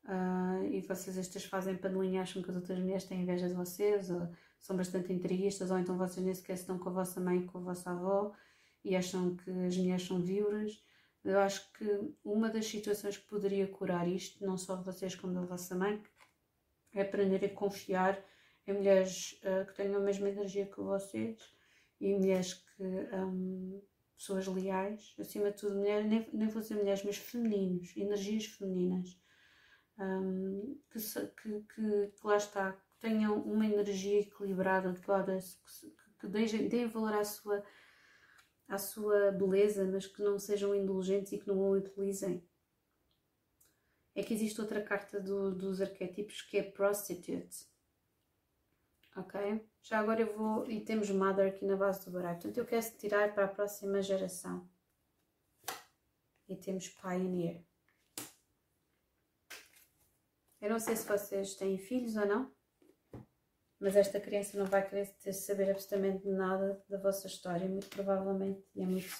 uh, 0.04 0.64
e 0.70 0.80
vocês 0.82 1.18
estas 1.18 1.44
fazem 1.44 1.76
panelinha, 1.76 2.22
acham 2.22 2.42
que 2.42 2.50
as 2.50 2.56
outras 2.56 2.78
mulheres 2.78 3.04
têm 3.04 3.22
inveja 3.22 3.48
de 3.48 3.54
vocês, 3.54 4.10
ou 4.10 4.28
são 4.58 4.76
bastante 4.76 5.12
intriguistas, 5.12 5.70
ou 5.70 5.78
então 5.78 5.96
vocês 5.98 6.24
nem 6.24 6.34
sequer 6.34 6.54
estão 6.54 6.78
com 6.78 6.88
a 6.88 6.92
vossa 6.92 7.20
mãe, 7.20 7.46
com 7.46 7.58
a 7.58 7.60
vossa 7.62 7.90
avó 7.90 8.32
e 8.84 8.96
acham 8.96 9.36
que 9.36 9.50
as 9.50 9.76
mulheres 9.76 10.06
são 10.06 10.20
viúvas. 10.20 10.82
Eu 11.24 11.38
acho 11.38 11.72
que 11.72 12.14
uma 12.24 12.48
das 12.48 12.66
situações 12.66 13.16
que 13.16 13.28
poderia 13.28 13.66
curar 13.66 14.08
isto, 14.08 14.44
não 14.44 14.56
só 14.56 14.76
de 14.76 14.84
vocês 14.84 15.14
como 15.14 15.34
da 15.34 15.42
vossa 15.42 15.74
mãe, 15.74 16.02
é 16.92 17.02
aprender 17.02 17.44
a 17.44 17.48
confiar 17.48 18.18
em 18.66 18.74
mulheres 18.74 19.40
uh, 19.44 19.66
que 19.66 19.74
tenham 19.74 19.96
a 19.96 20.04
mesma 20.04 20.28
energia 20.28 20.66
que 20.66 20.80
vocês 20.80 21.38
e 22.00 22.14
mulheres 22.14 22.54
que. 22.54 22.82
Um, 22.82 23.82
pessoas 24.22 24.46
leais, 24.46 25.14
acima 25.18 25.50
de 25.50 25.58
tudo, 25.58 25.74
mulheres, 25.74 26.06
nem, 26.08 26.28
nem 26.32 26.48
vou 26.48 26.62
dizer 26.62 26.76
mulheres, 26.76 27.02
mas 27.02 27.16
femininos, 27.16 27.96
energias 27.96 28.46
femininas, 28.46 29.20
um, 29.98 30.78
que, 30.90 31.00
que, 31.00 31.60
que, 31.74 32.06
que, 32.12 32.26
lá 32.26 32.36
está, 32.36 32.72
que 32.72 33.00
tenham 33.00 33.42
uma 33.42 33.66
energia 33.66 34.20
equilibrada, 34.20 34.90
adequada, 34.90 35.36
que, 35.38 35.90
que 36.20 36.26
deem, 36.28 36.68
deem 36.68 36.86
valor 36.86 37.14
à 37.14 37.24
sua, 37.24 37.64
à 38.68 38.78
sua 38.78 39.32
beleza, 39.32 39.84
mas 39.84 40.06
que 40.06 40.22
não 40.22 40.38
sejam 40.38 40.72
indulgentes 40.72 41.32
e 41.32 41.38
que 41.38 41.48
não 41.48 41.60
a 41.64 41.70
utilizem. 41.70 42.46
É 44.14 44.22
que 44.22 44.34
existe 44.34 44.60
outra 44.60 44.80
carta 44.82 45.18
do, 45.18 45.52
dos 45.52 45.80
arquétipos 45.80 46.42
que 46.42 46.58
é 46.58 46.62
prostitute 46.62 47.66
ok? 49.16 49.68
Já 49.82 49.98
agora 49.98 50.20
eu 50.20 50.36
vou, 50.36 50.70
e 50.70 50.80
temos 50.80 51.10
Mother 51.10 51.48
aqui 51.48 51.64
na 51.64 51.76
base 51.76 52.04
do 52.04 52.12
baralho, 52.12 52.36
portanto 52.36 52.58
eu 52.58 52.66
quero 52.66 52.98
tirar 52.98 53.34
para 53.34 53.44
a 53.44 53.48
próxima 53.48 54.00
geração. 54.02 54.68
E 56.48 56.56
temos 56.56 56.88
Pioneer. 56.88 57.64
Eu 60.60 60.70
não 60.70 60.78
sei 60.78 60.94
se 60.94 61.06
vocês 61.06 61.54
têm 61.54 61.76
filhos 61.76 62.16
ou 62.16 62.26
não, 62.26 62.54
mas 63.80 63.96
esta 63.96 64.20
criança 64.20 64.56
não 64.56 64.66
vai 64.66 64.88
querer 64.88 65.06
saber 65.32 65.70
absolutamente 65.70 66.28
nada 66.28 66.84
da 66.88 66.98
vossa 66.98 67.26
história, 67.26 67.68
muito 67.68 67.88
provavelmente, 67.88 68.64
e 68.74 68.82
é 68.82 68.86
muito 68.86 69.12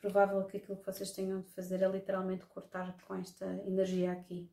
provável 0.00 0.44
que 0.46 0.58
aquilo 0.58 0.78
que 0.78 0.86
vocês 0.86 1.10
tenham 1.10 1.40
de 1.40 1.50
fazer 1.50 1.82
é 1.82 1.88
literalmente 1.88 2.46
cortar 2.46 2.96
com 3.02 3.16
esta 3.16 3.44
energia 3.66 4.12
aqui, 4.12 4.52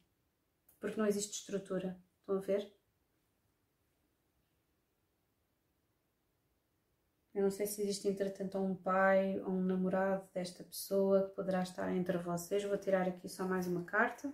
porque 0.80 1.00
não 1.00 1.06
existe 1.06 1.34
estrutura. 1.34 2.02
Estão 2.22 2.38
a 2.38 2.40
ver? 2.40 2.75
Eu 7.36 7.42
não 7.42 7.52
sei 7.52 7.68
se 7.68 7.82
existe, 7.82 8.08
entretanto, 8.08 8.58
um 8.58 8.74
pai 8.74 9.42
ou 9.42 9.50
um 9.50 9.62
namorado 9.62 10.26
desta 10.34 10.64
pessoa 10.64 11.28
que 11.28 11.36
poderá 11.36 11.64
estar 11.64 11.94
entre 11.94 12.18
vocês. 12.18 12.64
Vou 12.64 12.78
tirar 12.78 13.10
aqui 13.10 13.28
só 13.28 13.44
mais 13.44 13.68
uma 13.68 13.84
carta. 13.84 14.32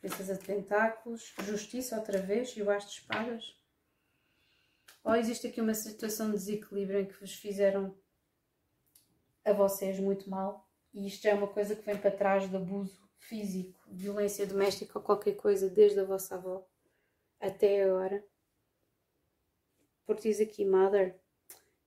Princesa 0.00 0.36
de 0.36 0.46
Pentáculos, 0.46 1.34
Justiça 1.42 1.96
outra 1.96 2.22
vez 2.22 2.56
e 2.56 2.62
o 2.62 2.70
As 2.70 2.84
de 2.84 2.92
Espadas. 2.92 3.58
Ou 5.02 5.16
existe 5.16 5.48
aqui 5.48 5.60
uma 5.60 5.74
situação 5.74 6.26
de 6.26 6.36
desequilíbrio 6.36 7.00
em 7.00 7.06
que 7.06 7.18
vos 7.20 7.34
fizeram 7.34 7.92
a 9.44 9.52
vocês 9.52 9.98
muito 9.98 10.30
mal 10.30 10.70
e 10.92 11.08
isto 11.08 11.24
já 11.24 11.30
é 11.30 11.34
uma 11.34 11.48
coisa 11.48 11.74
que 11.74 11.84
vem 11.84 11.98
para 11.98 12.12
trás 12.12 12.48
de 12.48 12.54
abuso 12.54 13.02
físico, 13.18 13.80
violência 13.88 14.46
doméstica 14.46 14.96
ou 14.96 15.04
qualquer 15.04 15.34
coisa 15.34 15.68
desde 15.68 15.98
a 15.98 16.04
vossa 16.04 16.36
avó 16.36 16.64
até 17.40 17.82
agora 17.82 18.24
porque 20.06 20.28
diz 20.28 20.40
aqui 20.40 20.64
Mother, 20.64 21.18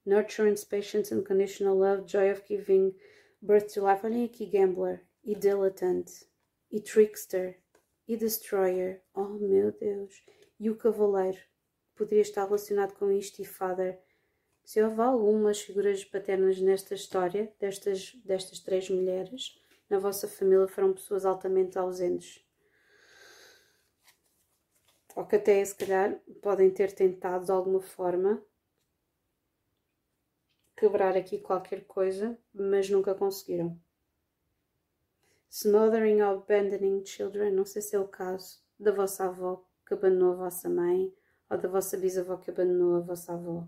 Nurturance, 0.04 0.64
Patience, 0.64 1.14
Unconditional 1.14 1.76
Love, 1.76 2.10
Joy 2.10 2.32
of 2.32 2.42
Giving 2.46 2.94
Birth 3.40 3.74
to 3.74 3.86
Life. 3.86 4.06
Olhem 4.06 4.24
aqui 4.24 4.46
Gambler, 4.46 5.04
e 5.22 5.34
Dilettante, 5.34 6.26
e 6.70 6.80
Trickster, 6.80 7.60
e 8.06 8.16
Destroyer. 8.16 9.02
Oh 9.14 9.28
meu 9.28 9.72
Deus! 9.72 10.22
E 10.58 10.70
o 10.70 10.76
Cavaleiro. 10.76 11.38
Poderia 11.94 12.22
estar 12.22 12.44
relacionado 12.44 12.94
com 12.94 13.10
isto 13.10 13.42
e 13.42 13.44
Father. 13.44 14.00
Se 14.64 14.82
houve 14.82 15.00
algumas 15.00 15.60
figuras 15.60 16.04
paternas 16.04 16.60
nesta 16.60 16.94
história, 16.94 17.52
destas, 17.58 18.14
destas 18.24 18.60
três 18.60 18.88
mulheres, 18.90 19.60
na 19.88 19.98
vossa 19.98 20.28
família 20.28 20.68
foram 20.68 20.92
pessoas 20.92 21.24
altamente 21.24 21.78
ausentes 21.78 22.47
ou 25.18 25.26
que 25.26 25.34
até 25.34 25.64
se 25.64 25.74
calhar 25.74 26.16
podem 26.40 26.70
ter 26.70 26.92
tentado 26.92 27.44
de 27.44 27.50
alguma 27.50 27.80
forma 27.80 28.40
quebrar 30.76 31.16
aqui 31.16 31.40
qualquer 31.40 31.84
coisa, 31.88 32.38
mas 32.54 32.88
nunca 32.88 33.12
conseguiram. 33.16 33.76
Smothering 35.50 36.22
or 36.22 36.36
abandoning 36.36 37.04
children, 37.04 37.50
não 37.50 37.64
sei 37.64 37.82
se 37.82 37.96
é 37.96 37.98
o 37.98 38.06
caso 38.06 38.62
da 38.78 38.92
vossa 38.92 39.24
avó 39.24 39.66
que 39.84 39.94
abandonou 39.94 40.34
a 40.34 40.44
vossa 40.44 40.68
mãe 40.68 41.12
ou 41.50 41.58
da 41.58 41.68
vossa 41.68 41.96
bisavó 41.96 42.36
que 42.36 42.52
abandonou 42.52 42.94
a 42.94 43.00
vossa 43.00 43.32
avó. 43.32 43.66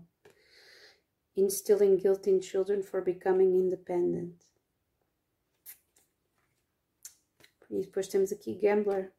Instilling 1.35 1.97
guilt 1.97 2.27
in 2.27 2.41
children 2.41 2.81
for 2.81 3.03
becoming 3.03 3.57
independent. 3.57 4.41
E 7.69 7.81
depois 7.81 8.07
temos 8.07 8.31
aqui 8.31 8.55
Gambler 8.55 9.11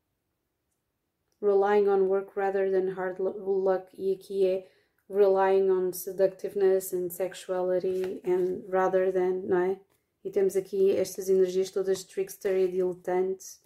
relying 1.43 1.89
on 1.89 2.09
work 2.09 2.37
rather 2.37 2.71
than 2.71 2.95
hard 2.95 3.19
luck 3.19 3.89
e 3.99 4.13
aqui 4.13 4.47
é 4.47 4.69
relying 5.11 5.71
on 5.71 5.93
seductiveness 5.93 6.93
and 6.95 7.11
sexuality 7.11 8.23
and 8.25 8.63
rather 8.69 9.13
than, 9.13 9.43
não 9.47 9.59
é? 9.59 9.81
E 10.25 10.31
temos 10.31 10.57
aqui 10.57 10.93
estas 10.97 11.29
energias 11.29 11.71
todas 11.71 12.05
trickster 12.05 12.57
e 12.57 12.69
diletante, 12.69 13.59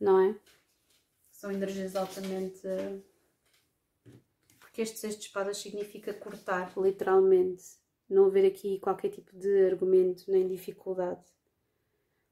não 0.00 0.18
é? 0.20 0.34
São 1.30 1.52
energias 1.52 1.94
altamente. 1.94 2.62
Porque 4.58 4.80
este 4.80 5.06
de 5.06 5.14
espadas 5.14 5.58
significa 5.58 6.14
cortar, 6.14 6.72
literalmente. 6.78 7.62
Não 8.08 8.26
haver 8.26 8.46
aqui 8.46 8.78
qualquer 8.78 9.10
tipo 9.10 9.36
de 9.36 9.66
argumento 9.66 10.30
nem 10.30 10.48
dificuldade. 10.48 11.20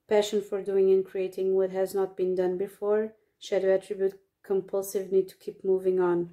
Passion 0.07 0.40
for 0.40 0.62
doing 0.62 0.94
and 0.94 1.02
creating 1.02 1.52
what 1.52 1.77
has 1.77 1.93
not 1.93 2.15
been 2.16 2.35
done 2.35 2.57
before. 2.57 3.12
Shadow 3.39 3.74
attribute 3.74 4.19
compulsive 4.51 5.12
need 5.12 5.28
to 5.28 5.36
keep 5.39 5.64
moving 5.64 6.01
on. 6.01 6.28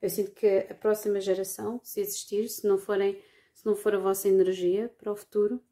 Eu 0.00 0.10
sinto 0.10 0.32
que 0.32 0.66
a 0.68 0.74
próxima 0.74 1.20
geração, 1.20 1.80
se 1.84 2.00
existir, 2.00 2.48
se 2.48 2.66
não 2.66 2.76
forem, 2.76 3.22
se 3.54 3.64
não 3.64 3.76
for 3.76 3.94
a 3.94 4.00
vossa 4.00 4.26
energia 4.26 4.92
para 4.98 5.12
o 5.12 5.16
futuro, 5.16 5.62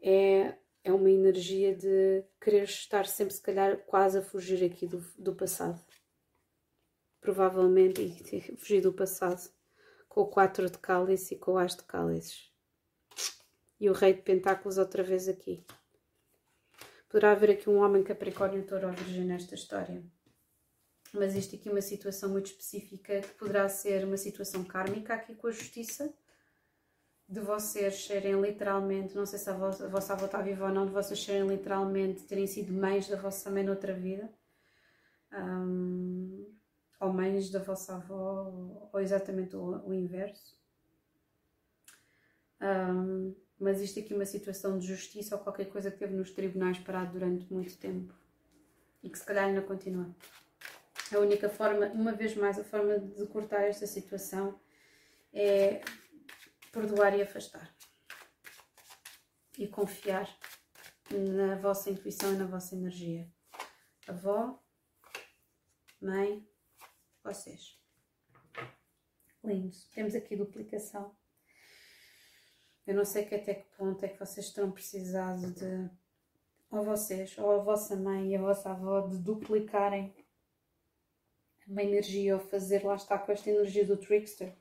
é, 0.00 0.54
é 0.82 0.90
uma 0.90 1.10
energia 1.10 1.76
de 1.76 2.24
querer 2.40 2.64
estar 2.64 3.06
sempre, 3.06 3.34
se 3.34 3.42
calhar, 3.42 3.76
quase 3.84 4.16
a 4.16 4.22
fugir 4.22 4.64
aqui 4.64 4.86
do, 4.86 5.04
do 5.18 5.34
passado. 5.34 5.78
Provavelmente, 7.20 8.00
e 8.00 8.40
fugir 8.56 8.80
do 8.80 8.94
passado 8.94 9.50
com 10.08 10.22
o 10.22 10.26
4 10.26 10.70
de 10.70 10.78
cálice 10.78 11.34
e 11.34 11.38
com 11.38 11.52
o 11.52 11.58
as 11.58 11.76
de 11.76 11.82
cálices. 11.82 12.50
E 13.78 13.90
o 13.90 13.92
rei 13.92 14.14
de 14.14 14.22
pentáculos 14.22 14.78
outra 14.78 15.02
vez 15.02 15.28
aqui. 15.28 15.62
Poderá 17.06 17.32
haver 17.32 17.50
aqui 17.50 17.68
um 17.68 17.80
homem 17.80 18.02
capricórnio 18.02 18.66
touro 18.66 18.86
ou 18.86 18.92
virgem 18.94 19.26
nesta 19.26 19.54
história 19.54 20.02
mas 21.12 21.34
isto 21.34 21.56
aqui 21.56 21.68
é 21.68 21.72
uma 21.72 21.80
situação 21.80 22.30
muito 22.30 22.46
específica 22.46 23.20
que 23.20 23.34
poderá 23.34 23.68
ser 23.68 24.04
uma 24.04 24.16
situação 24.16 24.64
kármica 24.64 25.14
aqui 25.14 25.34
com 25.34 25.46
a 25.46 25.50
justiça, 25.50 26.12
de 27.28 27.40
vocês 27.40 28.04
serem 28.04 28.40
literalmente, 28.40 29.14
não 29.14 29.24
sei 29.24 29.38
se 29.38 29.48
a 29.48 29.52
vossa, 29.52 29.86
a 29.86 29.88
vossa 29.88 30.12
avó 30.14 30.26
está 30.26 30.42
viva 30.42 30.66
ou 30.66 30.74
não, 30.74 30.86
de 30.86 30.92
vocês 30.92 31.22
serem 31.22 31.46
literalmente, 31.46 32.24
terem 32.24 32.46
sido 32.46 32.72
mães 32.72 33.08
da 33.08 33.16
vossa 33.16 33.50
mãe 33.50 33.62
noutra 33.62 33.94
vida, 33.94 34.28
um, 35.32 36.52
ou 37.00 37.12
mães 37.12 37.50
da 37.50 37.60
vossa 37.60 37.94
avó, 37.94 38.88
ou 38.92 39.00
exatamente 39.00 39.54
o, 39.54 39.86
o 39.86 39.94
inverso. 39.94 40.58
Um, 42.60 43.34
mas 43.60 43.80
isto 43.80 44.00
aqui 44.00 44.12
é 44.12 44.16
uma 44.16 44.26
situação 44.26 44.78
de 44.78 44.86
justiça 44.86 45.36
ou 45.36 45.42
qualquer 45.42 45.66
coisa 45.66 45.90
que 45.90 45.98
teve 45.98 46.14
nos 46.14 46.30
tribunais 46.30 46.78
parado 46.78 47.12
durante 47.12 47.52
muito 47.52 47.76
tempo 47.78 48.12
e 49.02 49.08
que 49.08 49.18
se 49.18 49.24
calhar 49.24 49.44
ainda 49.44 49.62
continua. 49.62 50.14
A 51.12 51.18
única 51.18 51.48
forma, 51.48 51.86
uma 51.86 52.12
vez 52.12 52.36
mais, 52.36 52.58
a 52.58 52.64
forma 52.64 52.98
de 52.98 53.26
cortar 53.26 53.62
esta 53.62 53.86
situação 53.86 54.60
é 55.32 55.80
perdoar 56.70 57.18
e 57.18 57.22
afastar. 57.22 57.74
E 59.58 59.66
confiar 59.66 60.28
na 61.10 61.56
vossa 61.56 61.90
intuição 61.90 62.32
e 62.32 62.36
na 62.36 62.46
vossa 62.46 62.76
energia. 62.76 63.28
Avó, 64.06 64.62
mãe, 66.00 66.48
vocês. 67.24 67.76
Lindo. 69.42 69.76
Temos 69.92 70.14
aqui 70.14 70.36
duplicação. 70.36 71.16
Eu 72.86 72.94
não 72.94 73.04
sei 73.04 73.24
que 73.24 73.34
até 73.34 73.54
que 73.54 73.76
ponto 73.76 74.04
é 74.04 74.08
que 74.08 74.18
vocês 74.18 74.52
terão 74.52 74.70
precisado 74.70 75.52
de, 75.52 75.90
ou 76.70 76.84
vocês, 76.84 77.36
ou 77.36 77.50
a 77.50 77.58
vossa 77.58 77.96
mãe 77.96 78.30
e 78.30 78.36
a 78.36 78.40
vossa 78.40 78.70
avó, 78.70 79.08
de 79.08 79.18
duplicarem 79.18 80.14
uma 81.70 81.84
energia 81.84 82.34
ou 82.34 82.40
fazer, 82.40 82.84
lá 82.84 82.96
está 82.96 83.16
com 83.16 83.30
esta 83.30 83.48
energia 83.48 83.86
do 83.86 83.96
trickster, 83.96 84.52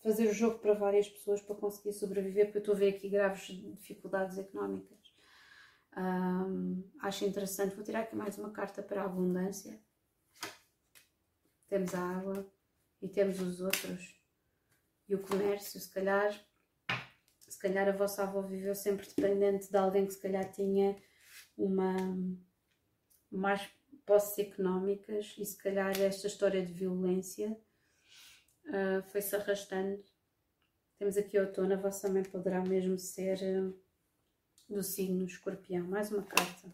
fazer 0.00 0.28
o 0.28 0.32
jogo 0.32 0.60
para 0.60 0.74
várias 0.74 1.08
pessoas 1.08 1.42
para 1.42 1.56
conseguir 1.56 1.92
sobreviver, 1.92 2.46
porque 2.46 2.58
eu 2.58 2.62
estou 2.62 2.74
a 2.74 2.78
ver 2.78 2.94
aqui 2.94 3.08
graves 3.08 3.46
dificuldades 3.46 4.38
económicas. 4.38 5.12
Um, 5.96 6.88
acho 7.00 7.24
interessante. 7.24 7.74
Vou 7.74 7.84
tirar 7.84 8.00
aqui 8.00 8.14
mais 8.14 8.38
uma 8.38 8.50
carta 8.50 8.82
para 8.82 9.02
a 9.02 9.04
abundância. 9.04 9.78
Temos 11.68 11.94
a 11.94 12.00
água 12.00 12.46
e 13.00 13.08
temos 13.08 13.40
os 13.40 13.60
outros. 13.60 14.20
E 15.08 15.14
o 15.14 15.20
comércio, 15.20 15.80
se 15.80 15.90
calhar, 15.90 16.32
se 17.36 17.58
calhar 17.58 17.88
a 17.88 17.92
vossa 17.92 18.22
avó 18.22 18.40
viveu 18.40 18.74
sempre 18.74 19.06
dependente 19.06 19.70
de 19.70 19.76
alguém 19.76 20.06
que 20.06 20.12
se 20.12 20.22
calhar 20.22 20.50
tinha 20.52 20.96
uma 21.56 21.96
mais 23.30 23.68
posses 24.04 24.38
económicas 24.38 25.34
e 25.38 25.44
se 25.44 25.56
calhar 25.56 25.98
esta 26.00 26.26
história 26.26 26.64
de 26.64 26.72
violência 26.72 27.56
uh, 28.66 29.02
foi-se 29.10 29.34
arrastando. 29.36 30.02
Temos 30.98 31.16
aqui 31.16 31.38
outono, 31.38 31.74
a 31.74 31.76
vossa 31.76 32.08
mãe 32.08 32.22
poderá 32.22 32.62
mesmo 32.62 32.98
ser 32.98 33.38
uh, 33.42 33.82
do 34.68 34.82
signo 34.82 35.24
escorpião. 35.24 35.86
Mais 35.86 36.10
uma 36.10 36.22
carta. 36.22 36.70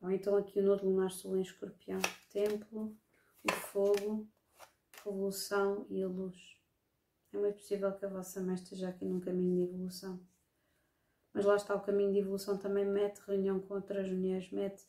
Ou 0.00 0.10
então 0.10 0.36
aqui 0.36 0.60
o 0.60 0.62
nodo 0.62 0.88
lunar 0.88 1.10
sul 1.10 1.36
em 1.36 1.42
escorpião. 1.42 2.00
Templo, 2.30 2.96
o 3.42 3.52
fogo, 3.52 4.28
evolução 4.98 5.86
e 5.88 6.02
a 6.02 6.08
luz. 6.08 6.36
É 7.32 7.38
muito 7.38 7.56
possível 7.56 7.92
que 7.92 8.04
a 8.04 8.08
vossa 8.08 8.40
mãe 8.40 8.54
esteja 8.54 8.88
aqui 8.88 9.04
num 9.04 9.20
caminho 9.20 9.56
de 9.56 9.62
evolução. 9.62 10.20
Mas 11.32 11.44
lá 11.44 11.56
está, 11.56 11.74
o 11.74 11.82
caminho 11.82 12.12
de 12.12 12.18
evolução 12.20 12.56
também 12.56 12.84
mete 12.84 13.18
reunião 13.18 13.60
com 13.60 13.74
outras 13.74 14.10
mulheres, 14.10 14.50
mete 14.50 14.84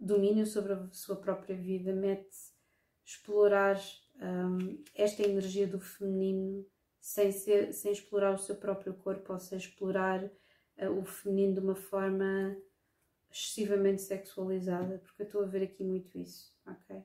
domínio 0.00 0.46
sobre 0.46 0.72
a 0.72 0.88
sua 0.92 1.16
própria 1.16 1.56
vida, 1.56 1.92
mete 1.92 2.36
explorar 3.04 3.80
um, 4.16 4.82
esta 4.94 5.22
energia 5.22 5.66
do 5.66 5.80
feminino 5.80 6.66
sem, 7.00 7.32
ser, 7.32 7.72
sem 7.72 7.92
explorar 7.92 8.34
o 8.34 8.38
seu 8.38 8.56
próprio 8.56 8.94
corpo 8.94 9.32
ou 9.32 9.38
explorar 9.56 10.22
uh, 10.24 10.90
o 10.98 11.04
feminino 11.04 11.54
de 11.54 11.60
uma 11.60 11.74
forma 11.74 12.56
excessivamente 13.30 14.02
sexualizada, 14.02 14.98
porque 14.98 15.22
eu 15.22 15.26
estou 15.26 15.42
a 15.42 15.46
ver 15.46 15.62
aqui 15.62 15.84
muito 15.84 16.16
isso, 16.18 16.54
ok? 16.66 17.02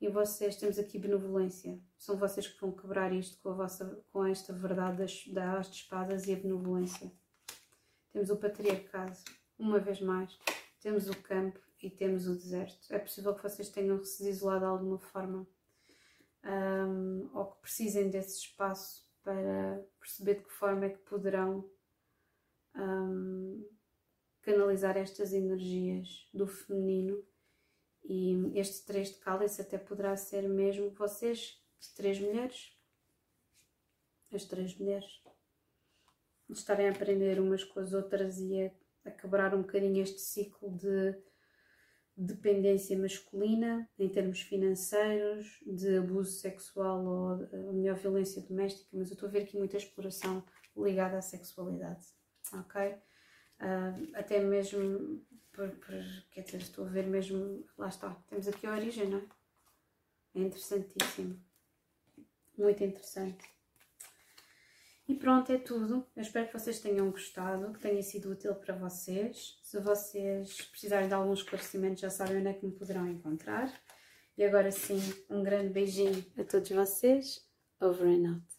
E 0.00 0.08
vocês, 0.08 0.56
temos 0.56 0.78
aqui 0.78 0.98
benevolência, 0.98 1.80
são 1.96 2.16
vocês 2.16 2.46
que 2.46 2.60
vão 2.60 2.72
quebrar 2.72 3.12
isto 3.12 3.40
com, 3.40 3.50
a 3.50 3.54
vossa, 3.54 4.04
com 4.12 4.26
esta 4.26 4.52
verdade 4.52 4.98
das, 4.98 5.26
das 5.28 5.68
espadas 5.68 6.26
e 6.26 6.32
a 6.32 6.36
benevolência. 6.36 7.10
Temos 8.12 8.30
o 8.30 8.36
patriarcado, 8.36 9.16
uma 9.58 9.78
vez 9.78 10.00
mais, 10.00 10.38
temos 10.80 11.08
o 11.08 11.16
campo 11.22 11.65
e 11.82 11.90
temos 11.90 12.26
o 12.26 12.34
deserto. 12.34 12.92
É 12.92 12.98
possível 12.98 13.34
que 13.34 13.42
vocês 13.42 13.68
tenham 13.68 14.02
se 14.04 14.28
isolado 14.28 14.60
de 14.60 14.66
alguma 14.66 14.98
forma 14.98 15.46
um, 16.44 17.30
ou 17.34 17.46
que 17.52 17.60
precisem 17.62 18.08
desse 18.10 18.40
espaço 18.40 19.06
para 19.22 19.84
perceber 19.98 20.36
de 20.36 20.44
que 20.44 20.52
forma 20.52 20.86
é 20.86 20.90
que 20.90 20.98
poderão 20.98 21.68
um, 22.76 23.68
canalizar 24.42 24.96
estas 24.96 25.32
energias 25.32 26.28
do 26.32 26.46
feminino. 26.46 27.24
E 28.04 28.52
este 28.54 28.86
três 28.86 29.08
de 29.08 29.16
cálice 29.16 29.60
até 29.60 29.76
poderá 29.76 30.16
ser 30.16 30.48
mesmo 30.48 30.90
vocês, 30.90 31.60
três 31.96 32.20
mulheres, 32.20 32.72
as 34.32 34.44
três 34.44 34.78
mulheres, 34.78 35.22
estarem 36.48 36.88
a 36.88 36.92
aprender 36.92 37.40
umas 37.40 37.64
com 37.64 37.80
as 37.80 37.92
outras 37.92 38.38
e 38.38 38.62
a, 38.62 38.70
a 39.06 39.10
quebrar 39.10 39.54
um 39.54 39.62
bocadinho 39.62 40.02
este 40.02 40.20
ciclo 40.20 40.70
de 40.76 41.16
dependência 42.16 42.98
masculina 42.98 43.88
em 43.98 44.08
termos 44.08 44.40
financeiros, 44.40 45.60
de 45.66 45.98
abuso 45.98 46.32
sexual 46.32 47.04
ou, 47.04 47.72
melhor, 47.74 47.96
violência 47.96 48.40
doméstica, 48.42 48.88
mas 48.92 49.10
eu 49.10 49.14
estou 49.14 49.28
a 49.28 49.32
ver 49.32 49.42
aqui 49.42 49.58
muita 49.58 49.76
exploração 49.76 50.42
ligada 50.76 51.18
à 51.18 51.22
sexualidade, 51.22 52.06
ok? 52.52 52.92
Uh, 53.60 54.10
até 54.14 54.40
mesmo, 54.40 55.22
por, 55.52 55.70
por, 55.70 55.94
quer 56.30 56.42
dizer, 56.42 56.58
estou 56.58 56.86
a 56.86 56.88
ver 56.88 57.06
mesmo, 57.06 57.66
lá 57.76 57.88
está, 57.88 58.14
temos 58.28 58.48
aqui 58.48 58.66
a 58.66 58.72
origem, 58.72 59.08
não 59.08 59.18
é? 59.18 59.28
É 60.36 60.40
interessantíssimo, 60.40 61.42
muito 62.56 62.84
interessante. 62.84 63.55
E 65.08 65.14
pronto, 65.14 65.52
é 65.52 65.58
tudo. 65.58 66.04
Eu 66.16 66.22
espero 66.22 66.48
que 66.48 66.58
vocês 66.58 66.80
tenham 66.80 67.10
gostado, 67.10 67.72
que 67.72 67.78
tenha 67.78 68.02
sido 68.02 68.30
útil 68.30 68.54
para 68.56 68.74
vocês. 68.74 69.58
Se 69.62 69.78
vocês 69.80 70.62
precisarem 70.62 71.06
de 71.06 71.14
algum 71.14 71.32
esclarecimento, 71.32 72.00
já 72.00 72.10
sabem 72.10 72.38
onde 72.38 72.48
é 72.48 72.52
que 72.54 72.66
me 72.66 72.72
poderão 72.72 73.06
encontrar. 73.08 73.72
E 74.36 74.44
agora 74.44 74.70
sim, 74.72 75.00
um 75.30 75.42
grande 75.42 75.72
beijinho 75.72 76.24
a 76.36 76.42
todos 76.42 76.70
vocês. 76.70 77.46
Over 77.80 78.06
and 78.06 78.30
out. 78.30 78.55